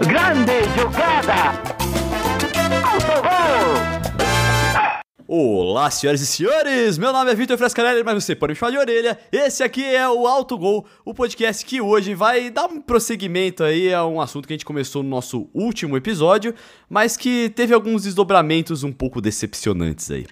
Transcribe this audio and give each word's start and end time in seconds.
Grande 0.00 0.52
jogada! 0.78 1.58
Autogol! 2.84 3.96
Olá, 5.26 5.90
senhoras 5.90 6.20
e 6.20 6.26
senhores! 6.26 6.98
Meu 6.98 7.14
nome 7.14 7.30
é 7.30 7.34
Vitor 7.34 7.56
Frescarelli, 7.56 8.04
mas 8.04 8.22
você 8.22 8.36
pode 8.36 8.52
me 8.52 8.58
chamar 8.58 8.72
de 8.72 8.78
orelha. 8.78 9.18
Esse 9.32 9.62
aqui 9.62 9.82
é 9.82 10.06
o 10.06 10.26
Alto 10.26 10.58
Gol, 10.58 10.84
o 11.02 11.14
podcast 11.14 11.64
que 11.64 11.80
hoje 11.80 12.14
vai 12.14 12.50
dar 12.50 12.66
um 12.66 12.78
prosseguimento 12.78 13.64
aí 13.64 13.92
a 13.94 14.04
um 14.04 14.20
assunto 14.20 14.46
que 14.46 14.52
a 14.52 14.56
gente 14.56 14.66
começou 14.66 15.02
no 15.02 15.08
nosso 15.08 15.48
último 15.54 15.96
episódio, 15.96 16.54
mas 16.90 17.16
que 17.16 17.48
teve 17.48 17.72
alguns 17.72 18.02
desdobramentos 18.02 18.82
um 18.84 18.92
pouco 18.92 19.20
decepcionantes 19.20 20.10
aí. 20.10 20.26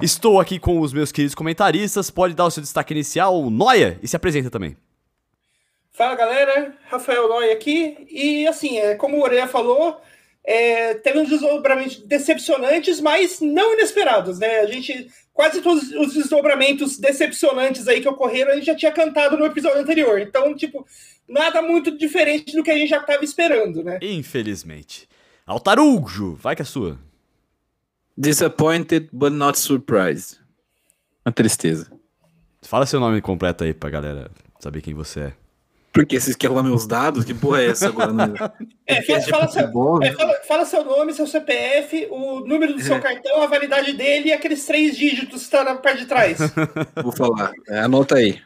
Estou 0.00 0.38
aqui 0.38 0.60
com 0.60 0.80
os 0.80 0.92
meus 0.92 1.10
queridos 1.10 1.34
comentaristas, 1.34 2.08
pode 2.08 2.34
dar 2.34 2.44
o 2.44 2.50
seu 2.50 2.62
destaque 2.62 2.94
inicial, 2.94 3.50
Noia, 3.50 3.98
e 4.00 4.06
se 4.06 4.14
apresenta 4.14 4.48
também. 4.48 4.76
Fala 6.02 6.16
galera, 6.16 6.74
Rafael 6.90 7.28
Noia 7.28 7.52
aqui, 7.52 7.96
e 8.10 8.44
assim, 8.48 8.76
é, 8.76 8.96
como 8.96 9.16
o 9.18 9.22
Orelha 9.22 9.46
falou, 9.46 10.00
é, 10.42 10.94
teve 10.94 11.20
uns 11.20 11.28
desdobramentos 11.28 11.98
decepcionantes, 11.98 13.00
mas 13.00 13.40
não 13.40 13.74
inesperados, 13.74 14.40
né? 14.40 14.62
A 14.62 14.66
gente, 14.66 15.08
quase 15.32 15.60
todos 15.60 15.92
os 15.92 16.12
desdobramentos 16.14 16.98
decepcionantes 16.98 17.86
aí 17.86 18.00
que 18.00 18.08
ocorreram, 18.08 18.50
a 18.50 18.56
gente 18.56 18.66
já 18.66 18.74
tinha 18.74 18.90
cantado 18.90 19.36
no 19.38 19.44
episódio 19.44 19.78
anterior. 19.78 20.20
Então, 20.20 20.52
tipo, 20.56 20.84
nada 21.28 21.62
muito 21.62 21.96
diferente 21.96 22.56
do 22.56 22.64
que 22.64 22.72
a 22.72 22.76
gente 22.76 22.90
já 22.90 22.98
estava 22.98 23.24
esperando, 23.24 23.84
né? 23.84 24.00
Infelizmente. 24.02 25.08
Altarujo, 25.46 26.34
vai 26.34 26.56
que 26.56 26.62
é 26.62 26.64
sua. 26.64 26.98
Disappointed, 28.18 29.08
but 29.12 29.32
not 29.32 29.56
surprised. 29.56 30.40
Uma 31.24 31.32
tristeza. 31.32 31.92
Fala 32.60 32.86
seu 32.86 32.98
nome 32.98 33.20
completo 33.20 33.62
aí 33.62 33.72
pra 33.72 33.88
galera 33.88 34.32
saber 34.58 34.82
quem 34.82 34.94
você 34.94 35.20
é. 35.20 35.41
Porque 35.92 36.18
vocês 36.18 36.34
querem 36.34 36.56
lá 36.56 36.62
meus 36.62 36.86
dados? 36.86 37.24
Que 37.24 37.34
porra 37.34 37.62
é 37.62 37.66
essa 37.70 37.88
agora? 37.88 38.12
No... 38.12 38.22
É, 38.84 39.00
fala, 39.02 39.20
fala, 39.22 39.48
seu, 39.48 40.02
é, 40.02 40.12
fala, 40.12 40.34
fala, 40.46 40.64
seu, 40.66 40.84
nome, 40.84 41.14
seu 41.14 41.26
CPF, 41.26 42.08
o 42.10 42.40
número 42.40 42.74
do 42.74 42.82
seu 42.82 42.96
é. 42.96 43.00
cartão, 43.00 43.42
a 43.42 43.46
validade 43.46 43.92
dele 43.94 44.28
e 44.28 44.32
aqueles 44.32 44.66
três 44.66 44.96
dígitos 44.96 45.38
que 45.38 45.44
estão 45.44 45.64
na 45.64 45.76
parte 45.76 46.00
de 46.00 46.06
trás. 46.06 46.38
Vou 47.02 47.12
falar. 47.12 47.52
É, 47.68 47.78
anota 47.78 48.16
aí. 48.16 48.42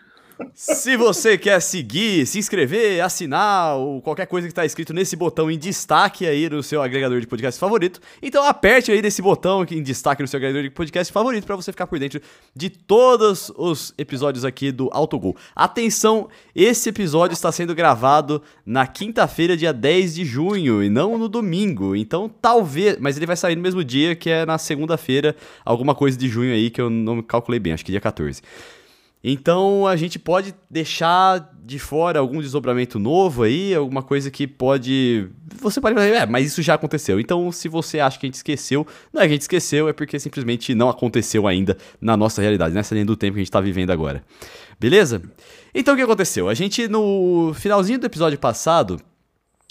Se 0.54 0.96
você 0.96 1.38
quer 1.38 1.60
seguir, 1.60 2.26
se 2.26 2.38
inscrever, 2.38 3.02
assinar 3.02 3.76
ou 3.76 4.02
qualquer 4.02 4.26
coisa 4.26 4.46
que 4.46 4.52
está 4.52 4.64
escrito 4.64 4.92
nesse 4.92 5.16
botão 5.16 5.50
em 5.50 5.58
destaque 5.58 6.26
aí 6.26 6.48
no 6.48 6.62
seu 6.62 6.82
agregador 6.82 7.20
de 7.20 7.26
podcast 7.26 7.58
favorito, 7.58 8.00
então 8.20 8.44
aperte 8.44 8.92
aí 8.92 9.00
nesse 9.00 9.22
botão 9.22 9.64
em 9.70 9.82
destaque 9.82 10.22
no 10.22 10.28
seu 10.28 10.36
agregador 10.38 10.62
de 10.62 10.70
podcast 10.70 11.12
favorito 11.12 11.46
para 11.46 11.56
você 11.56 11.72
ficar 11.72 11.86
por 11.86 11.98
dentro 11.98 12.20
de 12.54 12.68
todos 12.68 13.50
os 13.56 13.94
episódios 13.96 14.44
aqui 14.44 14.70
do 14.70 14.90
Autogol. 14.92 15.36
Atenção, 15.54 16.28
esse 16.54 16.88
episódio 16.90 17.34
está 17.34 17.50
sendo 17.50 17.74
gravado 17.74 18.42
na 18.64 18.86
quinta-feira, 18.86 19.56
dia 19.56 19.72
10 19.72 20.14
de 20.14 20.24
junho, 20.24 20.82
e 20.82 20.90
não 20.90 21.16
no 21.16 21.28
domingo. 21.28 21.96
Então 21.96 22.28
talvez, 22.28 22.98
mas 22.98 23.16
ele 23.16 23.26
vai 23.26 23.36
sair 23.36 23.56
no 23.56 23.62
mesmo 23.62 23.82
dia, 23.82 24.14
que 24.14 24.28
é 24.28 24.44
na 24.44 24.58
segunda-feira, 24.58 25.34
alguma 25.64 25.94
coisa 25.94 26.16
de 26.16 26.28
junho 26.28 26.52
aí 26.52 26.68
que 26.70 26.80
eu 26.80 26.90
não 26.90 27.22
calculei 27.22 27.58
bem, 27.58 27.72
acho 27.72 27.84
que 27.84 27.90
dia 27.90 28.00
14. 28.00 28.42
Então 29.28 29.88
a 29.88 29.96
gente 29.96 30.20
pode 30.20 30.54
deixar 30.70 31.52
de 31.64 31.80
fora 31.80 32.20
algum 32.20 32.40
desdobramento 32.40 32.96
novo 32.96 33.42
aí, 33.42 33.74
alguma 33.74 34.00
coisa 34.00 34.30
que 34.30 34.46
pode. 34.46 35.28
Você 35.60 35.80
pode 35.80 35.96
fazer, 35.96 36.12
é, 36.12 36.24
mas 36.24 36.46
isso 36.46 36.62
já 36.62 36.74
aconteceu. 36.74 37.18
Então, 37.18 37.50
se 37.50 37.68
você 37.68 37.98
acha 37.98 38.20
que 38.20 38.26
a 38.26 38.28
gente 38.28 38.36
esqueceu, 38.36 38.86
não 39.12 39.20
é 39.20 39.24
que 39.24 39.30
a 39.30 39.32
gente 39.32 39.40
esqueceu, 39.40 39.88
é 39.88 39.92
porque 39.92 40.16
simplesmente 40.20 40.76
não 40.76 40.88
aconteceu 40.88 41.48
ainda 41.48 41.76
na 42.00 42.16
nossa 42.16 42.40
realidade, 42.40 42.72
nessa 42.72 42.94
linha 42.94 43.04
do 43.04 43.16
tempo 43.16 43.32
que 43.32 43.40
a 43.40 43.42
gente 43.42 43.48
está 43.48 43.60
vivendo 43.60 43.90
agora. 43.90 44.22
Beleza? 44.78 45.20
Então 45.74 45.94
o 45.94 45.96
que 45.96 46.04
aconteceu? 46.04 46.48
A 46.48 46.54
gente, 46.54 46.86
no 46.86 47.52
finalzinho 47.52 47.98
do 47.98 48.06
episódio 48.06 48.38
passado, 48.38 49.00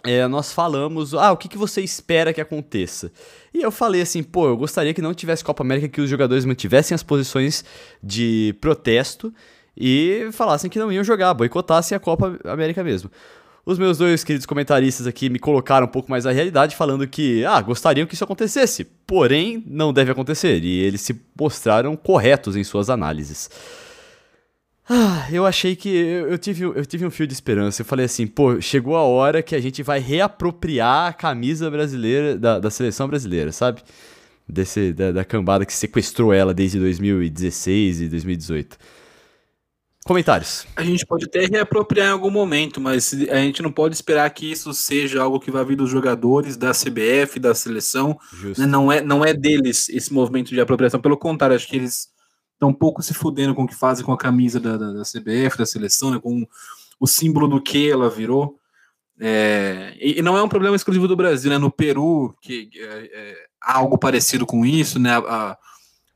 é, 0.06 0.28
nós 0.28 0.52
falamos, 0.52 1.14
ah, 1.14 1.32
o 1.32 1.38
que, 1.38 1.48
que 1.48 1.58
você 1.58 1.82
espera 1.82 2.34
que 2.34 2.42
aconteça? 2.42 3.12
E 3.54 3.62
eu 3.62 3.72
falei 3.72 4.02
assim, 4.02 4.22
pô, 4.22 4.48
eu 4.48 4.58
gostaria 4.58 4.94
que 4.94 5.02
não 5.02 5.14
tivesse 5.14 5.44
Copa 5.44 5.64
América, 5.64 5.88
que 5.88 6.02
os 6.02 6.10
jogadores 6.10 6.46
mantivessem 6.46 6.94
as 6.94 7.04
posições 7.04 7.64
de 8.02 8.56
protesto 8.62 9.34
e 9.76 10.30
falassem 10.32 10.70
que 10.70 10.80
não 10.80 10.92
iam 10.92 11.04
jogar, 11.04 11.34
boicotassem 11.34 11.96
a 11.96 12.00
Copa 12.00 12.38
América 12.46 12.84
mesmo. 12.84 13.10
Os 13.66 13.80
meus 13.80 13.98
dois 13.98 14.24
queridos 14.24 14.46
comentaristas 14.46 15.08
aqui 15.08 15.28
me 15.28 15.40
colocaram 15.40 15.88
um 15.88 15.90
pouco 15.90 16.12
mais 16.12 16.28
a 16.28 16.32
realidade, 16.32 16.76
falando 16.76 17.08
que, 17.08 17.44
ah, 17.44 17.60
gostariam 17.62 18.06
que 18.06 18.14
isso 18.14 18.24
acontecesse, 18.24 18.84
porém 19.08 19.64
não 19.66 19.92
deve 19.92 20.12
acontecer, 20.12 20.64
e 20.64 20.82
eles 20.82 21.02
se 21.02 21.20
mostraram 21.40 21.96
corretos 21.96 22.56
em 22.56 22.64
suas 22.64 22.92
análises. 22.92 23.50
Ah, 24.88 25.28
eu 25.32 25.46
achei 25.46 25.76
que. 25.76 25.90
Eu, 25.90 26.30
eu, 26.30 26.38
tive, 26.38 26.64
eu 26.64 26.86
tive 26.86 27.06
um 27.06 27.12
fio 27.12 27.26
de 27.26 27.34
esperança. 27.34 27.82
Eu 27.82 27.86
falei 27.86 28.06
assim, 28.06 28.28
pô, 28.28 28.62
chegou 28.62 28.96
a 28.96 29.02
hora 29.02 29.42
que 29.42 29.56
a 29.56 29.60
gente 29.60 29.82
vai 29.82 30.00
reapropriar 30.00 31.08
a 31.10 31.14
camisa 31.14 31.72
brasileira, 31.72 32.38
da, 32.38 32.60
da 32.60 32.70
seleção 32.70 33.08
brasileira, 33.08 33.52
sabe? 33.52 33.82
Desse, 34.48 34.94
da, 34.94 35.12
da 35.12 35.26
cambada 35.26 35.66
que 35.66 35.74
sequestrou 35.74 36.32
ela 36.32 36.54
desde 36.54 36.80
2016 36.80 38.02
e 38.02 38.10
2018. 38.10 38.78
Comentários. 40.06 40.68
A 40.76 40.84
gente 40.84 41.04
pode 41.04 41.26
até 41.26 41.48
reapropriar 41.48 42.10
em 42.10 42.12
algum 42.12 42.30
momento, 42.30 42.80
mas 42.80 43.12
a 43.12 43.38
gente 43.38 43.64
não 43.64 43.72
pode 43.72 43.96
esperar 43.96 44.30
que 44.30 44.52
isso 44.52 44.72
seja 44.72 45.24
algo 45.24 45.40
que 45.40 45.50
vai 45.50 45.66
vir 45.66 45.76
dos 45.76 45.90
jogadores, 45.90 46.56
da 46.56 46.74
CBF, 46.74 47.40
da 47.40 47.56
seleção. 47.56 48.16
Né? 48.56 48.68
Não, 48.68 48.92
é, 48.92 49.02
não 49.02 49.26
é 49.26 49.34
deles 49.34 49.90
esse 49.90 50.14
movimento 50.14 50.50
de 50.50 50.62
apropriação. 50.62 51.00
Pelo 51.00 51.18
contrário, 51.18 51.56
acho 51.56 51.68
que 51.68 51.78
eles 51.78 52.14
estão 52.56 52.70
um 52.70 52.74
pouco 52.74 53.04
se 53.04 53.14
fudendo 53.14 53.54
com 53.54 53.64
o 53.64 53.68
que 53.68 53.76
fazem 53.76 54.04
com 54.04 54.12
a 54.12 54.18
camisa 54.18 54.60
da, 54.60 54.78
da, 54.78 54.92
da 54.92 55.04
CBF, 55.04 55.58
da 55.58 55.66
seleção, 55.66 56.12
né, 56.12 56.20
com 56.20 56.48
o 57.00 57.08
símbolo 57.08 57.48
do 57.48 57.62
que 57.62 57.90
ela 57.90 58.10
virou. 58.10 58.60
É, 59.20 59.96
e, 60.00 60.22
não 60.22 60.38
é 60.38 60.44
um 60.44 60.50
problema 60.50 60.76
exclusivo 60.76 61.08
do 61.08 61.16
Brasil, 61.16 61.50
né? 61.50 61.58
No 61.58 61.72
Peru, 61.72 62.36
que 62.42 62.70
é, 62.76 63.10
é, 63.14 63.36
há 63.62 63.78
algo 63.78 63.98
parecido 63.98 64.46
com 64.46 64.66
isso, 64.66 65.00
né? 65.00 65.12
A, 65.12 65.20
a, 65.20 65.58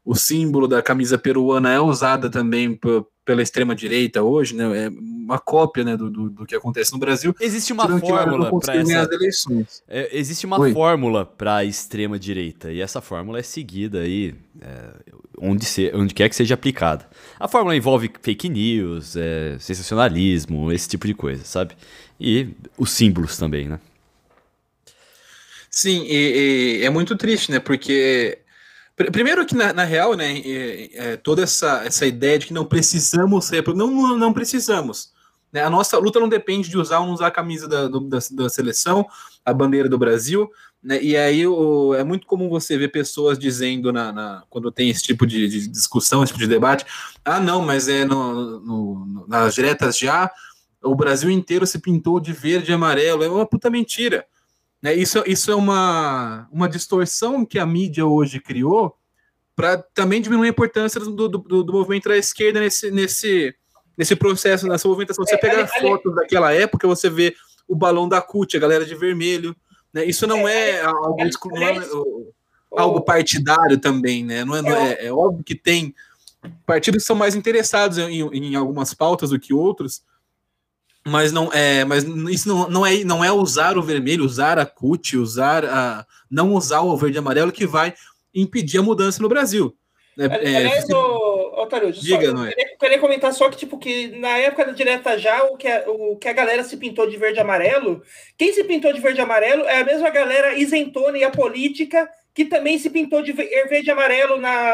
o 0.04 0.16
símbolo 0.16 0.68
da 0.68 0.82
camisa 0.82 1.18
peruana 1.18 1.72
é 1.72 1.80
usada 1.80 2.30
também 2.30 2.78
pela 3.24 3.42
extrema 3.42 3.76
direita 3.76 4.24
hoje, 4.24 4.56
né? 4.56 4.86
É 4.86 4.90
uma 4.90 5.40
cópia 5.40 5.84
né, 5.84 5.96
do, 5.96 6.10
do, 6.10 6.30
do 6.30 6.46
que 6.46 6.56
acontece 6.56 6.92
no 6.92 6.98
Brasil. 6.98 7.34
Existe 7.40 7.72
uma 7.72 7.88
fórmula 8.00 8.60
para 8.60 8.76
essa... 8.76 9.14
eleições. 9.14 9.84
É, 9.88 10.18
existe 10.18 10.46
uma 10.46 10.60
Oi. 10.60 10.74
fórmula 10.74 11.26
para 11.26 11.58
a 11.58 11.64
extrema 11.64 12.18
direita 12.18 12.72
e 12.72 12.82
essa 12.82 13.00
fórmula 13.00 13.40
é 13.40 13.44
seguida 13.44 14.00
aí 14.00 14.36
é, 14.60 14.96
onde, 15.40 15.66
se, 15.66 15.92
onde 15.94 16.14
quer 16.14 16.30
que 16.30 16.36
seja 16.36 16.54
aplicada. 16.54 17.08
A 17.40 17.48
fórmula 17.48 17.76
envolve 17.76 18.12
fake 18.22 18.50
news, 18.50 19.16
é, 19.16 19.58
sensacionalismo, 19.60 20.72
esse 20.72 20.88
tipo 20.88 21.08
de 21.08 21.14
coisa, 21.14 21.44
sabe? 21.44 21.76
E 22.20 22.50
os 22.78 22.92
símbolos 22.92 23.38
também, 23.38 23.68
né? 23.68 23.80
Sim, 25.70 26.04
e, 26.06 26.80
e 26.82 26.86
é 26.86 26.90
muito 26.90 27.16
triste, 27.16 27.52
né? 27.52 27.60
Porque 27.60 28.40
Primeiro 29.14 29.46
que, 29.46 29.56
na, 29.56 29.72
na 29.72 29.86
real, 29.86 30.14
né, 30.14 30.42
é, 30.94 31.16
toda 31.16 31.42
essa, 31.42 31.86
essa 31.86 32.06
ideia 32.06 32.38
de 32.38 32.48
que 32.48 32.54
não 32.54 32.66
precisamos 32.66 33.46
ser... 33.46 33.66
Não, 33.70 34.18
não 34.18 34.34
precisamos. 34.34 35.14
Né? 35.54 35.64
A 35.64 35.70
nossa 35.70 35.98
luta 35.98 36.20
não 36.20 36.28
depende 36.28 36.70
de 36.70 36.78
usar 36.78 37.00
ou 37.00 37.06
não 37.06 37.14
usar 37.14 37.28
a 37.28 37.32
camisa 37.32 37.66
da, 37.66 37.88
do, 37.88 38.02
da, 38.02 38.20
da, 38.32 38.50
seleção, 38.50 39.06
a 39.46 39.54
bandeira 39.54 39.88
do 39.88 39.98
Brasil, 39.98 40.52
né? 40.82 41.02
e 41.02 41.16
aí 41.18 41.46
o, 41.46 41.94
é 41.94 42.04
muito 42.04 42.26
comum 42.26 42.50
você 42.50 42.78
ver 42.78 42.90
pessoas 42.90 43.38
dizendo, 43.38 43.92
na, 43.92 44.12
na 44.12 44.44
quando 44.50 44.72
tem 44.72 44.90
esse 44.90 45.04
tipo 45.04 45.26
de, 45.26 45.48
de, 45.48 45.68
discussão, 45.68 46.24
esse 46.24 46.32
tipo 46.32 46.44
de 46.44 46.50
debate, 46.50 46.86
ah, 47.24 47.40
não, 47.40 47.62
mas 47.62 47.88
é 47.88 48.06
no, 48.06 48.60
no, 48.60 49.26
nas 49.28 49.56
diretas 49.56 49.98
já, 49.98 50.32
o 50.82 50.96
Brasil 50.96 51.30
inteiro 51.30 51.68
se 51.68 51.80
pintou 51.80 52.20
de 52.20 52.32
verde 52.32 52.72
e 52.72 52.74
amarelo, 52.74 53.24
é 53.24 53.30
uma 53.30 53.46
puta 53.46 53.70
mentira. 53.70 54.26
Né? 54.82 54.96
Isso, 54.96 55.22
isso 55.28 55.52
é 55.52 55.56
uma, 55.56 56.48
uma 56.52 56.70
distorção 56.70 57.46
que 57.46 57.60
a 57.60 57.66
mídia 57.66 58.06
hoje 58.06 58.40
criou 58.40 58.96
para 59.56 59.78
também 59.94 60.22
diminuir 60.22 60.48
a 60.48 60.52
importância 60.52 61.02
do, 61.02 61.28
do, 61.28 61.64
do, 61.64 61.74
movimento 61.74 62.08
da 62.08 62.16
esquerda 62.16 62.62
nesse, 62.62 62.90
nesse, 62.92 63.54
nesse 63.98 64.16
processo, 64.16 64.66
nessa 64.66 64.88
movimentação. 64.88 65.26
Você 65.26 65.36
é, 65.36 65.38
pegar 65.38 65.68
fotos 65.68 66.16
daquela 66.16 66.54
época, 66.54 66.88
você 66.88 67.10
vê 67.10 67.36
o 67.68 67.76
balão 67.76 68.08
da 68.08 68.22
CUT, 68.22 68.56
a 68.56 68.60
galera 68.60 68.86
de 68.86 68.96
vermelho. 68.96 69.54
Né? 69.94 70.06
Isso 70.06 70.28
não 70.28 70.48
é, 70.48 70.72
é 70.72 70.86
algo, 70.86 71.18
não 71.52 71.68
é, 71.68 71.80
algo 72.72 73.02
partidário 73.02 73.78
também, 73.78 74.24
né? 74.24 74.46
Não 74.46 74.56
é, 74.56 74.62
não 74.62 74.76
é, 74.76 75.06
é 75.06 75.12
óbvio 75.12 75.44
que 75.44 75.56
tem 75.56 75.94
partidos 76.66 77.04
que 77.04 77.08
são 77.08 77.16
mais 77.16 77.36
interessados 77.36 77.98
em, 77.98 78.22
em 78.22 78.56
algumas 78.56 78.94
pautas 78.94 79.32
do 79.32 79.40
que 79.40 79.54
outros, 79.54 80.02
mas 81.06 81.32
não 81.32 81.52
é, 81.52 81.84
mas 81.86 82.04
isso 82.04 82.48
não, 82.48 82.70
não, 82.70 82.86
é, 82.86 83.04
não 83.04 83.24
é 83.24 83.32
usar 83.32 83.78
o 83.78 83.84
vermelho, 83.84 84.26
usar 84.26 84.60
a 84.60 84.66
CUT, 84.66 85.18
usar 85.18 85.66
a 85.66 86.06
não 86.30 86.54
usar 86.54 86.82
o 86.82 86.96
verde 86.96 87.18
e 87.18 87.20
amarelo 87.20 87.52
que 87.52 87.66
vai 87.66 87.94
impedir 88.34 88.78
a 88.78 88.84
mudança 88.84 89.22
no 89.22 89.30
Brasil. 89.30 89.76
É, 90.18 90.26
Aliás, 90.26 90.90
é, 90.90 90.94
o, 91.70 91.90
Otário, 91.90 91.92
diga, 91.92 92.34
não 92.34 92.46
é? 92.46 92.50
Queria, 92.50 92.78
queria, 92.78 93.00
comentar 93.00 93.34
só 93.34 93.50
que, 93.50 93.58
tipo, 93.58 93.78
que 93.78 94.08
na 94.18 94.38
época 94.38 94.66
da 94.66 94.72
direta 94.72 95.18
já, 95.18 95.44
o 95.44 95.56
que, 95.56 95.68
a, 95.68 95.84
o 95.88 96.18
que 96.18 96.28
a 96.28 96.34
galera 96.34 96.64
se 96.64 96.78
pintou 96.78 97.10
de 97.10 97.18
verde 97.18 97.40
e 97.40 97.42
amarelo, 97.42 98.02
quem 98.38 98.54
se 98.54 98.64
pintou 98.64 98.92
de 98.92 99.00
verde 99.00 99.20
e 99.20 99.22
amarelo 99.22 99.64
é 99.64 99.82
a 99.82 99.86
mesma 99.86 100.10
galera 100.10 100.56
isentona 100.56 101.18
e 101.18 101.24
a 101.24 101.30
política 101.30 102.10
que 102.34 102.46
também 102.46 102.78
se 102.78 102.90
pintou 102.90 103.22
de 103.22 103.34
verde 103.34 103.88
e 103.88 103.92
amarelo 103.92 104.38
na, 104.38 104.74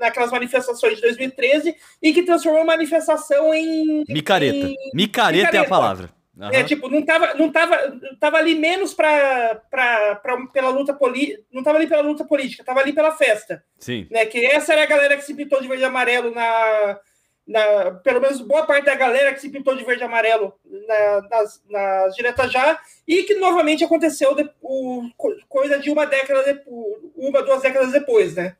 naquelas 0.00 0.30
manifestações 0.30 0.96
de 0.96 1.02
2013 1.02 1.74
e 2.02 2.12
que 2.12 2.22
transformou 2.22 2.62
a 2.62 2.66
manifestação 2.66 3.54
em. 3.54 4.04
Micareta. 4.08 4.56
Em... 4.56 4.76
Micareta, 4.92 4.94
Micareta 4.94 5.56
é 5.56 5.60
a 5.60 5.64
palavra. 5.64 6.23
Uhum. 6.36 6.50
É, 6.52 6.64
tipo, 6.64 6.88
não 6.88 7.02
tava, 7.02 7.34
não 7.34 7.50
tava, 7.50 7.78
tava 8.18 8.38
ali 8.38 8.56
menos 8.56 8.92
pra, 8.92 9.54
pra, 9.70 10.16
pra, 10.16 10.46
pela 10.48 10.68
luta 10.68 10.92
política, 10.92 11.42
não 11.52 11.62
tava 11.62 11.78
ali 11.78 11.86
pela 11.86 12.02
luta 12.02 12.24
política, 12.24 12.64
tava 12.64 12.80
ali 12.80 12.92
pela 12.92 13.12
festa. 13.12 13.64
Sim. 13.78 14.08
Né, 14.10 14.26
que 14.26 14.44
essa 14.44 14.72
era 14.72 14.82
a 14.82 14.86
galera 14.86 15.16
que 15.16 15.22
se 15.22 15.34
pintou 15.34 15.60
de 15.60 15.68
verde 15.68 15.84
e 15.84 15.86
amarelo 15.86 16.32
na, 16.32 16.98
na, 17.46 17.90
pelo 18.02 18.20
menos 18.20 18.40
boa 18.40 18.66
parte 18.66 18.86
da 18.86 18.96
galera 18.96 19.32
que 19.32 19.40
se 19.40 19.48
pintou 19.48 19.76
de 19.76 19.84
verde 19.84 20.02
e 20.02 20.06
amarelo 20.06 20.58
na, 20.64 21.20
nas, 21.30 21.62
nas 21.70 22.16
diretas 22.16 22.50
já, 22.50 22.80
e 23.06 23.22
que 23.22 23.34
novamente 23.34 23.84
aconteceu 23.84 24.34
de, 24.34 24.50
o, 24.60 25.08
coisa 25.48 25.78
de 25.78 25.90
uma 25.90 26.04
década, 26.04 26.42
de, 26.42 26.62
uma, 27.16 27.42
duas 27.42 27.62
décadas 27.62 27.92
depois, 27.92 28.34
né? 28.34 28.56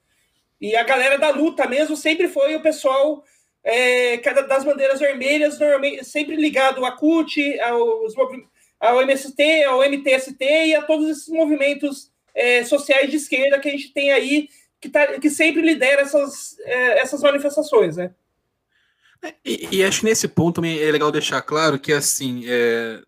E 0.61 0.76
a 0.76 0.85
galera 0.85 1.19
da 1.19 1.31
luta 1.31 1.67
mesmo 1.67 1.97
sempre 1.97 2.29
foi 2.29 2.55
o 2.55 2.62
pessoal 2.62 3.25
é, 3.64 4.19
das 4.19 4.64
bandeiras 4.64 5.00
vermelhas, 5.00 5.58
normalmente 5.58 6.05
sempre 6.05 6.37
ligado 6.37 6.84
à 6.84 6.93
CUT, 6.93 7.58
aos, 7.61 8.14
ao 8.78 9.00
MST, 9.02 9.64
ao 9.64 9.81
MTST 9.81 10.44
e 10.44 10.75
a 10.75 10.82
todos 10.82 11.08
esses 11.08 11.28
movimentos 11.28 12.11
é, 12.34 12.62
sociais 12.64 13.11
de 13.11 13.16
esquerda 13.16 13.58
que 13.58 13.69
a 13.69 13.72
gente 13.72 13.93
tem 13.93 14.12
aí, 14.12 14.49
que, 14.81 14.90
tá, 14.90 15.19
que 15.19 15.31
sempre 15.31 15.62
lidera 15.62 16.02
essas, 16.02 16.58
é, 16.61 16.99
essas 16.99 17.22
manifestações, 17.22 17.96
né? 17.96 18.11
E, 19.43 19.78
e, 19.78 19.84
acho 19.84 20.00
que 20.00 20.06
nesse 20.06 20.28
ponto 20.28 20.56
também 20.56 20.78
é 20.78 20.93
legal 20.93 21.11
deixar 21.11 21.40
claro 21.40 21.78
que, 21.78 21.94
assim, 21.94 22.43
é, 22.46 23.00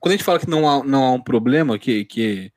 quando 0.00 0.14
a 0.14 0.16
gente 0.16 0.24
fala 0.24 0.40
que 0.40 0.50
não 0.50 0.68
há, 0.68 0.82
não 0.82 1.04
há 1.04 1.12
um 1.12 1.22
problema, 1.22 1.78
que, 1.78 2.04
que, 2.04 2.52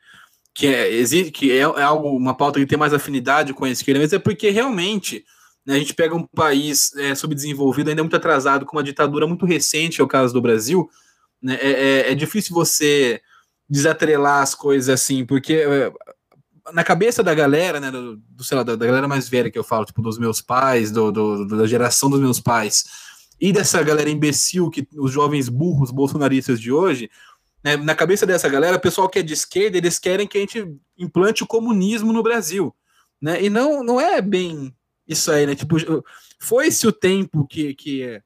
que, 0.51 0.65
é, 0.65 0.89
existe, 0.91 1.31
que 1.31 1.51
é, 1.51 1.57
é 1.57 1.83
algo, 1.83 2.09
uma 2.09 2.35
pauta 2.35 2.59
que 2.59 2.65
tem 2.65 2.77
mais 2.77 2.91
afinidade 2.91 3.53
com 3.53 3.65
a 3.65 3.69
esquerda, 3.69 4.01
mas 4.01 4.13
é 4.13 4.17
porque 4.17 4.50
realmente 4.50 5.23
a 5.68 5.77
gente 5.77 5.94
pega 5.94 6.15
um 6.15 6.25
país 6.25 6.94
é, 6.98 7.15
subdesenvolvido, 7.15 7.89
ainda 7.89 8.04
muito 8.04 8.15
atrasado, 8.15 8.65
com 8.65 8.75
uma 8.75 8.83
ditadura 8.83 9.25
muito 9.25 9.45
recente, 9.45 10.01
é 10.01 10.04
o 10.04 10.07
caso 10.07 10.33
do 10.33 10.42
Brasil, 10.42 10.89
né, 11.42 11.57
é, 11.62 11.71
é, 11.71 12.12
é 12.12 12.15
difícil 12.15 12.54
você 12.54 13.21
desatrelar 13.69 14.42
as 14.42 14.54
coisas 14.54 14.89
assim, 14.89 15.25
porque 15.25 15.54
é, 15.54 15.92
na 16.74 16.83
cabeça 16.83 17.24
da 17.24 17.33
galera, 17.33 17.80
né, 17.80 17.89
do, 17.89 18.18
do 18.18 18.44
sei 18.44 18.57
lá, 18.57 18.63
da, 18.63 18.75
da, 18.75 18.86
galera 18.86 19.07
mais 19.07 19.30
velha 19.30 19.50
que 19.50 19.57
eu 19.57 19.63
falo, 19.63 19.86
tipo, 19.86 20.01
dos 20.01 20.18
meus 20.18 20.42
pais, 20.42 20.92
do, 20.92 21.12
do, 21.12 21.48
da 21.48 21.65
geração 21.65 22.10
dos 22.10 22.19
meus 22.19 22.39
pais, 22.39 22.86
e 23.39 23.51
dessa 23.51 23.81
galera 23.81 24.10
imbecil, 24.10 24.69
que 24.69 24.88
os 24.95 25.12
jovens 25.12 25.50
burros 25.50 25.92
bolsonaristas 25.92 26.60
de 26.60 26.71
hoje, 26.71 27.10
né, 27.63 27.77
na 27.77 27.95
cabeça 27.95 28.25
dessa 28.25 28.50
galera, 28.50 28.77
o 28.77 28.81
pessoal 28.81 29.10
que 29.10 29.19
é 29.19 29.24
de 29.24 29.33
esquerda, 29.33 29.77
eles 29.77 29.98
querem 29.98 30.27
que 30.27 30.38
a 30.38 30.42
gente 30.42 30.77
implante 30.98 31.44
o 31.44 31.48
comunismo 31.48 32.12
no 32.12 32.21
Brasil, 32.21 32.75
né, 33.21 33.42
e 33.42 33.50
não, 33.50 33.81
não 33.81 34.00
é 34.00 34.21
bem 34.21 34.74
isso 35.07 35.31
aí, 35.31 35.45
né? 35.45 35.55
Tipo, 35.55 35.77
foi-se 36.39 36.88
o 36.88 36.91
tempo 36.91 37.45
que, 37.47 37.73
que 37.73 38.21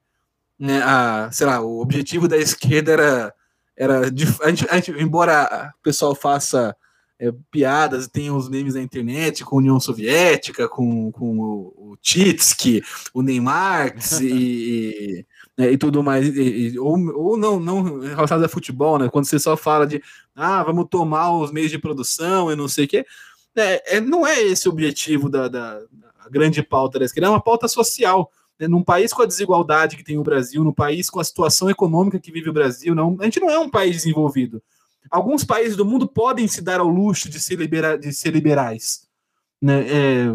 né, 0.58 0.82
a, 0.82 1.30
sei 1.30 1.46
lá, 1.46 1.60
o 1.60 1.80
objetivo 1.80 2.26
da 2.26 2.36
esquerda 2.36 2.92
era, 2.92 3.34
era 3.76 4.00
a 4.00 4.50
gente, 4.50 4.66
a 4.68 4.76
gente, 4.76 4.90
embora 4.92 5.72
o 5.78 5.82
pessoal 5.82 6.14
faça 6.14 6.76
é, 7.20 7.32
piadas 7.50 8.04
e 8.04 8.10
tenha 8.10 8.32
os 8.32 8.48
memes 8.48 8.74
na 8.74 8.82
internet 8.82 9.44
com 9.44 9.56
a 9.56 9.58
União 9.58 9.80
Soviética, 9.80 10.68
com, 10.68 11.10
com 11.10 11.38
o, 11.38 11.92
o 11.92 11.96
Titsky, 12.00 12.82
o 13.12 13.22
Neymar 13.22 13.94
e, 14.22 14.24
e, 14.24 15.26
né, 15.56 15.72
e 15.72 15.78
tudo 15.78 16.02
mais, 16.02 16.26
e, 16.28 16.78
ou, 16.78 16.96
ou 17.14 17.36
não, 17.36 17.58
não 17.58 18.00
relacionado 18.00 18.44
a 18.44 18.48
futebol, 18.48 18.98
né? 18.98 19.08
Quando 19.08 19.24
você 19.24 19.38
só 19.38 19.56
fala 19.56 19.86
de 19.86 20.02
ah, 20.34 20.62
vamos 20.62 20.86
tomar 20.88 21.32
os 21.32 21.50
meios 21.50 21.70
de 21.70 21.78
produção 21.78 22.52
e 22.52 22.56
não 22.56 22.68
sei 22.68 22.84
o 22.84 22.88
quê. 22.88 23.04
É, 23.56 23.96
é, 23.96 24.00
não 24.00 24.26
é 24.26 24.40
esse 24.42 24.68
o 24.68 24.72
objetivo 24.72 25.28
da, 25.28 25.48
da, 25.48 25.80
grande 26.30 26.62
pauta 26.62 26.98
da 26.98 27.04
esquerda, 27.04 27.26
é 27.26 27.30
uma 27.30 27.42
pauta 27.42 27.66
social. 27.68 28.30
Né? 28.58 28.68
Num 28.68 28.82
país 28.82 29.12
com 29.12 29.22
a 29.22 29.26
desigualdade 29.26 29.96
que 29.96 30.04
tem 30.04 30.18
o 30.18 30.22
Brasil, 30.22 30.62
num 30.62 30.72
país 30.72 31.08
com 31.08 31.20
a 31.20 31.24
situação 31.24 31.70
econômica 31.70 32.18
que 32.18 32.32
vive 32.32 32.50
o 32.50 32.52
Brasil, 32.52 32.94
não, 32.94 33.16
a 33.20 33.24
gente 33.24 33.40
não 33.40 33.50
é 33.50 33.58
um 33.58 33.70
país 33.70 33.96
desenvolvido. 33.96 34.62
Alguns 35.10 35.42
países 35.42 35.76
do 35.76 35.84
mundo 35.84 36.06
podem 36.06 36.46
se 36.46 36.60
dar 36.60 36.80
ao 36.80 36.88
luxo 36.88 37.28
de 37.28 37.40
ser, 37.40 37.56
libera, 37.56 37.98
de 37.98 38.12
ser 38.12 38.30
liberais. 38.30 39.08
Né? 39.60 39.86
É, 39.88 40.26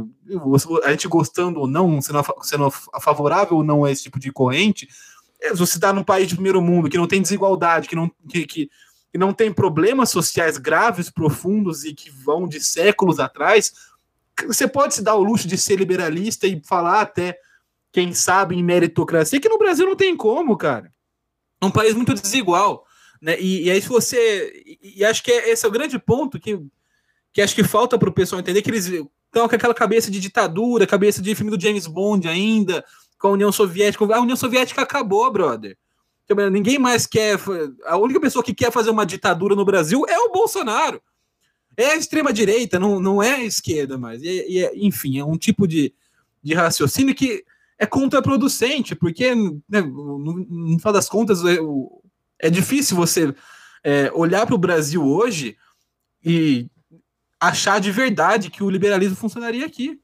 a 0.83 0.91
gente 0.91 1.07
gostando 1.07 1.59
ou 1.59 1.67
não, 1.67 2.01
sendo, 2.01 2.23
sendo 2.41 2.71
favorável 2.71 3.57
ou 3.57 3.63
não 3.63 3.83
a 3.83 3.91
esse 3.91 4.03
tipo 4.03 4.19
de 4.19 4.31
corrente, 4.31 4.87
é, 5.41 5.53
você 5.53 5.77
está 5.77 5.93
num 5.93 6.03
país 6.03 6.27
de 6.27 6.35
primeiro 6.35 6.61
mundo 6.61 6.89
que 6.89 6.97
não 6.97 7.07
tem 7.07 7.21
desigualdade, 7.21 7.87
que 7.87 7.95
não, 7.95 8.09
que, 8.27 8.45
que, 8.45 8.69
que 9.13 9.17
não 9.19 9.31
tem 9.31 9.53
problemas 9.53 10.09
sociais 10.09 10.57
graves, 10.57 11.07
profundos 11.07 11.85
e 11.85 11.93
que 11.93 12.09
vão 12.09 12.47
de 12.47 12.59
séculos 12.59 13.19
atrás, 13.19 13.71
você 14.47 14.67
pode 14.67 14.95
se 14.95 15.03
dar 15.03 15.13
o 15.13 15.21
luxo 15.21 15.47
de 15.47 15.55
ser 15.55 15.75
liberalista 15.75 16.47
e 16.47 16.59
falar 16.65 17.01
até, 17.01 17.37
quem 17.91 18.11
sabe, 18.11 18.55
em 18.55 18.63
meritocracia, 18.63 19.39
que 19.39 19.47
no 19.47 19.59
Brasil 19.59 19.85
não 19.85 19.95
tem 19.95 20.17
como, 20.17 20.57
cara. 20.57 20.91
É 21.61 21.65
um 21.65 21.69
país 21.69 21.93
muito 21.93 22.15
desigual. 22.15 22.87
Né? 23.21 23.39
E, 23.39 23.65
e 23.65 23.71
aí, 23.71 23.79
se 23.79 23.87
você. 23.87 24.51
E, 24.81 25.01
e 25.01 25.05
acho 25.05 25.21
que 25.23 25.31
é, 25.31 25.51
esse 25.51 25.63
é 25.63 25.69
o 25.69 25.71
grande 25.71 25.99
ponto 25.99 26.39
que, 26.39 26.59
que 27.31 27.39
acho 27.39 27.53
que 27.53 27.63
falta 27.63 27.99
para 27.99 28.09
o 28.09 28.13
pessoal 28.13 28.41
entender 28.41 28.63
que 28.63 28.71
eles 28.71 28.87
estão 28.87 29.47
com 29.47 29.55
aquela 29.55 29.75
cabeça 29.75 30.09
de 30.09 30.19
ditadura, 30.19 30.87
cabeça 30.87 31.21
de 31.21 31.35
filme 31.35 31.55
do 31.55 31.61
James 31.61 31.85
Bond 31.85 32.27
ainda, 32.27 32.83
com 33.19 33.27
a 33.27 33.31
União 33.31 33.51
Soviética. 33.51 34.03
A 34.05 34.21
União 34.21 34.35
Soviética 34.35 34.81
acabou, 34.81 35.31
brother. 35.31 35.77
Ninguém 36.51 36.79
mais 36.79 37.05
quer. 37.05 37.37
A 37.85 37.97
única 37.97 38.19
pessoa 38.19 38.43
que 38.43 38.53
quer 38.53 38.71
fazer 38.71 38.89
uma 38.89 39.05
ditadura 39.05 39.55
no 39.55 39.65
Brasil 39.65 40.03
é 40.07 40.17
o 40.19 40.31
Bolsonaro. 40.31 41.01
É 41.75 41.91
a 41.91 41.95
extrema-direita, 41.95 42.79
não, 42.79 42.99
não 42.99 43.21
é 43.21 43.35
a 43.35 43.43
esquerda 43.43 43.97
mais. 43.97 44.21
E, 44.21 44.45
e, 44.47 44.87
enfim, 44.87 45.19
é 45.19 45.25
um 45.25 45.37
tipo 45.37 45.67
de, 45.67 45.93
de 46.41 46.53
raciocínio 46.53 47.15
que 47.15 47.43
é 47.77 47.85
contraproducente, 47.85 48.95
porque, 48.95 49.33
né, 49.33 49.81
no, 49.81 50.45
no 50.49 50.77
final 50.77 50.93
das 50.93 51.09
contas, 51.09 51.43
é, 51.43 51.57
é 52.39 52.49
difícil 52.49 52.95
você 52.95 53.33
é, 53.83 54.11
olhar 54.13 54.45
para 54.45 54.55
o 54.55 54.59
Brasil 54.59 55.03
hoje 55.03 55.57
e 56.23 56.67
achar 57.39 57.81
de 57.81 57.91
verdade 57.91 58.49
que 58.49 58.63
o 58.63 58.69
liberalismo 58.69 59.15
funcionaria 59.15 59.65
aqui. 59.65 59.99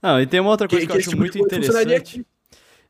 Não, 0.00 0.20
e 0.20 0.26
tem 0.26 0.38
uma 0.40 0.50
outra 0.50 0.68
coisa 0.68 0.86
que, 0.86 0.86
que 0.86 0.96
eu 0.96 1.00
acho 1.00 1.10
tipo 1.10 1.20
muito 1.20 1.38
interessante. 1.38 2.24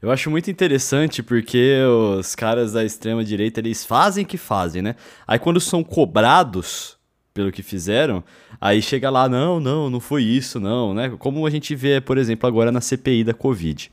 Eu 0.03 0.11
acho 0.11 0.31
muito 0.31 0.51
interessante 0.51 1.23
porque 1.23 1.79
os 2.19 2.35
caras 2.35 2.73
da 2.73 2.83
extrema 2.83 3.23
direita, 3.23 3.61
eles 3.61 3.85
fazem 3.85 4.25
que 4.25 4.39
fazem, 4.39 4.81
né? 4.81 4.97
Aí 5.27 5.39
quando 5.39 5.61
são 5.61 5.85
cobrados 5.85 6.97
pelo 7.35 7.53
que 7.53 7.63
fizeram, 7.63 8.25
aí 8.59 8.81
chega 8.81 9.11
lá, 9.11 9.29
não, 9.29 9.61
não, 9.61 9.91
não 9.91 10.01
foi 10.01 10.23
isso, 10.23 10.59
não, 10.59 10.95
né? 10.95 11.15
Como 11.19 11.47
a 11.47 11.51
gente 11.51 11.75
vê, 11.75 12.01
por 12.01 12.17
exemplo, 12.17 12.49
agora 12.49 12.73
na 12.73 12.81
CPI 12.81 13.25
da 13.25 13.35
Covid. 13.35 13.91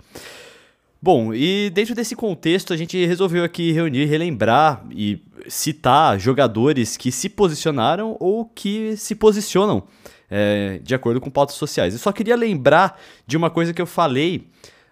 Bom, 1.02 1.34
e 1.34 1.70
dentro 1.72 1.94
desse 1.94 2.16
contexto 2.16 2.74
a 2.74 2.78
gente 2.78 3.06
resolveu 3.06 3.44
aqui 3.44 3.72
reunir, 3.72 4.06
relembrar 4.06 4.86
e 4.90 5.22
citar 5.48 6.18
jogadores 6.20 6.96
que 6.98 7.12
se 7.12 7.30
posicionaram 7.30 8.16
ou 8.20 8.46
que 8.46 8.96
se 8.98 9.14
posicionam 9.14 9.84
é, 10.30 10.80
de 10.82 10.96
acordo 10.96 11.22
com 11.22 11.30
pautas 11.30 11.56
sociais. 11.56 11.94
Eu 11.94 12.00
só 12.00 12.12
queria 12.12 12.36
lembrar 12.36 13.00
de 13.28 13.38
uma 13.38 13.50
coisa 13.50 13.74
que 13.74 13.82
eu 13.82 13.86
falei 13.86 14.48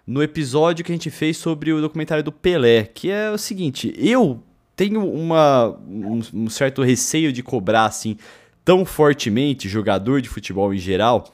no 0.06 0.22
episódio 0.22 0.84
que 0.84 0.92
a 0.92 0.94
gente 0.94 1.10
fez 1.10 1.36
sobre 1.36 1.72
o 1.72 1.80
documentário 1.80 2.22
do 2.22 2.30
Pelé, 2.30 2.84
que 2.84 3.10
é 3.10 3.30
o 3.30 3.38
seguinte, 3.38 3.92
eu 3.98 4.40
tenho 4.76 5.04
uma, 5.04 5.76
um, 5.88 6.20
um 6.32 6.48
certo 6.48 6.82
receio 6.82 7.32
de 7.32 7.42
cobrar 7.42 7.86
assim 7.86 8.16
tão 8.64 8.84
fortemente 8.84 9.68
jogador 9.68 10.20
de 10.20 10.28
futebol 10.28 10.72
em 10.72 10.78
geral, 10.78 11.32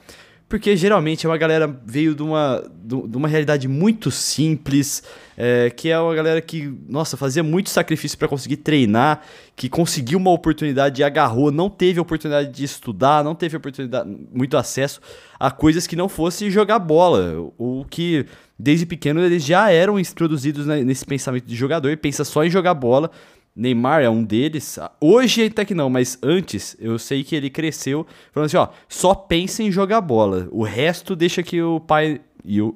porque 0.53 0.77
geralmente 0.77 1.25
é 1.25 1.29
uma 1.29 1.35
galera 1.35 1.81
veio 1.83 2.13
de 2.13 2.21
uma, 2.21 2.63
de 2.83 3.17
uma 3.17 3.27
realidade 3.27 3.67
muito 3.67 4.11
simples, 4.11 5.01
é, 5.35 5.71
que 5.71 5.89
é 5.89 5.99
uma 5.99 6.13
galera 6.13 6.39
que, 6.41 6.71
nossa, 6.87 7.17
fazia 7.17 7.41
muito 7.41 7.71
sacrifício 7.71 8.15
para 8.15 8.27
conseguir 8.27 8.57
treinar, 8.57 9.21
que 9.55 9.67
conseguiu 9.67 10.19
uma 10.19 10.29
oportunidade 10.29 11.01
e 11.01 11.03
agarrou, 11.03 11.51
não 11.51 11.71
teve 11.71 11.99
oportunidade 11.99 12.51
de 12.51 12.63
estudar, 12.63 13.23
não 13.23 13.33
teve 13.33 13.57
oportunidade, 13.57 14.07
muito 14.31 14.55
acesso 14.55 15.01
a 15.39 15.49
coisas 15.49 15.87
que 15.87 15.95
não 15.95 16.07
fosse 16.07 16.51
jogar 16.51 16.77
bola, 16.77 17.51
ou 17.57 17.83
que 17.85 18.23
desde 18.57 18.85
pequeno 18.85 19.21
eles 19.21 19.43
já 19.43 19.71
eram 19.71 19.99
introduzidos 19.99 20.67
nesse 20.67 21.03
pensamento 21.03 21.45
de 21.47 21.55
jogador 21.55 21.89
e 21.89 21.97
pensa 21.97 22.23
só 22.23 22.45
em 22.45 22.49
jogar 22.51 22.75
bola, 22.75 23.09
Neymar 23.55 24.01
é 24.01 24.09
um 24.09 24.23
deles. 24.23 24.79
Hoje 24.99 25.45
até 25.45 25.63
que 25.63 25.75
não, 25.75 25.89
mas 25.89 26.17
antes 26.23 26.75
eu 26.79 26.97
sei 26.97 27.23
que 27.23 27.35
ele 27.35 27.49
cresceu 27.49 28.05
falando 28.31 28.47
assim, 28.47 28.57
ó, 28.57 28.69
só 28.87 29.13
pensa 29.13 29.61
em 29.61 29.71
jogar 29.71 30.01
bola. 30.01 30.47
O 30.51 30.63
resto 30.63 31.15
deixa 31.15 31.43
que 31.43 31.61
o 31.61 31.79
pai 31.79 32.21
e 32.43 32.61
o 32.61 32.73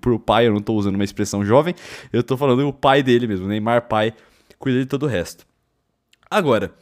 pro 0.00 0.18
pai 0.18 0.46
eu 0.46 0.52
não 0.52 0.62
tô 0.62 0.74
usando 0.74 0.94
uma 0.94 1.04
expressão 1.04 1.44
jovem, 1.44 1.74
eu 2.12 2.22
tô 2.22 2.36
falando 2.36 2.66
o 2.66 2.72
pai 2.72 3.02
dele 3.02 3.26
mesmo, 3.26 3.46
Neymar 3.46 3.86
pai, 3.86 4.14
cuida 4.58 4.78
de 4.78 4.86
todo 4.86 5.02
o 5.02 5.06
resto. 5.06 5.46
Agora, 6.30 6.72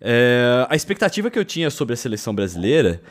é, 0.00 0.66
a 0.68 0.76
expectativa 0.76 1.30
que 1.30 1.38
eu 1.38 1.44
tinha 1.44 1.70
sobre 1.70 1.94
a 1.94 1.96
seleção 1.96 2.34
brasileira 2.34 3.02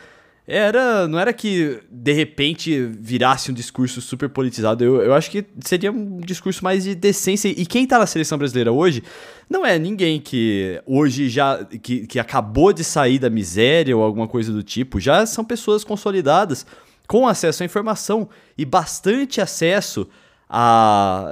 era 0.50 1.08
não 1.08 1.20
era 1.20 1.32
que 1.32 1.80
de 1.92 2.12
repente 2.12 2.90
virasse 3.00 3.52
um 3.52 3.54
discurso 3.54 4.02
super 4.02 4.28
politizado. 4.28 4.84
Eu, 4.84 5.02
eu 5.02 5.14
acho 5.14 5.30
que 5.30 5.46
seria 5.64 5.92
um 5.92 6.18
discurso 6.18 6.64
mais 6.64 6.84
de 6.84 6.96
decência. 6.96 7.50
E 7.50 7.66
quem 7.66 7.86
tá 7.86 8.00
na 8.00 8.08
seleção 8.08 8.38
brasileira 8.38 8.72
hoje 8.72 9.04
não 9.48 9.64
é 9.64 9.78
ninguém 9.78 10.20
que 10.20 10.82
hoje 10.88 11.30
já 11.30 11.64
que, 11.66 12.08
que 12.08 12.20
acabou 12.20 12.74
de 12.74 12.84
sair 12.84 13.20
da 13.20 13.30
miséria 13.30 13.96
ou 13.96 14.04
alguma 14.04 14.28
coisa 14.28 14.52
do 14.52 14.64
tipo. 14.64 15.00
Já 15.00 15.26
são 15.26 15.46
pessoas 15.46 15.84
consolidadas 15.84 16.66
com 17.08 17.28
acesso 17.28 17.62
à 17.62 17.66
informação 17.66 18.28
e 18.58 18.66
bastante 18.66 19.40
acesso 19.40 20.08
a. 20.50 21.28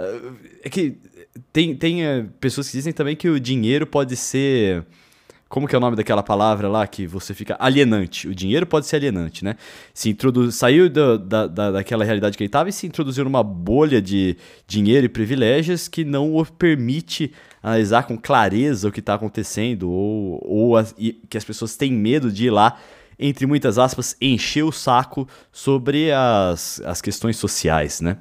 É 0.63 0.69
que 0.69 0.97
tem, 1.51 1.75
tem 1.75 2.05
é, 2.05 2.25
pessoas 2.39 2.67
que 2.69 2.77
dizem 2.77 2.93
também 2.93 3.15
que 3.15 3.27
o 3.27 3.39
dinheiro 3.39 3.87
pode 3.87 4.15
ser. 4.15 4.85
Como 5.49 5.67
que 5.67 5.73
é 5.73 5.77
o 5.77 5.81
nome 5.81 5.95
daquela 5.95 6.21
palavra 6.21 6.67
lá 6.67 6.85
que 6.85 7.07
você 7.07 7.33
fica 7.33 7.55
alienante? 7.59 8.27
O 8.27 8.35
dinheiro 8.35 8.65
pode 8.65 8.85
ser 8.85 8.97
alienante, 8.97 9.45
né? 9.45 9.55
Se 9.93 10.15
saiu 10.51 10.89
do, 10.89 11.17
da, 11.17 11.47
da, 11.47 11.71
daquela 11.71 12.03
realidade 12.03 12.37
que 12.37 12.43
ele 12.43 12.49
estava 12.49 12.67
e 12.69 12.73
se 12.73 12.85
introduziu 12.85 13.23
numa 13.23 13.41
bolha 13.43 14.01
de 14.01 14.35
dinheiro 14.67 15.05
e 15.05 15.09
privilégios 15.09 15.87
que 15.87 16.03
não 16.03 16.35
o 16.35 16.45
permite 16.45 17.31
analisar 17.63 18.03
com 18.03 18.17
clareza 18.17 18.89
o 18.89 18.91
que 18.91 18.99
está 18.99 19.13
acontecendo 19.13 19.89
ou, 19.89 20.41
ou 20.45 20.77
as, 20.77 20.93
que 21.29 21.37
as 21.37 21.45
pessoas 21.45 21.77
têm 21.77 21.93
medo 21.93 22.29
de 22.29 22.47
ir 22.47 22.49
lá, 22.49 22.77
entre 23.17 23.45
muitas 23.45 23.77
aspas, 23.77 24.17
encher 24.21 24.63
o 24.63 24.71
saco 24.71 25.27
sobre 25.51 26.11
as, 26.11 26.81
as 26.81 27.01
questões 27.01 27.37
sociais, 27.37 28.01
né? 28.01 28.17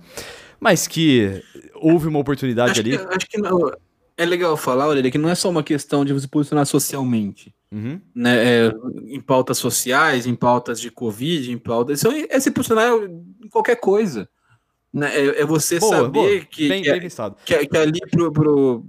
Mas 0.60 0.86
que 0.86 1.42
houve 1.74 2.08
uma 2.08 2.18
oportunidade 2.18 2.72
acho 2.72 2.80
ali. 2.80 2.98
Que, 2.98 3.04
acho 3.14 3.26
que 3.28 3.38
não, 3.38 3.70
é 4.16 4.24
legal 4.24 4.56
falar, 4.56 4.84
Aurélia, 4.84 5.10
que 5.10 5.18
não 5.18 5.28
é 5.28 5.34
só 5.34 5.50
uma 5.50 5.62
questão 5.62 6.04
de 6.04 6.12
você 6.12 6.26
posicionar 6.26 6.66
socialmente. 6.66 7.54
Uhum. 7.70 8.00
Né, 8.14 8.66
é, 8.66 8.72
em 9.06 9.20
pautas 9.20 9.58
sociais, 9.58 10.26
em 10.26 10.34
pautas 10.34 10.80
de 10.80 10.90
Covid, 10.90 11.52
em 11.52 11.58
pautas. 11.58 11.98
Isso 11.98 12.08
é 12.30 12.40
se 12.40 12.50
posicionar 12.50 12.92
em 12.94 13.48
qualquer 13.48 13.76
coisa. 13.76 14.28
Né, 14.92 15.10
é, 15.14 15.42
é 15.42 15.44
você 15.44 15.78
boa, 15.78 15.96
saber 15.96 16.10
boa. 16.10 16.40
Que, 16.46 16.68
bem, 16.68 16.82
que, 16.82 16.90
bem 16.90 17.00
pensado. 17.00 17.36
Que, 17.44 17.66
que, 17.66 17.76
ali 17.76 18.00
pro, 18.10 18.32
pro, 18.32 18.86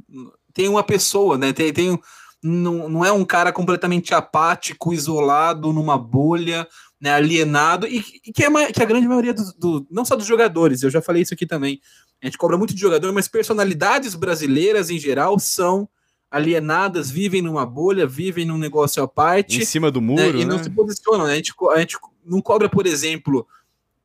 tem 0.53 0.69
uma 0.69 0.84
pessoa, 0.84 1.38
né? 1.38 1.51
Tem, 1.51 1.74
tem, 1.74 2.00
não, 2.41 2.88
não 2.88 3.03
é 3.03 3.12
um 3.12 3.25
cara 3.25 3.51
completamente 3.51 4.13
apático, 4.13 4.93
isolado 4.93 5.74
numa 5.74 5.98
bolha, 5.98 6.67
né, 6.99 7.11
alienado, 7.11 7.85
e, 7.87 8.03
e 8.25 8.33
que, 8.33 8.43
é, 8.43 8.71
que 8.71 8.81
a 8.81 8.85
grande 8.85 9.07
maioria 9.07 9.33
dos, 9.33 9.53
do, 9.53 9.85
não 9.89 10.03
só 10.03 10.15
dos 10.15 10.25
jogadores, 10.25 10.81
eu 10.81 10.89
já 10.89 11.01
falei 11.01 11.21
isso 11.21 11.33
aqui 11.33 11.45
também, 11.45 11.79
a 12.21 12.25
gente 12.25 12.37
cobra 12.37 12.57
muito 12.57 12.73
de 12.73 12.81
jogador, 12.81 13.13
mas 13.13 13.27
personalidades 13.27 14.15
brasileiras 14.15 14.89
em 14.89 14.97
geral 14.97 15.37
são 15.37 15.87
alienadas, 16.29 17.09
vivem 17.09 17.41
numa 17.41 17.65
bolha, 17.65 18.05
vivem 18.05 18.45
num 18.45 18.57
negócio 18.57 19.01
à 19.01 19.07
parte. 19.07 19.61
Em 19.61 19.65
cima 19.65 19.91
do 19.91 20.01
muro. 20.01 20.33
Né, 20.33 20.41
e 20.41 20.45
não 20.45 20.57
né? 20.57 20.63
se 20.63 20.69
posicionam. 20.69 21.25
Né? 21.27 21.33
A, 21.33 21.35
gente, 21.35 21.53
a 21.71 21.79
gente 21.79 21.97
não 22.25 22.41
cobra, 22.41 22.67
por 22.67 22.85
exemplo, 22.85 23.47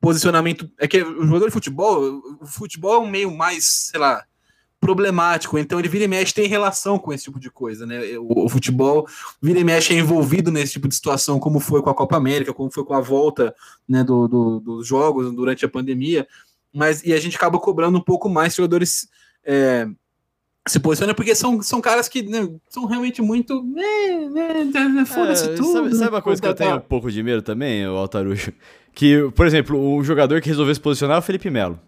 posicionamento. 0.00 0.70
É 0.78 0.87
que 0.87 1.02
o 1.02 1.25
jogador 1.25 1.46
de 1.46 1.52
futebol, 1.52 2.22
o 2.40 2.46
futebol 2.46 2.94
é 2.94 2.99
um 2.99 3.11
meio 3.11 3.30
mais, 3.30 3.88
sei 3.90 3.99
lá, 3.99 4.25
problemático. 4.83 5.57
Então 5.57 5.79
ele 5.79 5.89
vira 5.89 6.05
e 6.05 6.09
mexe 6.09 6.35
tem 6.35 6.49
relação 6.49 6.99
com 6.99 7.12
esse 7.12 7.23
tipo 7.23 7.39
de 7.39 7.49
coisa, 7.49 7.87
né? 7.87 8.01
O, 8.19 8.47
o, 8.47 8.49
futebol 8.49 9.07
vira 9.41 9.61
e 9.61 9.65
mexe 9.65 9.95
é 9.95 9.99
envolvido 9.99 10.51
nesse 10.51 10.73
tipo 10.73 10.89
de 10.89 10.95
situação, 10.97 11.39
como 11.39 11.61
foi 11.61 11.81
com 11.81 11.89
a 11.89 11.95
Copa 11.95 12.17
América, 12.17 12.53
como 12.53 12.69
foi 12.69 12.85
com 12.85 12.93
a 12.93 13.01
volta 13.01 13.55
né, 13.89 14.03
do, 14.03 14.27
do, 14.27 14.59
dos 14.59 14.85
jogos 14.85 15.33
durante 15.33 15.65
a 15.65 15.69
pandemia. 15.69 16.27
Mas 16.75 17.05
e 17.05 17.12
a 17.12 17.21
gente 17.21 17.37
acaba 17.37 17.61
cobrando 17.61 17.97
um 17.97 18.03
pouco 18.03 18.29
mais 18.29 18.57
jogadores 18.57 19.09
é, 19.45 19.87
se 20.67 20.81
posicionam 20.81 21.15
porque 21.15 21.37
são, 21.37 21.62
são 21.62 21.81
caras 21.81 22.09
que 22.09 22.25
né, 22.25 22.49
são 22.69 22.85
realmente 22.85 23.23
muito. 23.23 23.62
Né, 23.62 24.67
né, 24.67 25.05
Foda-se 25.07 25.49
é, 25.49 25.55
tudo. 25.55 25.73
Sabe, 25.73 25.95
sabe 25.95 26.11
uma 26.11 26.23
coisa 26.23 26.43
que 26.43 26.49
eu 26.49 26.55
tenho 26.55 26.75
um 26.75 26.81
pouco 26.81 27.09
de 27.09 27.23
medo 27.23 27.43
também, 27.43 27.87
o 27.87 27.97
Altarujo? 27.97 28.53
Que, 28.95 29.31
por 29.35 29.47
exemplo, 29.47 29.79
um 29.79 30.03
jogador 30.03 30.41
que 30.41 30.49
resolveu 30.49 30.75
se 30.75 30.81
posicionar 30.81 31.17
é 31.17 31.21
o 31.21 31.23
Felipe 31.23 31.49
Melo. 31.49 31.81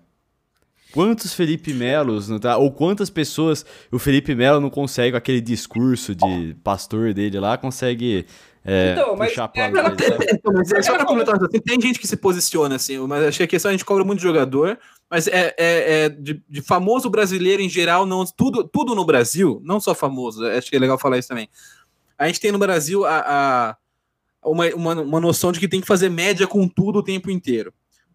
Quantos 0.94 1.34
Felipe 1.34 1.74
Melos, 1.74 2.28
não 2.28 2.38
tá? 2.38 2.56
ou 2.56 2.70
quantas 2.70 3.10
pessoas 3.10 3.66
o 3.90 3.98
Felipe 3.98 4.32
Melo 4.32 4.60
não 4.60 4.70
consegue, 4.70 5.10
com 5.10 5.16
aquele 5.16 5.40
discurso 5.40 6.14
de 6.14 6.54
pastor 6.62 7.12
dele 7.12 7.40
lá, 7.40 7.58
consegue 7.58 8.24
é, 8.64 8.92
então, 8.92 9.16
mas 9.16 9.30
puxar 9.30 9.50
é, 9.56 9.68
lado 9.68 9.96
então, 10.32 10.52
mas 10.54 10.70
é 10.70 10.82
só 10.82 10.94
assim, 10.94 11.60
tem 11.60 11.80
gente 11.80 11.98
que 11.98 12.06
se 12.06 12.16
posiciona 12.16 12.76
assim, 12.76 12.96
mas 13.08 13.24
achei 13.24 13.44
que 13.44 13.56
a 13.56 13.70
gente 13.72 13.84
cobra 13.84 14.04
muito 14.04 14.20
de 14.20 14.24
jogador, 14.24 14.78
mas 15.10 15.26
é, 15.26 15.52
é, 15.58 16.04
é 16.04 16.08
de, 16.08 16.40
de, 16.48 16.62
famoso 16.62 17.10
brasileiro 17.10 17.60
em 17.60 17.68
geral, 17.68 18.06
não 18.06 18.24
tudo, 18.24 18.62
tudo 18.62 18.94
no 18.94 19.04
Brasil, 19.04 19.60
não 19.64 19.80
só 19.80 19.96
famoso, 19.96 20.46
acho 20.46 20.70
que 20.70 20.76
é 20.76 20.78
legal 20.78 20.96
falar 20.96 21.18
isso 21.18 21.28
também. 21.28 21.48
A 22.16 22.28
gente 22.28 22.40
tem 22.40 22.52
no 22.52 22.58
Brasil 22.58 23.04
a, 23.04 23.76
a 24.42 24.48
uma, 24.48 24.66
uma, 24.68 24.94
uma 25.02 25.20
noção 25.20 25.50
de 25.50 25.58
que 25.58 25.66
tem 25.66 25.80
que 25.80 25.86
fazer 25.88 26.08
média 26.08 26.46
com 26.46 26.68
tudo 26.68 27.00
o 27.00 27.02
tempo 27.02 27.32
inteiro 27.32 27.74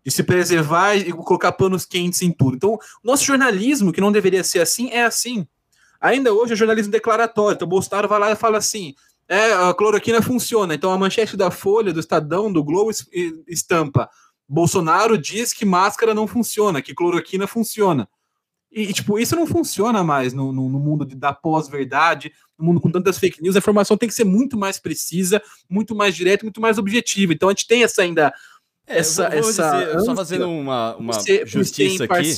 de 0.10 0.16
se 0.16 0.24
preservar 0.24 0.96
e 0.96 1.14
colocar 1.14 1.52
panos 1.52 1.86
quentes 1.86 2.22
em 2.22 2.32
tudo. 2.32 2.56
Então, 2.56 2.74
o 2.74 2.80
nosso 3.04 3.24
jornalismo, 3.24 3.94
que 3.94 4.02
não 4.02 4.12
deveria 4.12 4.44
ser 4.44 4.60
assim, 4.60 4.90
é 4.90 5.04
assim. 5.04 5.48
Ainda 6.02 6.34
hoje 6.34 6.54
é 6.54 6.56
jornalismo 6.56 6.92
declaratório. 6.92 7.56
Então, 7.56 7.68
Bolsonaro 7.68 8.08
vai 8.08 8.20
lá 8.20 8.32
e 8.32 8.36
fala 8.36 8.58
assim: 8.58 8.96
é, 9.28 9.54
a 9.54 9.74
cloroquina 9.74 10.22
funciona. 10.22 10.74
Então, 10.74 10.92
a 10.92 10.98
manchete 10.98 11.38
da 11.38 11.52
Folha, 11.52 11.94
do 11.94 12.00
Estadão, 12.00 12.52
do 12.52 12.64
Globo 12.64 12.92
estampa. 13.48 14.10
Bolsonaro 14.48 15.16
diz 15.16 15.54
que 15.54 15.64
máscara 15.64 16.14
não 16.14 16.26
funciona, 16.26 16.82
que 16.82 16.96
cloroquina 16.96 17.46
funciona. 17.46 18.10
E, 18.72 18.92
tipo, 18.94 19.18
isso 19.18 19.36
não 19.36 19.48
funciona 19.48 20.04
mais 20.04 20.34
no, 20.34 20.52
no, 20.52 20.70
no 20.70 20.80
mundo 20.80 21.06
de, 21.06 21.16
da 21.16 21.34
pós-verdade, 21.34 22.32
no 22.58 22.66
mundo 22.66 22.80
com 22.80 22.90
tantas 22.90 23.18
fake 23.20 23.42
news. 23.42 23.56
A 23.56 23.60
informação 23.60 23.98
tem 23.98 24.10
que 24.10 24.16
ser 24.16 24.24
muito 24.24 24.58
mais 24.58 24.80
precisa, 24.80 25.42
muito 25.70 25.96
mais 25.96 26.16
direta, 26.16 26.46
muito 26.46 26.62
mais 26.62 26.78
objetiva. 26.78 27.34
Então, 27.34 27.50
a 27.50 27.52
gente 27.52 27.68
tem 27.68 27.84
essa 27.84 28.02
ainda 28.02 28.34
essa, 28.90 29.30
vou, 29.30 29.42
vou 29.42 29.50
essa 29.50 29.86
dizer, 29.86 30.00
só 30.02 30.16
fazendo 30.16 30.50
uma, 30.50 30.96
uma 30.96 31.14
justiça 31.46 32.06
aqui. 32.06 32.34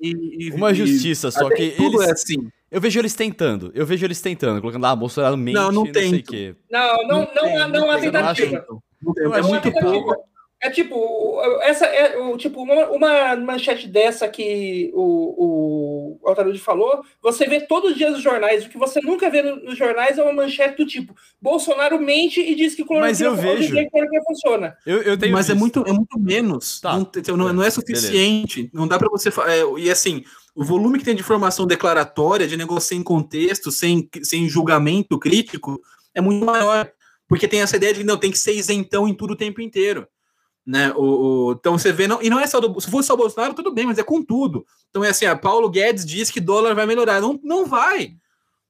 E, 0.00 0.48
e, 0.48 0.50
uma 0.50 0.74
justiça, 0.74 1.30
só 1.30 1.48
que 1.48 1.70
tudo 1.70 2.02
eles, 2.02 2.08
é 2.08 2.12
assim. 2.12 2.48
Eu 2.70 2.80
vejo 2.80 2.98
eles 3.00 3.14
tentando, 3.14 3.70
eu 3.74 3.86
vejo 3.86 4.04
eles 4.04 4.20
tentando, 4.20 4.60
colocando, 4.60 4.84
ah, 4.84 4.96
Bolsonaro 4.96 5.36
mente, 5.36 5.54
não, 5.54 5.70
não, 5.70 5.84
não 5.84 5.92
sei 5.92 6.18
o 6.18 6.22
quê. 6.24 6.56
Não, 6.70 6.96
não, 7.06 7.06
não, 7.06 7.26
não, 7.34 7.58
não, 7.58 7.68
não 7.68 7.90
há 7.90 7.98
tentativa. 8.00 8.66
É 9.32 9.42
muito 9.42 9.72
pouco. 9.72 10.16
É 10.64 10.70
tipo, 10.70 11.38
essa 11.60 11.84
é 11.84 12.16
o 12.16 12.38
tipo 12.38 12.62
uma, 12.62 12.88
uma, 12.88 13.36
manchete 13.36 13.86
dessa 13.86 14.26
que 14.26 14.90
o, 14.94 16.16
o 16.24 16.26
Altarude 16.26 16.58
falou, 16.58 17.04
você 17.22 17.46
vê 17.46 17.60
todos 17.60 17.90
os 17.90 17.98
dias 17.98 18.12
nos 18.12 18.22
jornais, 18.22 18.64
o 18.64 18.70
que 18.70 18.78
você 18.78 18.98
nunca 19.02 19.28
vê 19.28 19.42
nos 19.42 19.76
jornais 19.76 20.16
é 20.16 20.22
uma 20.22 20.32
manchete 20.32 20.78
do 20.78 20.86
tipo, 20.86 21.14
Bolsonaro 21.38 22.00
mente 22.00 22.40
e 22.40 22.54
diz 22.54 22.74
que 22.74 22.82
cloroquina, 22.82 23.10
Mas 23.10 23.20
eu 23.20 23.36
vejo. 23.36 23.74
funciona. 24.26 24.74
Eu, 24.86 25.02
eu 25.02 25.18
tenho 25.18 25.34
Mas 25.34 25.50
é 25.50 25.54
muito, 25.54 25.84
é 25.86 25.92
muito 25.92 26.18
menos. 26.18 26.80
Tá. 26.80 26.96
Não, 26.96 27.36
não, 27.36 27.52
não, 27.52 27.62
é 27.62 27.68
suficiente. 27.68 28.62
Beleza. 28.62 28.70
Não 28.72 28.88
dá 28.88 28.98
para 28.98 29.10
você. 29.10 29.28
É, 29.28 29.78
e 29.78 29.90
assim, 29.90 30.24
o 30.54 30.64
volume 30.64 30.98
que 30.98 31.04
tem 31.04 31.14
de 31.14 31.20
informação 31.20 31.66
declaratória, 31.66 32.48
de 32.48 32.56
negócio 32.56 32.88
sem 32.88 33.02
contexto, 33.02 33.70
sem, 33.70 34.08
sem 34.22 34.48
julgamento 34.48 35.18
crítico, 35.18 35.78
é 36.14 36.22
muito 36.22 36.42
maior. 36.42 36.90
Porque 37.28 37.46
tem 37.46 37.60
essa 37.60 37.76
ideia 37.76 37.92
de 37.92 38.00
que 38.00 38.06
não 38.06 38.16
tem 38.16 38.30
que 38.30 38.38
ser 38.38 38.54
isentão 38.54 39.06
em 39.06 39.12
tudo 39.12 39.34
o 39.34 39.36
tempo 39.36 39.60
inteiro. 39.60 40.08
Né? 40.66 40.92
O, 40.96 41.02
o, 41.02 41.52
então 41.52 41.76
você 41.76 41.92
vê, 41.92 42.08
não, 42.08 42.22
e 42.22 42.30
não 42.30 42.40
é 42.40 42.46
só 42.46 42.58
do, 42.58 42.80
se 42.80 42.90
fosse 42.90 43.08
só 43.08 43.14
o 43.14 43.18
Bolsonaro, 43.18 43.52
tudo 43.52 43.72
bem, 43.72 43.86
mas 43.86 43.98
é 43.98 44.02
com 44.02 44.22
tudo. 44.22 44.66
Então 44.88 45.04
é 45.04 45.10
assim: 45.10 45.26
a 45.26 45.36
Paulo 45.36 45.68
Guedes 45.68 46.06
diz 46.06 46.30
que 46.30 46.40
dólar 46.40 46.74
vai 46.74 46.86
melhorar. 46.86 47.20
Não, 47.20 47.38
não 47.42 47.66
vai. 47.66 48.16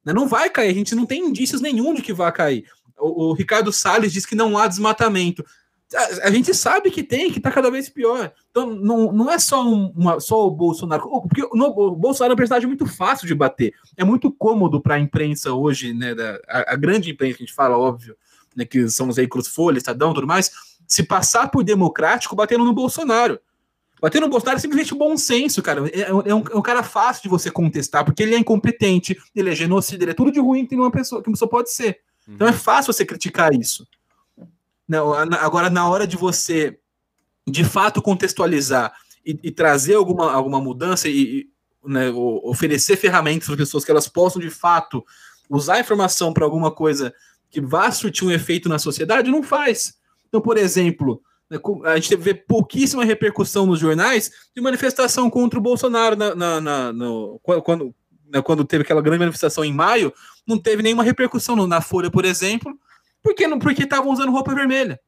Né? 0.05 0.13
Não 0.13 0.27
vai 0.27 0.51
cair. 0.51 0.71
A 0.71 0.75
gente 0.75 0.95
não 0.95 1.07
tem 1.07 1.25
indícios 1.25 1.61
nenhum 1.61 1.95
de 1.95 2.03
que 2.03 2.13
vai 2.13 2.33
cair. 2.33 2.65
O, 2.99 3.31
o 3.31 3.33
Ricardo 3.33 3.73
Salles 3.73 4.13
diz 4.13 4.27
que 4.27 4.35
não 4.35 4.59
há 4.59 4.67
desmatamento. 4.67 5.45
A, 5.95 6.27
a, 6.27 6.31
gente 6.33 6.53
sabe 6.53 6.91
que 6.91 7.05
tem, 7.05 7.31
que 7.31 7.39
está 7.39 7.53
cada 7.53 7.71
vez 7.71 7.89
pior. 7.89 8.33
Então 8.51 8.75
não, 8.75 9.13
não 9.13 9.31
é 9.31 9.39
só, 9.39 9.65
um, 9.65 9.93
uma, 9.95 10.19
só 10.19 10.49
o 10.49 10.51
Bolsonaro. 10.51 11.09
Porque 11.23 11.49
no, 11.53 11.67
o 11.67 11.95
Bolsonaro 11.95 12.33
é 12.33 12.35
um 12.35 12.39
personagem 12.39 12.67
muito 12.67 12.87
fácil 12.87 13.29
de 13.29 13.37
bater. 13.37 13.73
É 13.97 14.03
muito 14.03 14.33
cômodo 14.33 14.81
para 14.81 14.97
a 14.97 15.01
imprensa 15.01 15.53
hoje, 15.53 15.95
né? 15.95 16.13
Da, 16.13 16.41
a, 16.49 16.73
a, 16.73 16.77
grande 16.77 17.13
imprensa 17.13 17.37
que 17.37 17.45
a 17.45 17.47
gente 17.47 17.55
fala, 17.55 17.79
óbvio, 17.79 18.17
né, 18.57 18.65
que 18.65 18.89
são 18.89 19.09
os 19.09 19.15
veículos 19.15 19.47
Folha, 19.47 19.79
Estadão 19.79 20.13
tudo 20.13 20.27
mais 20.27 20.51
se 20.87 21.03
passar 21.03 21.51
por 21.51 21.65
democrático 21.65 22.37
batendo 22.37 22.65
no 22.65 22.73
Bolsonaro. 22.73 23.39
Bater 24.01 24.21
no 24.21 24.29
Bolsonaro 24.29 24.59
é 24.59 24.61
simplesmente 24.61 24.95
bom 24.95 25.17
senso, 25.17 25.63
cara. 25.63 25.89
É, 25.89 26.03
é, 26.03 26.15
um, 26.15 26.21
é, 26.21 26.35
um, 26.35 26.61
cara 26.61 26.83
fácil 26.83 27.23
de 27.23 27.29
você 27.31 27.51
contestar, 27.51 28.05
porque 28.05 28.23
ele 28.23 28.35
é 28.35 28.39
incompetente, 28.39 29.17
ele 29.35 29.51
é 29.51 29.55
genocida, 29.55 30.05
ele 30.05 30.11
é 30.11 30.15
tudo 30.15 30.31
de 30.31 30.39
ruim 30.39 30.67
que 30.67 30.75
uma 30.75 30.91
pessoa, 30.91 31.23
que 31.23 31.29
uma 31.29 31.33
pessoa 31.33 31.49
pode 31.49 31.73
ser. 31.73 32.01
Uhum. 32.29 32.35
Então 32.35 32.47
é 32.47 32.53
fácil 32.53 32.93
você 32.93 33.05
criticar 33.07 33.55
isso. 33.55 33.87
Não, 34.87 35.15
agora, 35.15 35.71
na 35.71 35.89
hora 35.89 36.07
de 36.07 36.19
você, 36.19 36.79
de 37.47 37.65
fato, 37.65 38.03
contextualizar 38.03 38.93
e, 39.25 39.39
e 39.43 39.51
trazer 39.51 39.95
alguma, 39.95 40.31
alguma 40.31 40.61
mudança 40.61 41.09
e, 41.09 41.49
né, 41.83 42.11
oferecer 42.11 42.97
ferramentas 42.97 43.47
para 43.47 43.55
as 43.55 43.61
pessoas 43.61 43.85
que 43.87 43.91
elas 43.91 44.07
possam, 44.07 44.41
de 44.43 44.51
fato, 44.51 45.03
usar 45.49 45.77
a 45.77 45.81
informação 45.81 46.33
para 46.33 46.45
alguma 46.45 46.71
coisa 46.71 47.15
que 47.51 47.61
vá 47.61 47.91
surtir 47.91 48.27
um 48.27 48.31
efeito 48.31 48.69
na 48.69 48.79
sociedade, 48.79 49.31
não 49.31 49.43
faz. 49.43 49.95
Então, 50.35 50.43
por 50.43 50.57
exemplo, 50.57 51.23
né, 51.49 51.61
a 51.85 51.95
gente 51.95 52.17
vê 52.17 52.35
pouquíssima 52.35 53.05
repercussão 53.05 53.67
nos 53.67 53.79
jornais 53.79 54.33
de 54.53 54.61
manifestação 54.61 55.31
contra 55.31 55.61
o 55.61 55.63
Bolsonaro 55.63 56.17
na, 56.17 56.35
na, 56.35 56.61
na 56.61 56.93
no, 56.93 57.39
quando, 57.63 57.95
né, 58.27 58.43
quando 58.43 58.65
teve 58.65 58.83
aquela 58.83 59.01
grande 59.01 59.21
manifestação 59.21 59.65
em 59.65 59.73
maio, 59.73 60.13
não 60.45 60.59
teve 60.59 60.83
nenhuma 60.83 61.05
repercussão 61.05 61.55
na 61.69 61.81
Folha, 61.81 62.11
por 62.11 62.25
exemplo, 62.25 62.77
porque 63.23 63.47
não 63.47 63.61
porque 63.61 63.85
estavam 63.85 64.11
usando 64.11 64.33
roupa 64.33 64.53
vermelha. 64.57 64.99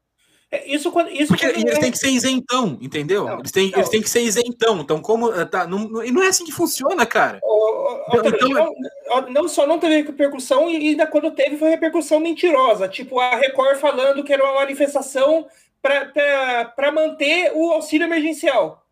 É, 0.51 0.73
isso 0.73 0.93
quando 0.93 1.11
isso 1.11 1.29
porque 1.29 1.47
quando 1.47 1.57
eles 1.57 1.77
é... 1.77 1.81
têm 1.81 1.91
que 1.91 1.99
ser 1.99 2.11
isentão, 2.11 2.79
entendeu? 2.81 3.25
Não, 3.25 3.41
eles, 3.41 3.51
têm, 3.51 3.71
não. 3.71 3.79
eles 3.79 3.89
têm 3.89 4.01
que 4.01 4.09
ser 4.09 4.23
isentão. 4.23 4.81
Então, 4.81 5.01
como 5.01 5.33
eh, 5.33 5.45
tá, 5.45 5.67
não, 5.67 5.81
não, 5.89 6.05
não 6.05 6.23
é 6.23 6.29
assim 6.29 6.45
que 6.45 6.53
funciona, 6.53 7.05
cara. 7.05 7.41
O, 7.43 8.17
o, 8.17 8.29
então, 8.29 8.73
não, 9.09 9.31
não, 9.31 9.49
só 9.49 9.67
não 9.67 9.79
teve 9.81 10.03
repercussão, 10.03 10.71
e 10.71 10.77
ainda 10.77 11.07
quando 11.07 11.33
teve 11.33 11.57
foi 11.57 11.69
repercussão 11.69 12.21
mentirosa. 12.21 12.87
Tipo, 12.87 13.19
a 13.19 13.35
Record 13.37 13.79
falando 13.79 14.23
que 14.23 14.33
era 14.33 14.45
uma 14.45 14.61
manifestação 14.61 15.47
para 15.83 16.93
manter 16.93 17.51
o 17.55 17.73
auxílio 17.73 18.07
emergencial. 18.07 18.87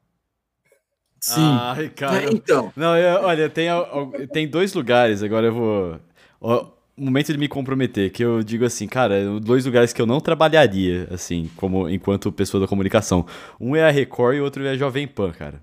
Sim. 1.20 1.40
Ai, 1.40 1.88
cara. 1.88 2.24
É, 2.24 2.30
então. 2.30 2.72
Não, 2.76 2.96
eu- 2.98 3.22
olha, 3.22 3.48
tem, 3.48 3.68
tem 4.32 4.48
dois 4.48 4.74
lugares, 4.74 5.22
agora 5.22 5.46
eu 5.46 5.54
vou. 5.54 6.00
Momento 6.96 7.32
de 7.32 7.38
me 7.38 7.48
comprometer, 7.48 8.10
que 8.12 8.24
eu 8.24 8.42
digo 8.44 8.64
assim, 8.64 8.86
cara, 8.86 9.40
dois 9.40 9.66
lugares 9.66 9.92
que 9.92 10.00
eu 10.00 10.06
não 10.06 10.20
trabalharia, 10.20 11.08
assim, 11.10 11.50
como 11.56 11.88
enquanto 11.88 12.30
pessoa 12.30 12.60
da 12.60 12.68
comunicação. 12.68 13.26
Um 13.60 13.74
é 13.74 13.82
a 13.82 13.90
Record 13.90 14.36
e 14.36 14.40
o 14.40 14.44
outro 14.44 14.64
é 14.64 14.70
a 14.70 14.76
Jovem 14.76 15.08
Pan, 15.08 15.32
cara. 15.32 15.60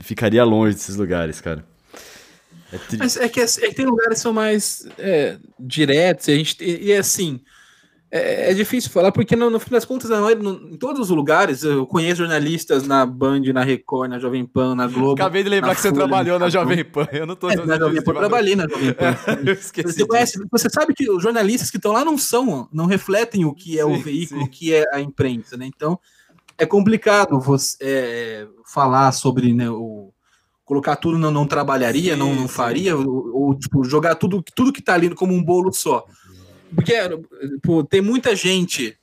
Ficaria 0.00 0.42
longe 0.42 0.74
desses 0.74 0.96
lugares, 0.96 1.40
cara. 1.40 1.64
É 2.72 2.78
tri- 2.78 2.98
Mas 2.98 3.16
é 3.16 3.28
que, 3.28 3.40
é 3.40 3.46
que 3.46 3.74
tem 3.74 3.86
lugares 3.86 4.14
que 4.18 4.22
são 4.22 4.32
mais 4.32 4.88
é, 4.98 5.36
diretos, 5.60 6.26
e, 6.26 6.32
a 6.32 6.36
gente, 6.36 6.56
e, 6.64 6.92
assim, 6.94 7.38
é, 8.14 8.50
é 8.50 8.54
difícil 8.54 8.90
falar, 8.90 9.10
porque 9.10 9.34
no, 9.34 9.48
no 9.48 9.58
fim 9.58 9.70
das 9.70 9.86
contas, 9.86 10.10
maioria- 10.10 10.36
no- 10.36 10.68
em 10.68 10.76
todos 10.76 11.00
os 11.00 11.08
lugares, 11.08 11.64
eu 11.64 11.86
conheço 11.86 12.16
jornalistas 12.18 12.86
na 12.86 13.06
Band, 13.06 13.40
na 13.54 13.64
Record, 13.64 14.10
na 14.10 14.18
Jovem 14.18 14.44
Pan, 14.44 14.74
na 14.74 14.86
Globo. 14.86 15.14
Acabei 15.14 15.42
de 15.42 15.48
lembrar 15.48 15.74
que 15.74 15.80
você 15.80 15.90
trabalhou 15.90 16.38
na. 16.38 16.50
Jovem 16.50 16.84
Pan. 16.84 17.08
Eu 17.10 17.26
não 17.26 17.34
tô 17.34 17.48
É, 17.48 17.56
na 17.56 17.78
Jovem 17.78 18.02
Pan, 18.02 18.12
eu 18.12 18.18
trabalhei 18.18 18.54
na 18.54 18.68
Jovem 18.68 18.92
Pan. 18.92 19.16
eu 19.46 19.52
esqueci. 19.54 19.92
Você, 19.94 20.06
conhece, 20.06 20.46
você 20.50 20.68
sabe 20.68 20.92
que 20.94 21.10
os 21.10 21.22
jornalistas 21.22 21.70
que 21.70 21.78
estão 21.78 21.92
lá 21.92 22.04
não 22.04 22.18
são, 22.18 22.68
não 22.70 22.84
refletem 22.84 23.46
o 23.46 23.54
que 23.54 23.78
é 23.78 23.84
o 23.86 23.96
Sim, 23.96 24.02
veículo, 24.02 24.40
sim. 24.42 24.46
o 24.46 24.50
que 24.50 24.74
é 24.74 24.84
a 24.92 25.00
imprensa, 25.00 25.56
né? 25.56 25.64
Então 25.66 25.98
é 26.58 26.66
complicado 26.66 27.40
você 27.40 27.76
é, 27.80 28.46
falar 28.66 29.10
sobre 29.12 29.54
né, 29.54 29.70
o 29.70 30.12
colocar 30.64 30.96
tudo 30.96 31.18
não, 31.18 31.30
não 31.30 31.46
trabalharia, 31.46 32.12
Sim, 32.14 32.18
não, 32.18 32.34
não 32.34 32.48
faria, 32.48 32.96
ou, 32.96 33.34
ou, 33.34 33.54
tipo, 33.58 33.82
jogar 33.84 34.14
tudo, 34.14 34.42
tudo 34.54 34.72
que 34.72 34.80
tá 34.80 34.94
ali 34.94 35.14
como 35.14 35.34
um 35.34 35.42
bolo 35.42 35.72
só. 35.72 36.04
Porque 36.74 36.94
pô, 37.62 37.84
tem 37.84 38.00
muita 38.00 38.34
gente 38.36 38.96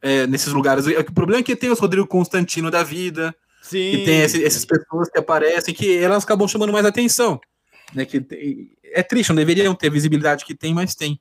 é, 0.00 0.26
nesses 0.26 0.52
lugares. 0.52 0.86
O 0.86 1.12
problema 1.14 1.40
é 1.40 1.42
que 1.44 1.54
tem 1.56 1.70
os 1.70 1.78
Rodrigo 1.78 2.06
Constantino 2.06 2.70
da 2.70 2.82
vida, 2.82 3.34
Sim. 3.62 3.90
que 3.92 4.04
tem 4.04 4.20
esse- 4.22 4.44
essas 4.44 4.64
pessoas 4.64 5.08
que 5.08 5.18
aparecem, 5.18 5.72
que 5.74 5.96
elas 5.98 6.24
acabam 6.24 6.48
chamando 6.48 6.72
mais 6.72 6.84
atenção. 6.84 7.40
Né, 7.94 8.04
que 8.06 8.24
é 8.84 9.02
triste, 9.02 9.28
não 9.28 9.36
deveriam 9.36 9.74
ter 9.74 9.88
a 9.88 9.90
visibilidade 9.90 10.44
que 10.46 10.54
tem, 10.54 10.72
mas 10.74 10.94
tem. 10.94 11.20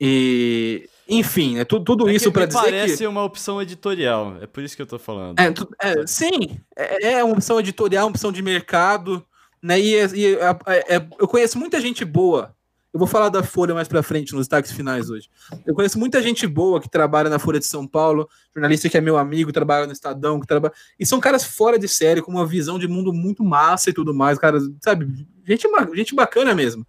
E, 0.00 0.88
enfim, 1.08 1.58
é 1.58 1.64
tu- 1.64 1.80
tudo 1.80 2.06
É 2.08 2.10
que 2.12 2.16
isso 2.16 2.30
para 2.30 2.46
dizer 2.46 2.60
parece 2.60 2.98
que. 2.98 3.06
uma 3.06 3.24
opção 3.24 3.60
editorial. 3.60 4.36
É 4.40 4.46
por 4.46 4.62
isso 4.62 4.76
que 4.76 4.82
eu 4.82 4.86
tô 4.86 4.98
falando. 4.98 5.38
É, 5.40 5.50
tu- 5.50 5.68
é, 5.82 6.06
sim, 6.06 6.58
é, 6.76 7.14
é 7.14 7.24
uma 7.24 7.34
opção 7.34 7.58
editorial, 7.58 8.06
uma 8.06 8.10
opção 8.10 8.30
de 8.30 8.40
mercado, 8.42 9.24
né? 9.60 9.78
E, 9.80 9.94
e 10.14 10.34
é- 10.36 11.04
eu 11.18 11.26
conheço 11.26 11.58
muita 11.58 11.80
gente 11.80 12.04
boa. 12.04 12.54
Eu 12.92 12.98
vou 12.98 13.06
falar 13.06 13.28
da 13.28 13.42
Folha 13.42 13.74
mais 13.74 13.86
para 13.86 14.02
frente, 14.02 14.32
nos 14.32 14.46
destaques 14.46 14.72
finais 14.72 15.10
hoje. 15.10 15.28
Eu 15.66 15.74
conheço 15.74 15.98
muita 15.98 16.22
gente 16.22 16.46
boa 16.46 16.80
que 16.80 16.88
trabalha 16.88 17.28
na 17.28 17.38
Folha 17.38 17.58
de 17.58 17.66
São 17.66 17.86
Paulo, 17.86 18.28
jornalista 18.54 18.88
que 18.88 18.96
é 18.96 19.00
meu 19.00 19.18
amigo, 19.18 19.52
trabalha 19.52 19.86
no 19.86 19.92
Estadão, 19.92 20.40
que 20.40 20.46
trabalha. 20.46 20.72
E 20.98 21.04
são 21.04 21.20
caras 21.20 21.44
fora 21.44 21.78
de 21.78 21.86
série, 21.86 22.22
com 22.22 22.32
uma 22.32 22.46
visão 22.46 22.78
de 22.78 22.88
mundo 22.88 23.12
muito 23.12 23.44
massa 23.44 23.90
e 23.90 23.92
tudo 23.92 24.14
mais, 24.14 24.38
cara, 24.38 24.58
sabe? 24.82 25.06
Gente, 25.44 25.68
gente 25.94 26.14
bacana 26.14 26.54
mesmo. 26.54 26.86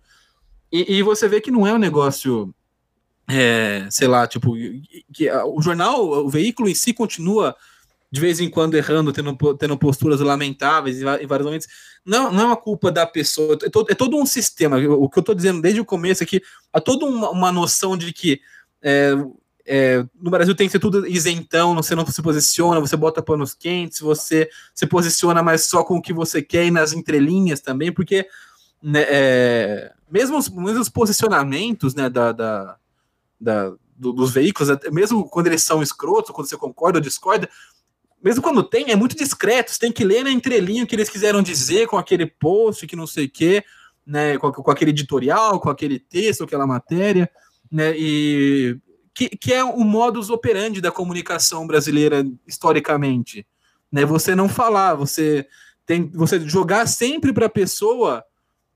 E, 0.71 0.97
e 0.97 1.03
você 1.03 1.27
vê 1.27 1.41
que 1.41 1.51
não 1.51 1.67
é 1.67 1.73
um 1.73 1.77
negócio, 1.79 2.53
é, 3.27 3.85
sei 3.89 4.07
lá, 4.07 4.25
tipo, 4.25 4.53
que 5.13 5.29
o 5.29 5.61
jornal, 5.61 6.01
o 6.25 6.29
veículo 6.29 6.69
em 6.69 6.75
si 6.75 6.93
continua 6.93 7.55
de 8.11 8.19
vez 8.19 8.39
em 8.39 8.49
quando 8.49 8.75
errando, 8.75 9.13
tendo, 9.13 9.35
tendo 9.55 9.77
posturas 9.77 10.19
lamentáveis 10.19 10.99
em 11.01 11.27
vários 11.27 11.45
momentos. 11.45 11.67
Não, 12.03 12.31
não 12.31 12.41
é 12.41 12.45
uma 12.45 12.57
culpa 12.57 12.91
da 12.91 13.05
pessoa, 13.05 13.57
é 13.61 13.69
todo, 13.69 13.91
é 13.91 13.95
todo 13.95 14.17
um 14.17 14.25
sistema. 14.25 14.77
O 14.77 15.07
que 15.09 15.19
eu 15.19 15.21
estou 15.21 15.35
dizendo 15.35 15.61
desde 15.61 15.79
o 15.79 15.85
começo 15.85 16.23
é 16.23 16.25
que 16.25 16.41
há 16.73 16.81
toda 16.81 17.05
uma, 17.05 17.29
uma 17.29 17.51
noção 17.51 17.95
de 17.95 18.11
que 18.11 18.41
é, 18.81 19.11
é, 19.71 20.03
no 20.19 20.31
Brasil 20.31 20.55
tem 20.55 20.67
que 20.67 20.71
ser 20.71 20.79
tudo 20.79 21.05
isentão, 21.05 21.75
você 21.75 21.93
não 21.93 22.03
se 22.07 22.21
posiciona, 22.23 22.79
você 22.79 22.97
bota 22.97 23.21
panos 23.21 23.53
quentes, 23.53 23.99
você 23.99 24.49
se 24.73 24.87
posiciona 24.87 25.43
mais 25.43 25.65
só 25.65 25.83
com 25.83 25.97
o 25.97 26.01
que 26.01 26.11
você 26.11 26.41
quer 26.41 26.65
e 26.65 26.71
nas 26.71 26.93
entrelinhas 26.93 27.59
também, 27.61 27.91
porque 27.91 28.27
né, 28.81 29.05
é, 29.07 29.93
mesmo, 30.09 30.37
os, 30.37 30.49
mesmo 30.49 30.81
os 30.81 30.89
posicionamentos 30.89 31.93
né, 31.93 32.09
da, 32.09 32.31
da, 32.31 32.77
da- 33.39 33.73
do- 33.95 34.13
dos 34.13 34.31
veículos, 34.31 34.69
mesmo 34.91 35.29
quando 35.29 35.47
eles 35.47 35.61
são 35.61 35.83
escrotos, 35.83 36.31
quando 36.31 36.47
você 36.47 36.57
concorda 36.57 36.97
ou 36.97 37.03
discorda, 37.03 37.49
mesmo 38.21 38.41
quando 38.41 38.63
tem, 38.63 38.91
é 38.91 38.95
muito 38.95 39.15
discreto, 39.15 39.71
você 39.71 39.79
tem 39.79 39.91
que 39.91 40.03
ler 40.03 40.23
na 40.23 40.31
entrelinha 40.31 40.83
o 40.83 40.87
que 40.87 40.95
eles 40.95 41.09
quiseram 41.09 41.41
dizer 41.41 41.87
com 41.87 41.97
aquele 41.97 42.25
post, 42.25 42.85
que 42.85 42.95
não 42.95 43.07
sei 43.07 43.25
o 43.25 43.29
quê, 43.29 43.63
né, 44.05 44.37
com, 44.37 44.51
com 44.51 44.71
aquele 44.71 44.91
editorial, 44.91 45.59
com 45.59 45.69
aquele 45.69 45.99
texto, 45.99 46.43
aquela 46.43 46.67
matéria, 46.67 47.29
né, 47.71 47.93
e 47.95 48.77
que, 49.13 49.29
que 49.29 49.53
é 49.53 49.63
o 49.63 49.83
modus 49.83 50.29
operandi 50.29 50.81
da 50.81 50.91
comunicação 50.91 51.65
brasileira 51.65 52.25
historicamente, 52.47 53.45
né, 53.91 54.05
você 54.05 54.35
não 54.35 54.49
falar, 54.49 54.95
você 54.95 55.47
tem, 55.85 56.09
você 56.09 56.39
jogar 56.41 56.87
sempre 56.87 57.31
para 57.31 57.45
a 57.45 57.49
pessoa, 57.49 58.23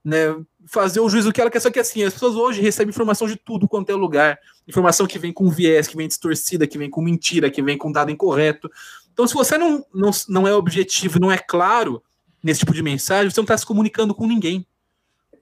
né, 0.03 0.35
fazer 0.65 0.99
o 0.99 1.09
juízo 1.09 1.31
que 1.31 1.41
ela 1.41 1.49
quer, 1.49 1.59
só 1.59 1.69
que 1.69 1.79
assim, 1.79 2.03
as 2.03 2.13
pessoas 2.13 2.35
hoje 2.35 2.61
recebem 2.61 2.89
informação 2.89 3.27
de 3.27 3.35
tudo 3.35 3.67
quanto 3.67 3.89
é 3.89 3.95
lugar, 3.95 4.39
informação 4.67 5.05
que 5.05 5.19
vem 5.19 5.33
com 5.33 5.49
viés, 5.49 5.87
que 5.87 5.97
vem 5.97 6.07
distorcida, 6.07 6.67
que 6.67 6.77
vem 6.77 6.89
com 6.89 7.01
mentira, 7.01 7.49
que 7.49 7.61
vem 7.61 7.77
com 7.77 7.91
dado 7.91 8.11
incorreto, 8.11 8.69
então, 9.13 9.27
se 9.27 9.33
você 9.33 9.57
não, 9.57 9.85
não, 9.93 10.11
não 10.27 10.47
é 10.47 10.53
objetivo, 10.53 11.19
não 11.19 11.31
é 11.31 11.37
claro 11.37 12.03
nesse 12.43 12.61
tipo 12.61 12.73
de 12.73 12.81
mensagem, 12.81 13.29
você 13.29 13.39
não 13.39 13.45
está 13.45 13.57
se 13.57 13.65
comunicando 13.65 14.13
com 14.13 14.27
ninguém. 14.27 14.65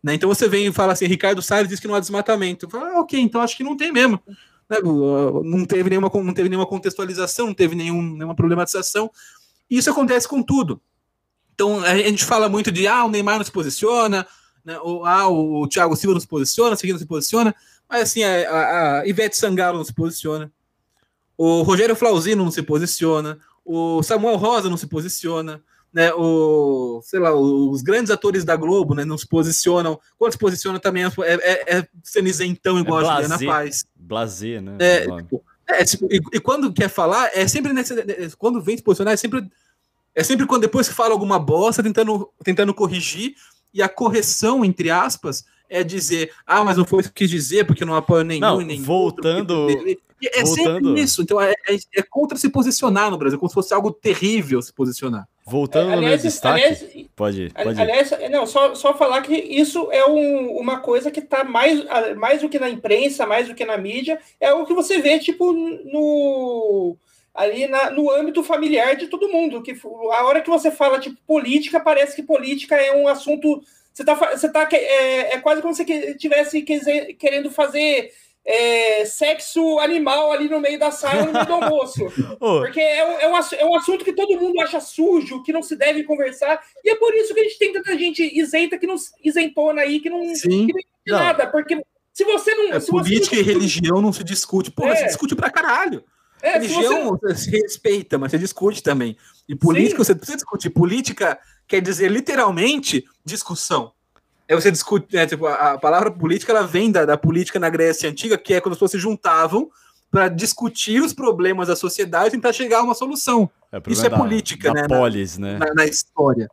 Né? 0.04 0.14
Então 0.16 0.30
você 0.30 0.48
vem 0.48 0.68
e 0.68 0.74
fala 0.74 0.94
assim, 0.94 1.06
Ricardo 1.06 1.42
Salles 1.42 1.70
diz 1.70 1.80
que 1.80 1.88
não 1.88 1.96
há 1.96 2.00
desmatamento. 2.00 2.70
Falo, 2.70 2.86
ah, 2.86 3.00
ok, 3.00 3.20
então 3.20 3.42
acho 3.42 3.56
que 3.56 3.64
não 3.64 3.78
tem 3.78 3.92
mesmo. 3.92 4.20
Né? 4.70 4.78
Não, 4.84 5.66
teve 5.66 5.90
nenhuma, 5.90 6.12
não 6.14 6.34
teve 6.34 6.50
nenhuma 6.50 6.68
contextualização, 6.68 7.48
não 7.48 7.54
teve 7.54 7.76
nenhum, 7.76 8.02
nenhuma 8.02 8.36
problematização. 8.36 9.10
E 9.70 9.78
isso 9.78 9.90
acontece 9.90 10.28
com 10.28 10.44
tudo. 10.44 10.82
Então 11.54 11.84
a 11.84 11.96
gente 11.98 12.26
fala 12.26 12.50
muito 12.50 12.72
de 12.72 12.88
ah, 12.88 13.06
o 13.06 13.10
Neymar 13.10 13.38
não 13.38 13.46
se 13.46 13.52
posiciona, 13.52 14.28
né? 14.66 14.78
ou 14.80 15.06
ah, 15.06 15.30
o 15.30 15.68
Thiago 15.68 15.96
Silva 15.96 16.16
não 16.16 16.22
se 16.22 16.28
posiciona, 16.28 16.76
o 16.76 16.88
não 16.88 17.00
se 17.00 17.06
posiciona, 17.06 17.56
mas 17.88 18.02
assim, 18.04 18.24
a, 18.24 18.50
a, 18.50 19.00
a 19.00 19.08
Ivete 19.08 19.38
Sangalo 19.38 19.78
não 19.78 19.86
se 19.86 19.94
posiciona, 19.94 20.52
o 21.38 21.62
Rogério 21.62 21.96
Flauzino 21.96 22.44
não 22.44 22.52
se 22.52 22.62
posiciona, 22.62 23.40
o 23.66 24.02
Samuel 24.04 24.38
Rosa 24.38 24.70
não 24.70 24.78
se 24.78 24.88
posiciona, 24.88 25.62
né? 25.94 26.14
O, 26.14 27.02
sei 27.04 27.20
lá, 27.20 27.34
os 27.34 27.82
grandes 27.82 28.12
atores 28.12 28.44
da 28.44 28.56
Globo, 28.56 28.94
né, 28.96 29.04
não 29.04 29.18
se 29.18 29.28
posicionam. 29.28 30.00
Quando 30.18 30.32
se 30.32 30.38
posiciona 30.38 30.80
também 30.80 31.04
é, 31.04 31.10
é, 31.24 31.78
é 31.78 31.88
sendo 32.04 32.30
isentão 32.30 32.80
igual 32.80 33.02
É 33.02 33.08
a 33.08 33.22
Juliana. 33.22 33.46
Paz. 33.46 33.86
Blazer, 33.96 34.62
né? 34.62 34.78
É, 34.80 35.02
tipo, 35.02 35.44
é, 35.68 35.84
tipo, 35.84 36.08
e, 36.12 36.22
e 36.34 36.40
quando 36.40 36.74
quer 36.74 36.90
falar, 36.90 37.30
é 37.34 37.48
sempre 37.48 37.74
quando 38.38 38.62
vem 38.62 38.78
se 38.78 38.84
posicionar, 38.84 39.14
é 39.14 39.18
sempre 39.18 39.50
é 40.14 40.24
sempre 40.24 40.46
quando 40.46 40.64
depois 40.64 40.88
que 40.90 40.94
fala 40.94 41.14
alguma 41.14 41.40
bosta, 41.40 41.82
tentando, 41.82 42.30
tentando 42.44 42.74
corrigir, 42.74 43.34
e 43.74 43.82
a 43.82 43.88
correção, 43.88 44.66
entre 44.66 44.90
aspas, 44.90 45.46
é 45.72 45.84
dizer, 45.84 46.32
ah, 46.46 46.64
mas 46.64 46.78
não 46.78 46.86
foi 46.86 47.00
isso 47.00 47.10
que 47.14 47.24
quis 47.24 47.30
dizer, 47.30 47.66
porque 47.66 47.86
não 47.86 47.96
apoio 47.96 48.24
nenhum 48.24 48.42
Não, 48.42 48.62
e 48.62 48.66
nem 48.66 48.82
voltando- 48.82 49.62
outro, 49.62 49.98
É 50.24 50.44
voltando- 50.44 50.88
sempre 50.90 51.02
isso. 51.02 51.22
Então 51.24 51.42
é, 51.42 51.52
é, 51.68 51.76
é 51.96 52.04
contra 52.08 52.38
se 52.38 52.50
posicionar 52.50 53.10
no 53.10 53.18
Brasil, 53.18 53.40
como 53.40 53.50
se 53.50 53.56
fosse 53.56 53.74
algo 53.74 53.92
terrível 53.92 54.62
se 54.62 54.72
posicionar. 54.72 55.28
Voltando 55.44 55.86
no 55.86 55.90
meu 55.94 56.00
aliás, 56.00 56.22
destaque. 56.22 56.62
aliás, 56.62 56.80
Pode 57.16 57.42
ir, 57.46 57.54
pode 57.54 57.70
ir. 57.70 57.82
Aliás, 57.82 58.12
não, 58.30 58.46
só, 58.46 58.76
só 58.76 58.94
falar 58.94 59.22
que 59.22 59.34
isso 59.34 59.90
é 59.92 60.06
um- 60.06 60.58
uma 60.60 60.80
coisa 60.80 61.10
que 61.10 61.20
está 61.20 61.44
mais, 61.44 61.84
mais 62.18 62.42
do 62.42 62.50
que 62.50 62.60
na 62.60 62.70
imprensa, 62.70 63.26
mais 63.26 63.48
do 63.48 63.56
que 63.56 63.66
na 63.66 63.78
mídia, 63.78 64.20
é 64.40 64.54
o 64.54 64.66
que 64.66 64.74
você 64.76 65.00
vê, 65.00 65.18
tipo, 65.18 65.52
no 65.54 66.96
ali 67.34 67.66
na- 67.68 67.90
no 67.90 68.12
âmbito 68.12 68.44
familiar 68.44 68.96
de 68.96 69.08
todo 69.08 69.30
mundo. 69.30 69.62
Que 69.64 69.72
a 70.14 70.26
hora 70.26 70.42
que 70.42 70.50
você 70.50 70.70
fala, 70.70 71.00
tipo, 71.00 71.18
política, 71.26 71.80
parece 71.80 72.16
que 72.16 72.22
política 72.24 72.76
é 72.76 72.96
um 72.96 73.08
assunto. 73.08 73.62
Você 73.94 74.06
tá, 74.06 74.14
você 74.16 74.50
tá 74.52 74.68
é, 74.72 75.34
é 75.36 75.40
quase 75.40 75.62
como 75.62 75.74
se 75.74 75.84
você 75.84 75.94
estivesse 76.12 76.62
querendo 76.62 77.52
fazer 77.52 78.12
é, 78.46 79.06
sexo 79.06 79.80
animal 79.80 80.32
ali 80.32 80.48
no 80.50 80.60
meio 80.60 80.80
da 80.80 80.92
sala, 80.92 81.26
no 81.26 81.34
meio 81.34 81.46
do 81.46 81.54
almoço. 81.54 82.06
Porque 82.40 82.80
é 82.80 83.06
um, 83.06 83.20
é, 83.20 83.28
um, 83.28 83.38
é 83.60 83.66
um 83.66 83.76
assunto 83.76 84.04
que 84.04 84.14
todo 84.14 84.40
mundo 84.40 84.60
acha 84.62 84.80
sujo, 84.80 85.44
que 85.44 85.54
não 85.54 85.62
se 85.62 85.76
deve 85.76 86.04
conversar, 86.04 86.60
e 86.84 86.90
é 86.90 86.96
por 86.96 87.14
isso 87.16 87.34
que 87.34 87.40
a 87.40 87.44
gente 87.44 87.60
tem 87.60 87.74
tanta 87.74 87.98
gente 87.98 88.24
isenta 88.38 88.78
que 88.78 88.88
não 88.88 88.96
isentona 89.24 89.82
aí, 89.82 90.00
que 90.00 90.10
não, 90.10 90.24
Sim. 90.36 90.68
que 90.68 90.74
não 90.74 91.18
Não. 91.18 91.26
nada. 91.26 91.48
Porque 91.48 91.80
se 92.14 92.24
você 92.24 92.54
não. 92.56 92.74
É, 92.74 92.80
se 92.80 92.90
política 92.90 93.36
você 93.36 93.42
e 93.42 93.46
religião 93.46 94.02
não 94.02 94.14
se 94.14 94.24
discute. 94.24 94.72
Pô, 94.72 94.88
É. 94.88 94.96
se 94.96 95.06
discute 95.06 95.36
pra 95.36 95.50
caralho. 95.50 96.04
É, 96.42 96.60
se 96.60 96.70
você- 96.70 96.82
religião 96.88 97.20
se 97.36 97.52
respeita, 97.52 98.18
mas 98.18 98.32
você 98.32 98.40
discute 98.40 98.82
também. 98.82 99.16
E 99.48 99.56
política, 99.56 100.04
você 100.04 100.16
precisa 100.16 100.38
discutir. 100.38 100.72
Política 100.72 101.38
quer 101.72 101.82
dizer 101.82 102.12
literalmente 102.12 103.06
discussão. 103.24 103.92
É 104.48 104.54
você 104.56 104.70
discute, 104.70 105.16
né, 105.16 105.26
tipo, 105.26 105.46
a, 105.46 105.72
a 105.74 105.78
palavra 105.78 106.12
política 106.12 106.52
ela 106.52 106.68
vem 106.68 106.92
da, 106.92 107.06
da 107.06 107.18
política 107.18 107.58
na 107.60 107.70
Grécia 107.70 108.10
Antiga, 108.10 108.38
que 108.38 108.54
é 108.54 108.60
quando 108.60 108.74
as 108.74 108.78
pessoas 108.78 108.92
se 108.92 109.00
juntavam 109.00 109.70
para 110.12 110.28
discutir 110.28 111.02
os 111.02 111.14
problemas 111.14 111.70
da 111.70 111.76
sociedade 111.76 112.28
e 112.28 112.32
tentar 112.32 112.52
chegar 112.52 112.80
a 112.80 112.84
uma 112.84 112.94
solução 112.94 113.50
é 113.72 113.82
isso 113.88 114.06
é 114.06 114.10
da- 114.10 114.18
política, 114.18 114.68
da 114.68 114.74
né, 114.74 114.82
na- 114.82 114.98
polis, 114.98 115.38
né? 115.38 115.58
na, 115.58 115.74
na 115.74 115.86
história. 115.86 116.50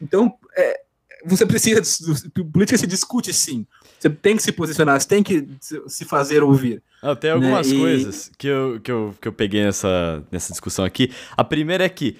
Então, 0.00 0.32
é, 0.56 0.80
você 1.26 1.44
precisa. 1.44 1.82
Política 2.50 2.78
se 2.78 2.86
discute 2.86 3.32
sim. 3.34 3.66
Você 3.98 4.08
tem 4.10 4.36
que 4.36 4.42
se 4.42 4.52
posicionar, 4.52 4.98
você 5.00 5.08
tem 5.08 5.22
que 5.22 5.46
se- 5.60 6.04
fazer 6.06 6.42
ouvir. 6.42 6.82
Não, 7.02 7.14
tem 7.14 7.30
algumas 7.30 7.68
Né, 7.70 7.74
e- 7.76 7.78
coisas 7.78 8.30
que 8.38 8.46
eu, 8.46 8.80
que, 8.80 8.90
eu, 8.90 9.14
que 9.20 9.28
eu 9.28 9.32
peguei 9.32 9.62
nessa, 9.64 10.22
nessa 10.32 10.50
discussão 10.52 10.84
aqui. 10.84 11.12
A 11.36 11.44
primeira 11.44 11.84
é 11.84 11.88
que 11.90 12.16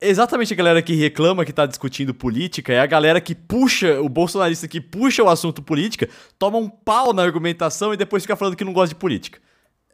exatamente 0.00 0.52
a 0.52 0.56
galera 0.56 0.82
que 0.82 0.94
reclama 0.94 1.44
que 1.44 1.52
tá 1.52 1.66
discutindo 1.66 2.14
política, 2.14 2.72
é 2.72 2.80
a 2.80 2.86
galera 2.86 3.20
que 3.20 3.34
puxa, 3.34 4.00
o 4.00 4.08
bolsonarista 4.08 4.68
que 4.68 4.80
puxa 4.80 5.22
o 5.22 5.28
assunto 5.28 5.62
política, 5.62 6.08
toma 6.38 6.58
um 6.58 6.68
pau 6.68 7.12
na 7.12 7.22
argumentação 7.22 7.92
e 7.92 7.96
depois 7.96 8.22
fica 8.22 8.36
falando 8.36 8.56
que 8.56 8.64
não 8.64 8.72
gosta 8.72 8.94
de 8.94 9.00
política. 9.00 9.38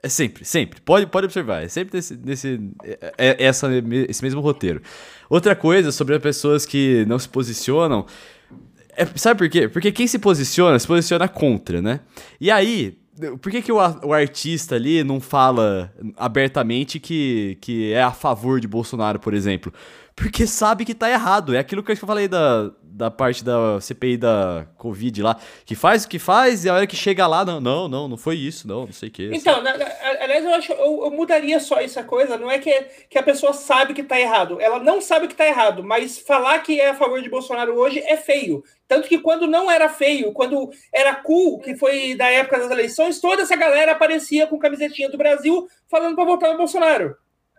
É 0.02 0.08
sempre, 0.08 0.44
sempre. 0.44 0.80
Pode, 0.80 1.06
pode 1.06 1.26
observar. 1.26 1.62
É 1.62 1.68
sempre 1.68 1.92
desse, 1.92 2.16
desse, 2.16 2.58
é, 2.82 3.14
é 3.18 3.44
essa, 3.44 3.68
esse 4.08 4.22
mesmo 4.22 4.40
roteiro. 4.40 4.80
Outra 5.28 5.54
coisa 5.54 5.92
sobre 5.92 6.14
as 6.14 6.22
pessoas 6.22 6.64
que 6.64 7.04
não 7.06 7.18
se 7.18 7.28
posicionam. 7.28 8.06
É, 8.96 9.04
sabe 9.16 9.38
por 9.38 9.48
quê? 9.48 9.68
Porque 9.68 9.92
quem 9.92 10.06
se 10.06 10.18
posiciona, 10.18 10.78
se 10.78 10.86
posiciona 10.86 11.28
contra, 11.28 11.82
né? 11.82 12.00
E 12.40 12.50
aí, 12.50 12.98
por 13.40 13.50
que, 13.50 13.62
que 13.62 13.72
o, 13.72 13.76
o, 13.76 14.12
artista 14.12 14.74
ali 14.74 15.04
não 15.04 15.20
fala 15.20 15.92
abertamente 16.16 16.98
que, 16.98 17.58
que 17.60 17.92
é 17.92 18.02
a 18.02 18.12
favor 18.12 18.60
de 18.60 18.68
Bolsonaro, 18.68 19.18
por 19.18 19.34
exemplo? 19.34 19.72
Porque 20.14 20.46
sabe 20.46 20.84
que 20.84 20.94
tá 20.94 21.08
errado. 21.10 21.54
É 21.54 21.58
aquilo 21.58 21.82
que 21.82 21.92
eu 21.92 21.96
falei 21.96 22.28
da, 22.28 22.70
da 23.00 23.10
parte 23.10 23.42
da 23.42 23.80
CPI 23.80 24.18
da 24.18 24.66
Covid 24.76 25.22
lá, 25.22 25.40
que 25.64 25.74
faz 25.74 26.04
o 26.04 26.08
que 26.08 26.18
faz 26.18 26.66
e 26.66 26.68
a 26.68 26.74
hora 26.74 26.86
que 26.86 26.94
chega 26.94 27.26
lá, 27.26 27.46
não, 27.46 27.58
não, 27.58 27.88
não, 27.88 28.06
não 28.08 28.16
foi 28.18 28.36
isso, 28.36 28.68
não, 28.68 28.84
não 28.84 28.92
sei 28.92 29.08
o 29.08 29.12
que. 29.12 29.30
Então, 29.32 29.62
na, 29.62 29.74
na, 29.78 29.86
aliás, 30.20 30.44
eu 30.44 30.54
acho 30.54 30.72
eu, 30.72 31.04
eu, 31.04 31.10
mudaria 31.10 31.58
só 31.60 31.80
essa 31.80 32.04
coisa, 32.04 32.36
não 32.36 32.50
é 32.50 32.58
que, 32.58 32.70
que 33.08 33.16
a 33.16 33.22
pessoa 33.22 33.54
sabe 33.54 33.94
que 33.94 34.02
tá 34.02 34.20
errado, 34.20 34.60
ela 34.60 34.78
não 34.78 35.00
sabe 35.00 35.28
que 35.28 35.34
tá 35.34 35.46
errado, 35.46 35.82
mas 35.82 36.18
falar 36.18 36.58
que 36.58 36.78
é 36.78 36.90
a 36.90 36.94
favor 36.94 37.22
de 37.22 37.30
Bolsonaro 37.30 37.74
hoje 37.74 38.00
é 38.00 38.18
feio. 38.18 38.62
Tanto 38.86 39.08
que 39.08 39.18
quando 39.18 39.46
não 39.46 39.70
era 39.70 39.88
feio, 39.88 40.32
quando 40.32 40.68
era 40.92 41.14
cool, 41.14 41.58
que 41.60 41.74
foi 41.76 42.14
da 42.14 42.28
época 42.28 42.58
das 42.58 42.70
eleições, 42.70 43.18
toda 43.18 43.42
essa 43.42 43.56
galera 43.56 43.92
aparecia 43.92 44.46
com 44.46 44.58
camisetinha 44.58 45.08
do 45.08 45.16
Brasil 45.16 45.66
falando 45.88 46.16
para 46.16 46.24
votar 46.24 46.50
no 46.50 46.58
Bolsonaro. 46.58 47.16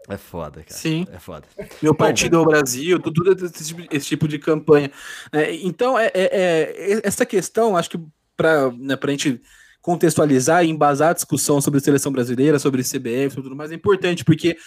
É 0.09 0.17
foda, 0.17 0.63
cara. 0.63 0.79
Sim. 0.79 1.05
É 1.11 1.19
foda. 1.19 1.47
Meu 1.81 1.93
partido 1.93 2.37
é 2.37 2.39
o 2.39 2.45
Brasil, 2.45 2.99
tudo 2.99 3.31
esse 3.31 3.65
tipo, 3.65 3.95
esse 3.95 4.05
tipo 4.07 4.27
de 4.27 4.39
campanha. 4.39 4.91
É, 5.31 5.53
então, 5.55 5.97
é, 5.97 6.11
é, 6.13 6.23
é, 6.23 7.01
essa 7.03 7.25
questão, 7.25 7.77
acho 7.77 7.89
que 7.89 7.99
para 8.35 8.71
né, 8.71 8.97
a 9.01 9.11
gente 9.11 9.41
contextualizar 9.81 10.63
e 10.63 10.69
embasar 10.69 11.09
a 11.09 11.13
discussão 11.13 11.59
sobre 11.61 11.79
seleção 11.79 12.11
brasileira, 12.11 12.59
sobre 12.59 12.83
CBF, 12.83 13.35
tudo 13.35 13.55
mais, 13.55 13.71
é 13.71 13.75
importante, 13.75 14.23
porque 14.23 14.57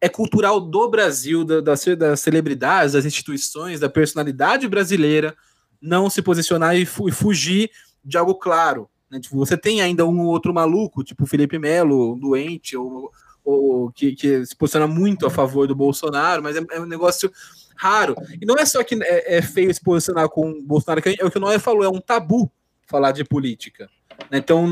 é 0.00 0.08
cultural 0.08 0.60
do 0.60 0.88
Brasil, 0.88 1.44
da, 1.44 1.60
das, 1.60 1.84
das 1.96 2.20
celebridades, 2.20 2.94
das 2.94 3.04
instituições, 3.04 3.80
da 3.80 3.88
personalidade 3.88 4.66
brasileira, 4.68 5.34
não 5.80 6.10
se 6.10 6.22
posicionar 6.22 6.76
e, 6.76 6.84
fu 6.84 7.08
e 7.08 7.12
fugir 7.12 7.70
de 8.04 8.16
algo 8.16 8.34
claro. 8.34 8.88
Né? 9.10 9.20
Tipo, 9.20 9.36
você 9.36 9.56
tem 9.56 9.80
ainda 9.80 10.06
um 10.06 10.20
outro 10.26 10.52
maluco, 10.52 11.04
tipo 11.04 11.26
Felipe 11.26 11.58
Melo, 11.58 12.16
doente, 12.16 12.76
ou 12.76 13.10
ou 13.44 13.90
que, 13.90 14.14
que, 14.14 14.46
se 14.46 14.54
posiciona 14.56 14.86
muito 14.86 15.26
a 15.26 15.30
favor 15.30 15.66
do 15.66 15.74
Bolsonaro, 15.74 16.42
mas 16.42 16.56
é, 16.56 16.64
é 16.70 16.80
um 16.80 16.86
negócio 16.86 17.30
raro. 17.76 18.14
E 18.40 18.46
não 18.46 18.56
é 18.56 18.64
só 18.64 18.82
que 18.84 18.94
é, 19.02 19.38
é 19.38 19.42
feio 19.42 19.72
se 19.72 19.80
posicionar 19.80 20.28
com 20.28 20.50
o 20.50 20.62
Bolsonaro, 20.62 21.02
que 21.02 21.16
é 21.20 21.24
o 21.24 21.30
que 21.30 21.38
o 21.38 21.40
Noé 21.40 21.58
falou, 21.58 21.84
é 21.84 21.88
um 21.88 22.00
tabu 22.00 22.50
falar 22.86 23.12
de 23.12 23.24
política. 23.24 23.88
Né? 24.30 24.38
Então, 24.38 24.66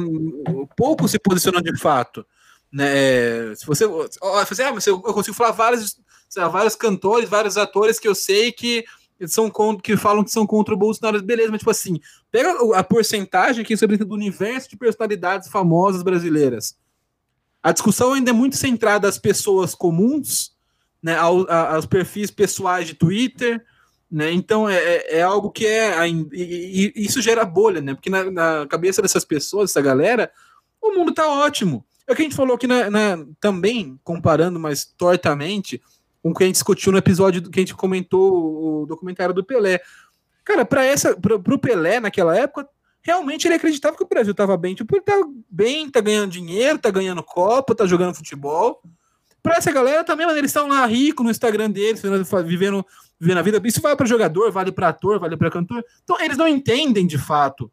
pouco 0.76 1.08
se 1.08 1.18
posicionam 1.18 1.60
de 1.60 1.76
fato. 1.78 2.24
Né? 2.72 3.54
Se 3.56 3.66
você, 3.66 3.86
você 3.86 4.62
ah, 4.62 4.72
mas 4.72 4.86
eu 4.86 5.00
consigo 5.00 5.36
falar 5.36 5.50
vários, 5.50 5.98
lá, 6.36 6.48
vários 6.48 6.76
cantores, 6.76 7.28
vários 7.28 7.56
atores 7.56 7.98
que 7.98 8.06
eu 8.06 8.14
sei 8.14 8.52
que 8.52 8.84
são 9.26 9.50
que 9.82 9.96
falam 9.98 10.24
que 10.24 10.30
são 10.30 10.46
contra 10.46 10.72
o 10.72 10.78
Bolsonaro, 10.78 11.22
beleza, 11.22 11.50
mas 11.50 11.58
tipo 11.58 11.70
assim, 11.70 12.00
pega 12.30 12.54
a 12.74 12.82
porcentagem 12.82 13.64
que 13.64 13.76
sobre 13.76 13.98
do 13.98 14.14
universo 14.14 14.70
de 14.70 14.78
personalidades 14.78 15.48
famosas 15.48 16.02
brasileiras 16.02 16.74
a 17.62 17.72
discussão 17.72 18.14
ainda 18.14 18.30
é 18.30 18.32
muito 18.32 18.56
centrada 18.56 19.08
às 19.08 19.18
pessoas 19.18 19.74
comuns, 19.74 20.52
né, 21.02 21.16
aos, 21.16 21.48
aos 21.48 21.86
perfis 21.86 22.30
pessoais 22.30 22.86
de 22.86 22.94
Twitter, 22.94 23.64
né? 24.10 24.32
Então 24.32 24.68
é, 24.68 24.76
é, 24.76 25.18
é 25.18 25.22
algo 25.22 25.50
que 25.50 25.66
é 25.66 26.08
e, 26.08 26.26
e, 26.32 26.92
isso 26.96 27.22
gera 27.22 27.44
bolha, 27.44 27.80
né? 27.80 27.94
Porque 27.94 28.10
na, 28.10 28.30
na, 28.30 28.66
cabeça 28.66 29.00
dessas 29.00 29.24
pessoas, 29.24 29.70
dessa 29.70 29.80
galera, 29.80 30.30
o 30.82 30.92
mundo 30.92 31.12
tá 31.12 31.28
ótimo. 31.28 31.84
É 32.06 32.12
o 32.12 32.16
que 32.16 32.22
a 32.22 32.24
gente 32.24 32.34
falou 32.34 32.56
aqui 32.56 32.66
na, 32.66 32.90
na, 32.90 33.24
também 33.40 33.98
comparando, 34.02 34.58
mas 34.58 34.84
tortamente, 34.84 35.80
com 36.22 36.30
o 36.30 36.34
que 36.34 36.42
a 36.42 36.46
gente 36.46 36.56
discutiu 36.56 36.90
no 36.90 36.98
episódio 36.98 37.42
que 37.48 37.60
a 37.60 37.62
gente 37.62 37.74
comentou 37.74 38.82
o 38.82 38.86
documentário 38.86 39.34
do 39.34 39.44
Pelé. 39.44 39.80
Cara, 40.44 40.64
para 40.64 40.84
essa, 40.84 41.16
para 41.16 41.36
o 41.36 41.58
Pelé 41.58 42.00
naquela 42.00 42.36
época, 42.36 42.68
realmente 43.02 43.46
ele 43.46 43.54
acreditava 43.54 43.96
que 43.96 44.02
o 44.02 44.08
Brasil 44.08 44.32
estava 44.32 44.56
bem. 44.56 44.74
Tipo, 44.74 44.96
ele 44.96 45.02
tá 45.02 45.14
bem, 45.50 45.90
tá 45.90 46.00
ganhando 46.00 46.30
dinheiro, 46.30 46.78
tá 46.78 46.90
ganhando 46.90 47.22
Copa, 47.22 47.74
tá 47.74 47.86
jogando 47.86 48.14
futebol. 48.14 48.82
Para 49.42 49.56
essa 49.56 49.72
galera 49.72 50.04
também, 50.04 50.26
mano, 50.26 50.38
eles 50.38 50.50
estão 50.50 50.68
lá 50.68 50.84
ricos 50.84 51.24
no 51.24 51.30
Instagram 51.30 51.70
deles, 51.70 52.02
vivendo, 52.44 52.84
vivendo 53.18 53.38
a 53.38 53.42
vida. 53.42 53.60
Isso 53.64 53.80
vale 53.80 53.96
para 53.96 54.06
jogador, 54.06 54.50
vale 54.52 54.70
para 54.70 54.88
ator, 54.88 55.18
vale 55.18 55.36
para 55.36 55.50
cantor. 55.50 55.84
Então, 56.04 56.20
eles 56.20 56.36
não 56.36 56.46
entendem 56.46 57.06
de 57.06 57.16
fato 57.16 57.72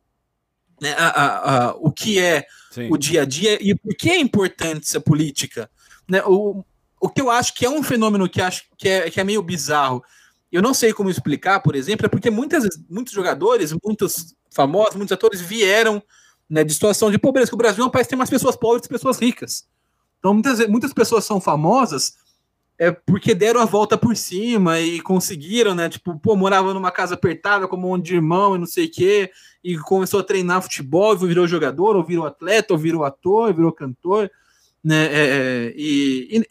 né, 0.81 0.93
a, 0.97 1.07
a, 1.07 1.67
a, 1.67 1.75
o 1.75 1.91
que 1.91 2.19
é 2.19 2.45
Sim. 2.71 2.89
o 2.91 2.97
dia 2.97 3.23
a 3.23 3.25
dia 3.25 3.57
e 3.61 3.75
por 3.75 3.95
que 3.95 4.09
é 4.09 4.17
importante 4.17 4.85
essa 4.85 5.01
política. 5.01 5.69
Né? 6.07 6.23
O, 6.25 6.63
o 7.01 7.09
que 7.09 7.21
eu 7.21 7.29
acho 7.29 7.53
que 7.53 7.65
é 7.65 7.69
um 7.69 7.83
fenômeno 7.83 8.29
que 8.29 8.41
acho 8.41 8.63
que 8.77 8.87
é, 8.87 9.09
que 9.09 9.19
é 9.19 9.23
meio 9.23 9.41
bizarro. 9.41 10.01
Eu 10.49 10.61
não 10.61 10.73
sei 10.73 10.93
como 10.93 11.09
explicar, 11.09 11.59
por 11.59 11.75
exemplo, 11.75 12.05
é 12.05 12.09
porque 12.09 12.29
muitas, 12.29 12.63
muitos 12.89 13.11
jogadores, 13.11 13.75
muitos 13.83 14.36
famosos, 14.49 14.95
muitos 14.95 15.11
atores 15.11 15.41
vieram 15.41 16.01
né, 16.49 16.63
de 16.63 16.73
situação 16.73 17.11
de 17.11 17.17
pobreza, 17.17 17.49
que 17.49 17.55
o 17.55 17.57
Brasil 17.57 17.83
é 17.83 17.87
um 17.87 17.91
país 17.91 18.07
que 18.07 18.11
tem 18.11 18.17
mais 18.17 18.29
pessoas 18.29 18.55
pobres 18.55 18.83
que 18.83 18.93
pessoas 18.93 19.19
ricas. 19.19 19.67
Então, 20.19 20.33
muitas, 20.33 20.67
muitas 20.67 20.93
pessoas 20.93 21.25
são 21.25 21.39
famosas 21.39 22.15
é 22.79 22.91
porque 22.91 23.33
deram 23.33 23.59
a 23.59 23.65
volta 23.65 23.97
por 23.97 24.15
cima 24.15 24.79
e 24.79 25.01
conseguiram, 25.01 25.73
né? 25.73 25.89
Tipo, 25.89 26.17
pô, 26.19 26.35
morava 26.35 26.73
numa 26.73 26.91
casa 26.91 27.15
apertada 27.15 27.67
com 27.67 27.75
um 27.75 27.79
monte 27.79 28.05
de 28.05 28.15
irmão 28.15 28.55
e 28.55 28.59
não 28.59 28.67
sei 28.67 28.85
o 28.85 28.91
quê, 28.91 29.31
e 29.63 29.77
começou 29.77 30.19
a 30.19 30.23
treinar 30.23 30.61
futebol, 30.61 31.15
e 31.15 31.27
virou 31.27 31.47
jogador, 31.47 31.95
ou 31.95 32.03
virou 32.03 32.25
atleta, 32.25 32.73
ou 32.73 32.79
virou 32.79 33.03
ator, 33.03 33.47
ou 33.47 33.53
virou 33.53 33.71
cantor, 33.71 34.29
né? 34.83 35.05
É, 35.05 35.25
é 35.25 35.73
e, 35.75 36.45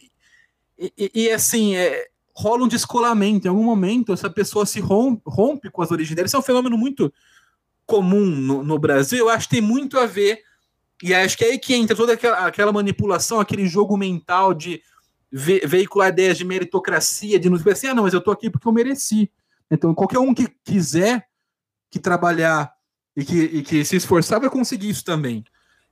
e, 0.79 0.93
e, 0.99 1.11
e, 1.15 1.31
assim, 1.31 1.77
é, 1.77 2.07
rola 2.35 2.65
um 2.65 2.69
descolamento. 2.69 3.47
Em 3.47 3.51
algum 3.51 3.63
momento, 3.63 4.13
essa 4.13 4.29
pessoa 4.29 4.67
se 4.67 4.81
rompe, 4.81 5.23
rompe 5.25 5.71
com 5.71 5.81
as 5.81 5.93
origens 5.93 6.17
dela. 6.17 6.27
Isso 6.27 6.37
é 6.37 6.41
um 6.41 6.43
fenômeno 6.43 6.77
muito 6.77 7.13
comum 7.87 8.27
no, 8.27 8.63
no, 8.63 8.79
Brasil, 8.79 9.19
eu 9.19 9.29
acho 9.29 9.49
que 9.49 9.57
tem 9.57 9.63
muito 9.63 9.99
a 9.99 10.07
ver, 10.07 10.43
e 11.03 11.15
acho 11.15 11.39
que 11.39 11.45
é 11.45 11.49
aí 11.49 11.59
que 11.59 11.75
entra 11.75 11.97
toda 11.97 12.15
aquela, 12.15 12.47
aquela 12.47 12.73
manipulação, 12.73 13.39
aquele 13.39 13.67
jogo 13.67 13.97
mental 13.97 14.53
de 14.53 14.83
ve, 15.31 15.61
veicular 15.65 16.09
ideias 16.09 16.37
de 16.37 16.45
meritocracia, 16.45 17.39
de 17.39 17.49
nos 17.49 17.61
dizer 17.61 17.73
assim, 17.73 17.87
ah, 17.89 17.95
não, 17.95 18.03
mas 18.03 18.15
eu 18.15 18.21
tô 18.21 18.31
aqui 18.31 18.51
porque 18.51 18.67
eu 18.67 18.73
mereci. 18.73 19.31
Então, 19.71 19.95
qualquer 19.95 20.19
um 20.19 20.35
que 20.35 20.49
quiser 20.65 21.29
que 21.91 21.99
trabalhar 21.99 22.73
e 23.17 23.25
que, 23.25 23.39
e 23.39 23.63
que 23.63 23.85
se 23.85 23.97
esforçar 23.97 24.41
vai 24.41 24.51
conseguir 24.51 24.89
isso 24.89 25.05
também. 25.05 25.45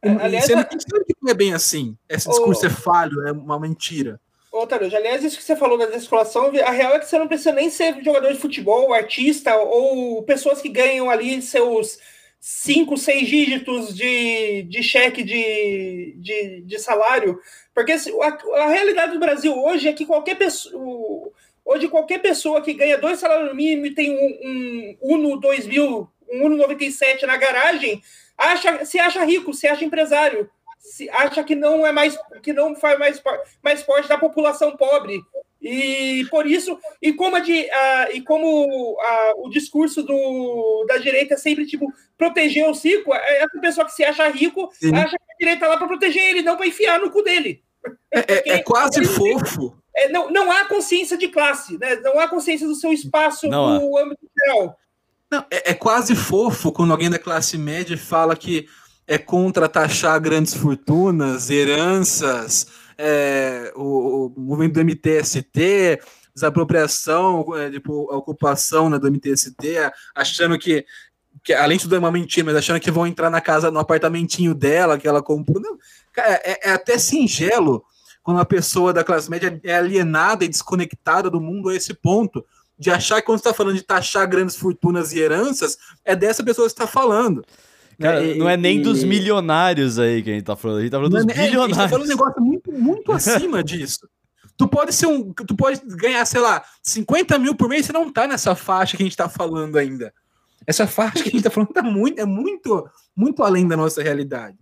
É, 0.03 0.11
aliás, 0.11 0.45
sendo 0.45 0.65
que 0.67 0.77
não 1.23 1.31
é 1.31 1.35
bem 1.35 1.55
assim. 1.55 1.97
Esse 2.09 2.29
discurso 2.29 2.67
é 2.67 2.71
falho, 2.71 3.27
é 3.27 3.33
uma 3.33 3.59
mentira. 3.59 4.21
Taruja, 4.67 4.97
aliás, 4.97 5.25
isso 5.25 5.37
que 5.37 5.45
você 5.45 5.57
falou 5.57 5.79
da 5.79 5.87
descolação, 5.87 6.53
a 6.65 6.71
real 6.71 6.95
é 6.95 6.99
que 6.99 7.07
você 7.07 7.19
não 7.19 7.29
precisa 7.29 7.53
nem 7.53 7.71
ser 7.71 8.03
jogador 8.03 8.33
de 8.33 8.39
futebol, 8.39 8.93
artista 8.93 9.57
ou 9.57 10.23
pessoas 10.23 10.61
que 10.61 10.69
ganham 10.69 11.11
ali 11.11 11.41
seus 11.43 11.99
cinco, 12.41 12.99
seis 12.99 13.27
dígitos 13.27 13.95
de, 13.95 14.65
de 14.65 14.83
cheque 14.83 15.23
de, 15.23 16.15
de, 16.19 16.61
de 16.61 16.79
salário. 16.79 17.41
Porque 17.75 17.93
assim, 17.93 18.13
a, 18.21 18.39
a, 18.65 18.69
realidade 18.69 19.13
do 19.13 19.19
Brasil 19.19 19.57
hoje 19.57 19.89
é 19.89 19.93
que 19.93 20.05
qualquer 20.05 20.37
pessoa. 20.37 21.33
Hoje, 21.65 21.89
qualquer 21.89 22.19
pessoa 22.19 22.61
que 22.61 22.75
ganha 22.75 22.99
dois 22.99 23.19
salários 23.19 23.57
mínimos 23.57 23.89
e 23.89 23.95
tem 23.95 24.13
um, 24.13 24.97
um 25.03 25.15
Uno 25.15 25.41
2000, 25.41 26.07
um 26.31 26.45
Uno 26.45 26.57
97 26.59 27.25
na 27.25 27.39
garagem, 27.39 28.03
acha, 28.37 28.85
se 28.85 28.99
acha 28.99 29.25
rico, 29.25 29.55
se 29.55 29.67
acha 29.67 29.83
empresário 29.83 30.51
se 30.85 31.09
acha 31.09 31.43
que 31.43 31.55
não 31.55 31.87
é 31.87 31.91
mais 31.91 32.17
que 32.43 32.53
não 32.53 32.77
faz 32.77 32.99
mais, 32.99 33.23
mais 33.63 33.83
parte 33.83 34.07
da 34.07 34.19
população 34.19 34.77
pobre 34.77 35.23
e 35.61 36.27
por 36.31 36.47
isso 36.47 36.79
e 37.01 37.15
como 37.15 37.37
a 37.37 37.41
de, 37.41 37.63
uh, 37.63 38.13
e 38.13 38.21
como 38.21 38.95
uh, 38.95 39.47
o 39.47 39.49
discurso 39.49 40.03
do, 40.03 40.85
da 40.87 40.99
direita 40.99 41.35
é 41.35 41.37
sempre 41.39 41.65
tipo 41.65 41.91
proteger 42.19 42.69
o 42.69 42.73
rico 42.73 43.15
é 43.15 43.43
essa 43.43 43.59
pessoa 43.61 43.87
que 43.87 43.93
se 43.93 44.05
acha 44.05 44.29
rico 44.29 44.71
Sim. 44.75 44.95
acha 44.95 45.17
que 45.17 45.33
a 45.33 45.37
direita 45.41 45.61
tá 45.61 45.69
lá 45.69 45.79
para 45.79 45.89
proteger 45.89 46.23
ele 46.23 46.43
não 46.43 46.57
para 46.57 46.67
enfiar 46.67 47.01
no 47.01 47.11
cu 47.11 47.23
dele 47.23 47.65
é, 48.13 48.21
é, 48.21 48.43
é 48.57 48.63
quase 48.63 48.99
ele, 48.99 49.07
fofo 49.07 49.75
é, 49.97 50.11
não, 50.11 50.31
não 50.31 50.53
há 50.53 50.67
consciência 50.67 51.17
de 51.17 51.29
classe 51.29 51.79
né? 51.79 51.97
não 51.97 52.21
há 52.21 52.29
consciência 52.29 52.67
do 52.67 52.75
seu 52.75 52.93
espaço 52.93 53.49
não 53.49 53.81
no 53.81 53.97
há. 53.97 54.03
âmbito 54.03 54.29
geral 54.39 54.79
não, 55.31 55.47
é, 55.51 55.71
é 55.71 55.75
quase 55.75 56.15
fofo 56.15 56.71
quando 56.71 56.91
alguém 56.91 57.09
da 57.09 57.19
classe 57.19 57.57
média 57.57 57.97
fala 57.97 58.37
que 58.37 58.69
é 59.07 59.19
contra 59.19 59.69
taxar 59.69 60.19
grandes 60.21 60.55
fortunas, 60.55 61.51
heranças, 61.51 62.67
é, 62.97 63.73
o, 63.77 64.33
o, 64.37 64.41
movimento 64.41 64.75
do 64.75 64.85
MTST, 64.85 66.01
desapropriação, 66.35 67.47
é, 67.57 67.71
tipo, 67.71 68.11
a 68.11 68.17
ocupação 68.17 68.89
né, 68.89 68.99
do 68.99 69.11
MTST, 69.11 69.93
achando 70.15 70.59
que, 70.59 70.85
que, 71.43 71.53
além 71.53 71.77
de 71.77 71.85
tudo 71.85 71.97
é 71.97 71.99
uma 71.99 72.11
mentira, 72.11 72.47
mas 72.47 72.57
achando 72.57 72.81
que 72.81 72.91
vão 72.91 73.07
entrar 73.07 73.31
na 73.31 73.41
casa, 73.41 73.71
no 73.71 73.79
apartamentinho 73.79 74.55
dela, 74.55 74.99
que 74.99 75.07
ela 75.07 75.23
comprou. 75.23 75.61
Não, 75.61 75.77
cara, 76.13 76.41
é, 76.45 76.71
é 76.71 76.73
até 76.73 76.99
singelo 76.99 77.85
quando 78.23 78.41
a 78.41 78.45
pessoa 78.45 78.93
da 78.93 79.05
classe 79.05 79.31
média 79.31 79.61
é 79.63 79.77
alienada 79.77 80.45
e 80.45 80.49
desconectada 80.49 81.29
do 81.29 81.41
mundo 81.41 81.69
a 81.69 81.75
esse 81.75 81.93
ponto 81.93 82.45
de 82.79 82.91
achar 82.91 83.21
que 83.21 83.27
quando 83.27 83.39
está 83.39 83.53
falando 83.53 83.77
de 83.77 83.83
taxar 83.83 84.27
grandes 84.27 84.57
fortunas 84.57 85.13
e 85.13 85.21
heranças, 85.21 85.77
é 86.05 86.17
dessa 86.17 86.43
pessoa 86.43 86.67
que 86.67 86.73
está 86.73 86.87
falando. 86.87 87.45
Cara, 88.01 88.21
né? 88.21 88.35
não 88.35 88.49
é 88.49 88.57
nem 88.57 88.79
e... 88.79 88.83
dos 88.83 89.05
milionários 89.05 89.99
aí 89.99 90.23
que 90.23 90.31
a 90.31 90.35
gente 90.35 90.45
tá 90.45 90.57
falando, 90.57 90.79
a 90.79 90.83
gente 90.83 90.91
tá 90.91 90.97
falando 90.99 91.13
dos 91.13 91.23
é, 91.23 91.27
bilionários. 91.27 91.63
A 91.63 91.67
gente 91.67 91.77
tá 91.77 91.89
falando 91.89 92.07
um 92.07 92.09
negócio 92.09 92.43
muito, 92.43 92.73
muito 92.73 93.13
acima 93.13 93.63
disso. 93.63 94.09
Tu 94.57 94.69
pode 94.69 94.95
ser 94.95 95.07
um. 95.07 95.33
Tu 95.33 95.57
pode 95.57 95.81
ganhar, 95.97 96.25
sei 96.25 96.41
lá, 96.41 96.63
50 96.83 97.39
mil 97.39 97.55
por 97.55 97.69
mês, 97.69 97.87
você 97.87 97.93
não 97.93 98.13
tá 98.13 98.27
nessa 98.27 98.55
faixa 98.55 98.97
que 98.97 99.03
a 99.03 99.07
gente 99.07 99.17
tá 99.17 99.29
falando 99.29 99.77
ainda. 99.77 100.13
Essa 100.67 100.87
faixa 100.87 101.23
que 101.23 101.29
a 101.29 101.33
gente 101.33 101.43
tá 101.43 101.51
falando 101.51 101.73
tá 101.73 101.83
muito, 101.83 102.19
é 102.21 102.25
muito, 102.25 102.89
muito 103.15 103.43
além 103.43 103.67
da 103.67 103.77
nossa 103.77 104.03
realidade. 104.03 104.57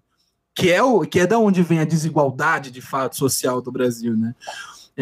Que 0.54 0.70
é, 0.70 0.82
o, 0.82 1.00
que 1.00 1.20
é 1.20 1.26
da 1.26 1.38
onde 1.38 1.62
vem 1.62 1.78
a 1.78 1.84
desigualdade 1.84 2.70
de 2.70 2.80
fato 2.80 3.16
social 3.16 3.60
do 3.60 3.70
Brasil, 3.70 4.16
né? 4.16 4.34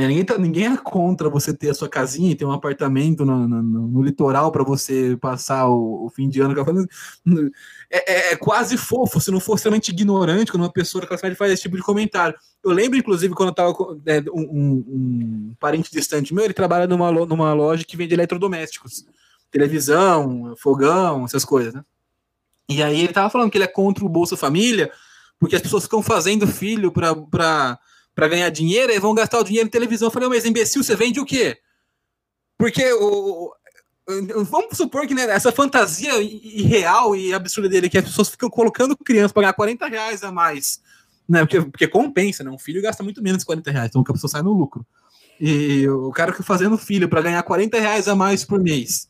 É, 0.00 0.06
ninguém, 0.08 0.24
tá, 0.24 0.38
ninguém 0.38 0.66
é 0.72 0.76
contra 0.78 1.28
você 1.28 1.52
ter 1.52 1.68
a 1.68 1.74
sua 1.74 1.86
casinha 1.86 2.30
e 2.30 2.34
ter 2.34 2.46
um 2.46 2.52
apartamento 2.52 3.22
no, 3.22 3.46
no, 3.46 3.62
no 3.62 4.02
litoral 4.02 4.50
para 4.50 4.64
você 4.64 5.14
passar 5.20 5.68
o, 5.68 6.06
o, 6.06 6.10
fim 6.10 6.26
de 6.26 6.40
ano. 6.40 6.54
É, 7.90 8.30
é, 8.30 8.32
é, 8.32 8.36
quase 8.36 8.78
fofo, 8.78 9.20
se 9.20 9.30
não 9.30 9.40
for 9.40 9.56
extremamente 9.56 9.90
ignorante 9.90 10.50
quando 10.50 10.62
uma 10.62 10.72
pessoa 10.72 11.02
da 11.02 11.08
classe 11.08 11.34
faz 11.34 11.52
esse 11.52 11.62
tipo 11.62 11.76
de 11.76 11.82
comentário. 11.82 12.34
Eu 12.64 12.70
lembro, 12.70 12.98
inclusive, 12.98 13.34
quando 13.34 13.50
eu 13.50 13.54
tava 13.54 13.74
é, 14.06 14.20
um, 14.32 14.40
um, 14.40 14.84
um, 14.88 15.54
parente 15.60 15.90
distante 15.92 16.32
meu, 16.32 16.44
ele 16.44 16.54
trabalha 16.54 16.86
numa, 16.86 17.12
numa 17.12 17.52
loja 17.52 17.84
que 17.84 17.96
vende 17.96 18.14
eletrodomésticos. 18.14 19.04
Televisão, 19.50 20.54
fogão, 20.56 21.26
essas 21.26 21.44
coisas, 21.44 21.74
né? 21.74 21.84
E 22.68 22.82
aí 22.82 23.00
ele 23.00 23.12
tava 23.12 23.28
falando 23.28 23.50
que 23.50 23.58
ele 23.58 23.64
é 23.64 23.68
contra 23.68 24.04
o 24.04 24.08
Bolsa 24.08 24.36
Família, 24.36 24.90
porque 25.38 25.56
as 25.56 25.62
pessoas 25.62 25.82
ficam 25.82 26.00
fazendo 26.00 26.46
filho 26.46 26.90
para 26.90 27.78
para 28.14 28.28
ganhar 28.28 28.50
dinheiro, 28.50 28.92
e 28.92 28.98
vão 28.98 29.14
gastar 29.14 29.38
o 29.38 29.44
dinheiro 29.44 29.66
em 29.66 29.70
televisão. 29.70 30.08
Eu 30.08 30.12
falei, 30.12 30.28
mas 30.28 30.44
imbecil, 30.44 30.82
você 30.82 30.94
vende 30.96 31.20
o 31.20 31.24
quê? 31.24 31.58
Porque 32.58 32.92
o, 32.92 33.52
vamos 34.44 34.76
supor 34.76 35.06
que 35.06 35.14
né, 35.14 35.22
essa 35.24 35.52
fantasia 35.52 36.20
irreal 36.20 37.14
e 37.14 37.32
absurda 37.32 37.68
dele, 37.68 37.88
que 37.88 37.98
as 37.98 38.04
pessoas 38.04 38.28
ficam 38.28 38.50
colocando 38.50 38.96
criança 38.96 39.32
para 39.32 39.42
ganhar 39.42 39.52
40 39.54 39.86
reais 39.86 40.22
a 40.22 40.32
mais, 40.32 40.80
né? 41.28 41.40
Porque, 41.40 41.60
porque 41.62 41.88
compensa, 41.88 42.44
né? 42.44 42.50
Um 42.50 42.58
filho 42.58 42.82
gasta 42.82 43.02
muito 43.02 43.22
menos 43.22 43.40
de 43.40 43.46
40 43.46 43.70
reais, 43.70 43.88
então 43.90 44.02
a 44.02 44.12
pessoa 44.12 44.30
sai 44.30 44.42
no 44.42 44.52
lucro. 44.52 44.84
E 45.40 45.88
o 45.88 46.10
cara 46.10 46.32
que 46.32 46.42
fazendo 46.42 46.76
filho 46.76 47.08
para 47.08 47.22
ganhar 47.22 47.42
40 47.42 47.80
reais 47.80 48.08
a 48.08 48.14
mais 48.14 48.44
por 48.44 48.60
mês 48.60 49.09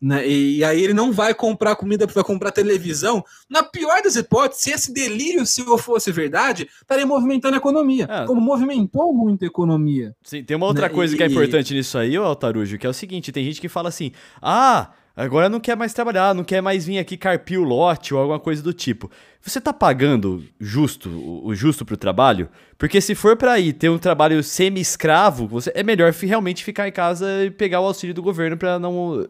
né? 0.00 0.26
E, 0.26 0.58
e, 0.58 0.64
aí 0.64 0.82
ele 0.82 0.94
não 0.94 1.12
vai 1.12 1.34
comprar 1.34 1.76
comida 1.76 2.06
para 2.06 2.24
comprar 2.24 2.50
televisão. 2.50 3.22
Na 3.48 3.62
pior 3.62 4.02
das 4.02 4.16
hipóteses, 4.16 4.62
se 4.62 4.70
esse 4.70 4.92
delírio 4.92 5.44
se 5.44 5.62
fosse 5.78 6.10
verdade, 6.10 6.68
estaria 6.80 7.06
movimentando 7.06 7.54
a 7.54 7.58
economia. 7.58 8.08
É. 8.08 8.26
Como 8.26 8.40
movimentou 8.40 9.12
muito 9.12 9.44
a 9.44 9.46
economia. 9.46 10.14
Sim, 10.22 10.42
tem 10.42 10.56
uma 10.56 10.66
outra 10.66 10.88
né? 10.88 10.94
coisa 10.94 11.14
e, 11.14 11.16
que 11.16 11.22
é 11.22 11.26
importante 11.26 11.74
nisso 11.74 11.98
aí, 11.98 12.16
Altarujo, 12.16 12.78
que 12.78 12.86
é 12.86 12.90
o 12.90 12.94
seguinte: 12.94 13.30
tem 13.32 13.44
gente 13.44 13.60
que 13.60 13.68
fala 13.68 13.88
assim, 13.88 14.12
ah. 14.40 14.90
Agora 15.20 15.50
não 15.50 15.60
quer 15.60 15.76
mais 15.76 15.92
trabalhar, 15.92 16.34
não 16.34 16.42
quer 16.42 16.62
mais 16.62 16.86
vir 16.86 16.98
aqui 16.98 17.14
carpir 17.14 17.60
o 17.60 17.62
lote 17.62 18.14
ou 18.14 18.20
alguma 18.20 18.40
coisa 18.40 18.62
do 18.62 18.72
tipo. 18.72 19.10
Você 19.42 19.60
tá 19.60 19.70
pagando 19.70 20.42
justo, 20.58 21.10
o 21.44 21.54
justo 21.54 21.84
pro 21.84 21.94
trabalho? 21.94 22.48
Porque 22.78 23.02
se 23.02 23.14
for 23.14 23.36
para 23.36 23.60
ir 23.60 23.74
ter 23.74 23.90
um 23.90 23.98
trabalho 23.98 24.42
semi-escravo, 24.42 25.46
você 25.46 25.70
é 25.74 25.82
melhor 25.82 26.10
realmente 26.10 26.64
ficar 26.64 26.88
em 26.88 26.92
casa 26.92 27.44
e 27.44 27.50
pegar 27.50 27.82
o 27.82 27.84
auxílio 27.84 28.14
do 28.14 28.22
governo 28.22 28.56
para 28.56 28.78
não 28.78 29.26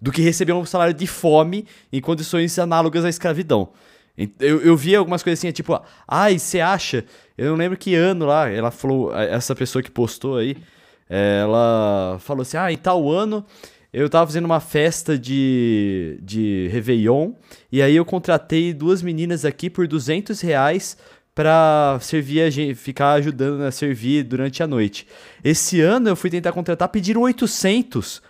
do 0.00 0.12
que 0.12 0.22
receber 0.22 0.52
um 0.52 0.64
salário 0.64 0.94
de 0.94 1.08
fome 1.08 1.66
em 1.92 2.00
condições 2.00 2.56
análogas 2.56 3.04
à 3.04 3.08
escravidão. 3.08 3.70
Eu, 4.38 4.60
eu 4.60 4.76
vi 4.76 4.94
algumas 4.94 5.20
coisas 5.20 5.40
assim, 5.40 5.48
é 5.48 5.52
tipo, 5.52 5.74
ai, 6.06 6.36
ah, 6.36 6.38
você 6.38 6.60
acha? 6.60 7.04
Eu 7.36 7.50
não 7.50 7.56
lembro 7.56 7.76
que 7.76 7.96
ano 7.96 8.24
lá, 8.24 8.48
ela 8.48 8.70
falou, 8.70 9.12
essa 9.12 9.52
pessoa 9.52 9.82
que 9.82 9.90
postou 9.90 10.36
aí, 10.36 10.56
ela 11.08 12.18
falou 12.20 12.42
assim: 12.42 12.56
ah, 12.56 12.72
em 12.72 12.76
tal 12.76 13.10
ano 13.10 13.44
eu 13.92 14.08
tava 14.08 14.26
fazendo 14.26 14.46
uma 14.46 14.60
festa 14.60 15.18
de, 15.18 16.18
de 16.22 16.68
Réveillon, 16.72 17.32
e 17.70 17.82
aí 17.82 17.94
eu 17.94 18.04
contratei 18.04 18.72
duas 18.72 19.02
meninas 19.02 19.44
aqui 19.44 19.68
por 19.68 19.86
200 19.86 20.40
reais 20.40 20.96
pra 21.34 21.98
servir 22.00 22.42
a 22.42 22.50
gente, 22.50 22.74
ficar 22.74 23.12
ajudando 23.12 23.62
a 23.62 23.70
servir 23.70 24.24
durante 24.24 24.62
a 24.62 24.66
noite. 24.66 25.06
Esse 25.42 25.80
ano 25.80 26.08
eu 26.08 26.16
fui 26.16 26.30
tentar 26.30 26.52
contratar, 26.52 26.88
pediram 26.88 27.22
800. 27.22 28.22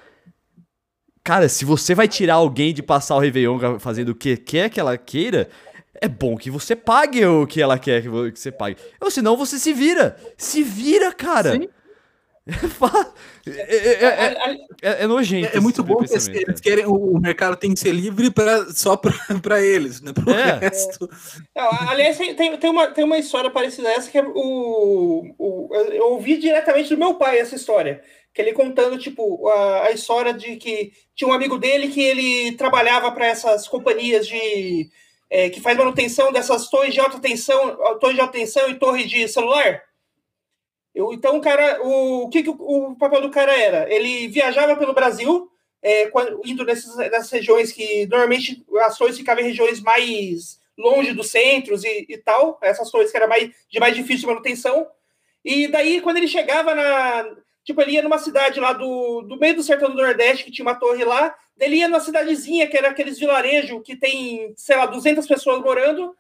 Cara, 1.25 1.49
se 1.49 1.65
você 1.65 1.95
vai 1.95 2.09
tirar 2.09 2.35
alguém 2.35 2.75
de 2.75 2.83
passar 2.83 3.15
o 3.15 3.21
Réveillon 3.21 3.79
fazendo 3.79 4.11
o 4.11 4.15
que 4.15 4.37
quer 4.37 4.69
que 4.69 4.81
ela 4.81 4.99
queira, 4.99 5.49
é 6.01 6.09
bom 6.09 6.37
que 6.37 6.51
você 6.51 6.75
pague 6.75 7.25
o 7.25 7.47
que 7.47 7.63
ela 7.63 7.79
quer 7.79 8.03
que 8.03 8.09
você 8.09 8.51
pague. 8.51 8.77
Ou 9.01 9.11
senão 9.11 9.37
você 9.37 9.57
se 9.59 9.73
vira. 9.73 10.17
Se 10.37 10.63
vira, 10.63 11.13
cara. 11.13 11.53
Sim. 11.53 11.69
É, 13.45 13.51
é, 13.51 14.05
é, 14.05 14.57
é, 14.83 15.03
é, 15.03 15.07
nojento. 15.07 15.57
É, 15.57 15.59
muito 15.59 15.83
bom 15.83 15.97
que 15.97 16.13
eles 16.13 16.61
querem 16.61 16.87
o 16.87 17.19
mercado 17.19 17.57
tem 17.57 17.75
que 17.75 17.81
ser 17.81 17.91
livre 17.91 18.31
pra, 18.31 18.67
só 18.67 18.97
para 18.97 19.61
eles, 19.61 20.01
né? 20.01 20.13
Pro 20.13 20.33
resto. 20.33 21.11
aliás, 21.57 22.17
tem, 22.17 22.57
tem, 22.57 22.71
uma, 22.71 22.87
tem 22.87 23.05
uma 23.05 23.19
história 23.19 23.51
parecida 23.51 23.89
a 23.89 23.93
essa 23.93 24.09
que 24.09 24.19
é 24.19 24.23
o, 24.23 25.35
o, 25.37 25.75
eu 25.91 26.13
ouvi 26.13 26.37
diretamente 26.37 26.91
do 26.91 26.99
meu 26.99 27.15
pai 27.15 27.39
essa 27.39 27.57
história. 27.57 28.01
Que 28.33 28.41
ele 28.41 28.53
contando, 28.53 28.97
tipo, 28.97 29.49
a, 29.49 29.87
a 29.87 29.91
história 29.91 30.33
de 30.33 30.55
que 30.57 30.93
tinha 31.17 31.29
um 31.29 31.35
amigo 31.35 31.59
dele 31.59 31.89
que 31.89 32.01
ele 32.01 32.53
trabalhava 32.53 33.11
para 33.11 33.27
essas 33.27 33.67
companhias 33.67 34.27
de. 34.27 34.89
que 35.53 35.61
faz 35.61 35.77
manutenção 35.77 36.33
dessas 36.33 36.71
torres 36.71 36.95
de 36.95 37.01
alta 37.01 37.19
tensão, 37.19 37.77
torres 37.99 38.15
de 38.15 38.21
alta 38.21 38.39
tensão 38.39 38.71
e 38.71 38.79
torre 38.79 39.05
de 39.05 39.27
celular. 39.27 39.83
Eu, 40.95 41.13
então, 41.13 41.37
o 41.37 41.41
cara, 41.41 41.83
o, 41.83 42.25
o 42.25 42.29
que, 42.29 42.43
que 42.43 42.51
o, 42.51 42.57
o, 42.59 42.97
papel 42.97 43.23
do 43.23 43.31
cara 43.31 43.57
era? 43.59 43.93
Ele 43.93 44.29
viajava 44.29 44.77
pelo 44.77 44.93
Brasil, 44.93 45.51
é, 45.83 46.11
indo 46.45 46.65
nessas, 46.65 46.95
nessas 46.97 47.31
regiões 47.31 47.73
que 47.73 48.07
normalmente 48.07 48.65
as 48.81 48.97
torres 48.97 49.17
ficavam 49.17 49.43
em 49.43 49.49
regiões 49.49 49.81
mais 49.81 50.61
longe 50.77 51.13
dos 51.13 51.31
centros 51.31 51.85
e, 51.85 52.07
e 52.09 52.19
tal, 52.19 52.59
essas 52.63 52.91
torres 52.91 53.11
que 53.11 53.17
era 53.17 53.27
mais, 53.27 53.51
de 53.71 53.81
mais 53.81 53.97
difícil 53.97 54.29
manutenção. 54.29 54.87
E 55.45 55.67
daí, 55.69 56.01
quando 56.01 56.19
ele 56.19 56.29
chegava 56.29 56.75
na. 56.75 57.37
Tipo, 57.65 57.81
ele 57.81 57.93
ia 57.93 58.03
numa 58.03 58.19
cidade 58.19 58.59
lá 58.59 58.73
do, 58.73 59.23
do 59.23 59.39
meio 59.39 59.55
do 59.55 59.63
sertão 59.63 59.89
do 59.89 59.97
Nordeste, 59.97 60.45
que 60.45 60.51
tinha 60.51 60.67
uma 60.67 60.75
torre 60.75 61.05
lá, 61.05 61.33
ele 61.59 61.77
ia 61.77 61.87
numa 61.87 62.01
cidadezinha, 62.01 62.67
que 62.67 62.77
era 62.77 62.91
aqueles 62.91 63.21
vilarejos 63.21 63.81
que 63.85 63.95
tem, 63.95 64.53
sei 64.57 64.77
lá, 64.77 64.87
200 64.87 65.25
pessoas 65.27 65.61
morando, 65.61 66.13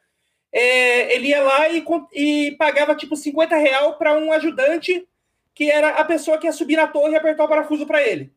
é, 0.52 1.14
ele 1.14 1.28
ia 1.28 1.42
lá 1.42 1.68
e, 1.68 1.84
e 2.12 2.52
pagava 2.52 2.94
tipo 2.94 3.16
50 3.16 3.56
real 3.56 3.96
para 3.96 4.12
um 4.14 4.32
ajudante 4.32 5.06
que 5.54 5.70
era 5.70 5.90
a 5.90 6.04
pessoa 6.04 6.38
que 6.38 6.46
ia 6.46 6.52
subir 6.52 6.76
na 6.76 6.86
torre 6.86 7.12
e 7.12 7.16
apertar 7.16 7.44
o 7.44 7.48
parafuso 7.48 7.86
para 7.86 8.02
ele. 8.02 8.32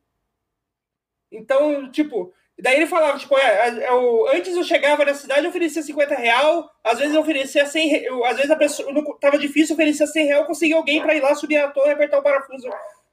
Então, 1.31 1.89
tipo, 1.91 2.33
daí 2.59 2.77
ele 2.77 2.87
falava, 2.87 3.17
tipo, 3.17 3.37
é, 3.37 3.89
eu, 3.89 4.29
é, 4.29 4.37
antes 4.37 4.55
eu 4.55 4.63
chegava 4.63 5.03
na 5.03 5.13
cidade, 5.13 5.43
eu 5.43 5.49
oferecia 5.49 5.81
50 5.81 6.15
real, 6.15 6.69
às 6.83 6.99
vezes 6.99 7.13
eu 7.13 7.21
oferecia 7.21 7.65
100 7.65 8.03
eu, 8.03 8.25
às 8.25 8.35
vezes 8.37 8.51
a 8.51 8.55
pessoa, 8.55 8.91
não, 8.91 9.03
tava 9.17 9.37
difícil, 9.37 9.73
oferecia 9.73 10.07
100 10.07 10.25
real, 10.25 10.45
conseguia 10.45 10.75
alguém 10.75 11.01
para 11.01 11.15
ir 11.15 11.21
lá 11.21 11.35
subir 11.35 11.57
na 11.57 11.69
torre 11.69 11.91
apertar 11.91 12.19
o 12.19 12.23
parafuso 12.23 12.69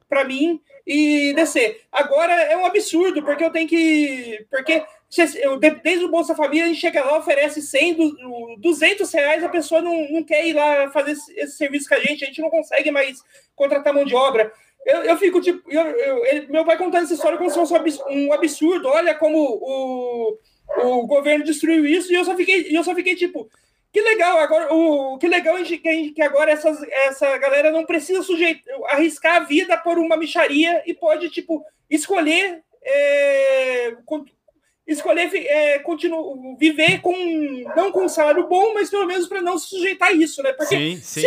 para 0.09 0.25
mim 0.25 0.61
e 0.87 1.33
descer. 1.35 1.83
Agora 1.91 2.33
é 2.33 2.57
um 2.57 2.67
absurdo, 2.67 3.23
porque 3.23 3.45
eu 3.45 3.51
tenho 3.51 3.69
que. 3.69 4.47
Porque 4.51 4.85
desde 5.83 6.05
o 6.05 6.11
Bolsa 6.11 6.35
Família 6.35 6.65
a 6.65 6.69
gente 6.69 6.81
chega 6.81 7.05
lá, 7.05 7.19
oferece 7.19 7.61
100, 7.61 8.17
200 8.59 9.13
reais, 9.13 9.45
a 9.45 9.49
pessoa 9.49 9.83
não, 9.83 10.11
não 10.11 10.25
quer 10.25 10.47
ir 10.47 10.55
lá 10.55 10.91
fazer 10.91 11.13
esse 11.13 11.57
serviço 11.57 11.89
com 11.89 11.95
a 11.95 12.01
gente, 12.01 12.25
a 12.25 12.27
gente 12.27 12.41
não 12.41 12.49
consegue 12.49 12.91
mais 12.91 13.23
contratar 13.55 13.93
mão 13.93 14.05
de 14.05 14.15
obra. 14.15 14.51
Eu, 14.87 15.03
eu 15.03 15.17
fico 15.19 15.41
tipo. 15.41 15.71
Eu, 15.71 15.83
eu, 15.83 16.27
ele, 16.27 16.47
meu 16.49 16.65
pai 16.65 16.79
contando 16.79 17.05
essa 17.05 17.15
história 17.15 17.37
como 17.37 17.51
se 17.51 17.57
fosse 17.57 17.75
um 18.09 18.33
absurdo. 18.33 18.89
Olha 18.89 19.15
como 19.15 19.39
o, 19.39 20.39
o 20.83 21.07
governo 21.07 21.45
destruiu 21.45 21.87
isso, 21.87 22.11
e 22.11 22.17
eu 22.17 22.25
só 22.25 22.35
fiquei, 22.35 22.77
eu 22.77 22.83
só 22.83 22.95
fiquei 22.95 23.15
tipo. 23.15 23.49
Que 23.93 24.01
legal, 24.01 24.39
agora 24.39 24.73
o 24.73 25.19
que 25.19 25.29
legal 25.29 25.57
que, 25.63 26.13
que 26.13 26.23
agora 26.23 26.51
essas, 26.51 26.83
essa 26.83 27.37
galera 27.37 27.71
não 27.71 27.85
precisa 27.85 28.23
sujeitar, 28.23 28.75
arriscar 28.89 29.37
a 29.37 29.45
vida 29.45 29.77
por 29.77 29.99
uma 29.99 30.17
micharia 30.17 30.83
e 30.87 30.95
pode, 30.95 31.29
tipo, 31.29 31.63
escolher 31.91 32.65
é, 32.83 33.95
escolher 34.87 35.31
é, 35.35 35.79
continu, 35.81 36.57
viver 36.59 37.01
com 37.01 37.15
não 37.77 37.93
com 37.93 38.05
um 38.05 38.09
salário 38.09 38.49
bom, 38.49 38.75
mas 38.75 38.91
pelo 38.91 39.07
menos 39.07 39.27
para 39.27 39.43
não 39.43 39.59
se 39.59 39.69
sujeitar 39.69 40.09
a 40.09 40.13
isso, 40.13 40.43
né? 40.43 40.53
Porque 40.53 40.77
sim, 40.77 40.97
sim. 40.97 41.21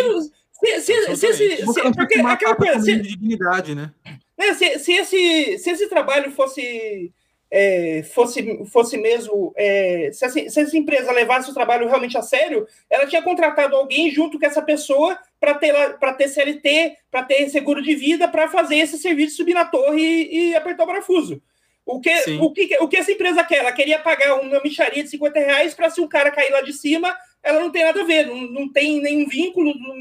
Se, 0.51 0.81
se, 0.81 1.15
se, 1.15 1.33
se, 1.33 1.57
se, 1.57 1.91
porque 1.95 2.19
aquela 2.19 2.55
coisa, 2.55 2.79
se, 2.79 2.95
dignidade, 2.95 3.75
né? 3.75 3.91
né? 4.37 4.53
Se, 4.53 4.79
se, 4.79 4.93
esse, 4.93 5.57
se 5.57 5.69
esse 5.69 5.89
trabalho 5.89 6.31
fosse 6.31 7.11
é, 7.51 8.03
fosse, 8.03 8.65
fosse 8.65 8.97
mesmo. 8.97 9.53
É, 9.55 10.09
se, 10.11 10.25
essa, 10.25 10.33
se, 10.49 10.59
essa, 10.59 10.77
empresa 10.77 11.11
levasse 11.11 11.49
o 11.49 11.53
trabalho 11.53 11.87
realmente 11.87 12.17
a 12.17 12.21
sério, 12.21 12.67
ela 12.89 13.05
tinha 13.05 13.21
contratado 13.21 13.75
alguém 13.75 14.11
junto 14.11 14.39
com 14.39 14.45
essa 14.45 14.61
pessoa 14.61 15.17
para 15.39 15.53
ter, 15.53 15.73
ter 16.17 16.27
CLT, 16.27 16.97
para 17.11 17.23
ter 17.23 17.49
seguro 17.49 17.81
de 17.81 17.95
vida, 17.95 18.27
para 18.27 18.49
fazer 18.49 18.77
esse 18.77 18.97
serviço 18.97 19.37
subir 19.37 19.53
na 19.53 19.65
torre 19.65 20.01
e, 20.01 20.49
e 20.49 20.55
apertar 20.55 20.83
o 20.83 20.87
parafuso. 20.87 21.41
O 21.85 21.99
que, 22.01 22.09
o, 22.39 22.51
que, 22.51 22.77
o 22.79 22.87
que 22.87 22.97
essa 22.97 23.11
empresa 23.11 23.43
quer? 23.43 23.57
Ela 23.59 23.71
queria 23.71 23.99
pagar 23.99 24.39
uma 24.41 24.59
micharia 24.63 25.03
de 25.03 25.09
50 25.09 25.39
reais 25.39 25.73
para 25.75 25.89
se 25.89 26.01
um 26.01 26.07
cara 26.07 26.31
cair 26.31 26.49
lá 26.51 26.61
de 26.61 26.73
cima, 26.73 27.15
ela 27.43 27.59
não 27.59 27.69
tem 27.71 27.83
nada 27.85 28.01
a 28.01 28.05
ver, 28.05 28.25
não, 28.25 28.41
não 28.41 28.71
tem 28.71 28.99
nenhum 29.01 29.27
vínculo. 29.27 29.71
Não, 29.77 29.95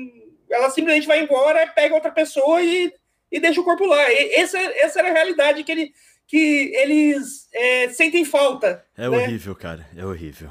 ela 0.51 0.71
simplesmente 0.71 1.07
vai 1.07 1.21
embora, 1.23 1.67
pega 1.67 1.95
outra 1.95 2.11
pessoa 2.11 2.63
e, 2.63 2.91
e 3.31 3.39
deixa 3.39 3.61
o 3.61 3.65
corpo 3.65 3.85
lá. 3.85 4.11
E 4.11 4.35
essa, 4.35 4.59
essa 4.59 4.99
era 5.01 5.11
a 5.11 5.13
realidade 5.13 5.63
que, 5.63 5.71
ele, 5.73 5.93
que 6.27 6.73
eles 6.75 7.49
é, 7.53 7.89
sentem 7.91 8.25
falta. 8.25 8.83
É 8.97 9.03
né? 9.09 9.09
horrível, 9.19 9.55
cara. 9.55 9.87
É 9.95 10.07
horrível. 10.07 10.49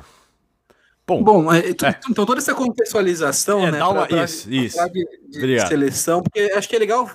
Bom, 1.05 1.21
Bom, 1.23 1.51
é, 1.53 1.73
tu- 1.73 1.85
então 2.11 2.25
toda 2.25 2.39
essa 2.39 2.53
contextualização, 2.53 3.67
É, 3.67 3.71
né? 3.71 3.79
dá 3.79 3.89
uma- 3.89 4.07
pra- 4.07 4.17
pra- 4.17 4.23
isso, 4.25 4.47
pra 4.47 4.55
isso. 4.55 4.77
falar 4.77 4.89
De, 4.89 5.05
de 5.29 5.67
seleção, 5.67 6.21
porque 6.23 6.39
acho 6.53 6.69
que 6.69 6.75
é 6.75 6.79
legal. 6.79 7.09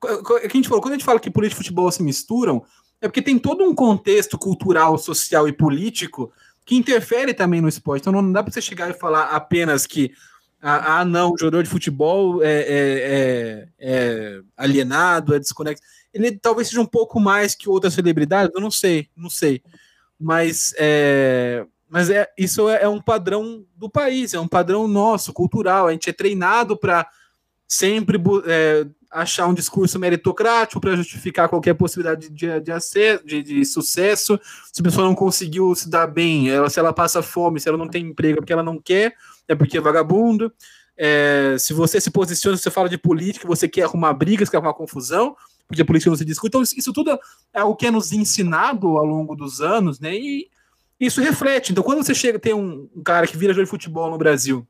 co- 0.00 0.38
É 0.38 0.40
que 0.40 0.46
a 0.48 0.56
gente 0.56 0.68
falou, 0.68 0.82
quando 0.82 0.94
a 0.94 0.96
gente 0.96 1.04
fala 1.04 1.20
que 1.20 1.30
política 1.30 1.60
e 1.60 1.62
futebol 1.64 1.90
se 1.92 2.02
misturam, 2.02 2.64
é 3.04 3.08
porque 3.08 3.20
tem 3.20 3.38
todo 3.38 3.62
um 3.62 3.74
contexto 3.74 4.38
cultural, 4.38 4.96
social 4.96 5.46
e 5.46 5.52
político 5.52 6.32
que 6.64 6.74
interfere 6.74 7.34
também 7.34 7.60
no 7.60 7.68
esporte. 7.68 8.00
Então 8.00 8.12
não 8.22 8.32
dá 8.32 8.42
para 8.42 8.50
você 8.50 8.62
chegar 8.62 8.88
e 8.88 8.94
falar 8.94 9.24
apenas 9.24 9.86
que 9.86 10.12
ah, 10.62 11.00
ah, 11.00 11.04
não, 11.04 11.32
o 11.32 11.38
jogador 11.38 11.62
de 11.62 11.68
futebol 11.68 12.42
é, 12.42 12.48
é- 12.48 12.64
é- 12.66 13.68
é 13.78 14.40
alienado, 14.56 15.34
é 15.34 15.38
desconexo. 15.38 15.82
Ele 16.14 16.32
talvez 16.32 16.68
seja 16.68 16.80
um 16.80 16.86
pouco 16.86 17.20
mais 17.20 17.54
que 17.54 17.68
outras 17.68 17.92
celebridades, 17.92 18.54
eu 18.54 18.60
não 18.62 18.70
sei, 18.70 19.10
não 19.14 19.28
sei. 19.28 19.62
Mas 20.18 20.72
é, 20.78 21.66
mas 21.86 22.08
é, 22.08 22.26
isso 22.38 22.70
é, 22.70 22.84
é 22.84 22.88
um 22.88 23.02
padrão 23.02 23.66
do 23.76 23.90
país, 23.90 24.32
é 24.32 24.40
um 24.40 24.48
padrão 24.48 24.88
nosso, 24.88 25.30
cultural. 25.30 25.88
A 25.88 25.92
gente 25.92 26.08
é 26.08 26.12
treinado 26.14 26.74
para 26.74 27.06
sempre 27.68 28.18
é, 28.46 28.86
achar 29.14 29.46
um 29.46 29.54
discurso 29.54 29.96
meritocrático 29.96 30.80
para 30.80 30.96
justificar 30.96 31.48
qualquer 31.48 31.74
possibilidade 31.74 32.28
de, 32.28 32.60
de, 32.60 32.72
acesso, 32.72 33.24
de, 33.24 33.44
de 33.44 33.64
sucesso. 33.64 34.38
Se 34.72 34.80
a 34.80 34.84
pessoa 34.84 35.06
não 35.06 35.14
conseguiu 35.14 35.72
se 35.76 35.88
dar 35.88 36.08
bem, 36.08 36.50
ela, 36.50 36.68
se 36.68 36.80
ela 36.80 36.92
passa 36.92 37.22
fome, 37.22 37.60
se 37.60 37.68
ela 37.68 37.78
não 37.78 37.88
tem 37.88 38.04
emprego 38.06 38.38
é 38.38 38.40
porque 38.40 38.52
ela 38.52 38.62
não 38.62 38.76
quer, 38.76 39.14
é 39.46 39.54
porque 39.54 39.78
é 39.78 39.80
vagabundo. 39.80 40.52
É, 40.96 41.54
se 41.60 41.72
você 41.72 42.00
se 42.00 42.10
posiciona, 42.10 42.56
se 42.56 42.64
você 42.64 42.70
fala 42.72 42.88
de 42.88 42.98
política, 42.98 43.46
você 43.46 43.68
quer 43.68 43.82
arrumar 43.82 44.12
brigas, 44.14 44.48
quer 44.48 44.56
arrumar 44.56 44.74
confusão, 44.74 45.36
porque 45.68 45.82
a 45.82 45.84
política 45.84 46.10
não 46.10 46.16
se 46.16 46.24
discute. 46.24 46.48
Então, 46.48 46.62
isso, 46.62 46.92
tudo 46.92 47.12
é 47.52 47.60
algo 47.60 47.76
que 47.76 47.86
é 47.86 47.92
nos 47.92 48.12
ensinado 48.12 48.98
ao 48.98 49.04
longo 49.04 49.36
dos 49.36 49.60
anos, 49.60 50.00
né? 50.00 50.12
E 50.12 50.48
isso 50.98 51.20
reflete. 51.20 51.70
Então, 51.70 51.84
quando 51.84 52.02
você 52.02 52.14
chega, 52.14 52.38
tem 52.38 52.52
um, 52.52 52.88
um 52.94 53.02
cara 53.02 53.28
que 53.28 53.36
vira 53.36 53.52
jogador 53.52 53.64
de 53.64 53.70
futebol 53.70 54.10
no 54.10 54.18
Brasil, 54.18 54.66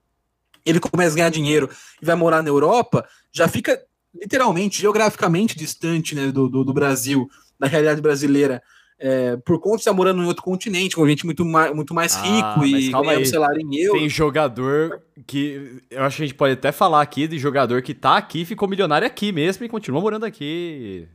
ele 0.66 0.80
começa 0.80 1.12
a 1.12 1.16
ganhar 1.16 1.30
dinheiro 1.30 1.70
e 2.00 2.04
vai 2.04 2.14
morar 2.14 2.42
na 2.42 2.50
Europa, 2.50 3.06
já 3.32 3.48
fica 3.48 3.80
literalmente, 4.14 4.80
geograficamente 4.80 5.56
distante 5.56 6.14
né, 6.14 6.30
do, 6.30 6.48
do, 6.48 6.64
do 6.64 6.72
Brasil, 6.72 7.28
da 7.58 7.66
realidade 7.66 8.00
brasileira, 8.00 8.62
é, 8.98 9.36
por 9.38 9.58
conta 9.60 9.76
de 9.76 9.80
estar 9.82 9.92
morando 9.92 10.22
em 10.22 10.26
outro 10.26 10.42
continente, 10.42 10.94
com 10.94 11.06
gente 11.08 11.24
muito 11.26 11.44
mais, 11.44 11.74
muito 11.74 11.92
mais 11.92 12.16
Ah, 12.16 12.20
rico 12.20 12.58
mas 12.60 12.84
e 12.84 12.90
ganhando 12.92 13.08
aí. 13.08 13.26
salário 13.26 13.60
em 13.60 13.76
euro. 13.76 13.98
tem 13.98 14.08
jogador 14.08 15.02
que. 15.26 15.80
Eu 15.90 16.02
acho 16.04 16.16
que 16.18 16.22
a 16.22 16.26
gente 16.26 16.36
pode 16.36 16.52
até 16.54 16.70
falar 16.70 17.02
aqui 17.02 17.26
de 17.26 17.38
jogador 17.38 17.82
que 17.82 17.92
tá 17.92 18.16
aqui, 18.16 18.44
ficou 18.44 18.68
milionário 18.68 19.06
aqui 19.06 19.32
mesmo 19.32 19.64
e 19.64 19.68
continua 19.68 20.00
morando 20.00 20.24
aqui. 20.24 21.08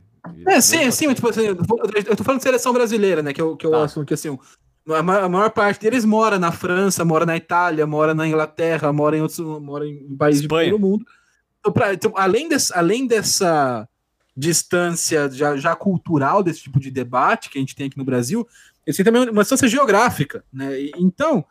É, 0.46 0.60
sim, 0.60 0.90
sim, 0.90 1.06
mas 1.06 1.16
tipo 1.16 1.28
assim, 1.30 1.46
eu 1.46 1.56
tô- 1.56 2.22
falando 2.24 2.38
de 2.38 2.42
seleção 2.42 2.72
brasileira, 2.74 3.22
né? 3.22 3.32
Que 3.32 3.40
eu, 3.40 3.56
que 3.56 3.64
eu 3.66 3.70
Tá. 3.70 3.84
assumo 3.84 4.04
que 4.04 4.12
assim, 4.12 4.38
a 4.90 5.02
ma- 5.02 5.20
a 5.20 5.28
maior 5.28 5.50
parte 5.50 5.80
deles 5.80 6.04
mora 6.04 6.38
na 6.38 6.52
França, 6.52 7.04
mora 7.04 7.24
na 7.24 7.36
Itália, 7.38 7.86
mora 7.86 8.12
na 8.14 8.28
Inglaterra, 8.28 8.92
mora 8.92 9.16
em 9.16 9.22
outros, 9.22 9.38
mora 9.40 9.86
em 9.86 10.14
países 10.18 10.42
Espanha. 10.42 10.66
de 10.66 10.70
todo 10.72 10.80
mundo. 10.80 11.04
Então, 11.60 11.72
pra- 11.72 11.92
então, 11.94 12.12
além, 12.16 12.48
desse, 12.48 12.72
além 12.74 13.06
dessa 13.06 13.88
distância 14.36 15.30
já, 15.30 15.56
já 15.56 15.76
cultural 15.76 16.42
desse 16.42 16.60
tipo 16.62 16.80
de 16.80 16.90
debate 16.90 17.50
que 17.50 17.58
a 17.58 17.60
gente 17.60 17.76
tem 17.76 17.86
aqui 17.86 17.98
no 17.98 18.04
Brasil, 18.04 18.46
eles 18.86 18.96
têm 18.96 19.04
também 19.04 19.28
uma 19.28 19.42
distância 19.42 19.68
geográfica, 19.68 20.42
né? 20.52 20.70
Então, 20.96 21.44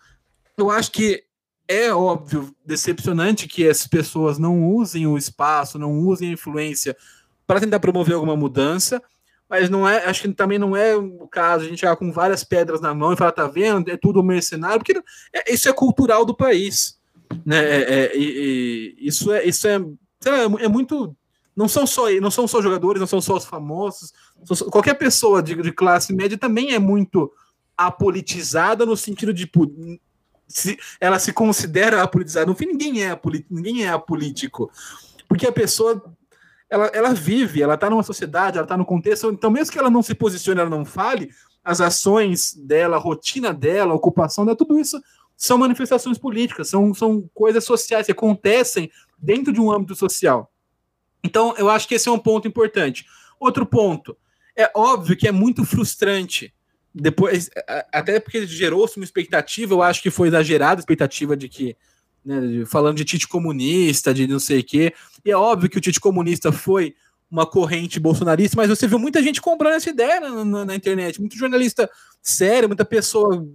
eu 0.58 0.72
acho 0.72 0.92
que 0.92 1.24
é 1.68 1.94
óbvio, 1.94 2.54
decepcionante 2.66 3.48
que 3.48 3.68
essas 3.68 3.86
pessoas 3.86 4.40
não 4.40 4.68
usem 4.68 5.06
o 5.06 5.18
espaço, 5.18 5.78
não 5.78 6.00
usem 6.00 6.30
a 6.30 6.34
influência 6.34 6.98
para 7.46 7.60
tentar 7.60 7.80
promover 7.80 8.16
alguma 8.16 8.36
mudança, 8.36 9.02
mas 9.48 9.70
não 9.70 9.88
é, 9.88 10.06
acho 10.06 10.22
que 10.24 10.34
também 10.34 10.58
não 10.58 10.76
é 10.76 10.96
o 10.96 11.28
caso 11.28 11.66
a 11.66 11.68
gente 11.68 11.80
chegar 11.80 11.96
com 11.96 12.12
várias 12.12 12.44
pedras 12.44 12.82
na 12.82 12.94
mão 12.94 13.14
e 13.14 13.18
falar, 13.18 13.32
tá 13.32 13.48
vendo, 13.48 13.90
é 13.92 13.98
tudo 13.98 14.24
mercenário, 14.24 14.80
porque 14.80 15.00
é- 15.34 15.54
isso 15.54 15.70
é 15.70 15.74
cultural 15.74 16.26
do 16.26 16.36
país, 16.36 16.99
né? 17.46 17.58
É- 17.58 17.94
é- 18.06 18.18
e- 18.18 18.96
e 19.00 19.08
isso 19.08 19.32
é, 19.32 19.46
isso 19.46 19.68
é, 19.68 19.78
lá, 19.78 20.44
é 20.60 20.68
muito, 20.68 21.16
não 21.56 21.68
são 21.68 21.86
só, 21.86 22.10
não 22.22 22.32
são 22.32 22.48
só 22.48 22.62
jogadores, 22.62 23.00
não 23.00 23.08
são 23.08 23.22
só 23.22 23.36
os 23.38 23.46
famosos, 23.46 24.14
só- 24.44 24.70
qualquer 24.70 24.96
pessoa 24.96 25.42
de, 25.42 25.56
de 25.56 25.72
classe 25.72 26.14
média 26.14 26.38
também 26.38 26.74
é 26.74 26.80
muito 26.80 27.32
apolitizada 27.78 28.86
no 28.86 28.98
sentido 28.98 29.34
de 29.34 29.48
se 30.48 30.78
ela 31.00 31.20
se 31.20 31.32
considera 31.32 32.02
apolitizada. 32.02 32.46
No 32.48 32.56
fim, 32.56 32.66
ninguém 32.66 33.04
é, 33.04 33.20
ninguém 33.50 33.86
é 33.86 33.90
apolítico. 33.90 34.72
Porque 35.28 35.48
a 35.48 35.52
pessoa 35.52 36.04
ela, 36.70 36.88
ela 36.88 37.14
vive, 37.14 37.62
ela 37.62 37.76
está 37.76 37.90
numa 37.90 38.04
sociedade, 38.04 38.58
ela 38.58 38.66
está 38.66 38.76
no 38.76 38.86
contexto. 38.86 39.32
Então, 39.32 39.50
mesmo 39.50 39.72
que 39.72 39.80
ela 39.80 39.90
não 39.90 40.02
se 40.04 40.14
posicione, 40.14 40.60
ela 40.60 40.70
não 40.70 40.84
fale, 40.86 41.30
as 41.64 41.82
ações 41.82 42.54
dela, 42.54 42.96
a 42.96 43.00
rotina 43.00 43.54
dela, 43.54 43.94
a 43.94 43.96
ocupação 43.96 44.46
dela, 44.46 44.58
tudo 44.58 44.80
isso 44.80 45.00
são 45.40 45.58
manifestações 45.58 46.18
políticas, 46.18 46.68
são, 46.68 46.94
são 46.94 47.28
coisas 47.34 47.64
sociais 47.64 48.06
que 48.06 48.12
acontecem 48.12 48.92
dentro 49.18 49.54
de 49.54 49.62
um 49.62 49.72
âmbito 49.72 49.96
social. 49.96 50.52
Então, 51.24 51.56
eu 51.58 51.70
acho 51.70 51.88
que 51.88 51.96
esse 51.96 52.10
é 52.10 52.12
um 52.12 52.20
ponto 52.20 52.46
importante. 52.46 53.06
Outro 53.40 53.66
ponto, 53.66 54.18
é 54.54 54.70
óbvio 54.76 55.16
que 55.16 55.30
é 55.30 55.32
muito 55.32 55.64
frustrante 55.64 56.54
depois, 56.94 57.50
até 57.94 58.20
porque 58.20 58.46
gerou-se 58.46 58.98
uma 58.98 59.06
expectativa, 59.06 59.74
eu 59.74 59.82
acho 59.82 60.02
que 60.02 60.12
foi 60.12 60.28
exagerada 60.28 60.80
a 60.80 60.82
expectativa 60.82 61.38
de 61.38 61.48
que, 61.48 61.78
né, 62.26 62.66
falando 62.66 62.98
de 62.98 63.06
Tite 63.06 63.28
comunista, 63.28 64.14
de 64.14 64.28
não 64.28 64.40
sei 64.40 64.60
o 64.60 64.64
quê, 64.64 64.94
e 65.24 65.32
é 65.32 65.38
óbvio 65.38 65.70
que 65.70 65.78
o 65.78 65.82
Tite 65.82 66.02
comunista 66.02 66.52
foi 66.52 66.96
uma 67.32 67.46
corrente 67.46 67.98
bolsonarista, 68.00 68.58
mas 68.58 68.68
você 68.70 68.88
viu 68.88 69.00
muita 69.00 69.24
gente 69.24 69.40
comprando 69.40 69.76
essa 69.76 69.90
ideia 69.90 70.20
na, 70.20 70.44
na- 70.44 70.66
na 70.66 70.76
internet, 70.76 71.20
muito 71.22 71.38
jornalista 71.38 71.90
sério, 72.22 72.68
muita 72.68 72.84
pessoa 72.84 73.48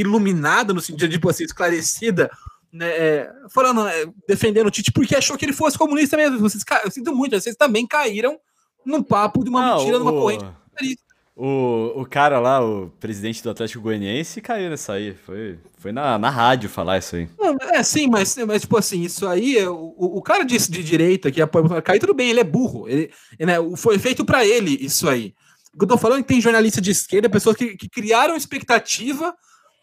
iluminada, 0.00 0.72
no 0.72 0.80
sentido, 0.80 1.10
tipo 1.10 1.28
assim, 1.28 1.44
esclarecida, 1.44 2.30
né, 2.72 2.88
é, 2.88 3.32
falando, 3.52 3.86
é, 3.88 4.06
defendendo 4.28 4.66
o 4.66 4.70
Tite 4.70 4.92
porque 4.92 5.16
achou 5.16 5.36
que 5.36 5.44
ele 5.44 5.52
fosse 5.52 5.76
comunista 5.78 6.16
mesmo. 6.16 6.38
Vocês, 6.38 6.62
eu 6.84 6.90
sinto 6.90 7.14
muito, 7.14 7.38
vocês 7.40 7.56
também 7.56 7.86
caíram 7.86 8.38
num 8.84 9.02
papo 9.02 9.42
de 9.44 9.50
uma 9.50 9.60
Não, 9.66 9.78
mentira, 9.78 9.98
numa 9.98 10.12
o- 10.12 10.20
corrente 10.20 10.44
bolsonarista. 10.44 11.10
O, 11.42 12.02
o 12.02 12.04
cara 12.06 12.38
lá, 12.38 12.62
o 12.62 12.90
presidente 13.00 13.42
do 13.42 13.48
Atlético 13.48 13.82
Goianiense, 13.82 14.42
caiu 14.42 14.68
nessa 14.68 14.92
aí. 14.92 15.14
Foi, 15.14 15.58
foi 15.78 15.90
na, 15.90 16.18
na 16.18 16.28
rádio 16.28 16.68
falar 16.68 16.98
isso 16.98 17.16
aí. 17.16 17.30
Não, 17.38 17.56
é, 17.72 17.82
sim, 17.82 18.08
mas, 18.08 18.36
mas 18.46 18.60
tipo 18.60 18.76
assim, 18.76 19.00
isso 19.00 19.26
aí, 19.26 19.56
é, 19.56 19.66
o, 19.66 19.94
o 19.96 20.20
cara 20.20 20.44
de, 20.44 20.58
de 20.58 20.84
direita 20.84 21.30
que 21.30 21.40
apoia 21.40 21.64
o 21.64 21.98
tudo 21.98 22.12
bem, 22.12 22.28
ele 22.28 22.40
é 22.40 22.44
burro. 22.44 22.86
Ele, 22.86 23.10
né, 23.38 23.54
foi 23.78 23.98
feito 23.98 24.22
pra 24.22 24.44
ele 24.44 24.76
isso 24.84 25.08
aí. 25.08 25.32
O 25.72 25.78
que 25.78 25.84
eu 25.84 25.88
tô 25.88 25.96
falando 25.96 26.18
é 26.18 26.22
que 26.22 26.28
tem 26.28 26.40
jornalista 26.42 26.78
de 26.78 26.90
esquerda, 26.90 27.30
pessoas 27.30 27.56
que, 27.56 27.74
que 27.74 27.88
criaram 27.88 28.36
expectativa 28.36 29.34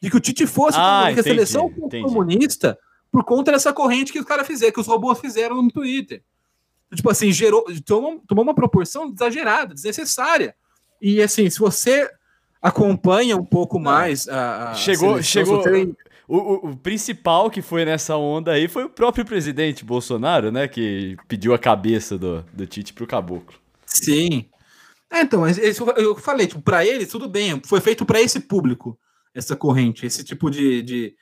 de 0.02 0.10
que 0.10 0.18
o 0.18 0.20
Tite 0.20 0.46
fosse 0.48 0.78
Ah, 0.80 1.00
comunista, 1.02 1.14
que 1.24 1.30
a 1.30 1.34
entendi, 1.34 1.48
seleção 1.48 1.74
entendi. 1.86 2.04
comunista 2.04 2.78
por 3.12 3.24
conta 3.24 3.52
dessa 3.52 3.74
corrente 3.74 4.12
que 4.12 4.20
os 4.20 4.26
caras 4.26 4.46
fizeram, 4.46 4.72
que 4.74 4.80
os 4.80 4.88
robôs 4.88 5.20
fizeram 5.20 5.62
no 5.62 5.72
Twitter. 5.72 6.22
Tipo 6.94 7.10
assim, 7.10 7.32
gerou, 7.32 7.66
tomou, 7.86 8.22
tomou 8.28 8.44
uma 8.44 8.54
proporção 8.56 9.12
exagerada, 9.14 9.74
desnecessária. 9.74 10.56
E 11.02 11.22
assim, 11.22 11.50
se 11.50 11.60
você 11.60 12.10
acompanha 12.62 13.36
um 13.38 13.46
pouco 13.46 13.80
mais 13.80 14.28
a, 14.28 14.72
a 14.72 14.74
Chegou- 14.76 15.22
seleção, 15.22 15.24
chegou- 15.24 15.62
você- 15.64 15.94
O, 16.30 16.38
o- 16.38 16.70
o 16.72 16.78
principal 16.78 17.50
que 17.50 17.62
foi 17.62 17.86
nessa 17.86 18.18
onda 18.18 18.52
aí 18.52 18.68
foi 18.68 18.84
o 18.84 18.90
próprio 18.90 19.24
presidente 19.24 19.86
Bolsonaro, 19.86 20.52
né? 20.52 20.68
Que 20.68 21.16
pediu 21.26 21.54
a 21.54 21.58
cabeça 21.60 22.18
do, 22.18 22.44
do 22.52 22.66
Tite 22.68 22.92
pro 22.94 23.08
caboclo. 23.08 23.58
Sim. 23.86 24.46
É, 25.10 25.22
então, 25.22 25.44
eu 25.96 26.16
falei, 26.18 26.46
tipo, 26.48 26.62
para 26.62 26.86
eles, 26.86 27.08
tudo 27.08 27.30
bem, 27.30 27.62
foi 27.66 27.80
feito 27.80 28.06
para 28.06 28.20
esse 28.22 28.42
público, 28.42 29.00
essa 29.38 29.56
corrente, 29.56 30.06
esse 30.06 30.24
tipo 30.24 30.50
de, 30.50 30.82
de, 30.82 31.16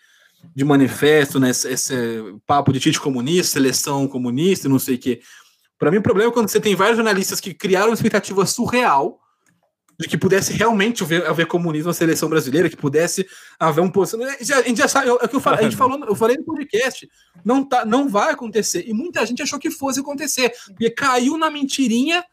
de 0.55 0.63
manifesto, 0.63 1.39
né, 1.39 1.49
esse, 1.49 1.67
esse 1.67 1.93
papo 2.47 2.71
de 2.71 2.79
Tite 2.79 2.99
comunista, 2.99 3.53
seleção 3.53 4.07
comunista, 4.07 4.69
não 4.69 4.79
sei 4.79 4.95
o 4.95 4.99
quê. 4.99 5.21
Para 5.77 5.91
mim, 5.91 5.97
o 5.97 6.01
problema 6.01 6.31
é 6.31 6.33
quando 6.33 6.47
você 6.47 6.59
tem 6.59 6.75
vários 6.75 6.95
jornalistas 6.95 7.41
que 7.41 7.53
criaram 7.53 7.89
uma 7.89 7.93
expectativa 7.93 8.45
surreal 8.45 9.19
de 9.99 10.07
que 10.07 10.17
pudesse 10.17 10.53
realmente 10.53 11.03
haver, 11.03 11.25
haver 11.25 11.45
comunismo 11.45 11.87
na 11.87 11.93
seleção 11.93 12.29
brasileira, 12.29 12.69
que 12.69 12.77
pudesse 12.77 13.25
haver 13.59 13.81
um 13.81 13.89
posicionamento. 13.89 14.41
A 14.41 14.61
gente 14.61 14.77
já 14.77 14.87
sabe, 14.87 15.09
é 15.09 15.13
o 15.13 15.27
que 15.27 15.35
eu 15.35 15.41
falei, 15.41 15.59
a 15.59 15.63
gente 15.63 15.75
falou, 15.77 15.99
eu 16.05 16.15
falei 16.15 16.37
no 16.37 16.43
podcast, 16.43 17.09
não, 17.43 17.63
tá, 17.63 17.85
não 17.85 18.07
vai 18.07 18.31
acontecer. 18.31 18.85
E 18.87 18.93
muita 18.93 19.25
gente 19.25 19.41
achou 19.41 19.59
que 19.59 19.69
fosse 19.69 19.99
acontecer, 19.99 20.53
porque 20.67 20.89
caiu 20.89 21.37
na 21.37 21.49
mentirinha 21.49 22.23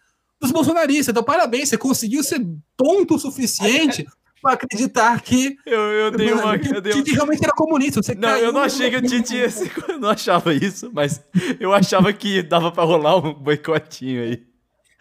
dos 0.40 0.52
bolsonaristas. 0.52 1.08
Então, 1.08 1.22
parabéns, 1.22 1.68
você 1.68 1.78
conseguiu 1.78 2.22
ser 2.22 2.40
tonto 2.76 3.16
o 3.16 3.18
suficiente 3.18 4.06
acreditar 4.50 5.20
que, 5.20 5.56
Eu, 5.64 5.80
eu 5.80 6.10
dei 6.10 6.32
uma. 6.32 6.58
que 6.58 6.68
Eu 6.72 6.78
o 6.78 6.80
dei 6.80 6.92
Tite 6.92 7.12
realmente 7.12 7.44
era 7.44 7.52
comunista. 7.52 8.02
Você 8.02 8.14
Não, 8.14 8.36
eu 8.36 8.52
não 8.52 8.62
achei 8.62 8.90
que 8.90 8.96
o. 8.96 9.02
Tite 9.02 9.36
ia 9.36 9.50
ser. 9.50 9.70
Eu 9.88 9.98
não 10.00 10.10
achava 10.10 10.52
isso, 10.52 10.90
mas 10.92 11.22
eu 11.60 11.72
achava 11.72 12.12
que 12.12 12.42
dava 12.42 12.72
pra 12.72 12.84
rolar 12.84 13.16
um 13.16 13.34
boicotinho 13.34 14.22
aí. 14.22 14.52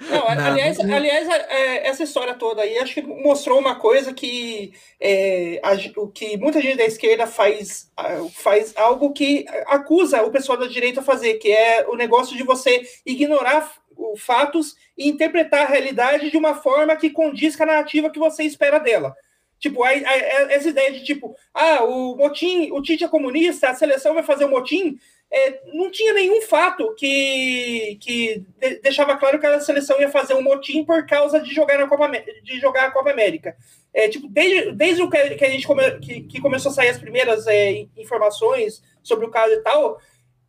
Não, 0.10 0.28
aliás, 0.28 0.80
aliás 0.80 1.30
é, 1.30 1.88
essa 1.88 2.04
história 2.04 2.34
toda 2.34 2.64
aí 2.64 2.78
acho 2.80 2.96
que 2.96 3.02
mostrou 3.04 3.60
uma 3.60 3.76
coisa 3.76 4.12
que, 4.12 4.74
é, 5.00 5.62
a, 5.64 5.78
que 6.12 6.38
muita 6.38 6.60
gente 6.60 6.78
da 6.78 6.86
esquerda 6.86 7.28
faz, 7.28 7.92
faz 8.34 8.76
algo 8.76 9.14
que 9.14 9.46
acusa 9.68 10.24
o 10.24 10.32
pessoal 10.32 10.58
da 10.58 10.66
direita 10.66 11.02
a 11.02 11.04
fazer, 11.04 11.36
que 11.36 11.52
é 11.52 11.86
o 11.88 11.96
negócio 11.96 12.36
de 12.36 12.44
você 12.44 12.82
ignorar 13.06 13.72
fatos 14.18 14.76
e 14.98 15.08
interpretar 15.08 15.66
a 15.66 15.70
realidade 15.70 16.32
de 16.32 16.38
uma 16.38 16.56
forma 16.56 16.96
que 16.96 17.10
condiz 17.10 17.56
com 17.56 17.64
a 17.64 17.68
narrativa 17.68 18.10
que 18.10 18.20
você 18.20 18.44
espera 18.44 18.80
dela. 18.80 19.16
Tipo, 19.62 19.84
a, 19.84 19.94
essa 19.94 20.70
ideia 20.70 20.92
de 20.92 21.04
tipo, 21.04 21.36
ah, 21.54 21.84
o 21.84 22.18
motim, 22.18 22.72
o 22.72 22.82
Tite 22.82 23.04
é 23.04 23.08
comunista, 23.08 23.70
a 23.70 23.76
seleção 23.76 24.16
vai 24.16 24.24
fazer 24.24 24.46
o 24.46 24.50
motim, 24.50 24.98
é, 25.32 25.62
não 25.72 25.92
tinha 25.92 26.14
nenhum 26.14 26.42
fato 26.42 26.94
que, 26.96 27.96
que 28.02 28.44
deixava 28.82 29.16
claro 29.16 29.40
que 29.40 29.46
a 29.46 29.62
seleção 29.62 30.02
ia 30.02 30.10
fazer 30.10 30.34
um 30.34 30.42
motim 30.42 30.84
por 30.84 31.06
causa 31.06 31.40
de 31.40 31.54
jogar, 31.54 31.78
na 31.78 31.88
Copa, 31.88 32.10
de 32.44 32.60
jogar 32.60 32.86
a 32.86 32.92
Copa 32.92 33.12
América. 33.12 33.56
É, 33.94 34.10
tipo, 34.10 34.28
desde, 34.28 34.72
desde 34.72 35.04
o 35.04 35.10
que, 35.10 35.36
que 35.36 35.46
a 35.46 35.50
gente 35.50 35.68
come, 35.68 36.00
que, 36.00 36.22
que, 36.22 36.42
começou 36.42 36.72
a 36.72 36.76
sair 36.76 36.90
as 36.90 36.98
primeiras 36.98 37.46
é, 37.46 37.86
informações 37.96 38.82
sobre 39.04 39.28
o 39.28 39.30
caso 39.30 39.54
e 39.54 39.62
tal, 39.62 40.02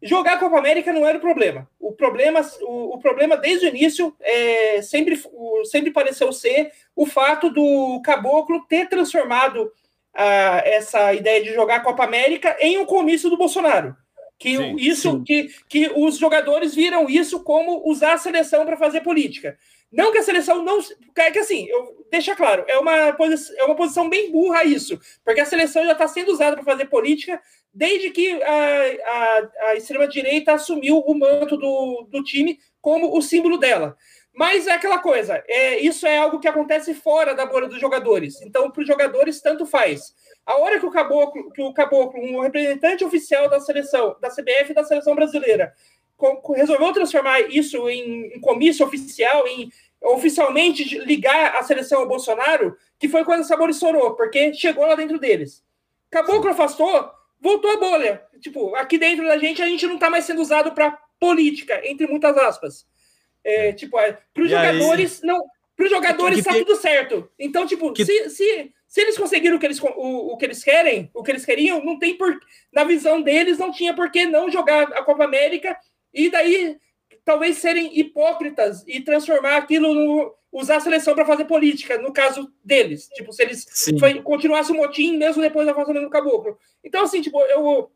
jogar 0.02 0.34
a 0.34 0.38
Copa 0.38 0.58
América 0.58 0.92
não 0.92 1.06
era 1.06 1.16
o 1.16 1.20
problema. 1.20 1.68
O 1.78 1.92
problema, 1.92 2.40
o, 2.62 2.96
o 2.96 2.98
problema 2.98 3.36
desde 3.36 3.66
o 3.66 3.68
início 3.68 4.14
é, 4.20 4.82
sempre, 4.82 5.20
o, 5.32 5.64
sempre 5.64 5.92
pareceu 5.92 6.32
ser 6.32 6.72
o 6.94 7.06
fato 7.06 7.48
do 7.48 8.00
Caboclo 8.04 8.66
ter 8.66 8.88
transformado 8.88 9.70
a, 10.12 10.62
essa 10.64 11.14
ideia 11.14 11.42
de 11.42 11.54
jogar 11.54 11.76
a 11.76 11.80
Copa 11.80 12.04
América 12.04 12.56
em 12.60 12.78
um 12.78 12.84
comício 12.84 13.30
do 13.30 13.36
Bolsonaro. 13.36 13.96
Que 14.38 14.56
sim, 14.56 14.76
isso 14.76 15.12
sim. 15.12 15.24
Que, 15.24 15.50
que 15.68 15.92
os 15.94 16.18
jogadores 16.18 16.74
viram 16.74 17.08
isso 17.08 17.44
como 17.44 17.88
usar 17.88 18.14
a 18.14 18.18
seleção 18.18 18.66
para 18.66 18.76
fazer 18.76 19.00
política. 19.00 19.56
Não 19.92 20.10
que 20.10 20.18
a 20.18 20.22
seleção 20.22 20.64
não. 20.64 20.80
É 21.16 21.30
que 21.30 21.38
assim, 21.38 21.66
eu, 21.68 22.04
deixa 22.10 22.34
claro, 22.34 22.64
é 22.66 22.78
uma, 22.78 23.12
posição, 23.12 23.56
é 23.58 23.64
uma 23.64 23.76
posição 23.76 24.08
bem 24.08 24.32
burra 24.32 24.64
isso, 24.64 24.98
porque 25.22 25.40
a 25.40 25.46
seleção 25.46 25.84
já 25.84 25.92
está 25.92 26.08
sendo 26.08 26.32
usada 26.32 26.56
para 26.56 26.64
fazer 26.64 26.86
política 26.86 27.40
desde 27.72 28.10
que 28.10 28.42
a, 28.42 28.82
a, 29.04 29.48
a 29.68 29.74
extrema-direita 29.74 30.52
assumiu 30.52 30.98
o 30.98 31.14
manto 31.14 31.56
do, 31.56 32.06
do 32.10 32.22
time 32.22 32.58
como 32.80 33.16
o 33.16 33.22
símbolo 33.22 33.56
dela. 33.56 33.96
Mas 34.34 34.66
é 34.66 34.72
aquela 34.72 34.98
coisa, 34.98 35.42
é, 35.46 35.78
isso 35.80 36.06
é 36.06 36.16
algo 36.16 36.40
que 36.40 36.48
acontece 36.48 36.94
fora 36.94 37.34
da 37.34 37.44
bolha 37.44 37.68
dos 37.68 37.78
jogadores. 37.78 38.40
Então, 38.40 38.70
para 38.70 38.80
os 38.80 38.88
jogadores, 38.88 39.42
tanto 39.42 39.66
faz. 39.66 40.14
A 40.46 40.56
hora 40.56 40.80
que 40.80 40.86
o 40.86 40.90
Caboclo, 40.90 41.52
que 41.52 41.62
o 41.62 41.72
Caboclo, 41.72 42.18
um 42.18 42.40
representante 42.40 43.04
oficial 43.04 43.48
da 43.48 43.60
seleção, 43.60 44.16
da 44.20 44.30
CBF 44.30 44.70
e 44.70 44.74
da 44.74 44.84
seleção 44.84 45.14
brasileira, 45.14 45.72
resolveu 46.54 46.92
transformar 46.92 47.40
isso 47.40 47.88
em, 47.88 48.34
em 48.34 48.40
comício 48.40 48.86
oficial, 48.86 49.46
em 49.46 49.70
oficialmente 50.00 50.98
ligar 50.98 51.56
a 51.56 51.62
seleção 51.62 52.00
ao 52.00 52.08
Bolsonaro, 52.08 52.76
que 52.98 53.08
foi 53.08 53.24
quando 53.24 53.40
o 53.40 53.44
sabor 53.44 53.68
estourou, 53.68 54.14
porque 54.14 54.52
chegou 54.54 54.86
lá 54.86 54.94
dentro 54.94 55.18
deles. 55.18 55.62
Caboclo 56.10 56.50
afastou, 56.50 57.10
voltou 57.42 57.70
a 57.70 57.76
bolha. 57.76 58.22
Tipo, 58.40 58.74
aqui 58.76 58.96
dentro 58.96 59.26
da 59.26 59.36
gente, 59.36 59.60
a 59.60 59.66
gente 59.66 59.86
não 59.86 59.94
está 59.94 60.08
mais 60.08 60.24
sendo 60.24 60.40
usado 60.40 60.72
para 60.72 60.98
política, 61.18 61.80
entre 61.84 62.06
muitas 62.06 62.36
aspas. 62.38 62.86
É, 63.44 63.72
tipo, 63.72 63.98
é, 63.98 64.18
para 64.32 64.42
os 64.42 64.50
jogadores, 64.50 65.20
aí... 65.20 65.28
não. 65.28 65.44
Para 65.74 65.84
os 65.86 65.90
jogadores 65.90 66.38
está 66.38 66.52
tudo 66.52 66.76
certo. 66.76 67.30
Então, 67.38 67.66
tipo, 67.66 67.92
que... 67.92 68.04
se, 68.04 68.30
se 68.30 68.72
se 68.92 69.00
eles 69.00 69.16
conseguiram 69.16 69.56
o 69.56 69.58
que 69.58 69.64
eles, 69.64 69.80
o, 69.80 69.86
o, 69.86 70.36
que 70.36 70.44
eles 70.44 70.62
querem, 70.62 71.10
o 71.14 71.22
que 71.22 71.30
eles 71.30 71.46
queriam, 71.46 71.82
não 71.82 71.98
tem 71.98 72.14
por. 72.14 72.38
Na 72.70 72.84
visão 72.84 73.22
deles, 73.22 73.56
não 73.56 73.72
tinha 73.72 73.94
por 73.94 74.10
que 74.10 74.26
não 74.26 74.50
jogar 74.50 74.82
a 74.82 75.02
Copa 75.02 75.24
América 75.24 75.74
e 76.12 76.28
daí 76.28 76.76
talvez 77.24 77.56
serem 77.56 77.98
hipócritas 77.98 78.84
e 78.86 79.00
transformar 79.00 79.56
aquilo 79.56 79.94
no. 79.94 80.34
Usar 80.52 80.76
a 80.76 80.80
seleção 80.80 81.14
para 81.14 81.24
fazer 81.24 81.46
política, 81.46 81.96
no 81.98 82.12
caso 82.12 82.52
deles. 82.62 83.08
Tipo, 83.14 83.32
se 83.32 83.42
eles 83.42 83.66
foi, 83.98 84.20
continuassem 84.20 84.76
o 84.76 84.78
motim 84.78 85.16
mesmo 85.16 85.40
depois 85.40 85.64
da 85.64 85.72
afastamento 85.72 86.04
do 86.04 86.10
caboclo. 86.10 86.58
Então, 86.84 87.02
assim, 87.02 87.22
tipo, 87.22 87.40
eu. 87.46 87.90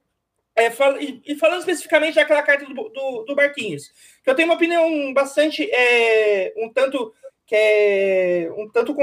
É, 0.58 0.70
fal, 0.70 0.96
e, 0.98 1.36
falando 1.36 1.58
especificamente 1.58 2.14
daquela 2.14 2.42
carta 2.42 2.64
do, 2.64 2.72
do, 2.72 3.24
do, 3.24 3.34
Barquinhos, 3.34 3.92
que 4.24 4.30
eu 4.30 4.34
tenho 4.34 4.48
uma 4.48 4.54
opinião 4.54 5.12
bastante. 5.12 5.70
É, 5.70 6.54
um 6.56 6.72
tanto. 6.72 7.14
que 7.46 7.54
é. 7.54 8.50
um 8.56 8.66
tanto 8.70 8.94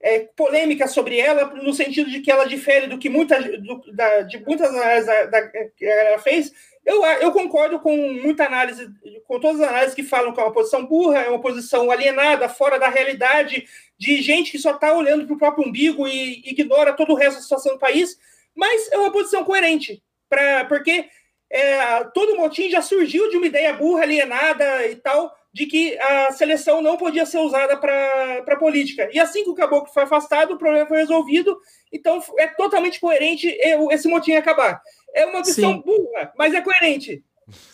é, 0.00 0.20
polêmica 0.36 0.86
sobre 0.86 1.18
ela, 1.18 1.46
no 1.46 1.72
sentido 1.72 2.10
de 2.10 2.20
que 2.20 2.30
ela 2.30 2.44
difere 2.44 2.86
do 2.86 2.98
que 2.98 3.08
muita, 3.08 3.40
do, 3.40 3.92
da, 3.92 4.22
de 4.22 4.38
muitas 4.38 4.68
análises 4.68 5.10
que 5.76 5.84
ela 5.84 6.18
fez. 6.18 6.52
Eu, 6.84 7.04
eu 7.04 7.30
concordo 7.30 7.78
com 7.78 7.96
muita 7.96 8.44
análise, 8.44 8.90
com 9.26 9.38
todas 9.38 9.60
as 9.60 9.68
análises 9.68 9.94
que 9.94 10.02
falam 10.02 10.32
que 10.32 10.40
é 10.40 10.42
uma 10.42 10.52
posição 10.52 10.84
burra, 10.84 11.20
é 11.20 11.28
uma 11.28 11.40
posição 11.40 11.90
alienada, 11.90 12.48
fora 12.48 12.78
da 12.78 12.88
realidade, 12.88 13.66
de 13.96 14.20
gente 14.20 14.50
que 14.50 14.58
só 14.58 14.72
está 14.72 14.92
olhando 14.92 15.24
para 15.24 15.34
o 15.34 15.38
próprio 15.38 15.68
umbigo 15.68 16.08
e 16.08 16.42
ignora 16.44 16.92
todo 16.92 17.12
o 17.12 17.16
resto 17.16 17.36
da 17.36 17.42
situação 17.42 17.74
do 17.74 17.78
país, 17.78 18.18
mas 18.54 18.90
é 18.90 18.98
uma 18.98 19.12
posição 19.12 19.44
coerente, 19.44 20.02
pra, 20.28 20.64
porque 20.64 21.06
é, 21.48 22.04
todo 22.14 22.36
motim 22.36 22.68
já 22.68 22.82
surgiu 22.82 23.30
de 23.30 23.36
uma 23.36 23.46
ideia 23.46 23.74
burra, 23.74 24.02
alienada 24.02 24.86
e 24.88 24.96
tal, 24.96 25.32
de 25.52 25.66
que 25.66 25.98
a 25.98 26.32
seleção 26.32 26.80
não 26.80 26.96
podia 26.96 27.26
ser 27.26 27.38
usada 27.38 27.76
para 27.76 28.56
política. 28.58 29.10
E 29.12 29.20
assim 29.20 29.44
que 29.44 29.50
o 29.50 29.54
Caboclo 29.54 29.92
foi 29.92 30.04
afastado, 30.04 30.54
o 30.54 30.58
problema 30.58 30.86
foi 30.86 30.96
resolvido. 30.96 31.58
Então 31.92 32.22
é 32.38 32.46
totalmente 32.46 32.98
coerente 32.98 33.46
esse 33.90 34.08
motim 34.08 34.32
acabar. 34.32 34.80
É 35.14 35.26
uma 35.26 35.42
visão 35.42 35.74
Sim. 35.74 35.82
burra, 35.84 36.32
mas 36.36 36.54
é 36.54 36.60
coerente. 36.60 37.24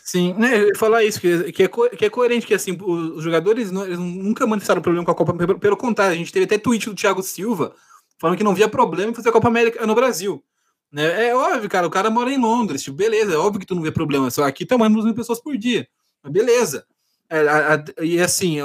Sim, 0.05 0.35
né, 0.35 0.75
falar 0.77 1.05
isso, 1.05 1.21
que, 1.21 1.53
que, 1.53 1.63
é, 1.65 1.69
co 1.69 1.89
que 1.91 2.05
é 2.05 2.11
coerente, 2.11 2.47
que 2.47 2.55
assim, 2.55 2.77
os 2.81 3.23
jogadores 3.23 3.71
não, 3.71 3.87
nunca 3.87 4.47
manifestaram 4.47 4.81
problema 4.81 5.05
com 5.05 5.11
a 5.11 5.15
Copa 5.15 5.35
pelo, 5.35 5.59
pelo 5.59 5.77
contrário, 5.77 6.15
a 6.15 6.17
gente 6.17 6.33
teve 6.33 6.47
até 6.47 6.59
tweet 6.59 6.89
do 6.89 6.95
Thiago 6.95 7.23
Silva 7.23 7.75
falando 8.19 8.37
que 8.37 8.45
não 8.45 8.55
via 8.55 8.69
problema 8.69 9.13
em 9.13 9.15
fazer 9.15 9.29
a 9.29 9.33
Copa 9.33 9.49
América 9.49 9.87
no 9.87 9.95
Brasil. 9.95 10.43
Né? 10.91 11.29
É 11.29 11.37
óbvio, 11.37 11.69
cara, 11.69 11.87
o 11.87 11.91
cara 11.91 12.11
mora 12.11 12.31
em 12.33 12.39
Londres, 12.39 12.83
tipo, 12.83 12.97
beleza, 12.97 13.35
é 13.35 13.37
óbvio 13.37 13.61
que 13.61 13.67
tu 13.67 13.75
não 13.75 13.83
vê 13.83 13.93
problema, 13.93 14.31
só 14.31 14.45
aqui 14.45 14.65
tá 14.65 14.79
mais 14.79 14.91
mil 14.91 15.15
pessoas 15.15 15.41
por 15.41 15.57
dia, 15.57 15.87
mas 16.23 16.33
beleza. 16.33 16.85
É, 17.31 17.47
a, 17.47 17.75
a, 17.75 17.85
e 18.03 18.19
assim, 18.19 18.57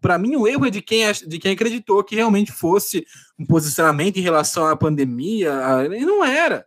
para 0.00 0.18
mim, 0.18 0.34
o 0.34 0.48
erro 0.48 0.66
é 0.66 0.70
de 0.70 0.82
quem, 0.82 1.04
de 1.12 1.38
quem 1.38 1.52
acreditou 1.52 2.02
que 2.02 2.16
realmente 2.16 2.50
fosse 2.50 3.06
um 3.38 3.46
posicionamento 3.46 4.16
em 4.16 4.22
relação 4.22 4.66
à 4.66 4.76
pandemia, 4.76 5.54
a, 5.54 5.86
e 5.86 6.04
não 6.04 6.24
era. 6.24 6.66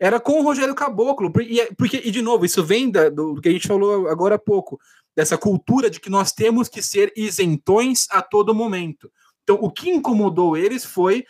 Era 0.00 0.20
com 0.20 0.40
o 0.40 0.42
Rogério 0.42 0.74
Caboclo, 0.74 1.32
e, 1.42 1.60
é, 1.60 1.68
porque, 1.76 2.00
e 2.04 2.10
de 2.10 2.22
novo, 2.22 2.44
isso 2.44 2.62
vem 2.62 2.90
da, 2.90 3.08
do, 3.08 3.34
do 3.34 3.40
que 3.40 3.48
a 3.48 3.52
gente 3.52 3.66
falou 3.66 4.08
agora 4.08 4.36
há 4.36 4.38
pouco, 4.38 4.78
dessa 5.16 5.36
cultura 5.36 5.90
de 5.90 5.98
que 5.98 6.08
nós 6.08 6.32
temos 6.32 6.68
que 6.68 6.80
ser 6.80 7.12
isentões 7.16 8.06
a 8.10 8.22
todo 8.22 8.54
momento. 8.54 9.10
Então, 9.42 9.58
o 9.60 9.70
que 9.70 9.90
incomodou 9.90 10.56
eles 10.56 10.84
foi 10.84 11.24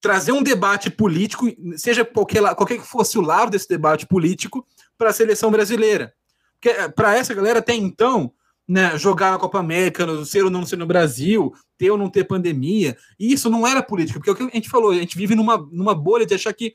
trazer 0.00 0.32
um 0.32 0.42
debate 0.42 0.90
político, 0.90 1.46
seja 1.76 2.04
qualquer, 2.04 2.42
qualquer 2.54 2.78
que 2.78 2.86
fosse 2.86 3.18
o 3.18 3.22
lado 3.22 3.50
desse 3.50 3.68
debate 3.68 4.06
político, 4.06 4.66
para 4.96 5.10
a 5.10 5.12
seleção 5.12 5.50
brasileira. 5.50 6.14
Porque 6.60 6.88
para 6.90 7.16
essa 7.16 7.34
galera, 7.34 7.58
até 7.58 7.74
então, 7.74 8.32
né, 8.66 8.96
jogar 8.96 9.32
na 9.32 9.38
Copa 9.38 9.58
América, 9.58 10.06
ser 10.24 10.44
ou 10.44 10.50
não 10.50 10.64
ser 10.64 10.76
no 10.76 10.86
Brasil, 10.86 11.52
ter 11.76 11.90
ou 11.90 11.98
não 11.98 12.08
ter 12.08 12.24
pandemia. 12.24 12.96
Isso 13.18 13.50
não 13.50 13.66
era 13.66 13.82
política, 13.82 14.18
porque 14.18 14.30
é 14.30 14.32
o 14.32 14.36
que 14.36 14.42
a 14.44 14.56
gente 14.56 14.70
falou, 14.70 14.90
a 14.90 14.94
gente 14.94 15.16
vive 15.16 15.34
numa, 15.34 15.58
numa 15.70 15.94
bolha 15.94 16.24
de 16.24 16.34
achar 16.34 16.52
que 16.52 16.74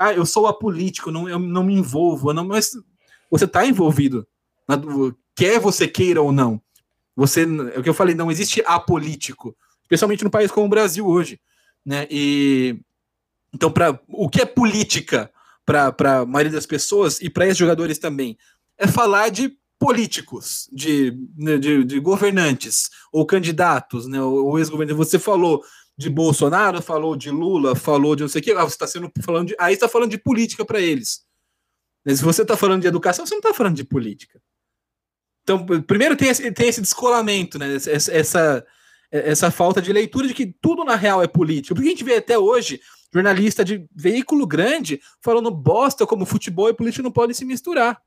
ah, 0.00 0.14
eu 0.14 0.24
sou 0.24 0.46
apolítico, 0.46 1.10
não, 1.10 1.28
eu 1.28 1.38
não 1.38 1.62
me 1.62 1.74
envolvo, 1.74 2.32
não, 2.32 2.46
mas 2.46 2.72
você 3.30 3.44
está 3.44 3.66
envolvido, 3.66 4.26
quer 5.36 5.60
você 5.60 5.86
queira 5.86 6.22
ou 6.22 6.32
não. 6.32 6.58
Você, 7.14 7.42
é 7.74 7.78
o 7.78 7.82
que 7.82 7.88
eu 7.90 7.94
falei, 7.94 8.14
não 8.14 8.30
existe 8.30 8.62
apolítico, 8.66 9.54
especialmente 9.82 10.24
no 10.24 10.30
país 10.30 10.50
como 10.50 10.64
o 10.64 10.70
Brasil 10.70 11.06
hoje, 11.06 11.38
né? 11.84 12.06
E 12.10 12.80
então, 13.52 13.70
para 13.70 14.00
o 14.08 14.30
que 14.30 14.40
é 14.40 14.46
política 14.46 15.30
para 15.66 16.20
a 16.20 16.26
maioria 16.26 16.52
das 16.52 16.64
pessoas 16.64 17.20
e 17.20 17.28
para 17.28 17.44
esses 17.44 17.58
jogadores 17.58 17.98
também 17.98 18.38
é 18.78 18.86
falar 18.86 19.28
de 19.28 19.52
políticos, 19.78 20.68
de, 20.72 21.14
né, 21.36 21.58
de, 21.58 21.84
de, 21.84 22.00
governantes 22.00 22.88
ou 23.12 23.26
candidatos, 23.26 24.06
né, 24.06 24.20
ou 24.20 24.58
ex-governante. 24.58 24.96
Você 24.96 25.18
falou 25.18 25.62
de 26.00 26.10
Bolsonaro, 26.10 26.82
falou 26.82 27.14
de 27.14 27.30
Lula, 27.30 27.76
falou 27.76 28.16
de 28.16 28.22
não 28.22 28.28
sei 28.28 28.40
o 28.40 28.44
que, 28.44 28.52
ah, 28.52 28.64
você 28.64 28.74
está 28.74 28.86
sendo 28.86 29.10
falando 29.22 29.48
de, 29.48 29.56
aí 29.58 29.74
está 29.74 29.88
falando 29.88 30.10
de 30.10 30.18
política 30.18 30.64
para 30.64 30.80
eles. 30.80 31.24
Se 32.06 32.24
você 32.24 32.42
está 32.42 32.56
falando 32.56 32.82
de 32.82 32.88
educação, 32.88 33.26
você 33.26 33.34
não 33.34 33.40
está 33.40 33.52
falando 33.52 33.76
de 33.76 33.84
política. 33.84 34.40
Então, 35.42 35.64
primeiro 35.82 36.16
tem 36.16 36.28
esse, 36.28 36.50
tem 36.52 36.68
esse 36.68 36.80
descolamento, 36.80 37.58
né, 37.58 37.74
essa, 37.74 38.12
essa, 38.12 38.66
essa 39.10 39.50
falta 39.50 39.82
de 39.82 39.92
leitura 39.92 40.26
de 40.26 40.34
que 40.34 40.46
tudo 40.46 40.84
na 40.84 40.96
real 40.96 41.22
é 41.22 41.26
política. 41.26 41.74
Porque 41.74 41.88
a 41.88 41.90
gente 41.90 42.04
vê 42.04 42.16
até 42.16 42.38
hoje 42.38 42.80
jornalista 43.12 43.64
de 43.64 43.86
veículo 43.94 44.46
grande 44.46 45.00
falando 45.20 45.50
bosta 45.50 46.06
como 46.06 46.24
futebol 46.24 46.68
e 46.68 46.74
política 46.74 47.02
não 47.02 47.10
podem 47.10 47.34
se 47.34 47.44
misturar 47.44 48.00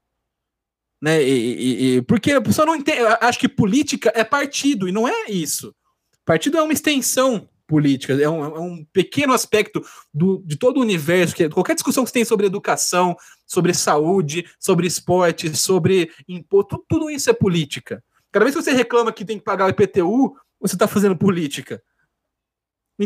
né? 1.03 1.21
E, 1.21 1.27
e, 1.27 1.95
e, 1.97 2.01
porque 2.03 2.31
a 2.31 2.41
pessoa 2.41 2.65
não 2.65 2.77
entende. 2.77 3.01
Acho 3.19 3.37
que 3.37 3.49
política 3.49 4.09
é 4.15 4.23
partido, 4.23 4.87
e 4.87 4.91
não 4.93 5.05
é 5.05 5.25
isso. 5.29 5.75
Partido 6.23 6.57
é 6.57 6.61
uma 6.61 6.71
extensão 6.71 7.49
política, 7.73 8.13
é 8.13 8.29
um, 8.29 8.45
é 8.45 8.59
um 8.59 8.85
pequeno 8.93 9.33
aspecto 9.33 9.83
do, 10.13 10.43
de 10.45 10.55
todo 10.55 10.77
o 10.77 10.81
universo. 10.81 11.33
Que 11.33 11.45
é, 11.45 11.49
qualquer 11.49 11.73
discussão 11.73 12.03
que 12.03 12.11
você 12.11 12.13
tem 12.13 12.25
sobre 12.25 12.45
educação, 12.45 13.17
sobre 13.47 13.73
saúde, 13.73 14.45
sobre 14.59 14.85
esporte, 14.85 15.55
sobre 15.57 16.11
imposto, 16.27 16.77
tudo, 16.77 16.85
tudo 16.87 17.09
isso 17.09 17.31
é 17.31 17.33
política. 17.33 18.03
Cada 18.31 18.45
vez 18.45 18.55
que 18.55 18.61
você 18.61 18.71
reclama 18.71 19.11
que 19.11 19.25
tem 19.25 19.39
que 19.39 19.43
pagar 19.43 19.65
o 19.65 19.69
IPTU, 19.69 20.35
você 20.61 20.75
está 20.75 20.87
fazendo 20.87 21.17
política? 21.17 21.81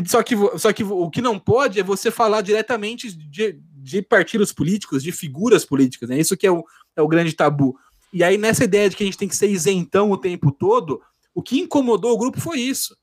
Só 0.05 0.21
que, 0.21 0.35
só 0.59 0.73
que 0.73 0.83
o 0.83 1.09
que 1.09 1.21
não 1.21 1.39
pode 1.39 1.79
é 1.79 1.83
você 1.83 2.11
falar 2.11 2.41
diretamente 2.41 3.09
de, 3.09 3.57
de 3.61 4.01
partidos 4.01 4.51
políticos, 4.51 5.01
de 5.01 5.13
figuras 5.13 5.63
políticas. 5.63 6.09
Né? 6.09 6.19
Isso 6.19 6.35
que 6.35 6.45
é 6.45 6.51
o, 6.51 6.65
é 6.93 7.01
o 7.01 7.07
grande 7.07 7.31
tabu. 7.31 7.73
E 8.11 8.21
aí, 8.21 8.37
nessa 8.37 8.65
ideia 8.65 8.89
de 8.89 8.97
que 8.97 9.03
a 9.03 9.05
gente 9.05 9.17
tem 9.17 9.29
que 9.29 9.35
ser 9.35 9.49
isentão 9.49 10.11
o 10.11 10.17
tempo 10.17 10.51
todo, 10.51 11.01
o 11.33 11.41
que 11.41 11.59
incomodou 11.59 12.13
o 12.13 12.17
grupo 12.17 12.41
foi 12.41 12.59
isso. 12.59 12.97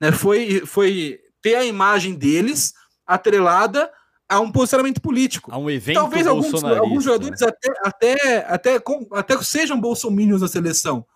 Né? 0.00 0.12
Foi, 0.12 0.60
foi 0.66 1.18
ter 1.40 1.54
a 1.56 1.64
imagem 1.64 2.14
deles 2.14 2.74
atrelada 3.06 3.90
a 4.28 4.40
um 4.40 4.50
posicionamento 4.50 5.00
político. 5.00 5.52
A 5.52 5.58
um 5.58 5.70
evento 5.70 5.96
Talvez 5.96 6.26
alguns, 6.26 6.64
alguns 6.64 7.04
jogadores 7.04 7.40
né? 7.40 7.48
até, 7.48 7.70
até, 7.82 8.46
até, 8.48 8.82
até 9.12 9.42
sejam 9.42 9.80
bolsominions 9.80 10.42
na 10.42 10.48
seleção. 10.48 11.06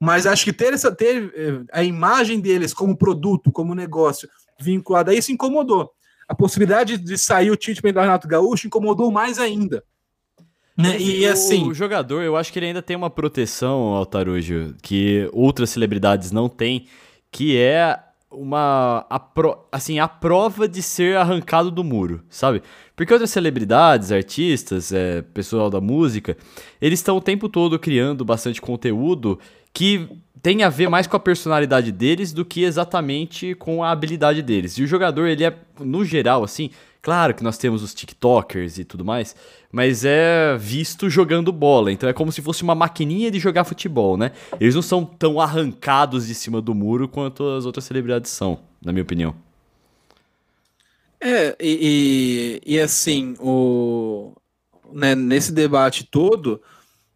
Mas 0.00 0.26
acho 0.26 0.44
que 0.44 0.52
ter, 0.52 0.74
essa, 0.74 0.94
ter 0.94 1.32
eh, 1.34 1.62
a 1.72 1.82
imagem 1.84 2.40
deles 2.40 2.74
como 2.74 2.96
produto, 2.96 3.52
como 3.52 3.74
negócio, 3.74 4.28
vinculada 4.60 5.12
a 5.12 5.14
isso 5.14 5.32
incomodou. 5.32 5.92
A 6.28 6.34
possibilidade 6.34 6.98
de 6.98 7.16
sair 7.16 7.50
o 7.50 7.56
Tite 7.56 7.80
do 7.80 8.00
Renato 8.00 8.26
Gaúcho 8.26 8.66
incomodou 8.66 9.10
mais 9.10 9.38
ainda. 9.38 9.84
Né? 10.76 10.98
E 10.98 11.24
assim. 11.26 11.68
O 11.68 11.74
jogador, 11.74 12.22
eu 12.22 12.36
acho 12.36 12.52
que 12.52 12.58
ele 12.58 12.66
ainda 12.66 12.82
tem 12.82 12.96
uma 12.96 13.08
proteção, 13.08 13.94
Altarujo, 13.94 14.74
que 14.82 15.28
outras 15.32 15.70
celebridades 15.70 16.32
não 16.32 16.48
têm, 16.48 16.86
que 17.34 17.58
é 17.58 17.98
uma 18.30 19.04
a 19.10 19.18
pro, 19.18 19.66
assim 19.72 19.98
a 19.98 20.06
prova 20.06 20.68
de 20.68 20.80
ser 20.80 21.16
arrancado 21.16 21.68
do 21.68 21.82
muro, 21.82 22.22
sabe? 22.30 22.62
Porque 22.94 23.12
outras 23.12 23.30
celebridades, 23.30 24.12
artistas, 24.12 24.92
é, 24.92 25.20
pessoal 25.20 25.68
da 25.68 25.80
música, 25.80 26.36
eles 26.80 27.00
estão 27.00 27.16
o 27.16 27.20
tempo 27.20 27.48
todo 27.48 27.76
criando 27.76 28.24
bastante 28.24 28.62
conteúdo 28.62 29.40
que 29.72 30.08
tem 30.40 30.62
a 30.62 30.68
ver 30.68 30.88
mais 30.88 31.08
com 31.08 31.16
a 31.16 31.20
personalidade 31.20 31.90
deles 31.90 32.32
do 32.32 32.44
que 32.44 32.62
exatamente 32.62 33.56
com 33.56 33.82
a 33.82 33.90
habilidade 33.90 34.40
deles. 34.40 34.78
E 34.78 34.84
o 34.84 34.86
jogador, 34.86 35.26
ele 35.26 35.42
é 35.42 35.58
no 35.80 36.04
geral 36.04 36.44
assim, 36.44 36.70
claro 37.04 37.34
que 37.34 37.44
nós 37.44 37.58
temos 37.58 37.82
os 37.82 37.92
TikTokers 37.92 38.78
e 38.78 38.84
tudo 38.84 39.04
mais, 39.04 39.36
mas 39.70 40.06
é 40.06 40.56
visto 40.56 41.10
jogando 41.10 41.52
bola. 41.52 41.92
Então 41.92 42.08
é 42.08 42.14
como 42.14 42.32
se 42.32 42.40
fosse 42.40 42.62
uma 42.62 42.74
maquininha 42.74 43.30
de 43.30 43.38
jogar 43.38 43.64
futebol, 43.64 44.16
né? 44.16 44.32
Eles 44.58 44.74
não 44.74 44.80
são 44.80 45.04
tão 45.04 45.38
arrancados 45.38 46.26
de 46.26 46.34
cima 46.34 46.62
do 46.62 46.74
muro 46.74 47.06
quanto 47.06 47.46
as 47.50 47.66
outras 47.66 47.84
celebridades 47.84 48.30
são, 48.30 48.58
na 48.82 48.90
minha 48.90 49.02
opinião. 49.02 49.36
É, 51.20 51.54
e, 51.60 52.60
e, 52.66 52.74
e 52.74 52.80
assim, 52.80 53.34
o, 53.38 54.32
né, 54.90 55.14
nesse 55.14 55.52
debate 55.52 56.04
todo, 56.04 56.60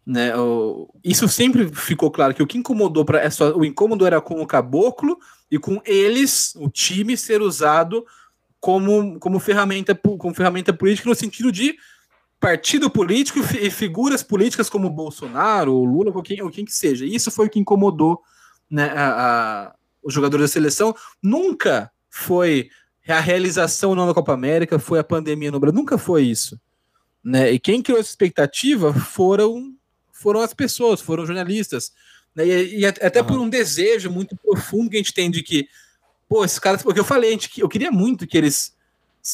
né, 0.05 0.37
o, 0.37 0.87
isso 1.03 1.27
sempre 1.27 1.67
ficou 1.67 2.11
claro 2.11 2.35
que 2.35 2.43
o 2.43 2.47
que 2.47 2.59
incomodou 2.59 3.03
para 3.03 3.27
o 3.55 3.65
incômodo 3.65 4.05
era 4.05 4.21
com 4.21 4.39
o 4.39 4.45
caboclo 4.45 5.17
e 5.49 5.57
com 5.57 5.81
eles, 5.83 6.53
o 6.57 6.69
time, 6.69 7.17
ser 7.17 7.41
usado 7.41 8.05
como, 8.59 9.19
como 9.19 9.39
ferramenta 9.39 9.95
como 9.95 10.33
ferramenta 10.33 10.73
política 10.73 11.09
no 11.09 11.15
sentido 11.15 11.51
de 11.51 11.75
partido 12.39 12.89
político 12.89 13.39
e 13.59 13.69
figuras 13.69 14.23
políticas 14.23 14.69
como 14.69 14.89
Bolsonaro 14.89 15.73
ou 15.73 15.83
Lula 15.83 16.11
ou 16.13 16.23
quem, 16.23 16.41
ou 16.41 16.49
quem 16.49 16.65
que 16.65 16.73
seja. 16.73 17.05
Isso 17.05 17.29
foi 17.29 17.47
o 17.47 17.49
que 17.49 17.59
incomodou 17.59 18.21
né, 18.69 18.91
a, 18.95 19.09
a, 19.67 19.75
os 20.01 20.13
jogadores 20.13 20.45
da 20.45 20.53
seleção. 20.53 20.95
Nunca 21.21 21.91
foi 22.09 22.69
a 23.07 23.19
realização 23.19 23.95
não 23.95 24.07
da 24.07 24.13
Copa 24.13 24.33
América, 24.33 24.79
foi 24.79 24.99
a 24.99 25.03
pandemia 25.03 25.51
no 25.51 25.59
Brasil. 25.59 25.77
Nunca 25.77 25.97
foi 25.97 26.23
isso. 26.23 26.59
Né? 27.23 27.51
E 27.51 27.59
quem 27.59 27.81
criou 27.81 27.99
essa 27.99 28.09
expectativa 28.09 28.93
foram, 28.93 29.73
foram 30.13 30.41
as 30.41 30.53
pessoas, 30.53 31.01
foram 31.01 31.25
jornalistas. 31.25 31.91
Né? 32.35 32.47
E, 32.47 32.79
e, 32.79 32.85
até 32.85 33.21
uhum. 33.21 33.27
por 33.27 33.39
um 33.39 33.49
desejo 33.49 34.09
muito 34.09 34.35
profundo 34.37 34.89
que 34.89 34.95
a 34.95 34.99
gente 34.99 35.13
tem 35.13 35.29
de 35.29 35.43
que, 35.43 35.67
pô, 36.29 36.45
esses 36.45 36.59
caras, 36.59 36.81
porque 36.81 37.01
eu 37.01 37.05
falei, 37.05 37.31
gente, 37.31 37.59
eu 37.59 37.67
queria 37.67 37.91
muito 37.91 38.25
que 38.25 38.37
eles 38.37 38.73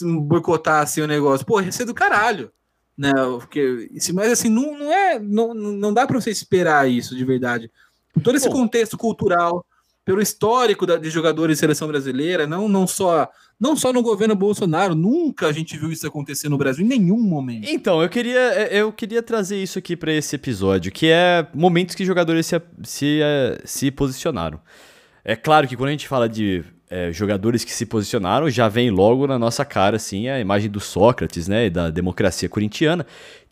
boicotassem 0.02 1.04
o 1.04 1.08
negócio. 1.08 1.46
Pô, 1.46 1.62
ia 1.62 1.72
ser 1.72 1.86
do 1.86 1.94
caralho 1.94 2.52
né? 2.98 3.12
Porque, 3.40 3.90
mas 4.14 4.32
assim, 4.32 4.50
não, 4.50 4.78
não 4.78 4.94
é. 4.94 5.20
Não, 5.20 5.54
não 5.54 5.94
dá 5.94 6.08
para 6.08 6.20
você 6.20 6.32
esperar 6.32 6.90
isso 6.90 7.16
de 7.16 7.26
verdade. 7.26 7.70
Por 8.14 8.24
todo 8.24 8.36
esse 8.36 8.48
Bom, 8.48 8.56
contexto 8.56 8.98
cultural, 8.98 9.66
pelo 10.06 10.22
histórico 10.22 10.86
da, 10.86 10.96
de 10.98 11.10
jogadores 11.10 11.58
de 11.58 11.60
seleção 11.60 11.88
brasileira, 11.88 12.48
não, 12.48 12.68
não 12.70 12.88
só. 12.88 13.30
Não 13.58 13.74
só 13.74 13.94
no 13.94 14.02
governo 14.02 14.36
Bolsonaro, 14.36 14.94
nunca 14.94 15.48
a 15.48 15.52
gente 15.54 15.78
viu 15.78 15.90
isso 15.90 16.06
acontecer 16.06 16.50
no 16.50 16.58
Brasil, 16.58 16.86
em 16.86 16.90
nenhum 16.90 17.22
momento. 17.22 17.70
Então, 17.70 18.04
eu 18.04 18.10
queria, 18.10 18.38
é, 18.38 18.82
eu 18.82 18.92
queria 18.92 19.24
trazer 19.24 19.64
isso 19.64 19.80
aqui 19.80 19.96
para 19.96 20.12
esse 20.12 20.36
episódio, 20.36 20.92
que 20.92 21.08
é 21.08 21.48
momentos 21.54 21.96
que 21.96 22.04
jogadores 22.04 22.48
se, 22.48 22.62
se, 22.84 23.22
é, 23.24 23.58
se 23.64 23.90
posicionaram. 23.92 24.60
É 25.24 25.38
claro 25.38 25.70
que 25.70 25.78
quando 25.78 25.88
a 25.88 25.92
gente 25.94 26.06
fala 26.06 26.28
de 26.28 26.66
é, 26.90 27.12
jogadores 27.12 27.64
que 27.64 27.74
se 27.74 27.86
posicionaram, 27.86 28.50
já 28.50 28.68
vem 28.68 28.90
logo 28.90 29.26
na 29.28 29.40
nossa 29.40 29.66
cara 29.66 29.96
assim, 29.96 30.28
a 30.28 30.40
imagem 30.40 30.70
do 30.70 30.80
Sócrates 30.80 31.48
né, 31.48 31.66
e 31.66 31.70
da 31.70 31.90
democracia 31.90 32.48
corintiana, 32.48 33.06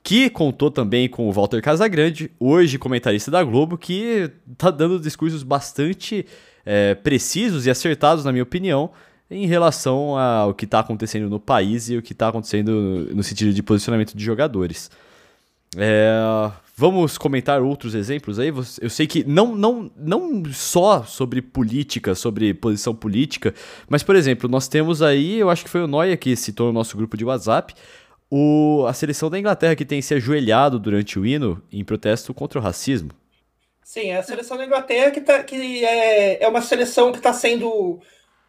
que 0.04 0.30
contou 0.30 0.70
também 0.70 1.08
com 1.08 1.28
o 1.28 1.32
Walter 1.32 1.62
Casagrande, 1.62 2.30
hoje 2.40 2.78
comentarista 2.78 3.32
da 3.32 3.44
Globo, 3.44 3.78
que 3.78 4.30
está 4.52 4.70
dando 4.70 5.00
discursos 5.00 5.44
bastante 5.44 6.26
é, 6.66 6.94
precisos 6.96 7.66
e 7.66 7.70
acertados, 7.70 8.26
na 8.26 8.32
minha 8.32 8.44
opinião, 8.44 8.92
em 9.32 9.48
relação 9.48 10.18
ao 10.18 10.54
que 10.54 10.66
está 10.66 10.80
acontecendo 10.80 11.30
no 11.30 11.40
país 11.40 11.90
e 11.90 11.98
o 11.98 12.02
que 12.02 12.12
está 12.12 12.28
acontecendo 12.28 13.10
no 13.16 13.24
sentido 13.24 13.54
de 13.54 13.64
posicionamento 13.64 14.16
de 14.16 14.24
jogadores. 14.24 14.92
É, 15.78 16.52
Vamos 16.76 17.20
comentar 17.20 17.62
outros 17.62 17.94
exemplos 17.94 18.40
aí? 18.40 18.52
Eu 18.82 18.90
sei 18.90 19.06
que 19.06 19.24
não, 19.24 19.56
não, 19.56 19.92
não 19.96 20.44
só 20.52 21.04
sobre 21.04 21.40
política, 21.40 22.16
sobre 22.16 22.52
posição 22.52 22.96
política, 22.96 23.54
mas, 23.88 24.02
por 24.02 24.16
exemplo, 24.16 24.50
nós 24.50 24.68
temos 24.68 25.02
aí, 25.04 25.38
eu 25.38 25.52
acho 25.52 25.64
que 25.64 25.70
foi 25.70 25.84
o 25.84 25.88
Noia 25.88 26.18
que 26.18 26.36
citou 26.36 26.68
no 26.68 26.74
nosso 26.74 26.98
grupo 26.98 27.16
de 27.16 27.24
WhatsApp, 27.24 27.76
o, 28.28 28.86
a 28.88 28.94
seleção 28.94 29.30
da 29.30 29.38
Inglaterra 29.38 29.76
que 29.76 29.86
tem 29.86 30.02
se 30.02 30.16
ajoelhado 30.16 30.80
durante 30.80 31.20
o 31.20 31.26
hino 31.26 31.62
em 31.72 31.84
protesto 31.84 32.34
contra 32.34 32.58
o 32.58 32.64
racismo. 32.64 33.12
Sim, 33.84 34.10
é 34.10 34.18
a 34.18 34.24
seleção 34.24 34.58
da 34.58 34.66
Inglaterra 34.66 35.12
que, 35.12 35.22
tá, 35.22 35.44
que 35.44 35.86
é, 35.86 36.44
é 36.44 36.48
uma 36.48 36.62
seleção 36.62 37.12
que 37.12 37.20
está 37.20 37.32
sendo 37.32 38.02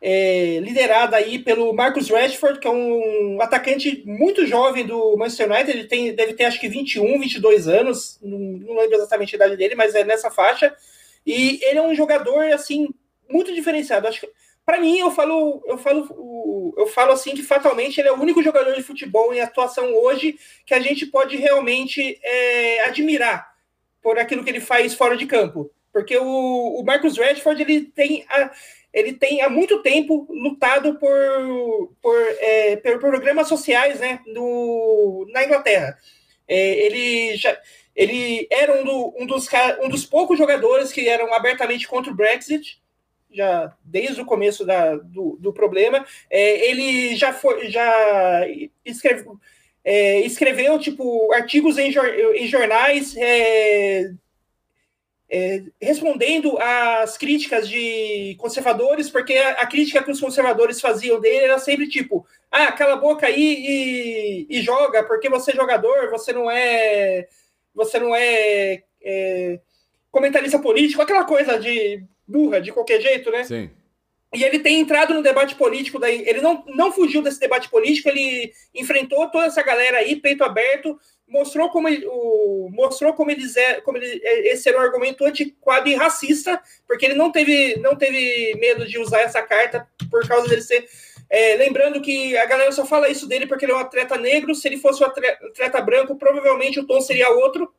é, 0.07 0.61
liderada 0.61 1.17
aí 1.17 1.39
pelo 1.39 1.73
Marcus 1.73 2.11
Rashford, 2.11 2.61
que 2.61 2.67
é 2.67 2.71
um 2.71 3.39
atacante 3.41 4.03
muito 4.05 4.47
jovem 4.47 4.85
do 4.85 5.17
Manchester 5.17 5.51
United, 5.51 5.71
ele 5.71 5.89
tem, 5.89 6.15
deve 6.15 6.35
ter 6.35 6.45
acho 6.45 6.61
que 6.61 6.69
21, 6.69 7.19
22 7.19 7.67
anos, 7.67 8.19
não, 8.23 8.39
não 8.39 8.77
lembro 8.77 8.97
exatamente 8.97 9.35
a 9.35 9.37
idade 9.37 9.57
dele, 9.57 9.75
mas 9.75 9.95
é 9.95 10.05
nessa 10.05 10.31
faixa, 10.31 10.77
e 11.25 11.59
ele 11.63 11.79
é 11.79 11.83
um 11.83 11.95
jogador, 11.95 12.45
assim, 12.53 12.89
muito 13.31 13.55
diferenciado, 13.55 14.07
acho 14.07 14.21
que 14.21 14.29
para 14.67 14.79
mim, 14.79 14.99
eu 14.99 15.11
falo, 15.11 15.63
eu 15.67 15.79
falo, 15.79 16.75
eu 16.77 16.87
falo 16.87 17.13
assim 17.13 17.35
que 17.35 17.43
fatalmente 17.43 17.99
ele 17.99 18.09
é 18.09 18.13
o 18.13 18.21
único 18.21 18.43
jogador 18.43 18.75
de 18.75 18.83
futebol 18.83 19.33
em 19.33 19.41
atuação 19.41 19.95
hoje 19.95 20.39
que 20.65 20.73
a 20.73 20.81
gente 20.81 21.05
pode 21.07 21.37
realmente 21.37 22.19
é, 22.23 22.85
admirar 22.85 23.47
por 24.03 24.19
aquilo 24.19 24.43
que 24.43 24.49
ele 24.49 24.61
faz 24.61 24.95
fora 24.95 25.19
de 25.19 25.27
campo. 25.27 25.71
Porque 25.93 26.17
o, 26.17 26.81
o 26.81 26.83
Marcus 26.83 27.19
Rashford 27.19 27.61
ele 27.61 27.83
tem 27.83 28.25
a, 28.27 28.51
ele 28.95 29.13
tem 29.13 29.43
há 29.43 29.51
muito 29.51 29.83
tempo 29.83 30.25
lutado 30.31 30.95
por, 30.95 31.11
por, 32.01 32.17
é, 32.39 32.77
por 32.77 33.01
programas 33.01 33.49
sociais 33.49 33.99
né, 33.99 34.21
no, 34.25 35.27
na 35.33 35.45
Inglaterra. 35.45 35.99
É, 36.47 36.87
ele, 36.87 37.37
já, 37.37 37.59
ele 37.97 38.47
era 38.49 38.81
um, 38.81 38.85
do, 38.85 39.15
um, 39.19 39.27
dos, 39.27 39.49
um 39.83 39.89
dos 39.89 40.07
poucos 40.07 40.39
jogadores 40.39 40.93
que 40.93 41.09
eram 41.09 41.35
abertamente 41.35 41.89
contra 41.89 42.13
o 42.13 42.15
Brexit, 42.15 42.81
já 43.33 43.77
desde 43.85 44.21
o 44.21 44.27
começo 44.27 44.65
da, 44.65 44.95
do, 44.95 45.37
do 45.41 45.53
problema. 45.53 46.07
É, 46.31 46.71
ele 46.71 47.17
já 47.17 47.33
foi 47.33 47.69
já 47.71 48.43
escreve, 48.85 49.25
é, 49.83 50.21
escreveu 50.21 50.79
tipo 50.79 51.33
artigos 51.33 51.79
em, 51.79 51.93
em 52.37 52.47
jornais 52.47 53.17
é, 55.37 55.65
respondendo 55.83 56.57
às 56.61 57.19
críticas 57.19 57.69
de 57.69 58.37
conservadores, 58.39 59.11
porque 59.11 59.35
a, 59.35 59.63
a, 59.63 59.67
crítica 59.67 60.01
que 60.01 60.11
os 60.13 60.21
conservadores 60.21 60.81
faziam 60.81 61.21
dele 61.21 61.47
era 61.47 61.59
sempre 61.59 61.89
tipo: 61.89 62.25
ah, 62.53 62.71
cala 62.71 62.93
a 62.93 62.99
boca 62.99 63.27
aí 63.27 64.47
e, 64.47 64.47
e 64.49 64.63
joga, 64.63 65.03
porque 65.03 65.29
você 65.29 65.51
é 65.51 65.57
jogador, 65.57 66.09
você 66.09 66.33
não 66.33 66.49
é. 66.49 67.27
Você 67.75 67.99
não 67.99 68.15
é, 68.15 68.85
é 69.03 69.59
comentarista 70.09 70.61
político, 70.61 71.03
aquela 71.03 71.25
coisa 71.25 71.59
de 71.59 72.05
burra, 72.29 72.61
de 72.61 72.71
qualquer 72.71 73.01
jeito, 73.01 73.29
né? 73.33 73.43
Sim. 73.43 73.69
E 74.33 74.45
ele 74.45 74.61
tem 74.61 74.79
entrado 74.79 75.15
no 75.15 75.23
debate 75.23 75.57
político, 75.57 75.99
daí 75.99 76.23
ele 76.29 76.41
não, 76.41 76.65
não 76.69 76.93
fugiu 76.93 77.23
desse 77.23 77.41
debate 77.41 77.69
político, 77.69 78.09
ele 78.09 78.53
enfrentou 78.73 79.29
toda 79.31 79.47
essa 79.47 79.63
galera 79.63 79.99
aí, 79.99 80.15
peito 80.15 80.45
aberto, 80.45 80.97
mostrou 81.27 81.69
como 81.71 81.89
o, 81.89 82.71
mostrou 82.73 83.13
como 83.15 83.31
eles 83.31 83.57
é, 83.57 83.81
como 83.81 83.99
ele, 83.99 84.21
é, 84.23 84.53
esse 84.53 84.69
era 84.69 84.79
um 84.79 84.83
argumento 84.83 85.25
antiquado 85.25 85.89
e 85.89 85.95
racista, 85.95 86.61
porque 86.87 87.07
ele 87.07 87.15
não 87.15 87.33
teve, 87.33 87.77
não 87.77 87.97
teve 87.97 88.55
medo 88.61 88.87
de 88.87 88.99
usar 88.99 89.21
essa 89.21 89.43
carta 89.43 89.89
por 90.11 90.27
causa 90.27 90.49
dele 90.49 90.63
ser. 90.63 90.87
É, 91.31 91.57
lembrando 91.57 92.01
que 92.01 92.37
a 92.37 92.47
galera 92.47 92.71
só 92.71 92.85
fala 92.85 93.09
isso 93.09 93.27
dele 93.27 93.47
porque 93.47 93.65
ele 93.65 93.73
é 93.73 93.75
um 93.75 93.81
atleta 93.81 94.17
negro. 94.17 94.55
Se 94.55 94.69
ele 94.69 94.77
fosse 94.77 95.03
um 95.03 95.07
atleta, 95.07 95.47
atleta 95.47 95.81
branco, 95.81 96.17
provavelmente 96.17 96.79
o 96.79 96.87
tom 96.87 97.01
seria 97.01 97.31
outro. 97.31 97.73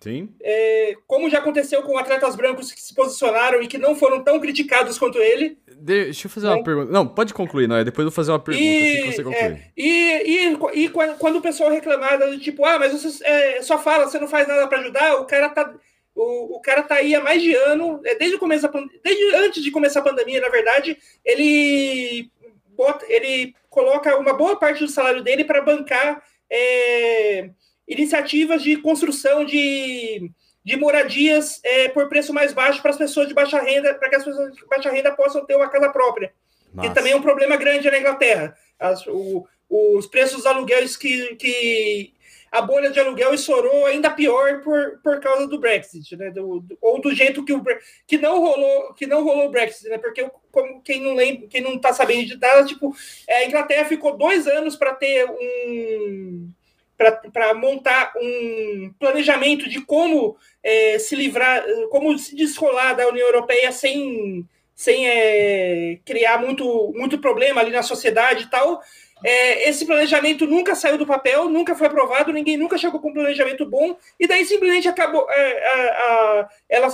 Sim. 0.00 0.28
É, 0.42 0.94
como 1.06 1.30
já 1.30 1.38
aconteceu 1.38 1.82
com 1.82 1.96
atletas 1.96 2.36
brancos 2.36 2.70
que 2.70 2.80
se 2.80 2.94
posicionaram 2.94 3.62
e 3.62 3.66
que 3.66 3.78
não 3.78 3.96
foram 3.96 4.22
tão 4.22 4.38
criticados 4.38 4.98
quanto 4.98 5.18
ele. 5.18 5.58
Deixa 5.78 6.26
eu 6.26 6.30
fazer 6.30 6.48
uma 6.48 6.62
pergunta. 6.62 6.92
Não, 6.92 7.08
pode 7.08 7.32
concluir, 7.32 7.66
não. 7.66 7.82
Depois 7.82 8.04
eu 8.04 8.10
vou 8.10 8.14
fazer 8.14 8.30
uma 8.30 8.38
pergunta. 8.38 8.64
E, 8.64 8.98
assim 8.98 9.12
você 9.12 9.24
concluir. 9.24 9.42
é, 9.42 9.72
e, 9.76 10.52
e, 10.52 10.84
e 10.84 10.88
quando 10.88 11.36
o 11.36 11.42
pessoal 11.42 11.70
reclamava, 11.70 12.36
tipo, 12.38 12.64
ah, 12.64 12.78
mas 12.78 12.92
você 12.92 13.24
é, 13.24 13.62
só 13.62 13.78
fala, 13.78 14.04
você 14.04 14.18
não 14.18 14.28
faz 14.28 14.46
nada 14.46 14.66
para 14.68 14.80
ajudar, 14.80 15.16
o 15.16 15.24
cara 15.24 15.48
tá. 15.48 15.74
O, 16.14 16.56
o 16.56 16.60
cara 16.60 16.82
tá 16.82 16.94
aí 16.94 17.14
há 17.14 17.20
mais 17.20 17.42
de 17.42 17.54
ano, 17.54 18.00
é, 18.04 18.14
desde 18.14 18.36
o 18.36 18.38
começo 18.38 18.66
desde 19.04 19.36
antes 19.36 19.62
de 19.62 19.70
começar 19.70 20.00
a 20.00 20.04
pandemia, 20.04 20.40
na 20.40 20.48
verdade, 20.48 20.96
ele 21.22 22.30
bota, 22.74 23.04
ele 23.08 23.54
coloca 23.68 24.16
uma 24.16 24.32
boa 24.32 24.56
parte 24.56 24.82
do 24.82 24.88
salário 24.88 25.22
dele 25.22 25.44
para 25.44 25.60
bancar 25.60 26.22
é, 26.50 27.50
iniciativas 27.86 28.62
de 28.62 28.76
construção 28.78 29.44
de, 29.44 30.30
de 30.64 30.76
moradias 30.76 31.60
é, 31.64 31.88
por 31.88 32.08
preço 32.08 32.32
mais 32.32 32.52
baixo 32.52 32.82
para 32.82 32.90
as 32.90 32.98
pessoas 32.98 33.28
de 33.28 33.34
baixa 33.34 33.60
renda, 33.60 33.94
para 33.94 34.08
que 34.08 34.16
as 34.16 34.24
pessoas 34.24 34.54
de 34.54 34.66
baixa 34.66 34.90
renda 34.90 35.12
possam 35.12 35.44
ter 35.44 35.56
uma 35.56 35.68
casa 35.68 35.88
própria. 35.90 36.32
Que 36.80 36.92
também 36.92 37.12
é 37.12 37.16
um 37.16 37.22
problema 37.22 37.56
grande 37.56 37.90
na 37.90 37.98
Inglaterra. 37.98 38.54
As, 38.78 39.06
o, 39.06 39.46
os 39.68 40.06
preços 40.06 40.38
dos 40.38 40.46
aluguéis 40.46 40.96
que, 40.96 41.34
que 41.36 42.12
a 42.52 42.60
bolha 42.60 42.90
de 42.90 43.00
aluguel 43.00 43.34
estourou 43.34 43.86
ainda 43.86 44.10
pior 44.10 44.60
por, 44.62 44.98
por 45.02 45.20
causa 45.20 45.46
do 45.46 45.58
Brexit, 45.58 46.16
né? 46.16 46.30
Do, 46.30 46.60
do, 46.60 46.78
ou 46.80 47.00
do 47.00 47.14
jeito 47.14 47.44
que 47.44 47.52
o 47.52 47.64
que 48.06 48.18
não 48.18 48.40
rolou 48.40 48.94
que 48.94 49.06
não 49.06 49.24
rolou 49.24 49.46
o 49.46 49.50
Brexit, 49.50 49.88
né? 49.88 49.98
Porque 49.98 50.28
como 50.52 50.82
quem 50.82 51.00
não 51.00 51.14
lembra, 51.14 51.48
quem 51.48 51.60
não 51.60 51.74
está 51.74 51.92
sabendo 51.92 52.26
de 52.26 52.36
nada, 52.38 52.64
tipo, 52.64 52.94
a 53.28 53.44
Inglaterra 53.44 53.84
ficou 53.86 54.16
dois 54.16 54.46
anos 54.46 54.76
para 54.76 54.94
ter 54.94 55.28
um 55.28 56.50
para 56.96 57.54
montar 57.54 58.12
um 58.16 58.92
planejamento 58.98 59.68
de 59.68 59.80
como 59.80 60.36
é, 60.62 60.98
se 60.98 61.14
livrar, 61.14 61.64
como 61.90 62.18
se 62.18 62.34
descolar 62.34 62.94
da 62.94 63.08
União 63.08 63.26
Europeia 63.26 63.70
sem, 63.70 64.46
sem 64.74 65.06
é, 65.06 65.98
criar 66.04 66.38
muito, 66.38 66.92
muito 66.96 67.18
problema 67.18 67.60
ali 67.60 67.70
na 67.70 67.82
sociedade 67.82 68.44
e 68.44 68.50
tal. 68.50 68.80
É, 69.24 69.68
esse 69.68 69.86
planejamento 69.86 70.46
nunca 70.46 70.74
saiu 70.74 70.98
do 70.98 71.06
papel, 71.06 71.48
nunca 71.48 71.74
foi 71.74 71.86
aprovado, 71.86 72.32
ninguém 72.32 72.56
nunca 72.56 72.76
chegou 72.76 73.00
com 73.00 73.08
um 73.08 73.14
planejamento 73.14 73.64
bom, 73.64 73.96
e 74.20 74.26
daí 74.26 74.44
simplesmente 74.44 74.88
acabou. 74.88 75.26
É, 75.30 75.68
a, 75.68 75.80
a, 75.80 76.48
ela 76.68 76.88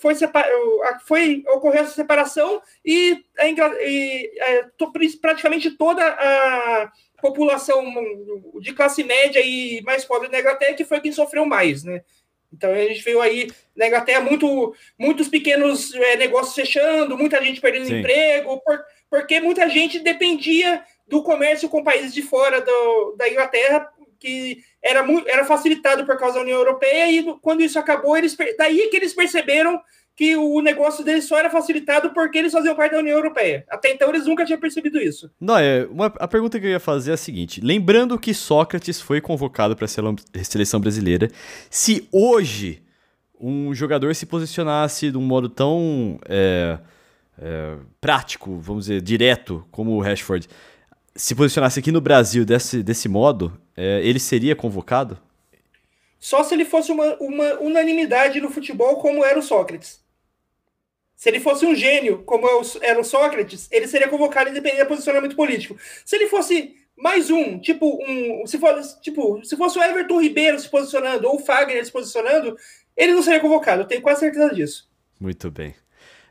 foi, 0.00 0.14
foi 1.04 1.44
ocorreu 1.48 1.82
essa 1.82 1.94
separação 1.94 2.62
e, 2.84 3.24
a, 3.36 3.48
e 3.82 4.30
é, 4.38 4.66
praticamente 5.20 5.72
toda 5.72 6.04
a 6.06 6.92
população 7.24 7.82
de 8.60 8.74
classe 8.74 9.02
média 9.02 9.40
e 9.40 9.80
mais 9.80 10.04
pobre 10.04 10.28
da 10.28 10.38
Inglaterra 10.38 10.74
que 10.74 10.84
foi 10.84 11.00
quem 11.00 11.10
sofreu 11.10 11.46
mais, 11.46 11.82
né? 11.82 12.02
Então 12.52 12.70
a 12.70 12.76
gente 12.76 13.02
viu 13.02 13.22
aí 13.22 13.50
na 13.74 13.86
Inglaterra 13.86 14.20
muito, 14.20 14.74
muitos 14.98 15.28
pequenos 15.28 15.94
é, 15.94 16.16
negócios 16.16 16.54
fechando, 16.54 17.16
muita 17.16 17.42
gente 17.42 17.62
perdendo 17.62 17.86
Sim. 17.86 18.00
emprego, 18.00 18.60
por, 18.60 18.78
porque 19.08 19.40
muita 19.40 19.70
gente 19.70 20.00
dependia 20.00 20.84
do 21.08 21.22
comércio 21.22 21.66
com 21.70 21.82
países 21.82 22.12
de 22.12 22.20
fora 22.20 22.60
do, 22.60 23.16
da 23.16 23.26
Inglaterra, 23.26 23.88
que 24.20 24.62
era, 24.82 25.02
muito, 25.02 25.26
era 25.26 25.46
facilitado 25.46 26.04
por 26.04 26.18
causa 26.18 26.34
da 26.34 26.42
União 26.42 26.58
Europeia, 26.58 27.10
e 27.10 27.24
quando 27.40 27.62
isso 27.62 27.78
acabou, 27.78 28.18
eles, 28.18 28.36
daí 28.58 28.88
que 28.90 28.96
eles 28.96 29.14
perceberam 29.14 29.80
que 30.16 30.36
o 30.36 30.60
negócio 30.60 31.04
deles 31.04 31.24
só 31.24 31.38
era 31.38 31.50
facilitado 31.50 32.12
porque 32.12 32.38
eles 32.38 32.52
faziam 32.52 32.76
parte 32.76 32.92
da 32.92 32.98
União 32.98 33.16
Europeia. 33.16 33.64
Até 33.68 33.90
então 33.90 34.08
eles 34.08 34.26
nunca 34.26 34.44
tinham 34.44 34.60
percebido 34.60 35.00
isso. 35.00 35.30
Não, 35.40 35.58
é, 35.58 35.86
uma, 35.90 36.06
a 36.06 36.28
pergunta 36.28 36.60
que 36.60 36.66
eu 36.66 36.70
ia 36.70 36.80
fazer 36.80 37.10
é 37.10 37.14
a 37.14 37.16
seguinte: 37.16 37.60
lembrando 37.60 38.18
que 38.18 38.32
Sócrates 38.32 39.00
foi 39.00 39.20
convocado 39.20 39.74
para 39.74 39.86
a 39.86 40.44
seleção 40.44 40.80
brasileira, 40.80 41.28
se 41.68 42.08
hoje 42.12 42.82
um 43.40 43.74
jogador 43.74 44.14
se 44.14 44.24
posicionasse 44.24 45.10
de 45.10 45.18
um 45.18 45.22
modo 45.22 45.48
tão 45.48 46.18
é, 46.28 46.78
é, 47.38 47.76
prático, 48.00 48.58
vamos 48.58 48.86
dizer, 48.86 49.02
direto, 49.02 49.66
como 49.70 49.92
o 49.92 50.00
Rashford, 50.00 50.48
se 51.16 51.34
posicionasse 51.34 51.80
aqui 51.80 51.90
no 51.90 52.00
Brasil 52.00 52.44
desse, 52.44 52.82
desse 52.82 53.08
modo, 53.08 53.52
é, 53.76 54.00
ele 54.04 54.20
seria 54.20 54.54
convocado? 54.54 55.18
Só 56.18 56.42
se 56.42 56.54
ele 56.54 56.64
fosse 56.64 56.90
uma, 56.90 57.16
uma 57.16 57.54
unanimidade 57.60 58.40
no 58.40 58.48
futebol, 58.48 58.96
como 58.96 59.24
era 59.24 59.38
o 59.38 59.42
Sócrates. 59.42 60.03
Se 61.16 61.28
ele 61.28 61.40
fosse 61.40 61.64
um 61.64 61.74
gênio, 61.74 62.22
como 62.24 62.46
era 62.82 63.00
o 63.00 63.04
Sócrates, 63.04 63.68
ele 63.70 63.86
seria 63.86 64.08
convocado 64.08 64.50
independente 64.50 64.82
do 64.82 64.88
posicionamento 64.88 65.36
político. 65.36 65.76
Se 66.04 66.16
ele 66.16 66.26
fosse 66.26 66.74
mais 66.96 67.30
um, 67.30 67.58
tipo 67.58 67.98
um, 68.06 68.46
se 68.46 68.58
fosse, 68.58 69.00
tipo, 69.00 69.44
se 69.44 69.56
fosse 69.56 69.78
o 69.78 69.82
Everton 69.82 70.20
Ribeiro 70.20 70.58
se 70.58 70.68
posicionando 70.68 71.26
ou 71.26 71.36
o 71.36 71.38
Fagner 71.38 71.84
se 71.84 71.90
posicionando, 71.90 72.56
ele 72.96 73.12
não 73.12 73.22
seria 73.22 73.40
convocado. 73.40 73.82
Eu 73.82 73.86
tenho 73.86 74.02
quase 74.02 74.20
certeza 74.20 74.54
disso. 74.54 74.88
Muito 75.20 75.50
bem. 75.50 75.74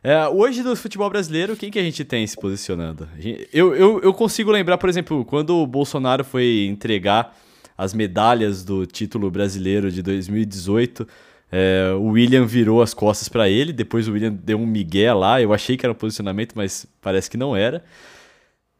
É, 0.04 0.28
hoje 0.28 0.62
no 0.64 0.76
futebol 0.76 1.10
brasileiro, 1.10 1.56
quem 1.56 1.72
que 1.72 1.80
a 1.80 1.84
gente 1.84 2.04
tem 2.04 2.28
se 2.28 2.36
posicionando? 2.36 3.08
Eu, 3.54 3.74
eu, 3.74 4.02
eu 4.02 4.14
consigo 4.14 4.52
lembrar, 4.52 4.78
por 4.78 4.90
exemplo, 4.90 5.24
quando 5.24 5.56
o 5.56 5.68
Bolsonaro 5.68 6.26
foi 6.26 6.66
entregar 6.70 7.38
as 7.78 7.94
medalhas 7.94 8.64
do 8.64 8.86
título 8.86 9.32
brasileiro 9.32 9.90
de 9.90 10.02
2018 10.02 11.08
é, 11.56 11.94
o 11.94 12.08
William 12.08 12.48
virou 12.48 12.82
as 12.82 12.96
costas 12.96 13.30
para 13.30 13.48
ele, 13.48 13.72
depois 13.72 14.08
o 14.08 14.14
William 14.14 14.34
deu 14.34 14.58
um 14.58 14.66
migué 14.66 15.14
lá. 15.14 15.40
Eu 15.40 15.54
achei 15.54 15.78
que 15.78 15.86
era 15.86 15.94
um 15.94 15.96
posicionamento, 15.96 16.54
mas 16.56 16.88
parece 17.00 17.30
que 17.30 17.38
não 17.38 17.56
era. 17.56 17.86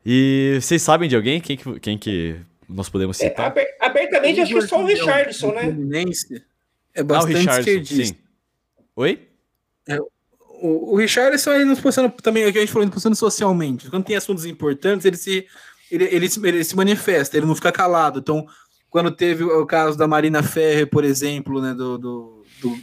E 0.04 0.58
vocês 0.60 0.82
sabem 0.82 1.08
de 1.08 1.16
alguém? 1.16 1.40
Quem 1.40 1.56
que, 1.56 1.80
quem 1.80 1.98
que 2.00 2.36
nós 2.68 2.90
podemos 2.90 3.22
é, 3.22 3.30
citar? 3.30 3.56
É, 3.56 3.78
abertamente, 3.80 4.42
acho 4.42 4.52
que 4.52 4.58
é 4.58 4.68
só 4.68 4.82
o 4.82 4.88
Richardson, 4.88 5.52
né? 5.52 5.68
É 6.96 7.04
bastante 7.04 7.48
ah, 7.48 7.60
esquerdista. 7.60 8.06
Sim. 8.06 8.16
Oi? 8.96 9.20
É, 9.88 10.00
o, 10.60 10.94
o 10.94 10.96
Richardson 10.96 11.54
ele 11.54 11.66
nos 11.66 11.80
posiciona 11.80 12.10
também, 12.10 12.44
aqui 12.44 12.58
a 12.58 12.62
gente 12.62 12.74
falou, 12.74 12.86
ele 12.86 12.92
posiciona 12.92 13.16
socialmente. 13.16 13.88
Quando 13.88 14.06
tem 14.06 14.16
assuntos 14.16 14.46
importantes, 14.46 15.06
ele 15.06 15.18
se, 15.18 15.46
ele, 15.92 16.06
ele, 16.06 16.28
ele 16.44 16.64
se 16.64 16.76
manifesta, 16.76 17.38
ele 17.38 17.46
não 17.46 17.54
fica 17.54 17.72
calado. 17.72 18.18
Então, 18.18 18.48
quando 18.90 19.12
teve 19.12 19.44
o 19.44 19.66
caso 19.68 19.96
da 19.96 20.08
Marina 20.08 20.42
Ferre, 20.42 20.88
por 20.88 21.04
exemplo, 21.04 21.62
né, 21.62 21.76
do, 21.76 22.00
do 22.00 22.43
do 22.64 22.78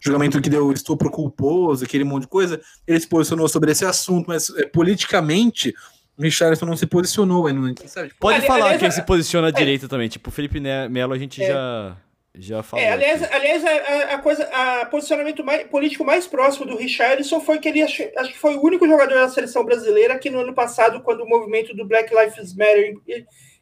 julgamento 0.00 0.40
que 0.40 0.50
deu 0.50 0.72
estupro 0.72 1.10
culposo, 1.10 1.84
aquele 1.84 2.04
monte 2.04 2.22
de 2.22 2.28
coisa, 2.28 2.60
ele 2.86 2.98
se 2.98 3.06
posicionou 3.06 3.48
sobre 3.48 3.70
esse 3.70 3.84
assunto, 3.84 4.26
mas 4.28 4.50
é, 4.50 4.66
politicamente 4.66 5.74
o 6.18 6.22
Richardson 6.22 6.66
não 6.66 6.76
se 6.76 6.86
posicionou. 6.86 7.50
Não, 7.52 7.74
sabe? 7.86 8.12
Pode 8.18 8.36
aliás, 8.36 8.46
falar 8.46 8.64
aliás, 8.64 8.80
quem 8.80 8.88
é, 8.88 8.90
se 8.90 9.02
posiciona 9.02 9.48
à 9.48 9.50
é, 9.50 9.52
direita 9.52 9.88
também, 9.88 10.08
tipo 10.08 10.28
o 10.28 10.32
Felipe 10.32 10.60
Melo 10.60 11.12
a 11.12 11.18
gente 11.18 11.42
é, 11.42 11.46
já, 11.46 11.96
já 12.34 12.62
falou. 12.62 12.84
É, 12.84 12.90
aliás, 12.90 13.22
aliás 13.32 13.64
a, 13.64 14.14
a, 14.14 14.18
coisa, 14.18 14.44
a 14.44 14.86
posicionamento 14.86 15.44
mais, 15.44 15.66
político 15.68 16.04
mais 16.04 16.26
próximo 16.26 16.66
do 16.66 16.76
Richardson 16.76 17.40
foi 17.40 17.58
que 17.58 17.68
ele 17.68 17.82
acho, 17.82 18.02
acho 18.16 18.32
que 18.32 18.38
foi 18.38 18.56
o 18.56 18.64
único 18.64 18.86
jogador 18.86 19.14
da 19.14 19.28
seleção 19.28 19.64
brasileira 19.64 20.18
que 20.18 20.30
no 20.30 20.40
ano 20.40 20.52
passado, 20.52 21.00
quando 21.02 21.22
o 21.22 21.28
movimento 21.28 21.74
do 21.74 21.86
Black 21.86 22.12
Lives 22.14 22.54
Matter 22.54 22.96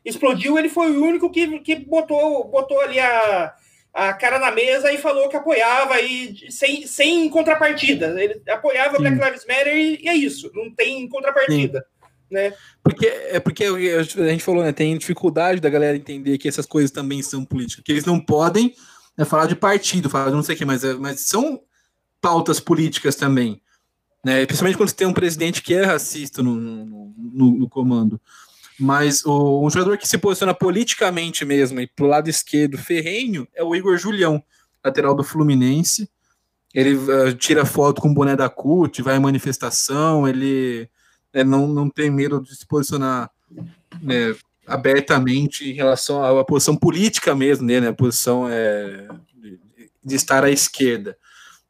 explodiu, 0.04 0.58
ele 0.58 0.68
foi 0.68 0.90
o 0.90 1.04
único 1.04 1.30
que, 1.30 1.58
que 1.60 1.76
botou, 1.76 2.44
botou 2.48 2.80
ali 2.80 2.98
a 2.98 3.52
a 3.92 4.12
cara 4.12 4.38
na 4.38 4.50
mesa 4.50 4.92
e 4.92 4.98
falou 4.98 5.28
que 5.28 5.36
apoiava 5.36 6.00
e 6.00 6.50
sem, 6.50 6.86
sem 6.86 7.28
contrapartida. 7.28 8.14
Ele 8.22 8.40
apoiava 8.48 8.96
Sim. 8.96 9.02
Black 9.02 9.16
Lives 9.16 9.46
Matter 9.46 9.76
e, 9.76 10.00
e, 10.02 10.08
é 10.08 10.14
isso, 10.14 10.50
não 10.54 10.72
tem 10.72 11.08
contrapartida. 11.08 11.84
Né? 12.30 12.52
Porque 12.82 13.06
é 13.06 13.40
porque 13.40 13.64
a 13.64 14.02
gente 14.02 14.44
falou, 14.44 14.62
né? 14.62 14.70
Tem 14.70 14.96
dificuldade 14.98 15.60
da 15.60 15.70
galera 15.70 15.96
entender 15.96 16.36
que 16.36 16.46
essas 16.46 16.66
coisas 16.66 16.90
também 16.90 17.22
são 17.22 17.44
políticas, 17.44 17.82
que 17.82 17.90
eles 17.90 18.04
não 18.04 18.20
podem 18.20 18.74
né, 19.16 19.24
falar 19.24 19.46
de 19.46 19.56
partido, 19.56 20.10
falar 20.10 20.26
de 20.26 20.36
não 20.36 20.42
sei 20.42 20.54
o 20.54 20.58
que, 20.58 20.64
mas, 20.64 20.84
é, 20.84 20.92
mas 20.94 21.26
são 21.26 21.60
pautas 22.20 22.60
políticas 22.60 23.16
também. 23.16 23.62
Né? 24.24 24.44
Principalmente 24.44 24.76
quando 24.76 24.90
você 24.90 24.96
tem 24.96 25.06
um 25.06 25.12
presidente 25.12 25.62
que 25.62 25.74
é 25.74 25.84
racista 25.84 26.42
no, 26.42 26.54
no, 26.54 27.14
no, 27.16 27.50
no 27.58 27.68
comando. 27.68 28.20
Mas 28.78 29.24
o, 29.24 29.66
um 29.66 29.70
jogador 29.70 29.98
que 29.98 30.06
se 30.06 30.16
posiciona 30.18 30.54
politicamente 30.54 31.44
mesmo 31.44 31.80
e 31.80 31.86
pro 31.86 32.06
lado 32.06 32.30
esquerdo 32.30 32.78
ferrenho 32.78 33.46
é 33.54 33.62
o 33.62 33.74
Igor 33.74 33.96
Julião, 33.96 34.42
lateral 34.84 35.14
do 35.14 35.24
Fluminense. 35.24 36.08
Ele 36.72 36.94
uh, 36.94 37.34
tira 37.34 37.64
foto 37.64 38.00
com 38.00 38.10
o 38.10 38.14
boné 38.14 38.36
da 38.36 38.48
CUT, 38.48 39.02
vai 39.02 39.16
em 39.16 39.20
manifestação, 39.20 40.28
ele 40.28 40.88
é, 41.32 41.42
não, 41.42 41.66
não 41.66 41.90
tem 41.90 42.10
medo 42.10 42.40
de 42.40 42.54
se 42.54 42.66
posicionar 42.66 43.30
né, 44.00 44.34
abertamente 44.66 45.68
em 45.68 45.72
relação 45.72 46.22
à, 46.22 46.44
posição 46.44 46.76
política 46.76 47.34
mesmo 47.34 47.66
dele, 47.66 47.80
né, 47.80 47.88
a 47.88 47.94
posição 47.94 48.48
é, 48.48 49.08
de 50.04 50.14
estar 50.14 50.44
à 50.44 50.50
esquerda. 50.50 51.16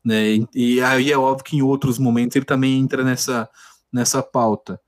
Né, 0.05 0.31
e, 0.33 0.49
e 0.55 0.81
aí 0.81 1.13
é 1.13 1.17
óbvio 1.17 1.45
que 1.45 1.57
em 1.57 1.63
outros 1.63 1.99
momentos 1.99 2.37
ele 2.37 2.45
também 2.45 2.79
entra 2.79 3.03
nessa, 3.03 3.49
nessa 3.93 4.23
pauta. 4.23 4.81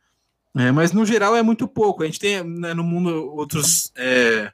É, 0.56 0.72
mas 0.72 0.92
no 0.92 1.06
geral 1.06 1.36
é 1.36 1.42
muito 1.42 1.68
pouco. 1.68 2.02
A 2.02 2.06
gente 2.06 2.18
tem 2.18 2.42
né, 2.42 2.74
no 2.74 2.82
mundo 2.82 3.32
outros 3.34 3.92
é, 3.96 4.52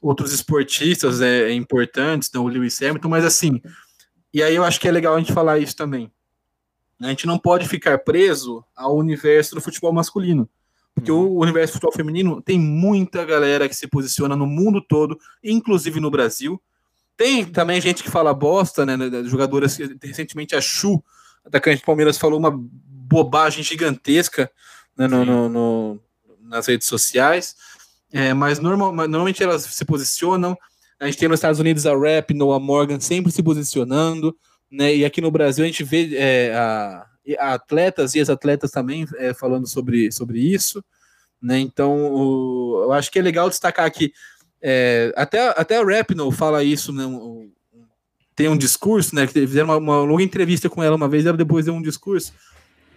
outros 0.00 0.32
esportistas 0.32 1.20
é, 1.20 1.52
importantes, 1.52 2.30
né, 2.32 2.40
o 2.40 2.48
Lewis 2.48 2.80
Hamilton, 2.80 3.08
mas 3.08 3.24
assim, 3.24 3.60
e 4.32 4.42
aí 4.42 4.54
eu 4.54 4.64
acho 4.64 4.80
que 4.80 4.88
é 4.88 4.90
legal 4.90 5.14
a 5.14 5.18
gente 5.18 5.32
falar 5.32 5.58
isso 5.58 5.76
também. 5.76 6.10
A 7.00 7.08
gente 7.08 7.26
não 7.26 7.38
pode 7.38 7.68
ficar 7.68 7.98
preso 7.98 8.64
ao 8.76 8.96
universo 8.96 9.54
do 9.54 9.60
futebol 9.60 9.92
masculino. 9.92 10.48
Porque 10.94 11.10
uhum. 11.10 11.28
o 11.28 11.40
universo 11.40 11.72
do 11.72 11.74
futebol 11.74 11.92
feminino 11.92 12.42
tem 12.42 12.58
muita 12.58 13.24
galera 13.24 13.68
que 13.68 13.74
se 13.74 13.86
posiciona 13.86 14.36
no 14.36 14.46
mundo 14.46 14.80
todo, 14.80 15.18
inclusive 15.42 16.00
no 16.00 16.10
Brasil, 16.10 16.60
tem 17.16 17.44
também 17.44 17.80
gente 17.80 18.02
que 18.02 18.10
fala 18.10 18.32
bosta, 18.32 18.86
né? 18.86 18.96
Jogadoras 19.24 19.76
recentemente 20.02 20.56
a 20.56 20.60
Chu, 20.60 21.02
atacante 21.44 21.82
do 21.82 21.84
Palmeiras, 21.84 22.16
falou 22.16 22.38
uma 22.38 22.50
bobagem 22.50 23.62
gigantesca 23.62 24.50
né, 24.96 25.06
no, 25.08 25.24
no, 25.24 25.48
no, 25.48 26.00
nas 26.42 26.66
redes 26.66 26.86
sociais. 26.86 27.54
É, 28.12 28.34
mas 28.34 28.58
normal, 28.58 28.92
normalmente 28.92 29.42
elas 29.42 29.62
se 29.62 29.84
posicionam. 29.84 30.56
A 30.98 31.06
gente 31.06 31.18
tem 31.18 31.28
nos 31.28 31.38
Estados 31.38 31.60
Unidos 31.60 31.86
a 31.86 31.96
Rap, 31.96 32.34
Noah 32.34 32.60
Morgan 32.60 33.00
sempre 33.00 33.32
se 33.32 33.42
posicionando, 33.42 34.36
né? 34.70 34.94
E 34.94 35.04
aqui 35.04 35.20
no 35.20 35.30
Brasil 35.30 35.64
a 35.64 35.66
gente 35.66 35.84
vê 35.84 36.14
é, 36.14 36.54
a, 36.54 37.06
a 37.38 37.54
atletas 37.54 38.14
e 38.14 38.20
as 38.20 38.28
atletas 38.28 38.70
também 38.70 39.06
é, 39.16 39.32
falando 39.32 39.66
sobre, 39.66 40.12
sobre 40.12 40.40
isso, 40.40 40.84
né? 41.40 41.58
Então 41.58 42.12
o, 42.12 42.82
eu 42.84 42.92
acho 42.92 43.10
que 43.10 43.18
é 43.18 43.22
legal 43.22 43.48
destacar 43.48 43.86
aqui. 43.86 44.12
É, 44.60 45.12
até, 45.16 45.48
até 45.56 45.78
a 45.78 45.84
Rapino 45.84 46.30
fala 46.30 46.62
isso, 46.62 46.92
né? 46.92 47.04
Tem 48.34 48.48
um 48.48 48.58
discurso, 48.58 49.14
né? 49.14 49.26
Que 49.26 49.32
fizeram 49.32 49.68
uma, 49.68 49.76
uma, 49.76 50.02
longa 50.02 50.22
entrevista 50.22 50.68
com 50.68 50.82
ela 50.82 50.96
uma 50.96 51.08
vez, 51.08 51.24
ela 51.24 51.36
depois 51.36 51.64
deu 51.64 51.74
um 51.74 51.82
discurso 51.82 52.32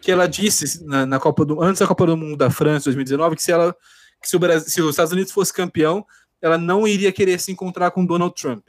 que 0.04 0.12
ela 0.12 0.28
disse 0.28 0.86
na, 0.86 1.06
na 1.06 1.20
Copa 1.20 1.45
do 1.45 1.64
antes 1.64 1.80
da 1.80 1.88
Copa 1.88 2.06
do 2.06 2.18
Mundo 2.18 2.36
da 2.36 2.49
França 2.49 2.86
2019 2.86 3.38
que 3.38 3.43
se 3.43 3.51
ela 3.54 3.74
que 4.22 4.28
se, 4.28 4.36
o 4.36 4.39
Brasil, 4.39 4.70
se 4.70 4.82
os 4.82 4.89
Estados 4.91 5.12
Unidos 5.12 5.32
fosse 5.32 5.51
campeão, 5.54 6.06
ela 6.41 6.58
não 6.58 6.88
iria 6.88 7.12
querer 7.12 7.39
se 7.39 7.51
encontrar 7.51 7.91
com 7.91 8.06
Donald 8.06 8.34
Trump. 8.36 8.66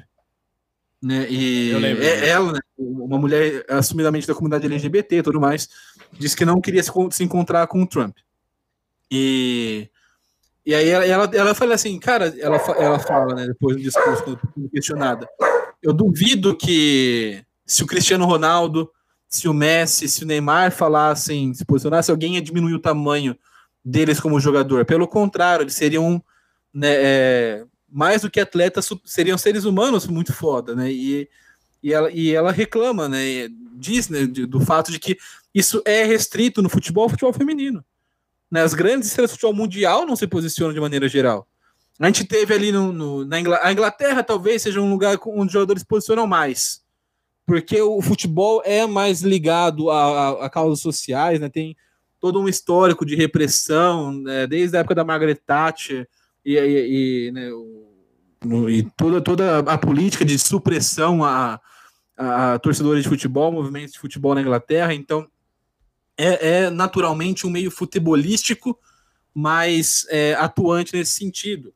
Né? 1.00 1.28
E 1.30 1.72
é, 2.00 2.28
ela, 2.28 2.52
né, 2.52 2.60
uma 2.76 3.18
mulher 3.18 3.64
assumidamente 3.68 4.26
da 4.26 4.34
comunidade 4.34 4.66
LGBT 4.66 5.18
e 5.18 5.22
tudo 5.22 5.40
mais, 5.40 5.68
disse 6.12 6.36
que 6.36 6.44
não 6.44 6.60
queria 6.60 6.82
se, 6.82 6.90
se 7.12 7.22
encontrar 7.22 7.66
com 7.68 7.82
o 7.82 7.86
Trump. 7.86 8.16
E, 9.10 9.88
e 10.66 10.74
aí 10.74 10.88
ela, 10.88 11.06
ela, 11.06 11.30
ela 11.32 11.54
fala 11.54 11.74
assim, 11.74 11.98
cara, 12.00 12.34
ela, 12.38 12.56
ela 12.78 12.98
fala, 12.98 13.34
né, 13.34 13.46
depois 13.46 13.76
do 13.76 13.82
discurso, 13.82 14.24
quando 14.24 14.70
questionada, 14.70 15.28
eu 15.80 15.92
duvido 15.92 16.56
que 16.56 17.44
se 17.64 17.84
o 17.84 17.86
Cristiano 17.86 18.24
Ronaldo, 18.24 18.90
se 19.28 19.48
o 19.48 19.54
Messi, 19.54 20.08
se 20.08 20.22
o 20.22 20.26
Neymar 20.26 20.70
falassem, 20.72 21.52
se 21.54 21.64
posicionasse, 21.64 22.10
alguém 22.10 22.34
ia 22.34 22.42
diminuir 22.42 22.74
o 22.74 22.80
tamanho 22.80 23.36
deles 23.84 24.20
como 24.20 24.40
jogador. 24.40 24.84
Pelo 24.84 25.06
contrário, 25.06 25.64
eles 25.64 25.74
seriam 25.74 26.22
né, 26.72 26.92
é, 26.92 27.64
mais 27.90 28.22
do 28.22 28.30
que 28.30 28.40
atletas, 28.40 28.88
seriam 29.04 29.36
seres 29.38 29.64
humanos 29.64 30.06
muito 30.06 30.32
foda, 30.32 30.74
né? 30.74 30.90
E, 30.90 31.28
e, 31.82 31.92
ela, 31.92 32.10
e 32.10 32.32
ela 32.32 32.50
reclama, 32.50 33.08
né? 33.08 33.48
Diz 33.76 34.08
né, 34.08 34.26
do 34.26 34.60
fato 34.60 34.90
de 34.90 34.98
que 34.98 35.18
isso 35.54 35.82
é 35.84 36.04
restrito 36.04 36.62
no 36.62 36.68
futebol, 36.68 37.08
futebol 37.08 37.32
feminino. 37.32 37.84
Né, 38.50 38.62
as 38.62 38.74
grandes 38.74 39.08
estrelas 39.08 39.30
do 39.30 39.34
futebol 39.34 39.54
mundial 39.54 40.06
não 40.06 40.16
se 40.16 40.26
posicionam 40.26 40.72
de 40.72 40.80
maneira 40.80 41.08
geral. 41.08 41.46
A 41.98 42.06
gente 42.06 42.24
teve 42.24 42.52
ali 42.52 42.72
no, 42.72 42.92
no 42.92 43.24
na 43.24 43.40
Inglaterra, 43.40 44.22
talvez 44.22 44.62
seja 44.62 44.80
um 44.80 44.90
lugar 44.90 45.16
onde 45.26 45.46
os 45.46 45.52
jogadores 45.52 45.82
se 45.82 45.86
posicionam 45.86 46.26
mais, 46.26 46.82
porque 47.46 47.80
o 47.80 48.00
futebol 48.00 48.62
é 48.64 48.86
mais 48.86 49.22
ligado 49.22 49.90
a, 49.90 50.02
a, 50.02 50.46
a 50.46 50.50
causas 50.50 50.80
sociais, 50.80 51.40
né? 51.40 51.48
Tem 51.48 51.76
todo 52.24 52.40
um 52.40 52.48
histórico 52.48 53.04
de 53.04 53.14
repressão, 53.14 54.10
né, 54.10 54.46
desde 54.46 54.74
a 54.74 54.80
época 54.80 54.94
da 54.94 55.04
Margaret 55.04 55.34
Thatcher 55.34 56.08
e, 56.42 56.56
e, 56.56 57.28
e, 57.28 57.32
né, 57.32 57.50
o, 57.52 58.70
e 58.70 58.82
toda, 58.96 59.20
toda 59.20 59.58
a 59.58 59.76
política 59.76 60.24
de 60.24 60.38
supressão 60.38 61.22
a, 61.22 61.60
a, 62.16 62.58
torcedores 62.60 63.02
de 63.02 63.10
futebol, 63.10 63.52
movimentos 63.52 63.92
de 63.92 63.98
futebol 63.98 64.34
na 64.34 64.40
Inglaterra. 64.40 64.94
Então, 64.94 65.28
é, 66.16 66.48
é 66.48 66.70
naturalmente 66.70 67.46
um 67.46 67.50
meio 67.50 67.70
futebolístico, 67.70 68.78
mas 69.34 70.06
é, 70.08 70.32
atuante 70.34 70.96
nesse 70.96 71.12
sentido. 71.12 71.74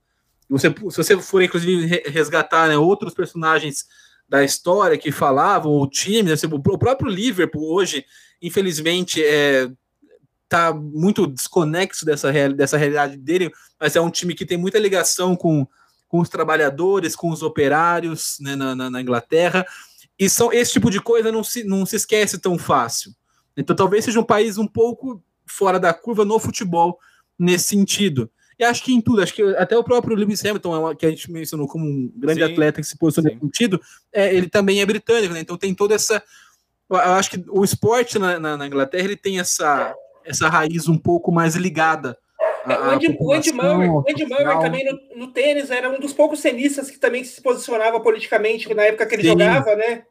Você, 0.48 0.70
se 0.70 0.96
você 0.96 1.20
for, 1.20 1.42
inclusive, 1.42 1.86
resgatar 2.06 2.68
né, 2.68 2.78
outros 2.78 3.12
personagens 3.12 3.86
da 4.28 4.44
história 4.44 4.98
que 4.98 5.10
falavam, 5.10 5.72
o 5.72 5.88
time, 5.88 6.30
né, 6.30 6.34
o 6.50 6.78
próprio 6.78 7.10
Liverpool 7.10 7.72
hoje, 7.72 8.04
infelizmente, 8.42 9.24
é, 9.24 9.70
tá 10.48 10.72
muito 10.72 11.26
desconexo 11.26 12.04
dessa, 12.04 12.30
real, 12.30 12.52
dessa 12.52 12.76
realidade 12.76 13.16
dele, 13.16 13.50
mas 13.80 13.96
é 13.96 14.00
um 14.00 14.10
time 14.10 14.34
que 14.34 14.44
tem 14.44 14.58
muita 14.58 14.78
ligação 14.78 15.34
com, 15.34 15.66
com 16.06 16.20
os 16.20 16.28
trabalhadores, 16.28 17.16
com 17.16 17.30
os 17.30 17.42
operários 17.42 18.36
né, 18.40 18.54
na, 18.54 18.74
na, 18.74 18.90
na, 18.90 19.00
Inglaterra, 19.00 19.66
e 20.18 20.28
são, 20.28 20.52
esse 20.52 20.72
tipo 20.72 20.90
de 20.90 21.00
coisa 21.00 21.30
não 21.32 21.44
se, 21.44 21.64
não 21.64 21.86
se 21.86 21.96
esquece 21.96 22.38
tão 22.38 22.58
fácil. 22.58 23.12
Então 23.56 23.74
talvez 23.74 24.04
seja 24.04 24.20
um 24.20 24.24
país 24.24 24.58
um 24.58 24.66
pouco 24.66 25.22
fora 25.46 25.78
da 25.80 25.94
curva 25.94 26.24
no 26.24 26.38
futebol 26.38 26.98
nesse 27.38 27.68
sentido. 27.68 28.30
E 28.58 28.64
acho 28.64 28.82
que 28.82 28.92
em 28.92 29.00
tudo, 29.00 29.22
acho 29.22 29.32
que 29.32 29.42
até 29.56 29.78
o 29.78 29.84
próprio 29.84 30.16
Lewis 30.16 30.44
Hamilton, 30.44 30.90
é 30.90 30.94
que 30.94 31.06
a 31.06 31.10
gente 31.10 31.30
mencionou 31.30 31.68
como 31.68 31.84
um 31.84 32.12
grande 32.16 32.44
sim, 32.44 32.52
atleta 32.52 32.80
que 32.80 32.86
se 32.86 32.98
posiciona 32.98 33.28
nesse 33.28 33.40
sentido, 33.40 33.80
é, 34.12 34.34
ele 34.34 34.48
também 34.48 34.80
é 34.80 34.86
britânico, 34.86 35.32
né? 35.32 35.40
Então 35.40 35.56
tem 35.56 35.72
toda 35.72 35.94
essa. 35.94 36.22
Eu 36.90 36.96
acho 36.96 37.30
que 37.30 37.44
o 37.50 37.62
esporte 37.62 38.18
na, 38.18 38.40
na, 38.40 38.56
na 38.56 38.66
Inglaterra 38.66 39.04
ele 39.04 39.16
tem 39.16 39.38
essa, 39.38 39.94
essa 40.24 40.48
raiz 40.48 40.88
um 40.88 40.98
pouco 40.98 41.30
mais 41.30 41.54
ligada. 41.54 42.18
É, 42.66 42.78
o 42.78 42.90
Andy, 42.90 43.16
o 43.20 43.32
Andy 43.32 43.52
Murray, 43.52 43.88
o 43.88 44.04
Andy 44.08 44.26
Murray 44.26 44.60
também 44.60 44.84
no, 44.84 45.26
no, 45.26 45.32
tênis 45.32 45.70
era 45.70 45.88
um 45.88 46.00
dos 46.00 46.12
poucos 46.12 46.40
tenistas 46.40 46.90
que 46.90 46.98
também 46.98 47.22
se 47.22 47.40
posicionava 47.40 48.00
politicamente 48.00 48.72
na 48.74 48.82
época 48.82 49.06
que 49.06 49.14
ele 49.14 49.22
Sim. 49.22 49.28
jogava, 49.28 49.76
né? 49.76 50.02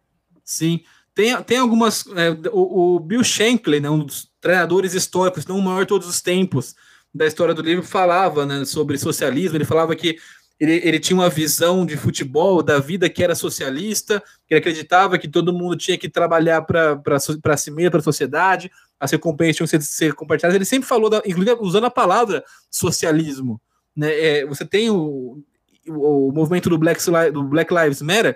Sim. 0.45 0.81
Tem, 1.13 1.35
tem 1.43 1.57
algumas. 1.57 2.05
É, 2.15 2.29
o, 2.51 2.95
o, 2.95 2.99
Bill 2.99 3.23
Shankly, 3.23 3.81
né, 3.81 3.89
um 3.89 3.99
dos 3.99 4.31
treinadores 4.39 4.93
históricos, 4.93 5.45
não 5.45 5.57
o 5.57 5.61
maior 5.61 5.81
de 5.81 5.87
todos 5.87 6.07
os 6.07 6.21
tempos 6.21 6.75
da 7.13 7.25
história 7.25 7.53
do 7.53 7.61
livro, 7.61 7.83
falava 7.83 8.45
né, 8.45 8.65
sobre 8.65 8.97
socialismo. 8.97 9.57
Ele 9.57 9.65
falava 9.65 9.95
que 9.95 10.17
ele, 10.59 10.81
ele 10.83 10.99
tinha 10.99 11.17
uma 11.17 11.29
visão 11.29 11.85
de 11.85 11.95
futebol, 11.95 12.63
da 12.63 12.79
vida 12.79 13.09
que 13.09 13.23
era 13.23 13.35
socialista, 13.35 14.19
que 14.47 14.53
ele 14.53 14.59
acreditava 14.59 15.17
que 15.17 15.27
todo 15.27 15.53
mundo 15.53 15.77
tinha 15.77 15.97
que 15.97 16.09
trabalhar 16.09 16.63
para 16.63 17.19
si 17.57 17.71
mesmo, 17.71 17.91
para 17.91 17.99
a 17.99 18.03
sociedade, 18.03 18.71
as 18.99 19.11
recompensas 19.11 19.55
tinham 19.55 19.67
que 19.67 19.77
ser, 19.77 19.81
ser 19.81 20.13
compartilhadas. 20.13 20.55
Ele 20.55 20.65
sempre 20.65 20.87
falou, 20.87 21.09
da, 21.09 21.21
inclusive 21.25 21.57
usando 21.61 21.85
a 21.85 21.91
palavra 21.91 22.43
socialismo. 22.71 23.61
Né? 23.95 24.19
É, 24.19 24.45
você 24.45 24.65
tem 24.65 24.89
o, 24.89 25.43
o, 25.87 26.29
o, 26.29 26.31
movimento 26.31 26.69
do 26.69 26.77
Black, 26.77 26.99
do 27.31 27.43
Black 27.43 27.71
Lives 27.73 28.01
Matter, 28.01 28.35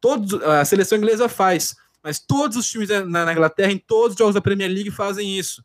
todos, 0.00 0.34
a 0.42 0.64
seleção 0.66 0.98
inglesa 0.98 1.30
faz, 1.30 1.74
mas 2.02 2.18
todos 2.18 2.58
os 2.58 2.68
times 2.68 2.90
na, 2.90 3.24
na 3.24 3.32
Inglaterra, 3.32 3.72
em 3.72 3.78
todos 3.78 4.12
os 4.12 4.18
jogos 4.18 4.34
da 4.34 4.40
Premier 4.42 4.70
League, 4.70 4.90
fazem 4.90 5.38
isso. 5.38 5.64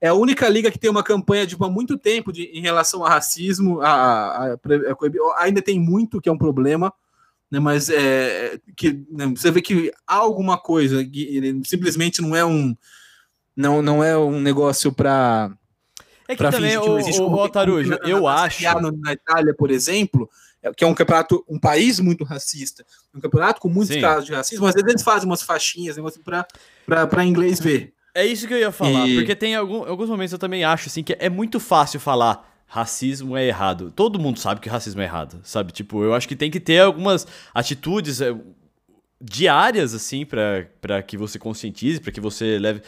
É 0.00 0.08
a 0.08 0.14
única 0.14 0.48
liga 0.48 0.70
que 0.70 0.78
tem 0.78 0.90
uma 0.90 1.02
campanha 1.02 1.46
de 1.46 1.56
há 1.58 1.68
muito 1.68 1.96
tempo 1.96 2.32
de, 2.32 2.44
em 2.44 2.60
relação 2.60 3.04
a 3.04 3.08
racismo. 3.08 3.80
A, 3.80 3.88
a, 3.90 4.52
a, 4.54 5.42
ainda 5.42 5.62
tem 5.62 5.80
muito 5.80 6.20
que 6.20 6.28
é 6.28 6.32
um 6.32 6.38
problema, 6.38 6.92
né, 7.50 7.58
mas 7.58 7.88
é, 7.88 8.58
que 8.76 9.04
né, 9.10 9.26
você 9.34 9.50
vê 9.50 9.62
que 9.62 9.90
há 10.06 10.16
alguma 10.16 10.58
coisa, 10.58 11.04
que 11.04 11.60
simplesmente 11.64 12.20
não 12.20 12.36
é 12.36 12.44
um 12.44 12.76
não, 13.56 13.80
não 13.80 14.04
é 14.04 14.16
um 14.18 14.38
negócio 14.38 14.92
para. 14.92 15.50
É 16.28 16.36
que 16.36 16.42
também, 16.42 16.78
que 16.78 16.88
o, 16.88 17.28
o, 17.28 17.34
o 17.34 17.48
Tarujo, 17.48 17.98
eu 18.04 18.26
acho. 18.26 18.62
Na 19.02 19.12
Itália, 19.12 19.54
por 19.54 19.70
exemplo, 19.70 20.28
é, 20.62 20.72
que 20.74 20.84
é 20.84 20.86
um 20.86 20.94
campeonato, 20.94 21.44
um 21.48 21.58
país 21.58 21.98
muito 22.00 22.24
racista, 22.24 22.84
um 23.14 23.20
campeonato 23.20 23.60
com 23.60 23.68
muitos 23.68 23.94
Sim. 23.94 24.00
casos 24.00 24.26
de 24.26 24.34
racismo, 24.34 24.66
às 24.66 24.74
vezes 24.74 24.88
eles 24.88 25.02
fazem 25.02 25.26
umas 25.26 25.42
faixinhas 25.42 25.96
assim, 25.98 26.20
para 26.84 27.24
inglês 27.24 27.60
ver. 27.60 27.94
É 28.16 28.26
isso 28.26 28.48
que 28.48 28.54
eu 28.54 28.58
ia 28.58 28.72
falar, 28.72 29.06
e... 29.06 29.14
porque 29.16 29.34
tem 29.34 29.54
algum, 29.54 29.84
alguns 29.84 30.08
momentos 30.08 30.32
eu 30.32 30.38
também 30.38 30.64
acho 30.64 30.88
assim 30.88 31.02
que 31.02 31.16
é 31.18 31.28
muito 31.28 31.60
fácil 31.60 32.00
falar 32.00 32.52
racismo 32.66 33.36
é 33.36 33.46
errado. 33.46 33.92
Todo 33.94 34.18
mundo 34.18 34.38
sabe 34.38 34.60
que 34.60 34.68
racismo 34.68 35.00
é 35.00 35.04
errado, 35.04 35.40
sabe? 35.44 35.72
Tipo, 35.72 36.02
eu 36.02 36.14
acho 36.14 36.26
que 36.26 36.34
tem 36.34 36.50
que 36.50 36.58
ter 36.58 36.80
algumas 36.80 37.26
atitudes 37.54 38.20
é, 38.20 38.34
diárias 39.20 39.94
assim 39.94 40.24
para 40.26 41.02
que 41.02 41.16
você 41.16 41.38
conscientize, 41.38 42.00
para 42.00 42.10
que 42.10 42.20
você 42.20 42.58
leve 42.58 42.82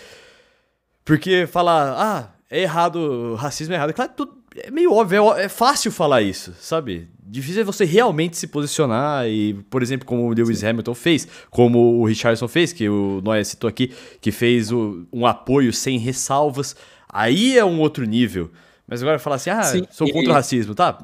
porque 1.08 1.46
falar, 1.46 1.94
ah, 1.96 2.34
é 2.50 2.60
errado, 2.60 3.34
racismo 3.36 3.72
é 3.72 3.76
errado. 3.78 3.94
Claro, 3.94 4.12
tudo, 4.14 4.36
é 4.54 4.70
meio 4.70 4.92
óbvio, 4.92 5.32
é, 5.34 5.44
é, 5.44 5.48
fácil 5.48 5.90
falar 5.90 6.20
isso, 6.20 6.54
sabe? 6.60 7.08
Difícil 7.30 7.60
é 7.60 7.64
você 7.64 7.84
realmente 7.84 8.38
se 8.38 8.46
posicionar 8.46 9.28
e, 9.28 9.54
por 9.68 9.82
exemplo, 9.82 10.06
como 10.06 10.26
o 10.26 10.32
Lewis 10.32 10.64
Hamilton 10.64 10.94
fez, 10.94 11.28
como 11.50 12.00
o 12.00 12.04
Richardson 12.06 12.48
fez, 12.48 12.72
que 12.72 12.88
o 12.88 13.20
Noé 13.22 13.44
citou 13.44 13.68
aqui, 13.68 13.92
que 14.20 14.32
fez 14.32 14.72
o, 14.72 15.06
um 15.12 15.26
apoio 15.26 15.70
sem 15.72 15.98
ressalvas. 15.98 16.74
Aí 17.06 17.58
é 17.58 17.64
um 17.64 17.80
outro 17.80 18.06
nível. 18.06 18.50
Mas 18.86 19.02
agora 19.02 19.18
falar 19.18 19.36
assim, 19.36 19.50
ah, 19.50 19.62
Sim, 19.62 19.84
sou 19.90 20.06
contra 20.10 20.30
e... 20.30 20.30
o 20.30 20.34
racismo, 20.34 20.74
tá? 20.74 20.98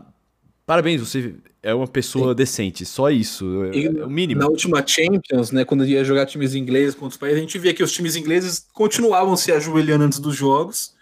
Parabéns, 0.65 1.03
você 1.03 1.35
é 1.63 1.75
uma 1.75 1.87
pessoa 1.87 2.31
Sim. 2.31 2.37
decente, 2.37 2.87
só 2.87 3.11
isso, 3.11 3.65
é, 3.65 3.85
é, 3.85 4.05
o 4.05 4.09
mínimo. 4.09 4.41
Na 4.41 4.47
última 4.47 4.83
Champions, 4.87 5.51
né, 5.51 5.63
quando 5.63 5.85
ia 5.85 6.03
jogar 6.03 6.25
times 6.25 6.55
ingleses 6.55 6.95
contra 6.95 7.09
os 7.09 7.17
países, 7.19 7.39
a 7.39 7.41
gente 7.43 7.59
via 7.59 7.75
que 7.75 7.83
os 7.83 7.93
times 7.93 8.17
ingleses 8.17 8.67
continuavam 8.73 9.37
se 9.37 9.53
ajoelhando 9.53 10.05
antes 10.05 10.19
dos 10.19 10.35
jogos, 10.35 10.94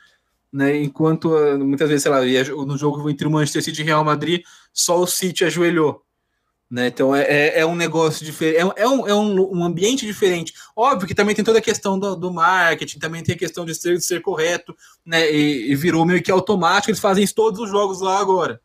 né, 0.52 0.82
enquanto 0.82 1.34
ah, 1.34 1.56
muitas 1.56 1.88
vezes, 1.88 2.02
sei 2.02 2.12
lá, 2.12 2.20
no 2.66 2.76
jogo 2.76 3.08
entre 3.08 3.26
o 3.26 3.30
Manchester 3.30 3.62
City 3.62 3.80
e 3.80 3.84
Real 3.84 4.04
Madrid, 4.04 4.42
só 4.72 5.00
o 5.00 5.06
City 5.06 5.44
ajoelhou. 5.44 6.02
Né, 6.70 6.86
então 6.86 7.14
é, 7.14 7.22
é, 7.22 7.60
é 7.60 7.66
um 7.66 7.76
negócio 7.76 8.24
diferente, 8.24 8.56
é, 8.56 8.82
é, 8.82 8.88
um, 8.88 9.06
é 9.06 9.14
um, 9.14 9.58
um, 9.58 9.64
ambiente 9.64 10.06
diferente. 10.06 10.54
Óbvio 10.74 11.06
que 11.06 11.14
também 11.14 11.34
tem 11.34 11.44
toda 11.44 11.58
a 11.58 11.62
questão 11.62 11.98
do, 11.98 12.16
do 12.16 12.32
marketing, 12.32 12.98
também 12.98 13.22
tem 13.22 13.34
a 13.34 13.38
questão 13.38 13.66
de 13.66 13.74
ser, 13.74 13.98
de 13.98 14.04
ser 14.04 14.22
correto, 14.22 14.74
né? 15.04 15.30
E, 15.30 15.70
e 15.70 15.74
virou 15.76 16.06
meio 16.06 16.22
que 16.22 16.30
automático, 16.30 16.90
eles 16.90 17.00
fazem 17.00 17.24
isso 17.24 17.34
todos 17.34 17.60
os 17.60 17.70
jogos 17.70 18.00
lá 18.00 18.18
agora. 18.18 18.58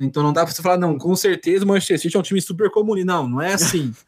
Então 0.00 0.22
não 0.22 0.32
dá 0.32 0.44
para 0.44 0.54
você 0.54 0.62
falar, 0.62 0.78
não, 0.78 0.96
com 0.96 1.14
certeza 1.14 1.64
o 1.64 1.68
Manchester 1.68 2.00
City 2.00 2.16
é 2.16 2.20
um 2.20 2.22
time 2.22 2.40
super 2.40 2.70
comum. 2.70 2.94
Não, 3.04 3.28
não 3.28 3.40
é 3.40 3.52
assim. 3.52 3.92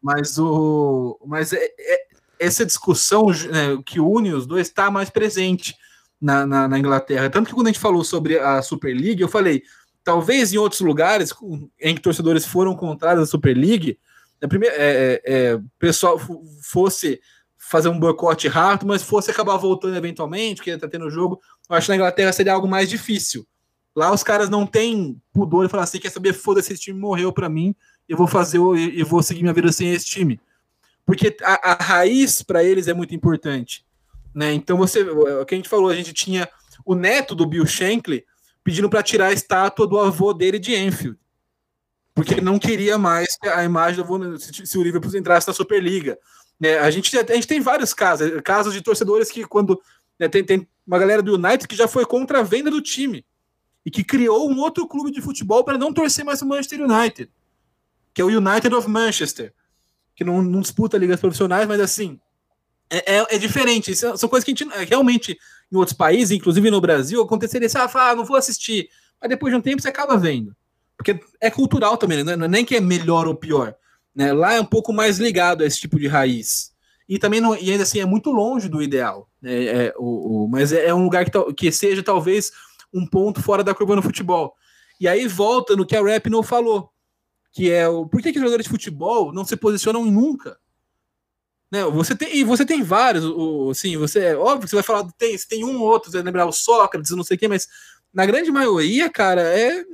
Mas, 0.00 0.38
o, 0.38 1.18
mas 1.26 1.52
é, 1.52 1.58
é, 1.76 2.06
essa 2.38 2.64
discussão 2.64 3.26
né, 3.26 3.82
que 3.84 3.98
une 3.98 4.32
os 4.32 4.46
dois 4.46 4.68
está 4.68 4.92
mais 4.92 5.10
presente 5.10 5.74
na, 6.20 6.46
na, 6.46 6.68
na, 6.68 6.78
Inglaterra. 6.78 7.30
Tanto 7.30 7.48
que 7.48 7.54
quando 7.54 7.68
a 7.68 7.70
gente 7.70 7.80
falou 7.80 8.04
sobre 8.04 8.38
a 8.38 8.60
Super 8.62 8.94
League, 8.94 9.20
eu 9.20 9.28
falei, 9.28 9.62
talvez 10.02 10.52
em 10.52 10.58
outros 10.58 10.80
lugares 10.80 11.32
em 11.80 11.94
que 11.94 12.00
torcedores 12.00 12.44
foram 12.44 12.74
contrários 12.74 13.24
à 13.24 13.26
Super 13.26 13.56
League, 13.56 13.98
né, 14.40 14.48
primeiro, 14.48 14.74
é, 14.76 14.80
é, 14.82 15.22
é, 15.24 15.60
pessoal 15.78 16.18
fosse 16.62 17.20
fazer 17.56 17.88
um 17.88 17.98
boicote 17.98 18.48
rápido, 18.48 18.88
mas 18.88 19.02
fosse 19.02 19.30
acabar 19.30 19.56
voltando 19.56 19.96
eventualmente, 19.96 20.56
porque 20.56 20.78
tá 20.78 20.88
tendo 20.88 21.10
jogo, 21.10 21.40
eu 21.68 21.76
acho 21.76 21.86
que 21.86 21.90
na 21.90 21.96
Inglaterra 21.96 22.32
seria 22.32 22.54
algo 22.54 22.66
mais 22.66 22.88
difícil. 22.88 23.46
Lá 23.94 24.12
os 24.12 24.22
caras 24.22 24.48
não 24.48 24.66
têm 24.66 25.20
pudor 25.32 25.66
e 25.66 25.68
falar 25.68 25.82
assim, 25.82 25.98
quer 25.98 26.10
saber, 26.10 26.32
foda-se, 26.32 26.72
esse 26.72 26.82
time 26.82 26.98
morreu 26.98 27.32
para 27.32 27.48
mim, 27.48 27.74
eu 28.08 28.16
vou 28.16 28.26
fazer, 28.26 28.58
eu 28.58 29.04
vou 29.04 29.22
seguir 29.22 29.42
minha 29.42 29.52
vida 29.52 29.70
sem 29.70 29.92
esse 29.92 30.06
time. 30.06 30.40
Porque 31.04 31.36
a, 31.42 31.72
a 31.72 31.82
raiz 31.82 32.42
para 32.42 32.62
eles 32.62 32.88
é 32.88 32.94
muito 32.94 33.14
importante. 33.14 33.84
Né? 34.38 34.54
Então 34.54 34.76
você, 34.76 35.02
o 35.02 35.44
que 35.44 35.56
a 35.56 35.58
gente 35.58 35.68
falou, 35.68 35.90
a 35.90 35.94
gente 35.96 36.12
tinha 36.12 36.48
o 36.84 36.94
neto 36.94 37.34
do 37.34 37.44
Bill 37.44 37.66
Shankly 37.66 38.24
pedindo 38.62 38.88
para 38.88 39.02
tirar 39.02 39.26
a 39.26 39.32
estátua 39.32 39.84
do 39.84 39.98
avô 39.98 40.32
dele 40.32 40.60
de 40.60 40.76
Enfield. 40.76 41.18
Porque 42.14 42.34
ele 42.34 42.40
não 42.40 42.56
queria 42.56 42.96
mais 42.96 43.36
a 43.42 43.64
imagem 43.64 43.96
do 43.96 44.02
avô, 44.04 44.38
se, 44.38 44.64
se 44.64 44.78
o 44.78 44.82
Liverpool 44.84 45.12
entrasse 45.16 45.48
na 45.48 45.52
Superliga. 45.52 46.16
Né? 46.60 46.78
A, 46.78 46.88
gente, 46.88 47.18
a 47.18 47.34
gente 47.34 47.48
tem 47.48 47.60
vários 47.60 47.92
casos, 47.92 48.30
casos 48.44 48.72
de 48.72 48.80
torcedores 48.80 49.28
que 49.28 49.44
quando 49.44 49.82
né, 50.16 50.28
tem, 50.28 50.44
tem 50.44 50.68
uma 50.86 51.00
galera 51.00 51.20
do 51.20 51.34
United 51.34 51.66
que 51.66 51.74
já 51.74 51.88
foi 51.88 52.06
contra 52.06 52.38
a 52.38 52.44
venda 52.44 52.70
do 52.70 52.80
time 52.80 53.26
e 53.84 53.90
que 53.90 54.04
criou 54.04 54.48
um 54.48 54.60
outro 54.60 54.86
clube 54.86 55.10
de 55.10 55.20
futebol 55.20 55.64
para 55.64 55.76
não 55.76 55.92
torcer 55.92 56.24
mais 56.24 56.42
o 56.42 56.46
Manchester 56.46 56.82
United, 56.82 57.28
que 58.14 58.22
é 58.22 58.24
o 58.24 58.28
United 58.28 58.72
of 58.72 58.88
Manchester, 58.88 59.52
que 60.14 60.22
não, 60.22 60.40
não 60.42 60.60
disputa 60.60 60.96
ligas 60.96 61.18
profissionais, 61.18 61.66
mas 61.66 61.80
assim, 61.80 62.20
é, 62.90 63.16
é, 63.16 63.26
é 63.30 63.38
diferente. 63.38 63.90
Isso 63.90 64.16
são 64.16 64.28
coisas 64.28 64.44
que 64.44 64.50
a 64.50 64.54
gente 64.54 64.88
realmente, 64.88 65.38
em 65.70 65.76
outros 65.76 65.96
países, 65.96 66.30
inclusive 66.30 66.70
no 66.70 66.80
Brasil, 66.80 67.22
aconteceria 67.22 67.66
assim, 67.66 67.78
ah, 67.78 67.90
ah, 67.92 68.14
não 68.14 68.24
vou 68.24 68.36
assistir. 68.36 68.88
Mas 69.20 69.30
depois 69.30 69.52
de 69.52 69.58
um 69.58 69.62
tempo 69.62 69.82
você 69.82 69.88
acaba 69.88 70.16
vendo. 70.16 70.54
Porque 70.96 71.20
é 71.40 71.50
cultural 71.50 71.96
também, 71.96 72.24
né? 72.24 72.36
não 72.36 72.46
é 72.46 72.48
nem 72.48 72.64
que 72.64 72.76
é 72.76 72.80
melhor 72.80 73.26
ou 73.26 73.34
pior. 73.34 73.74
Né? 74.14 74.32
Lá 74.32 74.54
é 74.54 74.60
um 74.60 74.64
pouco 74.64 74.92
mais 74.92 75.18
ligado 75.18 75.62
a 75.62 75.66
esse 75.66 75.78
tipo 75.78 75.98
de 75.98 76.08
raiz. 76.08 76.72
E 77.08 77.18
também, 77.18 77.40
não, 77.40 77.56
e 77.56 77.70
ainda 77.70 77.84
assim, 77.84 78.00
é 78.00 78.04
muito 78.04 78.30
longe 78.30 78.68
do 78.68 78.82
ideal. 78.82 79.28
Né? 79.40 79.64
É, 79.64 79.94
o, 79.96 80.44
o, 80.44 80.48
mas 80.48 80.72
é, 80.72 80.86
é 80.86 80.94
um 80.94 81.04
lugar 81.04 81.24
que, 81.24 81.52
que 81.54 81.72
seja 81.72 82.02
talvez 82.02 82.50
um 82.92 83.06
ponto 83.06 83.42
fora 83.42 83.62
da 83.62 83.74
curva 83.74 83.96
no 83.96 84.02
futebol. 84.02 84.54
E 85.00 85.06
aí 85.06 85.26
volta 85.28 85.76
no 85.76 85.86
que 85.86 85.94
a 85.94 86.02
Rap 86.02 86.28
não 86.28 86.42
falou, 86.42 86.90
que 87.52 87.70
é 87.70 87.88
o 87.88 88.06
por 88.06 88.20
que, 88.20 88.32
que 88.32 88.38
os 88.38 88.42
jogadores 88.42 88.64
de 88.64 88.70
futebol 88.70 89.32
não 89.32 89.44
se 89.44 89.56
posicionam 89.56 90.04
nunca? 90.04 90.58
Né, 91.70 91.84
você 91.84 92.16
tem, 92.16 92.36
e 92.36 92.44
você 92.44 92.64
tem 92.64 92.82
vários, 92.82 93.24
o, 93.24 93.70
assim, 93.70 93.96
você 93.96 94.20
é 94.20 94.36
óbvio 94.36 94.62
que 94.62 94.70
você 94.70 94.76
vai 94.76 94.82
falar, 94.82 95.06
tem, 95.18 95.36
tem 95.36 95.64
um 95.64 95.80
ou 95.80 95.88
outro, 95.88 96.10
você 96.10 96.16
vai 96.16 96.24
lembrar 96.24 96.46
o 96.46 96.52
Sócrates, 96.52 97.10
não 97.10 97.22
sei 97.22 97.36
o 97.36 97.38
quê, 97.38 97.46
mas 97.46 97.68
na 98.12 98.24
grande 98.24 98.50
maioria, 98.50 99.10
cara, 99.10 99.42
é 99.42 99.84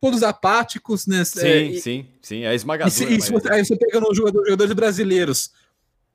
todos 0.00 0.22
apáticos, 0.24 1.06
né? 1.06 1.24
Sim, 1.24 1.76
é, 1.76 1.80
sim, 1.80 2.06
sim, 2.20 2.44
é 2.44 2.54
esmagador. 2.54 2.92
E, 2.92 3.20
se, 3.20 3.30
você, 3.30 3.52
aí 3.52 3.64
você 3.64 3.76
pega 3.76 4.00
nos 4.00 4.16
jogadores, 4.16 4.48
jogadores 4.48 4.72
brasileiros, 4.72 5.52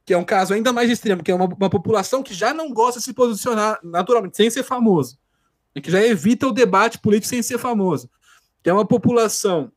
que 0.05 0.13
é 0.13 0.17
um 0.17 0.25
caso 0.25 0.53
ainda 0.53 0.73
mais 0.73 0.89
extremo, 0.89 1.23
que 1.23 1.31
é 1.31 1.35
uma, 1.35 1.45
uma 1.45 1.69
população 1.69 2.21
que 2.21 2.33
já 2.33 2.53
não 2.53 2.73
gosta 2.73 2.99
de 2.99 3.05
se 3.05 3.13
posicionar 3.13 3.79
naturalmente, 3.83 4.35
sem 4.35 4.49
ser 4.49 4.63
famoso 4.63 5.17
que 5.81 5.91
já 5.91 6.03
evita 6.03 6.47
o 6.47 6.51
debate 6.51 6.99
político 6.99 7.27
sem 7.27 7.41
ser 7.41 7.57
famoso. 7.57 8.09
Que 8.63 8.69
é 8.69 8.73
uma 8.73 8.85
população. 8.85 9.71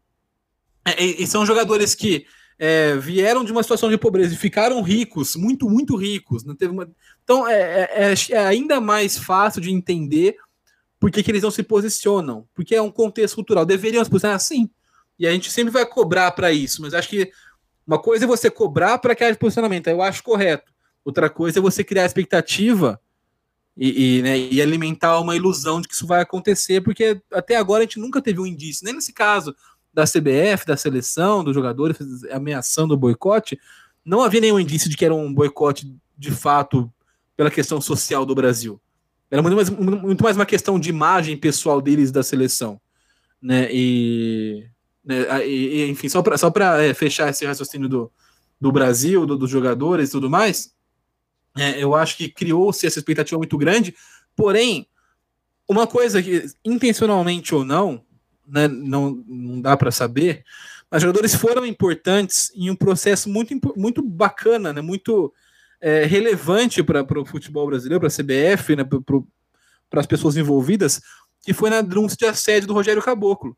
É, 0.84 1.02
e, 1.02 1.26
são 1.26 1.46
jogadores 1.46 1.94
que 1.94 2.26
é, 2.64 2.96
vieram 2.96 3.42
de 3.42 3.50
uma 3.50 3.60
situação 3.60 3.90
de 3.90 3.98
pobreza 3.98 4.34
e 4.34 4.36
ficaram 4.36 4.80
ricos, 4.82 5.34
muito, 5.34 5.68
muito 5.68 5.96
ricos. 5.96 6.44
Não 6.44 6.54
teve 6.54 6.72
uma... 6.72 6.88
Então 7.24 7.48
é, 7.48 7.60
é, 7.60 8.12
é, 8.12 8.14
é 8.30 8.38
ainda 8.38 8.80
mais 8.80 9.18
fácil 9.18 9.60
de 9.60 9.72
entender 9.72 10.36
por 11.00 11.10
que, 11.10 11.24
que, 11.24 11.30
eles 11.32 11.42
não 11.42 11.50
se 11.50 11.64
posicionam. 11.64 12.46
Porque 12.54 12.76
é 12.76 12.80
um 12.80 12.88
contexto 12.90 13.34
cultural. 13.34 13.66
Deveriam 13.66 14.04
se 14.04 14.08
posicionar 14.08 14.36
assim. 14.36 14.70
E 15.18 15.26
a 15.26 15.32
gente 15.32 15.50
sempre 15.50 15.72
vai 15.72 15.84
cobrar 15.84 16.30
para 16.30 16.52
isso, 16.52 16.80
mas 16.82 16.94
acho 16.94 17.08
que 17.08 17.32
uma 17.84 17.98
coisa 17.98 18.26
é 18.26 18.28
você 18.28 18.48
cobrar 18.48 18.96
para 18.98 19.16
que 19.16 19.24
haja 19.24 19.36
posicionamento, 19.36 19.88
eu 19.88 20.00
acho 20.00 20.22
correto. 20.22 20.72
Outra 21.04 21.28
coisa 21.28 21.58
é 21.58 21.62
você 21.62 21.82
criar 21.82 22.06
expectativa 22.06 23.00
e, 23.76 24.18
e, 24.18 24.22
né, 24.22 24.38
e, 24.38 24.62
alimentar 24.62 25.18
uma 25.18 25.34
ilusão 25.34 25.80
de 25.80 25.88
que 25.88 25.94
isso 25.94 26.06
vai 26.06 26.22
acontecer, 26.22 26.80
porque 26.80 27.20
até 27.32 27.56
agora 27.56 27.82
a 27.82 27.86
gente 27.86 27.98
nunca 27.98 28.22
teve 28.22 28.40
um 28.40 28.46
indício, 28.46 28.84
nem 28.84 28.94
nesse 28.94 29.12
caso 29.12 29.52
da 29.92 30.04
CBF, 30.04 30.66
da 30.66 30.76
seleção, 30.76 31.44
dos 31.44 31.54
jogadores 31.54 31.98
ameaçando 32.30 32.94
o 32.94 32.96
boicote, 32.96 33.58
não 34.04 34.22
havia 34.22 34.40
nenhum 34.40 34.58
indício 34.58 34.88
de 34.88 34.96
que 34.96 35.04
era 35.04 35.14
um 35.14 35.32
boicote 35.32 35.94
de 36.16 36.30
fato 36.30 36.92
pela 37.36 37.50
questão 37.50 37.80
social 37.80 38.24
do 38.24 38.34
Brasil. 38.34 38.80
Era 39.30 39.42
muito 39.42 39.54
mais, 39.54 39.70
muito 39.70 40.22
mais 40.22 40.36
uma 40.36 40.46
questão 40.46 40.78
de 40.78 40.90
imagem 40.90 41.36
pessoal 41.36 41.80
deles 41.80 42.10
da 42.10 42.22
seleção. 42.22 42.80
Né? 43.40 43.68
E, 43.72 44.66
né, 45.04 45.46
e 45.46 45.88
enfim, 45.88 46.08
só 46.08 46.22
para 46.22 46.36
só 46.36 46.52
é, 46.80 46.92
fechar 46.94 47.30
esse 47.30 47.44
raciocínio 47.44 47.88
do, 47.88 48.12
do 48.60 48.70
Brasil, 48.70 49.26
do, 49.26 49.36
dos 49.36 49.50
jogadores 49.50 50.08
e 50.08 50.12
tudo 50.12 50.30
mais, 50.30 50.72
é, 51.56 51.82
eu 51.82 51.94
acho 51.94 52.16
que 52.16 52.28
criou-se 52.28 52.86
essa 52.86 52.98
expectativa 52.98 53.38
muito 53.38 53.58
grande, 53.58 53.94
porém, 54.36 54.86
uma 55.68 55.86
coisa 55.86 56.22
que, 56.22 56.46
intencionalmente 56.64 57.54
ou 57.54 57.64
não, 57.64 58.04
né, 58.46 58.68
não, 58.68 59.22
não 59.26 59.60
dá 59.60 59.76
para 59.76 59.90
saber, 59.90 60.44
mas 60.90 61.02
jogadores 61.02 61.34
foram 61.34 61.64
importantes 61.64 62.52
em 62.54 62.70
um 62.70 62.76
processo 62.76 63.28
muito, 63.28 63.54
muito 63.76 64.02
bacana, 64.02 64.72
né, 64.72 64.80
muito 64.80 65.32
é, 65.80 66.04
relevante 66.04 66.82
para 66.82 67.20
o 67.20 67.24
futebol 67.24 67.66
brasileiro, 67.66 68.00
para 68.00 68.08
a 68.08 68.10
CBF, 68.10 68.76
né, 68.76 68.84
para 69.90 70.00
as 70.00 70.06
pessoas 70.06 70.36
envolvidas, 70.36 71.00
que 71.42 71.52
foi 71.52 71.70
na 71.70 71.80
denúncia 71.80 72.16
de 72.16 72.26
assédio 72.26 72.68
do 72.68 72.74
Rogério 72.74 73.02
Caboclo. 73.02 73.56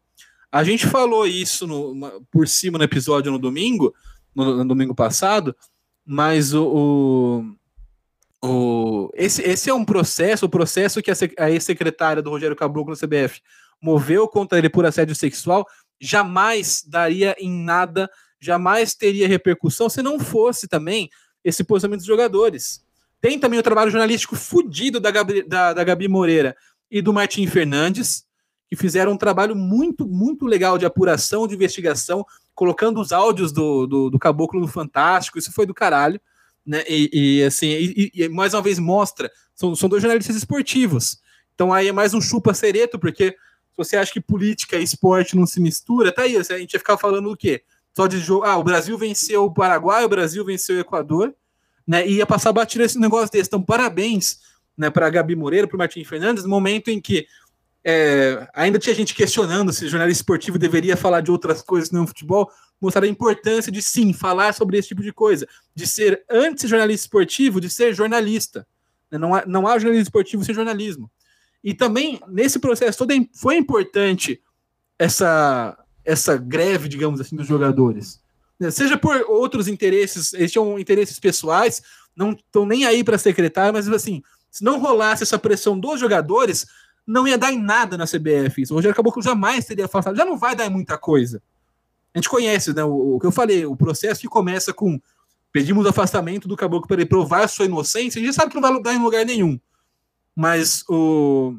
A 0.50 0.62
gente 0.62 0.86
falou 0.86 1.26
isso 1.26 1.66
no, 1.66 2.22
por 2.30 2.46
cima 2.46 2.78
no 2.78 2.84
episódio 2.84 3.32
no 3.32 3.38
domingo, 3.38 3.92
no, 4.34 4.58
no 4.58 4.64
domingo 4.64 4.94
passado, 4.94 5.54
mas 6.06 6.54
o, 6.54 6.64
o 6.66 7.54
o, 8.46 9.10
esse, 9.14 9.40
esse 9.40 9.70
é 9.70 9.74
um 9.74 9.86
processo, 9.86 10.44
o 10.44 10.50
processo 10.50 11.00
que 11.00 11.10
a, 11.10 11.14
a 11.38 11.50
ex-secretária 11.50 12.22
do 12.22 12.28
Rogério 12.28 12.54
Caboclo 12.54 12.92
na 12.92 12.98
CBF 12.98 13.40
moveu 13.84 14.26
contra 14.26 14.58
ele 14.58 14.68
por 14.68 14.86
assédio 14.86 15.14
sexual, 15.14 15.66
jamais 16.00 16.82
daria 16.86 17.36
em 17.38 17.50
nada, 17.50 18.10
jamais 18.40 18.94
teria 18.94 19.28
repercussão 19.28 19.88
se 19.88 20.02
não 20.02 20.18
fosse 20.18 20.66
também 20.66 21.10
esse 21.44 21.62
posicionamento 21.62 22.00
dos 22.00 22.06
jogadores. 22.06 22.82
Tem 23.20 23.38
também 23.38 23.58
o 23.58 23.62
trabalho 23.62 23.90
jornalístico 23.90 24.36
fudido 24.36 24.98
da 24.98 25.10
Gabi, 25.10 25.42
da, 25.42 25.72
da 25.72 25.84
Gabi 25.84 26.08
Moreira 26.08 26.56
e 26.90 27.02
do 27.02 27.12
Martim 27.12 27.46
Fernandes, 27.46 28.24
que 28.68 28.76
fizeram 28.76 29.12
um 29.12 29.16
trabalho 29.18 29.54
muito, 29.54 30.06
muito 30.06 30.46
legal 30.46 30.78
de 30.78 30.86
apuração, 30.86 31.46
de 31.46 31.54
investigação, 31.54 32.24
colocando 32.54 33.00
os 33.00 33.12
áudios 33.12 33.52
do, 33.52 33.86
do, 33.86 34.10
do 34.10 34.18
Caboclo 34.18 34.60
no 34.60 34.68
Fantástico, 34.68 35.38
isso 35.38 35.52
foi 35.52 35.66
do 35.66 35.74
caralho 35.74 36.20
né? 36.66 36.82
E, 36.88 37.10
e 37.12 37.44
assim, 37.44 37.66
e, 37.66 38.10
e, 38.14 38.28
mais 38.28 38.54
uma 38.54 38.62
vez 38.62 38.78
mostra, 38.78 39.30
são, 39.54 39.74
são 39.74 39.88
dois 39.88 40.02
jornalistas 40.02 40.36
esportivos. 40.36 41.18
Então 41.54 41.72
aí 41.72 41.88
é 41.88 41.92
mais 41.92 42.14
um 42.14 42.20
chupa-cereto, 42.20 42.98
porque 42.98 43.36
se 43.74 43.90
você 43.90 43.96
acha 43.96 44.12
que 44.12 44.20
política 44.20 44.76
e 44.76 44.84
esporte 44.84 45.34
não 45.34 45.46
se 45.46 45.60
mistura, 45.60 46.12
tá 46.12 46.22
aí, 46.22 46.36
a 46.36 46.42
gente 46.42 46.74
ia 46.74 46.78
ficar 46.78 46.96
falando 46.96 47.30
o 47.30 47.36
quê? 47.36 47.62
Só 47.96 48.06
de 48.06 48.18
jogo, 48.18 48.44
ah, 48.44 48.56
o 48.56 48.64
Brasil 48.64 48.96
venceu 48.96 49.44
o 49.44 49.52
Paraguai, 49.52 50.04
o 50.04 50.08
Brasil 50.08 50.44
venceu 50.44 50.76
o 50.76 50.80
Equador, 50.80 51.34
né? 51.86 52.06
E 52.06 52.14
ia 52.14 52.26
passar 52.26 52.52
batido 52.52 52.84
esse 52.84 52.98
negócio 52.98 53.30
desse. 53.30 53.48
Então, 53.48 53.62
parabéns 53.62 54.40
né, 54.76 54.90
para 54.90 55.10
Gabi 55.10 55.36
Moreira, 55.36 55.66
para 55.66 55.78
Martim 55.78 56.04
Fernandes, 56.04 56.44
no 56.44 56.50
momento 56.50 56.88
em 56.88 57.00
que 57.00 57.26
é, 57.84 58.48
ainda 58.54 58.78
tinha 58.78 58.94
gente 58.94 59.14
questionando 59.14 59.72
se 59.72 59.88
jornalista 59.88 60.22
esportivo 60.22 60.58
deveria 60.58 60.96
falar 60.96 61.20
de 61.20 61.30
outras 61.30 61.60
coisas 61.60 61.90
não 61.90 62.06
futebol 62.06 62.50
mostrar 62.80 63.04
a 63.04 63.08
importância 63.08 63.70
de 63.70 63.82
sim 63.82 64.12
falar 64.12 64.54
sobre 64.54 64.78
esse 64.78 64.88
tipo 64.88 65.02
de 65.02 65.12
coisa, 65.12 65.46
de 65.74 65.86
ser 65.86 66.24
antes 66.30 66.68
jornalista 66.68 67.06
esportivo, 67.06 67.60
de 67.60 67.68
ser 67.68 67.94
jornalista. 67.94 68.66
Né? 69.10 69.18
Não 69.18 69.34
há, 69.34 69.44
não 69.46 69.66
há 69.66 69.78
jornalismo 69.78 70.02
esportivo 70.02 70.44
sem 70.44 70.54
jornalismo. 70.54 71.10
E 71.64 71.72
também 71.72 72.20
nesse 72.28 72.58
processo 72.58 72.98
todo 72.98 73.14
foi 73.32 73.56
importante 73.56 74.40
essa 74.98 75.78
essa 76.04 76.36
greve, 76.36 76.86
digamos 76.86 77.18
assim, 77.18 77.34
dos 77.34 77.46
jogadores. 77.46 78.20
Né? 78.60 78.70
Seja 78.70 78.98
por 78.98 79.24
outros 79.26 79.66
interesses, 79.66 80.34
eles 80.34 80.52
tinham 80.52 80.78
interesses 80.78 81.18
pessoais, 81.18 81.82
não 82.14 82.32
estão 82.32 82.66
nem 82.66 82.84
aí 82.84 83.02
para 83.02 83.16
secretário, 83.16 83.72
mas 83.72 83.88
assim, 83.88 84.22
se 84.50 84.62
não 84.62 84.78
rolasse 84.78 85.22
essa 85.22 85.38
pressão 85.38 85.80
dos 85.80 85.98
jogadores, 85.98 86.66
não 87.06 87.26
ia 87.26 87.38
dar 87.38 87.52
em 87.52 87.58
nada 87.58 87.96
na 87.96 88.04
CBF. 88.04 88.64
O 88.70 88.74
Rogério 88.74 88.94
Caboclo 88.94 89.22
jamais 89.22 89.64
teria 89.64 89.86
afastado, 89.86 90.16
já 90.16 90.26
não 90.26 90.36
vai 90.36 90.54
dar 90.54 90.66
em 90.66 90.70
muita 90.70 90.98
coisa. 90.98 91.42
A 92.14 92.18
gente 92.18 92.28
conhece, 92.28 92.72
né? 92.74 92.84
O, 92.84 93.16
o, 93.16 93.20
que 93.20 93.26
eu 93.26 93.32
falei, 93.32 93.64
o 93.64 93.74
processo 93.74 94.20
que 94.20 94.28
começa 94.28 94.74
com 94.74 95.00
pedimos 95.50 95.86
afastamento 95.86 96.46
do 96.46 96.56
caboclo 96.56 96.86
para 96.86 96.96
ele 96.96 97.06
provar 97.06 97.48
sua 97.48 97.64
inocência, 97.64 98.20
a 98.20 98.24
gente 98.24 98.34
sabe 98.34 98.50
que 98.50 98.60
não 98.60 98.62
vai 98.62 98.82
dar 98.82 98.94
em 98.94 99.02
lugar 99.02 99.24
nenhum. 99.24 99.58
Mas 100.34 100.84
o 100.88 101.56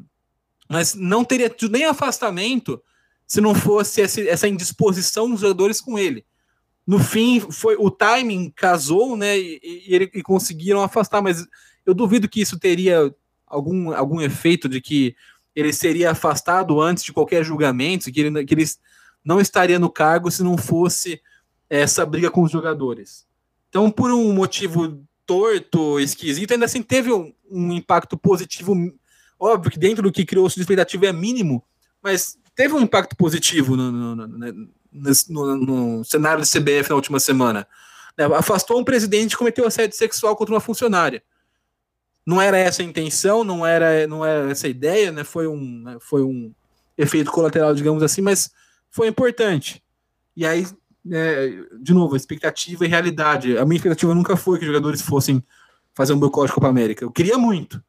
mas 0.68 0.94
não 0.94 1.24
teria 1.24 1.48
tido 1.48 1.72
nem 1.72 1.84
afastamento 1.84 2.82
se 3.26 3.40
não 3.40 3.54
fosse 3.54 4.00
essa 4.00 4.48
indisposição 4.48 5.30
dos 5.30 5.40
jogadores 5.40 5.80
com 5.80 5.98
ele. 5.98 6.24
no 6.86 6.98
fim 7.00 7.40
foi 7.40 7.76
o 7.76 7.90
timing 7.90 8.50
casou, 8.54 9.16
né? 9.16 9.36
E, 9.36 9.60
e, 9.62 10.10
e, 10.14 10.22
conseguiram 10.22 10.82
afastar, 10.82 11.20
mas 11.20 11.44
eu 11.84 11.92
duvido 11.92 12.28
que 12.28 12.40
isso 12.40 12.58
teria 12.58 13.12
algum, 13.46 13.92
algum 13.92 14.20
efeito 14.20 14.68
de 14.68 14.80
que 14.80 15.16
ele 15.54 15.72
seria 15.72 16.12
afastado 16.12 16.80
antes 16.80 17.02
de 17.02 17.12
qualquer 17.12 17.44
julgamento, 17.44 18.12
que 18.12 18.20
ele, 18.20 18.44
que 18.44 18.54
ele 18.54 18.64
não 19.24 19.40
estaria 19.40 19.78
no 19.78 19.90
cargo 19.90 20.30
se 20.30 20.44
não 20.44 20.56
fosse 20.56 21.20
essa 21.68 22.06
briga 22.06 22.30
com 22.30 22.42
os 22.42 22.52
jogadores. 22.52 23.26
Então, 23.68 23.90
por 23.90 24.12
um 24.12 24.32
motivo 24.32 25.02
torto, 25.26 25.98
esquisito, 25.98 26.52
ainda 26.52 26.64
assim 26.64 26.82
teve 26.82 27.12
um, 27.12 27.32
um 27.50 27.72
impacto 27.72 28.16
positivo. 28.16 28.74
Óbvio 29.38 29.70
que 29.70 29.78
dentro 29.78 30.02
do 30.02 30.12
que 30.12 30.24
criou-se 30.24 30.58
expectativa 30.58 31.06
é 31.06 31.12
mínimo, 31.12 31.62
mas 32.02 32.38
teve 32.54 32.72
um 32.74 32.80
impacto 32.80 33.16
positivo 33.16 33.76
no, 33.76 33.92
no, 33.92 34.16
no, 34.16 34.66
no, 35.28 35.56
no 35.56 36.04
cenário 36.04 36.42
do 36.42 36.48
CBF 36.48 36.88
na 36.88 36.96
última 36.96 37.20
semana. 37.20 37.66
Né, 38.16 38.24
afastou 38.24 38.80
um 38.80 38.84
presidente 38.84 39.30
que 39.30 39.36
cometeu 39.36 39.66
assédio 39.66 39.96
sexual 39.96 40.34
contra 40.36 40.54
uma 40.54 40.60
funcionária. 40.60 41.22
Não 42.24 42.40
era 42.40 42.56
essa 42.56 42.82
a 42.82 42.84
intenção, 42.84 43.44
não 43.44 43.64
era, 43.64 44.06
não 44.06 44.24
era 44.24 44.50
essa 44.50 44.66
a 44.66 44.70
ideia, 44.70 45.12
né? 45.12 45.22
Foi 45.22 45.46
um, 45.46 45.82
né? 45.82 45.96
foi 46.00 46.22
um 46.22 46.52
efeito 46.98 47.30
colateral, 47.30 47.74
digamos 47.74 48.02
assim, 48.02 48.20
mas 48.20 48.50
foi 48.90 49.06
importante. 49.06 49.82
E 50.34 50.44
aí, 50.44 50.66
é, 51.10 51.50
de 51.80 51.92
novo, 51.92 52.16
expectativa 52.16 52.84
e 52.84 52.88
realidade. 52.88 53.56
A 53.58 53.64
minha 53.64 53.76
expectativa 53.76 54.14
nunca 54.14 54.36
foi 54.36 54.58
que 54.58 54.64
os 54.64 54.68
jogadores 54.68 55.02
fossem 55.02 55.42
fazer 55.94 56.12
um 56.12 56.18
boicote 56.18 56.52
Copa 56.52 56.68
América. 56.68 57.04
Eu 57.04 57.10
queria 57.10 57.38
muito, 57.38 57.82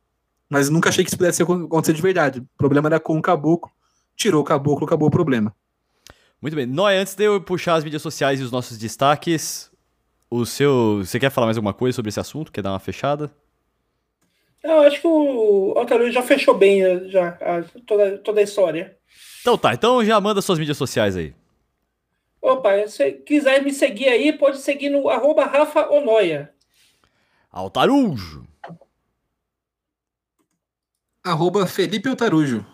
mas 0.49 0.69
nunca 0.69 0.89
achei 0.89 1.03
que 1.03 1.09
isso 1.09 1.17
pudesse 1.17 1.43
acontecer 1.43 1.93
de 1.93 2.01
verdade. 2.01 2.39
O 2.39 2.47
problema 2.57 2.87
era 2.87 2.99
com 2.99 3.17
o 3.17 3.21
Caboclo, 3.21 3.71
tirou 4.15 4.41
o 4.41 4.45
Caboclo, 4.45 4.85
acabou 4.85 5.07
o 5.07 5.11
problema. 5.11 5.53
Muito 6.41 6.55
bem. 6.55 6.65
Noé, 6.65 6.99
antes 6.99 7.15
de 7.15 7.23
eu 7.23 7.41
puxar 7.41 7.75
as 7.75 7.83
mídias 7.83 8.01
sociais 8.01 8.39
e 8.39 8.43
os 8.43 8.51
nossos 8.51 8.77
destaques, 8.77 9.71
o 10.29 10.45
seu. 10.45 10.99
Você 11.03 11.19
quer 11.19 11.31
falar 11.31 11.47
mais 11.47 11.57
alguma 11.57 11.73
coisa 11.73 11.95
sobre 11.95 12.09
esse 12.09 12.19
assunto? 12.19 12.51
Quer 12.51 12.61
dar 12.61 12.71
uma 12.71 12.79
fechada? 12.79 13.31
Eu 14.63 14.81
acho 14.81 14.99
que 15.01 15.07
o 15.07 15.73
Altaru 15.77 16.11
já 16.11 16.21
fechou 16.21 16.57
bem 16.57 16.83
eh, 16.83 17.07
já, 17.09 17.29
a, 17.41 17.63
toda, 17.85 18.17
toda 18.17 18.39
a 18.39 18.43
história. 18.43 18.97
Então 19.41 19.57
tá, 19.57 19.73
então 19.73 20.03
já 20.03 20.19
manda 20.19 20.41
suas 20.41 20.59
mídias 20.59 20.77
sociais 20.77 21.15
aí. 21.15 21.33
Opa, 22.47 22.87
se 22.87 23.11
quiser 23.11 23.61
me 23.61 23.73
seguir 23.73 24.07
aí, 24.07 24.31
pode 24.31 24.59
seguir 24.59 24.89
no 24.89 25.09
arroba 25.09 25.43
Rafa 25.43 25.89
Onoia. 25.89 26.49
Altarujo. 27.51 28.47
Arroba 31.21 31.67
Felipe 31.67 32.07
Altarujo. 32.07 32.65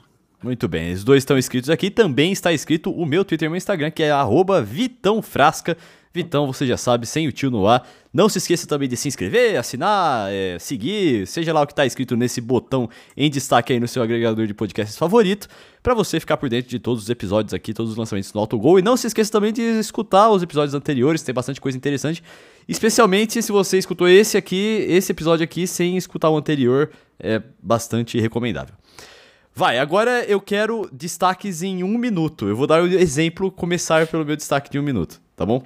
Muito 0.44 0.68
bem, 0.68 0.94
os 0.94 1.04
dois 1.04 1.24
estão 1.24 1.40
escritos 1.40 1.72
aqui. 1.72 1.90
Também 1.90 2.32
está 2.32 2.54
escrito 2.54 2.92
o 2.92 3.04
meu 3.04 3.26
Twitter 3.26 3.48
e 3.48 3.50
meu 3.50 3.58
Instagram, 3.58 3.90
que 3.90 4.04
é 4.04 4.12
@vitãofrasca. 4.64 5.74
Vitão, 5.74 6.03
você 6.48 6.68
já 6.68 6.78
sabe, 6.78 7.06
sem 7.08 7.28
o 7.28 7.32
tio 7.32 7.50
no 7.50 7.68
ar. 7.68 7.88
Não 8.14 8.30
se 8.30 8.38
esqueça 8.38 8.68
também 8.68 8.88
de 8.88 8.96
se 8.96 9.08
inscrever, 9.08 9.58
assinar, 9.58 10.32
é, 10.32 10.58
seguir, 10.60 11.26
seja 11.26 11.52
lá 11.52 11.62
o 11.62 11.66
que 11.66 11.74
está 11.74 11.86
escrito 11.86 12.16
nesse 12.16 12.40
botão 12.40 12.88
em 13.18 13.30
destaque 13.30 13.74
aí 13.74 13.80
no 13.80 13.88
seu 13.88 14.04
agregador 14.04 14.46
de 14.46 14.54
podcasts 14.54 14.96
favorito, 14.96 15.48
para 15.82 15.96
você 15.96 16.20
ficar 16.20 16.38
por 16.38 16.48
dentro 16.48 16.70
de 16.70 16.78
todos 16.78 17.04
os 17.04 17.10
episódios 17.10 17.54
aqui, 17.54 17.74
todos 17.74 17.92
os 17.92 17.98
lançamentos 17.98 18.32
do 18.32 18.38
Autogol. 18.38 18.78
E 18.78 18.82
não 18.84 18.96
se 18.96 19.08
esqueça 19.08 19.32
também 19.32 19.52
de 19.52 19.62
escutar 19.62 20.30
os 20.30 20.44
episódios 20.44 20.76
anteriores, 20.76 21.24
tem 21.24 21.34
bastante 21.34 21.60
coisa 21.60 21.78
interessante. 21.78 22.24
Especialmente 22.68 23.42
se 23.42 23.52
você 23.52 23.80
escutou 23.80 24.08
esse 24.08 24.38
aqui, 24.38 24.86
esse 24.88 25.12
episódio 25.12 25.44
aqui, 25.44 25.66
sem 25.66 25.98
escutar 25.98 26.30
o 26.30 26.38
anterior, 26.38 26.92
é 27.20 27.42
bastante 27.62 28.20
recomendável. 28.20 28.76
Vai, 29.56 29.78
agora 29.78 30.26
eu 30.26 30.42
quero 30.42 30.90
destaques 30.92 31.62
em 31.62 31.84
um 31.84 31.98
minuto. 31.98 32.48
Eu 32.48 32.56
vou 32.56 32.66
dar 32.66 32.82
o 32.82 32.86
um 32.86 32.88
exemplo, 32.88 33.52
começar 33.52 34.08
pelo 34.08 34.26
meu 34.26 34.36
destaque 34.36 34.70
de 34.72 34.80
um 34.80 34.84
minuto, 34.84 35.22
tá 35.36 35.46
bom? 35.46 35.64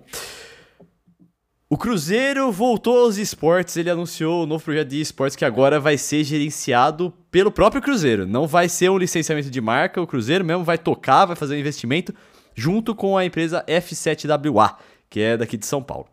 O 1.69 1.77
Cruzeiro 1.77 2.51
voltou 2.51 3.05
aos 3.05 3.17
esportes, 3.17 3.77
ele 3.77 3.89
anunciou 3.89 4.43
o 4.43 4.45
novo 4.45 4.63
projeto 4.63 4.89
de 4.89 4.99
esportes 4.99 5.35
que 5.35 5.45
agora 5.45 5.79
vai 5.79 5.97
ser 5.97 6.23
gerenciado 6.23 7.13
pelo 7.31 7.51
próprio 7.51 7.81
Cruzeiro. 7.81 8.27
Não 8.27 8.45
vai 8.45 8.67
ser 8.67 8.89
um 8.89 8.97
licenciamento 8.97 9.49
de 9.49 9.61
marca, 9.61 10.01
o 10.01 10.07
Cruzeiro 10.07 10.43
mesmo 10.43 10.63
vai 10.65 10.77
tocar, 10.77 11.25
vai 11.25 11.35
fazer 11.35 11.55
um 11.55 11.59
investimento 11.59 12.13
junto 12.55 12.93
com 12.93 13.17
a 13.17 13.23
empresa 13.23 13.63
F7WA, 13.67 14.75
que 15.09 15.21
é 15.21 15.37
daqui 15.37 15.57
de 15.57 15.65
São 15.65 15.81
Paulo. 15.81 16.07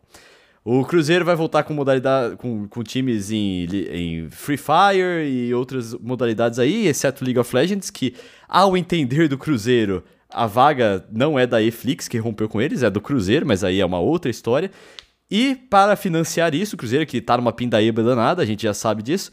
O 0.67 0.83
Cruzeiro 0.83 1.23
vai 1.23 1.35
voltar 1.35 1.61
com 1.61 1.75
modalidade 1.75 2.37
com, 2.37 2.67
com 2.67 2.81
times 2.81 3.29
em, 3.29 3.67
em 3.91 4.29
Free 4.31 4.57
Fire 4.57 5.23
e 5.23 5.53
outras 5.53 5.93
modalidades 5.93 6.57
aí, 6.57 6.87
exceto 6.87 7.23
League 7.23 7.37
of 7.37 7.55
Legends, 7.55 7.91
que, 7.91 8.15
ao 8.49 8.75
entender 8.75 9.27
do 9.27 9.37
Cruzeiro, 9.37 10.03
a 10.27 10.47
vaga 10.47 11.05
não 11.11 11.37
é 11.37 11.45
da 11.45 11.61
Eflix, 11.61 12.07
que 12.07 12.17
rompeu 12.17 12.49
com 12.49 12.59
eles, 12.59 12.81
é 12.81 12.89
do 12.89 12.99
Cruzeiro, 12.99 13.45
mas 13.45 13.63
aí 13.63 13.79
é 13.79 13.85
uma 13.85 13.99
outra 13.99 14.31
história. 14.31 14.71
E 15.29 15.55
para 15.69 15.95
financiar 15.95 16.55
isso, 16.55 16.73
o 16.75 16.79
Cruzeiro, 16.79 17.05
que 17.05 17.21
tá 17.21 17.37
numa 17.37 17.53
pindaíba 17.53 18.01
danada, 18.01 18.41
a 18.41 18.45
gente 18.45 18.63
já 18.63 18.73
sabe 18.73 19.03
disso, 19.03 19.29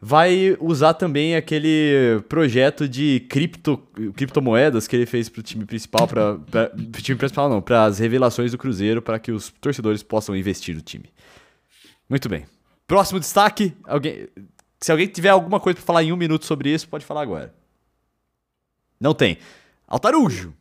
vai 0.00 0.56
usar 0.60 0.94
também 0.94 1.36
aquele 1.36 2.20
projeto 2.28 2.88
de 2.88 3.20
cripto, 3.28 3.78
criptomoedas 4.14 4.86
que 4.86 4.94
ele 4.94 5.06
fez 5.06 5.28
para 5.28 5.40
o 5.40 5.42
time 5.42 5.64
principal, 5.64 6.06
para 6.06 6.70
time 7.02 7.18
principal 7.18 7.48
não, 7.48 7.62
para 7.62 7.84
as 7.84 7.98
revelações 7.98 8.52
do 8.52 8.58
Cruzeiro, 8.58 9.00
para 9.00 9.18
que 9.18 9.32
os 9.32 9.50
torcedores 9.60 10.02
possam 10.02 10.36
investir 10.36 10.74
no 10.74 10.82
time. 10.82 11.10
Muito 12.08 12.28
bem. 12.28 12.46
Próximo 12.86 13.18
destaque, 13.18 13.74
alguém, 13.84 14.28
se 14.80 14.92
alguém 14.92 15.08
tiver 15.08 15.30
alguma 15.30 15.58
coisa 15.58 15.76
para 15.76 15.86
falar 15.86 16.04
em 16.04 16.12
um 16.12 16.16
minuto 16.16 16.44
sobre 16.44 16.72
isso, 16.72 16.88
pode 16.88 17.04
falar 17.04 17.22
agora. 17.22 17.52
Não 19.00 19.14
tem. 19.14 19.38
Altarujo. 19.88 20.54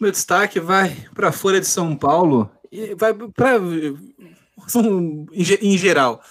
Meu 0.00 0.10
destaque 0.10 0.58
vai 0.58 1.06
para 1.14 1.28
a 1.28 1.32
Folha 1.32 1.60
de 1.60 1.66
São 1.66 1.96
Paulo 1.96 2.50
e 2.72 2.94
vai 2.94 3.14
para 3.14 3.58
em 5.62 5.78
geral. 5.78 6.22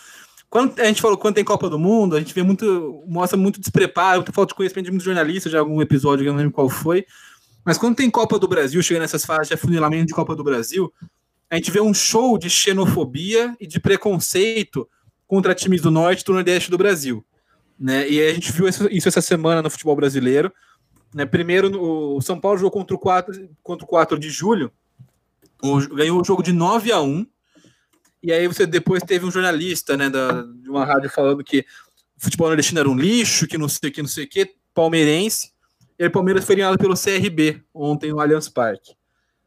Quando 0.53 0.79
a 0.79 0.85
gente 0.85 1.01
falou 1.01 1.17
quando 1.17 1.33
tem 1.33 1.43
Copa 1.43 1.67
do 1.67 1.79
Mundo, 1.79 2.15
a 2.15 2.19
gente 2.19 2.31
vê 2.31 2.43
muito, 2.43 3.03
mostra 3.07 3.35
muito 3.35 3.59
despreparo, 3.59 4.19
muita 4.19 4.31
falta 4.31 4.49
de 4.49 4.55
conhecimento 4.55 4.85
de 4.85 4.91
muitos 4.91 5.03
jornalistas, 5.03 5.51
já 5.51 5.57
algum 5.57 5.81
episódio, 5.81 6.23
eu 6.23 6.31
não 6.31 6.37
lembro 6.37 6.53
qual 6.53 6.69
foi. 6.69 7.07
Mas 7.65 7.75
quando 7.75 7.95
tem 7.95 8.07
Copa 8.07 8.37
do 8.37 8.47
Brasil, 8.47 8.79
chega 8.83 8.99
nessas 8.99 9.25
fases 9.25 9.47
de 9.47 9.55
afunilamento 9.55 10.05
de 10.05 10.13
Copa 10.13 10.35
do 10.35 10.43
Brasil, 10.43 10.93
a 11.49 11.55
gente 11.55 11.71
vê 11.71 11.81
um 11.81 11.91
show 11.91 12.37
de 12.37 12.51
xenofobia 12.51 13.57
e 13.59 13.65
de 13.65 13.79
preconceito 13.79 14.87
contra 15.25 15.55
times 15.55 15.81
do 15.81 15.89
norte 15.89 16.21
e 16.21 16.23
do 16.23 16.33
nordeste 16.33 16.69
do 16.69 16.77
Brasil. 16.77 17.25
Né? 17.79 18.07
E 18.07 18.21
a 18.21 18.31
gente 18.31 18.51
viu 18.51 18.67
isso 18.67 19.07
essa 19.09 19.21
semana 19.21 19.59
no 19.59 19.71
futebol 19.71 19.95
brasileiro. 19.95 20.53
Né? 21.15 21.25
Primeiro, 21.25 21.81
o 21.81 22.21
São 22.21 22.39
Paulo 22.39 22.59
jogou 22.59 22.79
contra 22.79 22.95
o 22.95 22.99
4, 22.99 23.49
contra 23.63 23.85
o 23.85 23.87
4 23.87 24.19
de 24.19 24.29
julho, 24.29 24.71
ganhou 25.95 26.21
o 26.21 26.23
jogo 26.23 26.43
de 26.43 26.53
9 26.53 26.91
a 26.91 27.01
1 27.01 27.25
e 28.23 28.31
aí 28.31 28.47
você 28.47 28.65
depois 28.65 29.03
teve 29.03 29.25
um 29.25 29.31
jornalista, 29.31 29.97
né, 29.97 30.09
da, 30.09 30.43
de 30.43 30.69
uma 30.69 30.85
rádio 30.85 31.09
falando 31.09 31.43
que 31.43 31.65
o 32.17 32.23
futebol 32.23 32.47
nordestino 32.47 32.79
era 32.79 32.89
um 32.89 32.95
lixo, 32.95 33.45
que 33.45 33.57
não 33.57 33.67
sei 33.67 33.89
o 33.89 33.93
que, 33.93 34.01
não 34.01 34.09
sei 34.09 34.23
o 34.23 34.29
que, 34.29 34.55
palmeirense. 34.73 35.51
E 35.99 36.03
aí 36.03 36.07
o 36.07 36.11
Palmeiras 36.11 36.45
foi 36.45 36.55
eliminado 36.55 36.77
pelo 36.77 36.95
CRB 36.95 37.61
ontem 37.73 38.11
no 38.11 38.21
Allianz 38.21 38.47
Parque. 38.47 38.93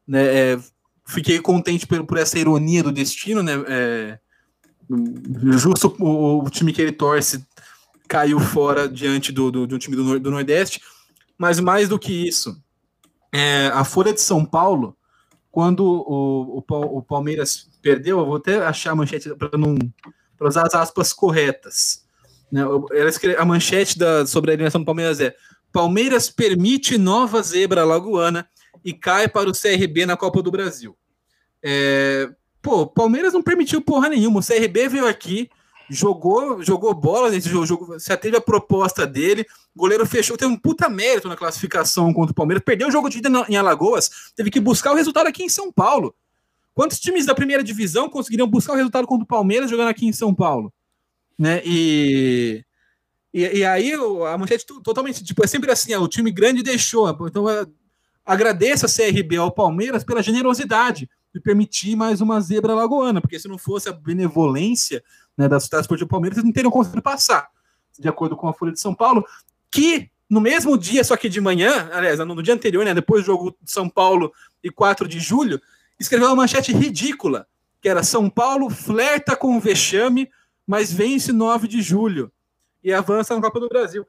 Né, 0.07 0.25
é, 0.25 0.59
fiquei 1.07 1.41
contente 1.41 1.87
por, 1.87 2.05
por, 2.05 2.19
essa 2.19 2.39
ironia 2.39 2.83
do 2.83 2.93
destino, 2.93 3.43
né? 3.43 3.53
É, 3.67 4.19
justo 5.53 5.97
o, 5.99 6.45
o, 6.45 6.51
time 6.51 6.73
que 6.73 6.81
ele 6.81 6.93
torce 6.93 7.45
caiu 8.07 8.39
fora 8.39 8.89
diante 8.89 9.33
do, 9.33 9.51
do, 9.51 9.67
do 9.67 9.79
time 9.79 9.97
do, 9.97 10.21
do, 10.21 10.31
Nordeste, 10.31 10.81
mas 11.37 11.59
mais 11.59 11.89
do 11.89 11.99
que 11.99 12.13
isso, 12.13 12.63
é, 13.33 13.67
a 13.69 13.85
Folha 13.85 14.13
de 14.13 14.21
São 14.21 14.45
Paulo, 14.45 14.97
quando 15.51 15.81
o, 15.81 16.59
o, 16.59 16.99
o 16.99 17.03
Palmeiras 17.03 17.69
perdeu, 17.87 18.19
eu 18.19 18.27
vou 18.27 18.37
até 18.37 18.57
achar 18.59 18.91
a 18.91 18.97
manchete 18.97 19.33
para 19.37 19.57
não 19.57 19.79
para 20.37 20.49
usar 20.49 20.67
as 20.67 20.75
aspas 20.75 21.13
corretas. 21.13 22.05
Né? 22.51 22.63
Ela 22.93 23.09
escreve, 23.09 23.41
a 23.41 23.45
manchete 23.45 23.97
da, 23.97 24.27
sobre 24.27 24.51
a 24.51 24.55
eliminação 24.55 24.81
do 24.81 24.85
Palmeiras 24.85 25.21
é: 25.21 25.37
Palmeiras 25.73 26.29
permite 26.29 26.99
nova 26.99 27.41
zebra 27.43 27.85
lagoana 27.85 28.49
e 28.85 28.93
cai 28.93 29.29
para 29.29 29.49
o 29.49 29.53
CRB 29.53 30.05
na 30.05 30.17
Copa 30.17 30.43
do 30.43 30.51
Brasil. 30.51 30.97
É, 31.63 32.29
pô, 32.61 32.89
Palmeiras 32.89 33.33
não 33.33 33.43
permitiu 33.43 33.81
porra 33.81 34.09
nenhuma. 34.09 34.41
O 34.41 34.45
CRB 34.45 34.89
veio 34.89 35.07
aqui, 35.07 35.49
jogou, 35.89 36.61
jogou 36.65 36.93
bola, 36.93 37.31
nesse 37.31 37.49
jogo, 37.49 37.97
já 38.01 38.17
teve 38.17 38.37
a 38.37 38.41
proposta 38.41 39.07
dele, 39.07 39.47
o 39.75 39.79
goleiro 39.79 40.05
fechou, 40.05 40.37
teve 40.37 40.53
um 40.53 40.59
puta 40.59 40.89
mérito 40.89 41.29
na 41.29 41.37
classificação 41.37 42.13
contra 42.13 42.33
o 42.33 42.35
Palmeiras, 42.35 42.65
perdeu 42.65 42.89
o 42.89 42.93
jogo 42.93 43.09
de 43.09 43.19
ida 43.19 43.31
em 43.49 43.57
Alagoas, 43.57 44.11
teve 44.35 44.51
que 44.51 44.59
buscar 44.59 44.91
o 44.93 44.97
resultado 44.97 45.29
aqui 45.29 45.45
em 45.45 45.49
São 45.49 45.73
Paulo. 45.73 46.13
Quantos 46.77 47.01
times 47.01 47.25
da 47.25 47.35
primeira 47.35 47.65
divisão 47.65 48.07
conseguiriam 48.07 48.47
buscar 48.47 48.75
o 48.75 48.77
resultado 48.77 49.07
contra 49.07 49.25
o 49.25 49.27
Palmeiras 49.27 49.71
jogando 49.71 49.89
aqui 49.89 50.07
em 50.07 50.13
São 50.13 50.35
Paulo? 50.35 50.71
Né? 51.39 51.63
E, 51.65 52.63
e, 53.33 53.61
e 53.61 53.65
aí 53.65 53.95
a 53.95 54.37
manchete 54.37 54.67
totalmente, 54.85 55.25
tipo, 55.25 55.43
é 55.43 55.47
sempre 55.47 55.71
assim, 55.71 55.95
o 55.95 56.07
time 56.07 56.31
grande 56.31 56.63
deixou. 56.63 57.09
Então 57.27 57.49
é, 57.49 57.65
agradeço 58.27 58.85
a 58.85 58.91
CRB 58.91 59.39
ao 59.39 59.51
Palmeiras 59.51 60.05
pela 60.05 60.23
generosidade 60.23 61.09
de 61.35 61.41
permitir 61.41 61.97
mais 61.97 62.21
uma 62.21 62.39
zebra 62.43 62.75
lagoana, 62.75 63.23
porque 63.23 63.41
se 63.41 63.49
não 63.49 63.57
fosse 63.57 63.89
a 63.89 63.93
benevolência 63.93 65.03
né, 65.35 65.49
da 65.49 65.59
Cidade 65.59 65.85
Esportiva 65.85 66.11
Palmeiras, 66.11 66.37
eles 66.37 66.45
não 66.45 66.53
teriam 66.53 66.71
conseguido 66.71 67.01
passar, 67.01 67.49
de 67.99 68.07
acordo 68.07 68.37
com 68.37 68.49
a 68.49 68.53
Folha 68.53 68.73
de 68.73 68.81
São 68.81 68.95
Paulo, 68.95 69.25
que 69.71 70.11
no 70.29 70.43
mesmo 70.43 70.77
dia, 70.77 71.03
só 71.03 71.17
que 71.17 71.31
de 71.31 71.41
manhã, 71.41 71.89
aliás, 71.91 72.19
no 72.19 72.43
dia 72.43 72.53
anterior, 72.53 72.85
né, 72.85 72.93
depois 72.93 73.23
do 73.23 73.27
jogo 73.27 73.57
de 73.63 73.73
São 73.73 73.89
Paulo 73.89 74.31
e 74.63 74.71
4 74.71 75.09
de 75.09 75.19
julho, 75.19 75.59
escreveu 75.99 76.29
uma 76.29 76.37
manchete 76.37 76.73
ridícula, 76.73 77.47
que 77.81 77.89
era 77.89 78.03
São 78.03 78.29
Paulo 78.29 78.71
flerta 78.71 79.37
com 79.37 79.57
o 79.57 79.61
vexame, 79.61 80.31
mas 80.67 80.93
vence 80.93 81.33
9 81.33 81.69
de 81.69 81.81
julho 81.81 82.33
e 82.83 82.93
avança 82.93 83.35
na 83.35 83.41
Copa 83.41 83.61
do 83.61 83.69
Brasil. 83.69 84.07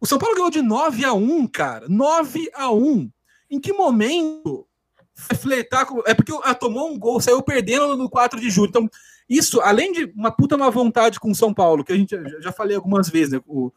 O 0.00 0.06
São 0.06 0.18
Paulo 0.18 0.34
ganhou 0.34 0.50
de 0.50 0.62
9 0.62 1.04
a 1.04 1.12
1, 1.12 1.46
cara. 1.46 1.86
9 1.88 2.50
a 2.54 2.70
1. 2.70 3.10
Em 3.50 3.60
que 3.60 3.72
momento 3.72 4.66
flertar 5.14 5.86
com... 5.86 6.02
É 6.06 6.12
porque 6.12 6.32
ah, 6.42 6.54
tomou 6.54 6.90
um 6.90 6.98
gol, 6.98 7.20
saiu 7.20 7.42
perdendo 7.42 7.96
no 7.96 8.10
4 8.10 8.38
de 8.38 8.50
julho. 8.50 8.68
Então, 8.68 8.90
isso, 9.28 9.60
além 9.60 9.92
de 9.92 10.12
uma 10.14 10.30
puta 10.30 10.56
má 10.56 10.68
vontade 10.68 11.18
com 11.18 11.30
o 11.30 11.34
São 11.34 11.52
Paulo, 11.52 11.82
que 11.82 11.92
a 11.92 11.96
gente 11.96 12.14
já, 12.40 12.52
falei 12.52 12.76
algumas 12.76 13.08
vezes, 13.08 13.32
né? 13.32 13.40
O, 13.46 13.72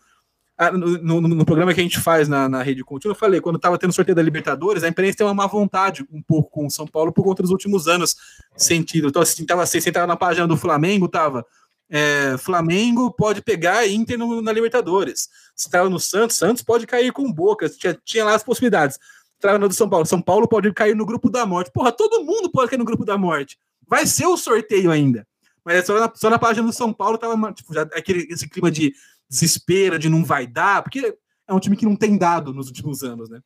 no, 0.71 1.21
no, 1.21 1.21
no, 1.21 1.45
programa 1.45 1.73
que 1.73 1.79
a 1.79 1.83
gente 1.83 1.99
faz 1.99 2.27
na, 2.27 2.49
na 2.49 2.61
rede 2.61 2.83
contínua, 2.83 3.13
eu 3.13 3.19
falei, 3.19 3.39
quando 3.39 3.55
estava 3.55 3.77
tendo 3.77 3.93
sorteio 3.93 4.15
da 4.15 4.21
Libertadores, 4.21 4.83
a 4.83 4.89
imprensa 4.89 5.19
tem 5.19 5.25
uma 5.25 5.33
má 5.33 5.47
vontade 5.47 6.05
um 6.11 6.21
pouco 6.21 6.49
com 6.51 6.65
o 6.65 6.69
São 6.69 6.85
Paulo 6.85 7.13
por 7.13 7.23
conta 7.23 7.41
dos 7.41 7.51
últimos 7.51 7.87
anos 7.87 8.15
sentido. 8.57 9.07
Então, 9.07 9.21
assim, 9.21 9.45
tava, 9.45 9.63
assim, 9.63 9.79
você 9.79 9.91
na 9.91 10.17
página 10.17 10.45
do 10.47 10.57
Flamengo, 10.57 11.07
tava 11.07 11.45
é, 11.89 12.37
Flamengo 12.37 13.11
pode 13.11 13.41
pegar 13.41 13.87
Inter 13.87 14.17
no, 14.17 14.41
na 14.41 14.51
Libertadores. 14.51 15.27
Se 15.55 15.67
estava 15.67 15.89
no 15.89 15.99
Santos, 15.99 16.37
Santos 16.37 16.61
pode 16.61 16.85
cair 16.85 17.11
com 17.11 17.31
Boca. 17.31 17.67
Tinha, 17.67 17.97
tinha 18.05 18.23
lá 18.23 18.35
as 18.35 18.43
possibilidades. 18.43 18.99
Estava 19.35 19.57
no 19.57 19.71
São 19.73 19.89
Paulo. 19.89 20.05
São 20.05 20.21
Paulo 20.21 20.47
pode 20.47 20.71
cair 20.71 20.95
no 20.95 21.05
grupo 21.05 21.29
da 21.29 21.45
morte. 21.45 21.71
Porra, 21.71 21.91
todo 21.91 22.23
mundo 22.23 22.51
pode 22.51 22.69
cair 22.69 22.77
no 22.77 22.85
grupo 22.85 23.03
da 23.03 23.17
morte. 23.17 23.57
Vai 23.87 24.05
ser 24.05 24.27
o 24.27 24.37
sorteio 24.37 24.91
ainda. 24.91 25.27
Mas 25.65 25.77
é 25.77 25.81
só 25.81 25.99
na, 25.99 26.11
só 26.15 26.29
na 26.29 26.37
página 26.37 26.67
do 26.67 26.73
São 26.73 26.93
Paulo 26.93 27.17
tava 27.17 27.51
tipo, 27.53 27.73
já, 27.73 27.81
aquele, 27.81 28.27
esse 28.31 28.47
clima 28.47 28.69
de 28.69 28.93
desespero, 29.29 29.99
de 29.99 30.09
não 30.09 30.23
vai 30.25 30.47
dar, 30.47 30.81
porque 30.81 31.15
é 31.47 31.53
um 31.53 31.59
time 31.59 31.77
que 31.77 31.85
não 31.85 31.95
tem 31.95 32.17
dado 32.17 32.53
nos 32.53 32.67
últimos 32.67 33.03
anos, 33.03 33.29
né? 33.29 33.41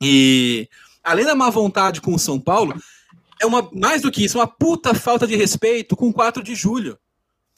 E 0.00 0.68
além 1.02 1.24
da 1.24 1.34
má 1.34 1.50
vontade 1.50 2.00
com 2.00 2.14
o 2.14 2.18
São 2.18 2.38
Paulo, 2.38 2.74
é 3.40 3.46
uma 3.46 3.68
mais 3.72 4.02
do 4.02 4.10
que 4.10 4.24
isso, 4.24 4.38
uma 4.38 4.46
puta 4.46 4.94
falta 4.94 5.26
de 5.26 5.36
respeito 5.36 5.96
com 5.96 6.08
o 6.08 6.12
4 6.12 6.42
de 6.42 6.54
julho. 6.54 6.98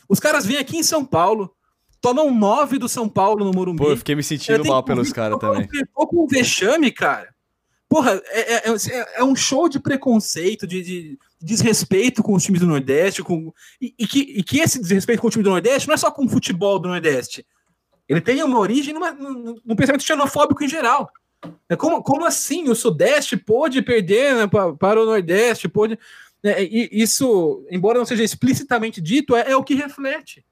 Os 0.08 0.20
caras 0.20 0.44
vêm 0.44 0.58
aqui 0.58 0.76
em 0.76 0.82
São 0.82 1.04
Paulo, 1.04 1.54
tomam 2.00 2.34
nove 2.34 2.78
do 2.78 2.88
São 2.88 3.08
Paulo 3.08 3.44
no 3.44 3.52
Morumbi. 3.52 3.78
Pô, 3.78 3.90
eu 3.90 3.96
fiquei 3.96 4.14
me 4.14 4.22
sentindo 4.22 4.64
mal 4.64 4.82
pelos 4.82 5.12
caras 5.12 5.38
também. 5.38 5.68
Ficou 5.68 6.06
com 6.06 6.24
um 6.24 6.26
vexame, 6.26 6.90
cara. 6.90 7.34
Porra, 7.88 8.22
é, 8.26 8.40
é, 8.40 8.70
é, 8.70 9.06
é, 9.16 9.24
um 9.24 9.34
show 9.34 9.68
de 9.68 9.80
preconceito, 9.80 10.64
de, 10.64 10.82
de, 10.82 11.18
desrespeito 11.40 12.22
com 12.22 12.34
os 12.34 12.42
times 12.42 12.60
do 12.60 12.66
Nordeste, 12.66 13.22
com, 13.22 13.52
e, 13.80 13.94
e, 13.98 14.06
que, 14.06 14.20
e 14.20 14.42
que 14.42 14.58
esse 14.58 14.80
desrespeito 14.80 15.22
com 15.22 15.28
o 15.28 15.30
time 15.30 15.44
do 15.44 15.50
Nordeste 15.50 15.88
não 15.88 15.94
é 15.94 15.98
só 15.98 16.10
com 16.10 16.24
o 16.24 16.28
futebol 16.28 16.78
do 16.78 16.88
Nordeste. 16.88 17.46
Ele 18.08 18.20
tem 18.20 18.42
uma 18.42 18.58
origem 18.58 18.92
numa, 18.92 19.12
num, 19.12 19.76
pensamento 19.76 20.02
xenofóbico 20.02 20.64
em 20.64 20.68
geral. 20.68 21.10
É 21.68 21.76
como, 21.76 22.02
como 22.02 22.26
assim 22.26 22.68
o 22.68 22.74
Sudeste 22.74 23.36
pôde 23.36 23.80
perder 23.80 24.34
né, 24.34 24.46
para, 24.46 24.72
para 24.74 25.00
o 25.00 25.06
Nordeste? 25.06 25.68
Pôde. 25.68 25.98
Né, 26.42 26.62
e 26.62 26.88
isso, 26.92 27.64
embora 27.70 27.98
não 27.98 28.04
seja 28.04 28.24
explicitamente 28.24 29.00
dito, 29.00 29.34
é, 29.36 29.52
é 29.52 29.56
o 29.56 29.64
que 29.64 29.74
reflete. 29.74 30.44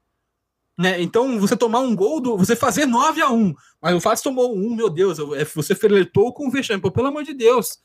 Né? 0.77 1.01
Então, 1.01 1.37
você 1.37 1.57
tomar 1.57 1.79
um 1.79 1.93
gol, 1.93 2.21
do, 2.21 2.37
você 2.37 2.55
fazer 2.55 2.85
9 2.85 3.21
a 3.21 3.29
1 3.29 3.53
mas 3.81 3.95
o 3.95 4.01
Fato 4.01 4.23
tomou 4.23 4.55
um, 4.55 4.75
meu 4.75 4.89
Deus, 4.89 5.19
é, 5.19 5.43
você 5.43 5.75
flertou 5.75 6.33
com 6.33 6.47
o 6.47 6.51
vexame, 6.51 6.81
pelo 6.81 7.07
amor 7.07 7.23
de 7.23 7.33
Deus. 7.33 7.79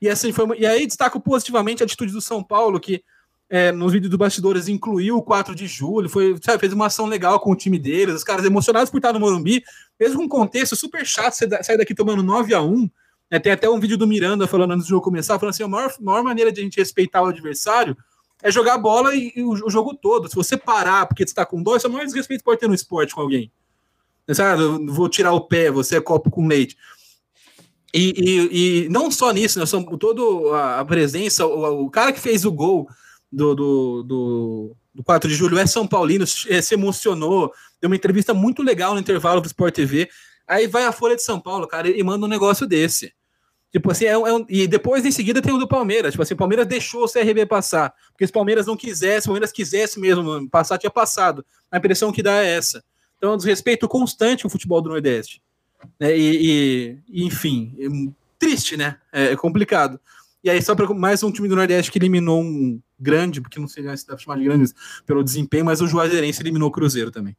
E, 0.00 0.08
assim, 0.08 0.32
foi, 0.32 0.58
e 0.58 0.66
aí 0.66 0.86
destaco 0.86 1.20
positivamente 1.20 1.82
a 1.82 1.86
atitude 1.86 2.12
do 2.12 2.20
São 2.20 2.42
Paulo, 2.42 2.78
que 2.78 3.02
é, 3.48 3.72
nos 3.72 3.92
vídeos 3.92 4.10
do 4.10 4.18
bastidores 4.18 4.68
incluiu 4.68 5.16
o 5.16 5.22
4 5.22 5.54
de 5.54 5.66
julho, 5.66 6.08
foi, 6.08 6.36
sabe, 6.42 6.58
fez 6.58 6.72
uma 6.72 6.86
ação 6.86 7.06
legal 7.06 7.38
com 7.40 7.52
o 7.52 7.56
time 7.56 7.78
deles, 7.78 8.16
os 8.16 8.24
caras 8.24 8.44
emocionados 8.44 8.90
por 8.90 8.98
estar 8.98 9.12
no 9.12 9.20
Morumbi, 9.20 9.64
mesmo 9.98 10.18
com 10.18 10.24
um 10.24 10.28
contexto 10.28 10.74
super 10.74 11.06
chato, 11.06 11.34
você 11.34 11.48
sair 11.62 11.78
daqui 11.78 11.94
tomando 11.94 12.22
9 12.22 12.54
a 12.54 12.60
1 12.60 12.90
é, 13.30 13.38
tem 13.38 13.52
até 13.52 13.68
um 13.68 13.80
vídeo 13.80 13.96
do 13.96 14.06
Miranda 14.06 14.46
falando 14.46 14.72
antes 14.72 14.86
do 14.86 14.90
jogo 14.90 15.02
começar, 15.02 15.38
falando 15.38 15.54
assim: 15.54 15.64
a 15.64 15.68
maior, 15.68 15.92
maior 16.00 16.22
maneira 16.22 16.52
de 16.52 16.60
a 16.60 16.62
gente 16.62 16.76
respeitar 16.76 17.22
o 17.22 17.26
adversário 17.26 17.96
é 18.42 18.50
jogar 18.50 18.78
bola 18.78 19.14
e, 19.14 19.32
e 19.34 19.42
o, 19.42 19.50
o, 19.50 19.70
jogo 19.70 19.94
todo. 19.94 20.28
Se 20.28 20.36
você 20.36 20.56
parar 20.56 21.06
porque 21.06 21.24
você 21.24 21.32
está 21.32 21.44
com 21.44 21.62
dois, 21.62 21.84
é 21.84 21.88
o 21.88 21.90
maior 21.90 22.04
desrespeito 22.04 22.40
que 22.40 22.44
pode 22.44 22.60
ter 22.60 22.68
no 22.68 22.74
esporte 22.74 23.14
com 23.14 23.20
alguém. 23.20 23.50
Sabe, 24.32 24.62
vou 24.86 25.08
tirar 25.08 25.32
o 25.32 25.40
pé, 25.40 25.70
você 25.70 25.96
é 25.96 26.00
copo 26.00 26.30
com 26.30 26.46
leite. 26.46 26.76
E, 27.98 28.12
e, 28.18 28.84
e 28.84 28.88
não 28.90 29.10
só 29.10 29.32
nisso, 29.32 29.58
né? 29.58 29.64
Toda 29.98 30.78
a 30.78 30.84
presença, 30.84 31.46
o, 31.46 31.86
o, 31.86 31.90
cara 31.90 32.12
que 32.12 32.20
fez 32.20 32.44
o 32.44 32.52
gol 32.52 32.86
do, 33.32 33.54
do, 33.54 34.02
do, 34.02 34.76
do 34.94 35.02
4 35.02 35.30
de 35.30 35.34
julho 35.34 35.58
é 35.58 35.66
São 35.66 35.86
Paulino, 35.86 36.26
é, 36.50 36.60
se 36.60 36.74
emocionou, 36.74 37.50
deu 37.80 37.88
uma 37.88 37.96
entrevista 37.96 38.34
muito 38.34 38.62
legal 38.62 38.92
no 38.92 39.00
intervalo 39.00 39.40
do 39.40 39.46
Sport 39.46 39.74
TV. 39.74 40.10
Aí 40.46 40.66
vai 40.66 40.84
a 40.84 40.92
Folha 40.92 41.16
de 41.16 41.22
São 41.22 41.40
Paulo, 41.40 41.66
cara, 41.66 41.88
e 41.88 42.02
manda 42.02 42.26
um 42.26 42.28
negócio 42.28 42.66
desse. 42.66 43.14
Tipo 43.72 43.90
assim, 43.90 44.04
é 44.04 44.16
um, 44.16 44.26
é 44.26 44.34
um, 44.34 44.44
e 44.46 44.68
depois 44.68 45.04
em 45.06 45.10
seguida 45.10 45.40
tem 45.40 45.54
o 45.54 45.58
do 45.58 45.66
Palmeiras. 45.66 46.12
Tipo 46.12 46.22
assim, 46.22 46.34
o 46.34 46.36
Palmeiras 46.36 46.66
deixou 46.66 47.02
o 47.04 47.08
CRB 47.08 47.46
passar. 47.46 47.94
Porque 48.12 48.26
se 48.26 48.30
o 48.30 48.34
Palmeiras 48.34 48.66
não 48.66 48.76
quisesse, 48.76 49.26
o 49.26 49.30
Palmeiras 49.30 49.52
quisesse 49.52 49.98
mesmo 49.98 50.50
passar, 50.50 50.76
tinha 50.76 50.90
passado. 50.90 51.44
A 51.70 51.78
impressão 51.78 52.12
que 52.12 52.22
dá 52.22 52.44
é 52.44 52.56
essa. 52.56 52.84
Então 53.16 53.30
é 53.30 53.34
um 53.34 53.38
desrespeito 53.38 53.88
constante 53.88 54.46
o 54.46 54.50
futebol 54.50 54.82
do 54.82 54.90
Nordeste. 54.90 55.40
É, 56.00 56.16
e, 56.16 56.98
e, 57.08 57.26
enfim, 57.26 57.74
é 57.78 58.12
triste, 58.38 58.76
né? 58.76 58.98
É, 59.12 59.32
é 59.32 59.36
complicado. 59.36 60.00
E 60.42 60.50
aí, 60.50 60.62
só 60.62 60.74
para 60.74 60.92
mais 60.94 61.22
um 61.22 61.32
time 61.32 61.48
do 61.48 61.56
Nordeste 61.56 61.90
que 61.90 61.98
eliminou 61.98 62.40
um 62.40 62.80
grande, 62.98 63.40
porque 63.40 63.58
não 63.58 63.68
sei 63.68 63.82
se 63.96 64.06
dá 64.06 64.14
pra 64.14 64.22
chamar 64.22 64.38
de 64.38 64.44
grande 64.44 64.72
pelo 65.04 65.24
desempenho, 65.24 65.64
mas 65.64 65.80
o 65.80 65.86
Juazeirense 65.86 66.42
eliminou 66.42 66.68
o 66.68 66.72
Cruzeiro 66.72 67.10
também. 67.10 67.36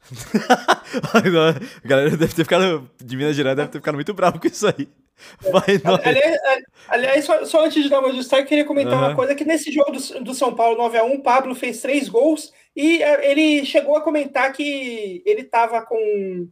a 1.12 1.88
galera 1.88 2.16
deve 2.16 2.34
ter 2.34 2.44
ficado 2.44 2.88
de 3.02 3.16
Minas 3.16 3.36
Gerais 3.36 3.56
deve 3.56 3.68
ter 3.68 3.78
ficado 3.78 3.96
muito 3.96 4.14
bravo 4.14 4.40
com 4.40 4.46
isso 4.46 4.66
aí. 4.66 4.88
Vai, 5.50 5.80
aliás, 6.04 6.38
aliás 6.88 7.24
só, 7.24 7.44
só, 7.44 7.64
antes 7.64 7.82
de 7.82 7.88
dar 7.88 7.98
uma 7.98 8.12
destaque, 8.12 8.42
eu 8.42 8.46
queria 8.46 8.64
comentar 8.64 8.94
uhum. 8.94 9.00
uma 9.00 9.16
coisa: 9.16 9.34
que 9.34 9.44
nesse 9.44 9.72
jogo 9.72 9.90
do, 9.90 10.24
do 10.24 10.32
São 10.32 10.54
Paulo 10.54 10.80
9x1, 10.88 11.22
Pablo 11.22 11.54
fez 11.54 11.80
três 11.80 12.08
gols 12.08 12.52
e 12.74 13.02
é, 13.02 13.30
ele 13.30 13.66
chegou 13.66 13.96
a 13.96 14.00
comentar 14.00 14.52
que 14.52 15.22
ele 15.26 15.42
estava 15.42 15.82
com 15.82 16.48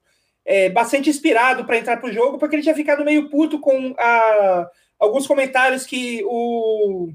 é, 0.46 0.70
bastante 0.70 1.10
inspirado 1.10 1.64
para 1.64 1.76
entrar 1.76 1.96
para 1.98 2.08
o 2.08 2.12
jogo, 2.12 2.38
porque 2.38 2.56
ele 2.56 2.62
tinha 2.62 2.74
ficado 2.74 3.04
meio 3.04 3.28
puto 3.28 3.58
com 3.58 3.94
a, 3.98 4.70
alguns 4.98 5.26
comentários 5.26 5.84
que 5.84 6.22
o 6.24 7.12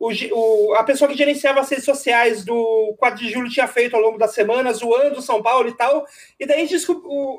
o, 0.00 0.10
o, 0.32 0.74
a 0.76 0.82
pessoa 0.82 1.10
que 1.10 1.16
gerenciava 1.16 1.60
as 1.60 1.68
redes 1.68 1.84
sociais 1.84 2.42
do 2.42 2.96
4 2.98 3.18
de 3.18 3.30
julho 3.30 3.50
tinha 3.50 3.68
feito 3.68 3.94
ao 3.94 4.00
longo 4.00 4.16
da 4.16 4.26
semana, 4.26 4.72
zoando 4.72 5.20
São 5.20 5.42
Paulo 5.42 5.68
e 5.68 5.76
tal. 5.76 6.06
E 6.40 6.46
daí, 6.46 6.66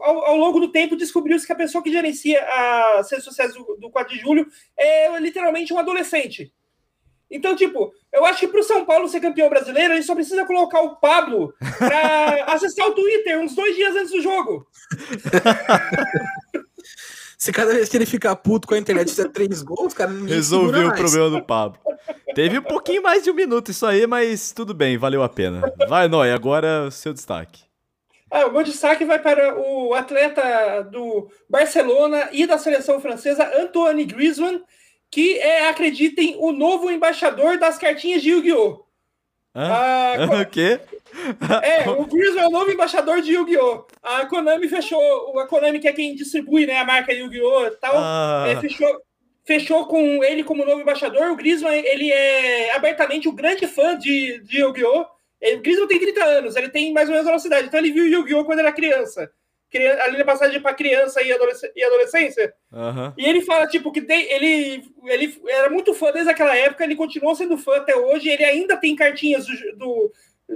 ao, 0.04 0.26
ao, 0.26 0.38
longo 0.38 0.60
do 0.60 0.72
tempo, 0.72 0.96
descobriu-se 0.96 1.46
que 1.46 1.52
a 1.52 1.56
pessoa 1.56 1.84
que 1.84 1.92
gerencia 1.92 2.40
as 3.00 3.10
redes 3.10 3.26
sociais 3.26 3.56
do, 3.56 3.78
do 3.78 3.90
4 3.90 4.14
de 4.14 4.22
julho 4.22 4.46
é 4.78 5.20
literalmente 5.20 5.74
um 5.74 5.80
adolescente. 5.80 6.54
Então, 7.32 7.56
tipo, 7.56 7.94
eu 8.14 8.26
acho 8.26 8.42
que 8.42 8.48
para 8.48 8.60
o 8.60 8.64
São 8.64 8.84
Paulo 8.84 9.08
ser 9.08 9.22
campeão 9.22 9.50
brasileiro, 9.50 9.94
ele 9.94 10.04
só 10.04 10.14
precisa 10.14 10.46
colocar 10.46 10.82
o 10.82 10.98
Pablo 10.98 11.54
para 11.78 12.44
acessar 12.54 12.88
o 12.88 12.94
Twitter 12.94 13.40
uns 13.40 13.56
dois 13.56 13.74
dias 13.76 13.96
antes 13.96 14.12
do 14.12 14.22
jogo. 14.22 14.68
Se 17.38 17.52
cada 17.52 17.74
vez 17.74 17.90
que 17.90 17.98
ele 17.98 18.06
ficar 18.06 18.36
puto 18.36 18.68
com 18.68 18.76
a 18.76 18.78
internet 18.78 19.10
fizer 19.10 19.30
três 19.30 19.64
gols, 19.64 19.94
cara, 19.96 20.12
resolveu 20.28 20.90
o 20.90 20.94
problema 20.94 21.30
do 21.30 21.42
Pablo. 21.42 21.80
Teve 22.36 22.60
um 22.60 22.64
pouquinho 22.64 23.02
mais 23.02 23.24
de 23.24 23.32
um 23.32 23.34
minuto 23.34 23.72
isso 23.72 23.86
aí, 23.86 24.06
mas 24.06 24.52
tudo 24.52 24.74
bem, 24.76 24.98
valeu 24.98 25.24
a 25.24 25.30
pena. 25.30 25.62
Vai, 25.88 26.08
Noé, 26.08 26.34
agora 26.34 26.92
seu 26.92 27.14
destaque. 27.14 27.64
Ah, 28.30 28.46
o 28.46 28.52
meu 28.52 28.64
destaque 28.64 29.04
vai 29.06 29.20
para 29.20 29.60
o 29.60 29.94
atleta 29.94 30.84
do 30.84 31.30
Barcelona 31.50 32.30
e 32.32 32.46
da 32.46 32.58
seleção 32.58 33.02
francesa, 33.02 33.52
Antoine 33.60 34.06
Griezmann, 34.06 34.62
que 35.12 35.38
é, 35.40 35.68
acreditem, 35.68 36.38
o 36.40 36.54
novo 36.54 36.90
embaixador 36.90 37.60
das 37.60 37.78
cartinhas 37.78 38.22
de 38.22 38.30
Yu-Gi-Oh! 38.30 38.86
Ah, 39.54 40.14
o 40.42 40.46
quê? 40.50 40.80
É, 41.62 41.88
o 41.92 42.06
Grizzly 42.06 42.40
é 42.40 42.48
o 42.48 42.50
novo 42.50 42.72
embaixador 42.72 43.22
de 43.22 43.34
Yu-Gi-Oh! 43.34 43.86
A 44.02 44.26
Konami 44.26 44.70
fechou, 44.70 45.38
a 45.38 45.46
Konami 45.48 45.80
que 45.80 45.88
é 45.90 45.94
quem 45.94 46.16
distribui 46.16 46.66
né, 46.66 46.78
a 46.78 46.86
marca 46.86 47.12
Yu-Gi-Oh! 47.12 47.68
e 47.68 47.72
tal, 47.72 47.94
ah. 47.98 48.46
é, 48.48 48.62
fechou, 48.62 49.02
fechou 49.44 49.86
com 49.86 50.24
ele 50.24 50.46
como 50.46 50.66
novo 50.66 50.80
embaixador. 50.80 51.30
O 51.30 51.36
Griezmann, 51.36 51.84
ele 51.86 52.10
é 52.10 52.74
abertamente 52.74 53.28
um 53.28 53.36
grande 53.36 53.68
fã 53.68 53.98
de, 53.98 54.40
de 54.40 54.62
Yu-Gi-Oh! 54.62 55.06
O 55.56 55.60
Griezmann 55.60 55.88
tem 55.90 56.00
30 56.00 56.24
anos, 56.24 56.56
ele 56.56 56.70
tem 56.70 56.94
mais 56.94 57.10
ou 57.10 57.16
menos 57.16 57.28
a 57.28 57.34
nossa 57.34 57.48
idade, 57.48 57.68
então 57.68 57.82
ele 57.82 57.92
viu 57.92 58.08
Yu-Gi-Oh! 58.08 58.46
quando 58.46 58.60
era 58.60 58.72
criança 58.72 59.30
ali 59.78 60.18
na 60.18 60.26
passagem 60.26 60.62
para 60.62 60.74
criança 60.74 61.22
e, 61.22 61.32
adolescência. 61.32 62.54
Uhum. 62.72 63.14
E 63.18 63.26
ele 63.26 63.42
fala, 63.42 63.68
tipo, 63.68 63.92
que 63.92 64.00
ele, 64.00 64.84
ele 65.06 65.42
era 65.48 65.70
muito 65.70 65.94
fã 65.94 66.12
desde 66.12 66.30
aquela 66.30 66.56
época, 66.56 66.84
ele 66.84 66.96
continuou 66.96 67.36
sendo 67.36 67.58
fã 67.58 67.78
até 67.78 67.96
hoje, 67.96 68.30
ele 68.30 68.44
ainda 68.44 68.78
tem 68.78 68.96
cartinhas 68.96 69.46
do, 69.46 69.76
do 69.76 70.12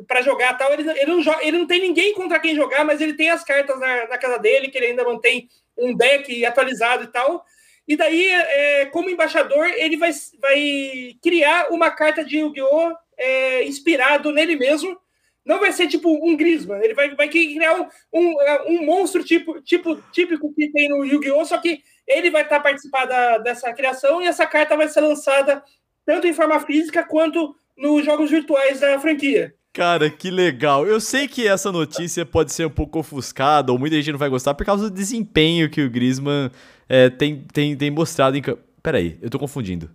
para 0.07 0.21
jogar 0.21 0.57
tal. 0.57 0.73
Ele, 0.73 0.89
ele, 0.89 1.11
não 1.11 1.21
joga, 1.21 1.45
ele 1.45 1.57
não 1.57 1.67
tem 1.67 1.81
ninguém 1.81 2.13
contra 2.13 2.39
quem 2.39 2.55
jogar, 2.55 2.83
mas 2.83 3.01
ele 3.01 3.13
tem 3.13 3.29
as 3.29 3.43
cartas 3.43 3.79
na, 3.79 4.07
na 4.07 4.17
casa 4.17 4.37
dele, 4.37 4.69
que 4.69 4.77
ele 4.77 4.87
ainda 4.87 5.03
mantém 5.03 5.49
um 5.77 5.95
deck 5.95 6.45
atualizado 6.45 7.03
e 7.03 7.07
tal. 7.07 7.45
E 7.87 7.95
daí, 7.95 8.27
é, 8.27 8.85
como 8.87 9.09
embaixador, 9.09 9.65
ele 9.67 9.97
vai, 9.97 10.11
vai 10.41 11.15
criar 11.21 11.71
uma 11.71 11.91
carta 11.91 12.23
de 12.23 12.37
Yu-Gi-Oh! 12.37 12.93
É, 13.17 13.63
inspirado 13.63 14.29
nele 14.29 14.57
mesmo, 14.57 14.99
não 15.45 15.59
vai 15.59 15.71
ser 15.71 15.87
tipo 15.87 16.09
um 16.09 16.35
Griezmann, 16.35 16.81
ele 16.83 16.93
vai, 16.93 17.13
vai 17.15 17.29
criar 17.29 17.79
um, 17.79 17.87
um, 18.11 18.35
um 18.67 18.85
monstro 18.85 19.23
tipo, 19.23 19.61
tipo 19.61 19.95
típico 20.11 20.53
que 20.53 20.71
tem 20.71 20.89
no 20.89 21.05
Yu-Gi-Oh! 21.05 21.45
Só 21.45 21.57
que 21.59 21.81
ele 22.07 22.31
vai 22.31 22.41
estar 22.41 22.57
tá 22.57 22.63
participando 22.63 23.43
dessa 23.43 23.71
criação 23.73 24.21
e 24.21 24.25
essa 24.25 24.45
carta 24.45 24.75
vai 24.75 24.87
ser 24.87 25.01
lançada 25.01 25.63
tanto 26.05 26.27
em 26.27 26.33
forma 26.33 26.59
física 26.59 27.03
quanto 27.03 27.55
nos 27.77 28.03
jogos 28.05 28.31
virtuais 28.31 28.79
da 28.79 28.99
franquia. 28.99 29.53
Cara, 29.73 30.09
que 30.09 30.31
legal. 30.31 30.87
Eu 30.87 31.01
sei 31.01 31.27
que 31.27 31.45
essa 31.45 31.71
notícia 31.71 32.25
pode 32.25 32.53
ser 32.53 32.65
um 32.65 32.69
pouco 32.69 32.99
ofuscada, 32.99 33.73
ou 33.73 33.77
muita 33.77 33.97
gente 33.97 34.11
não 34.11 34.17
vai 34.17 34.29
gostar, 34.29 34.53
por 34.53 34.65
causa 34.65 34.89
do 34.89 34.95
desempenho 34.95 35.69
que 35.69 35.81
o 35.81 35.89
Griezmann 35.89 36.49
é, 36.87 37.09
tem, 37.09 37.43
tem, 37.51 37.75
tem 37.75 37.91
mostrado 37.91 38.37
em 38.37 38.41
campo. 38.41 38.61
Peraí, 38.81 39.17
eu 39.21 39.29
tô 39.29 39.37
confundindo. 39.37 39.91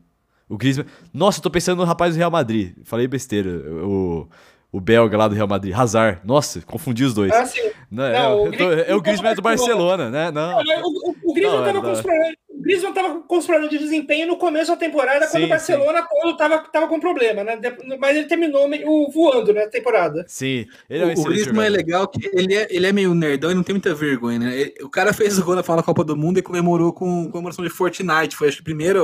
O 0.51 0.59
Griezmann... 0.59 0.87
Nossa, 1.15 1.39
eu 1.39 1.43
tô 1.43 1.51
pensando 1.51 1.79
no 1.79 1.85
rapaz 1.85 2.15
do 2.15 2.19
Real 2.19 2.31
Madrid. 2.31 2.75
Falei 2.85 3.09
besteira. 3.09 3.49
O, 3.83 4.29
o 4.73 4.81
belga 4.81 5.17
lá 5.17 5.27
do 5.29 5.35
Real 5.35 5.49
Madrid. 5.49 5.75
Hazard. 5.75 6.21
Nossa, 6.25 6.61
confundi 6.63 7.05
os 7.05 7.13
dois. 7.15 7.33
Ah, 7.33 7.45
sim. 7.47 7.61
Não, 7.91 8.05
é, 8.05 8.13
Não, 8.23 8.43
o 8.43 8.47
eu 8.47 8.53
tô- 8.57 8.65
é 8.65 8.95
o 8.95 9.01
Griezmann 9.01 9.01
Griezmann 9.03 9.35
do 9.35 9.43
Barcelona, 9.43 10.11
né? 10.11 10.31
Não. 10.31 10.63
Não, 10.63 10.83
O, 10.83 11.11
o, 11.11 11.31
o 11.31 11.35
Griezmann 11.35 11.59
Não, 11.59 11.65
tava 11.67 11.79
é 11.79 11.81
com 11.83 11.91
os 11.93 11.97
da- 11.99 12.03
problemas- 12.05 12.35
o 12.49 12.63
Griezmann 12.63 13.23
com 13.27 13.39
os 13.39 13.47
problemas 13.47 13.71
de 13.71 13.79
desempenho 13.79 14.27
no 14.29 14.37
começo 14.37 14.71
da 14.71 14.77
temporada, 14.77 15.27
quando 15.27 15.41
Sim, 15.41 15.45
o 15.47 15.49
Barcelona 15.49 16.03
todo 16.03 16.37
tava, 16.37 16.59
tava 16.71 16.87
com 16.89 17.01
problema, 17.01 17.43
né? 17.43 17.59
Mas 17.99 18.17
ele 18.17 18.27
terminou 18.27 18.69
meio 18.69 19.09
voando 19.11 19.53
na 19.53 19.67
temporada. 19.67 20.25
Sim, 20.29 20.67
ele 20.89 21.03
é 21.03 21.07
um 21.07 21.15
O, 21.15 21.21
o 21.21 21.25
Griezmann 21.25 21.67
é 21.67 21.71
legal 21.71 22.07
que 22.07 22.31
ele 22.33 22.55
é, 22.55 22.69
ele 22.71 22.87
é 22.87 22.93
meio 22.93 23.13
nerdão 23.15 23.51
e 23.51 23.55
não 23.55 23.63
tem 23.65 23.73
muita 23.75 23.93
vergonha, 23.95 24.39
né? 24.39 24.55
Ele- 24.57 24.75
O 24.83 24.89
cara 24.91 25.13
fez 25.13 25.37
o 25.39 25.45
gol 25.45 25.57
na 25.57 25.63
final 25.65 25.79
da 25.79 25.83
Copa 25.83 26.05
do 26.05 26.17
Mundo 26.17 26.39
e 26.39 26.43
comemorou 26.43 26.93
com 26.93 27.29
comemoração 27.31 27.65
de 27.65 27.71
Fortnite. 27.71 28.37
Foi 28.37 28.47
acho 28.49 28.59
que 28.59 28.63
a 28.63 28.65
primeira 28.65 29.01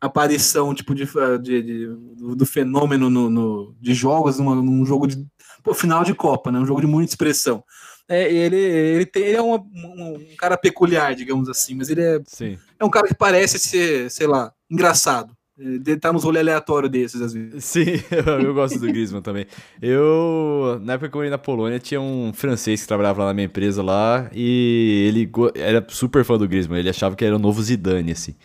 aparição 0.00 0.74
tipo 0.74 0.94
de, 0.94 1.04
de- 1.42 1.62
de- 1.62 2.34
do, 2.36 2.46
fenômeno 2.46 3.10
no, 3.10 3.28
no- 3.28 3.74
de 3.80 3.94
jogos 3.94 4.38
numa- 4.38 4.54
num 4.54 4.84
jogo 4.84 5.06
de 5.06 5.26
pô, 5.62 5.74
final 5.74 6.04
de 6.04 6.14
Copa, 6.14 6.52
né? 6.52 6.58
Um 6.58 6.66
jogo 6.66 6.80
de 6.80 6.86
muita 6.86 7.10
expressão. 7.12 7.62
É, 8.08 8.32
ele, 8.32 8.56
ele, 8.56 9.04
tem, 9.06 9.22
ele 9.24 9.36
é 9.36 9.42
uma- 9.42 9.58
um, 9.58 10.14
um 10.32 10.36
cara 10.38 10.56
peculiar, 10.56 11.14
digamos 11.14 11.48
assim, 11.48 11.74
mas 11.74 11.90
ele 11.90 12.00
é, 12.02 12.20
Sim. 12.26 12.56
é 12.78 12.84
um 12.84 12.88
cara 12.90 13.06
que 13.08 13.14
parece 13.14 13.58
ser, 13.58 14.10
sei 14.10 14.26
lá, 14.26 14.52
engraçado. 14.70 15.36
Ele 15.58 15.96
tá 15.96 16.12
nos 16.12 16.22
rolês 16.22 16.40
aleatórios 16.46 16.88
desses, 16.90 17.20
às 17.20 17.32
vezes. 17.32 17.64
Sim, 17.64 17.84
eu, 18.12 18.22
eu 18.46 18.54
gosto 18.54 18.78
do 18.78 18.86
Griezmann 18.86 19.20
também. 19.20 19.44
Eu, 19.82 20.78
na 20.84 20.92
época 20.92 21.08
que 21.08 21.16
eu 21.16 21.18
morei 21.18 21.30
na 21.30 21.36
Polônia, 21.36 21.80
tinha 21.80 22.00
um 22.00 22.32
francês 22.32 22.80
que 22.82 22.86
trabalhava 22.86 23.22
lá 23.22 23.26
na 23.26 23.34
minha 23.34 23.46
empresa 23.46 23.82
lá 23.82 24.30
e 24.32 25.06
ele 25.08 25.28
era 25.56 25.84
super 25.88 26.24
fã 26.24 26.38
do 26.38 26.46
Griezmann. 26.46 26.78
Ele 26.78 26.88
achava 26.88 27.16
que 27.16 27.24
era 27.24 27.34
o 27.34 27.40
novo 27.40 27.60
Zidane, 27.60 28.12
assim. 28.12 28.36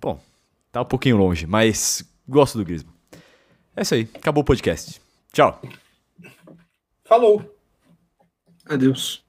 Bom, 0.00 0.18
tá 0.76 0.82
um 0.82 0.84
pouquinho 0.84 1.16
longe, 1.16 1.46
mas 1.46 2.04
gosto 2.28 2.58
do 2.58 2.64
Griezmann. 2.64 2.94
É 3.74 3.82
isso 3.82 3.94
aí, 3.94 4.08
acabou 4.14 4.42
o 4.42 4.44
podcast. 4.44 5.00
Tchau. 5.32 5.60
Falou. 7.04 7.56
Adeus. 8.66 9.24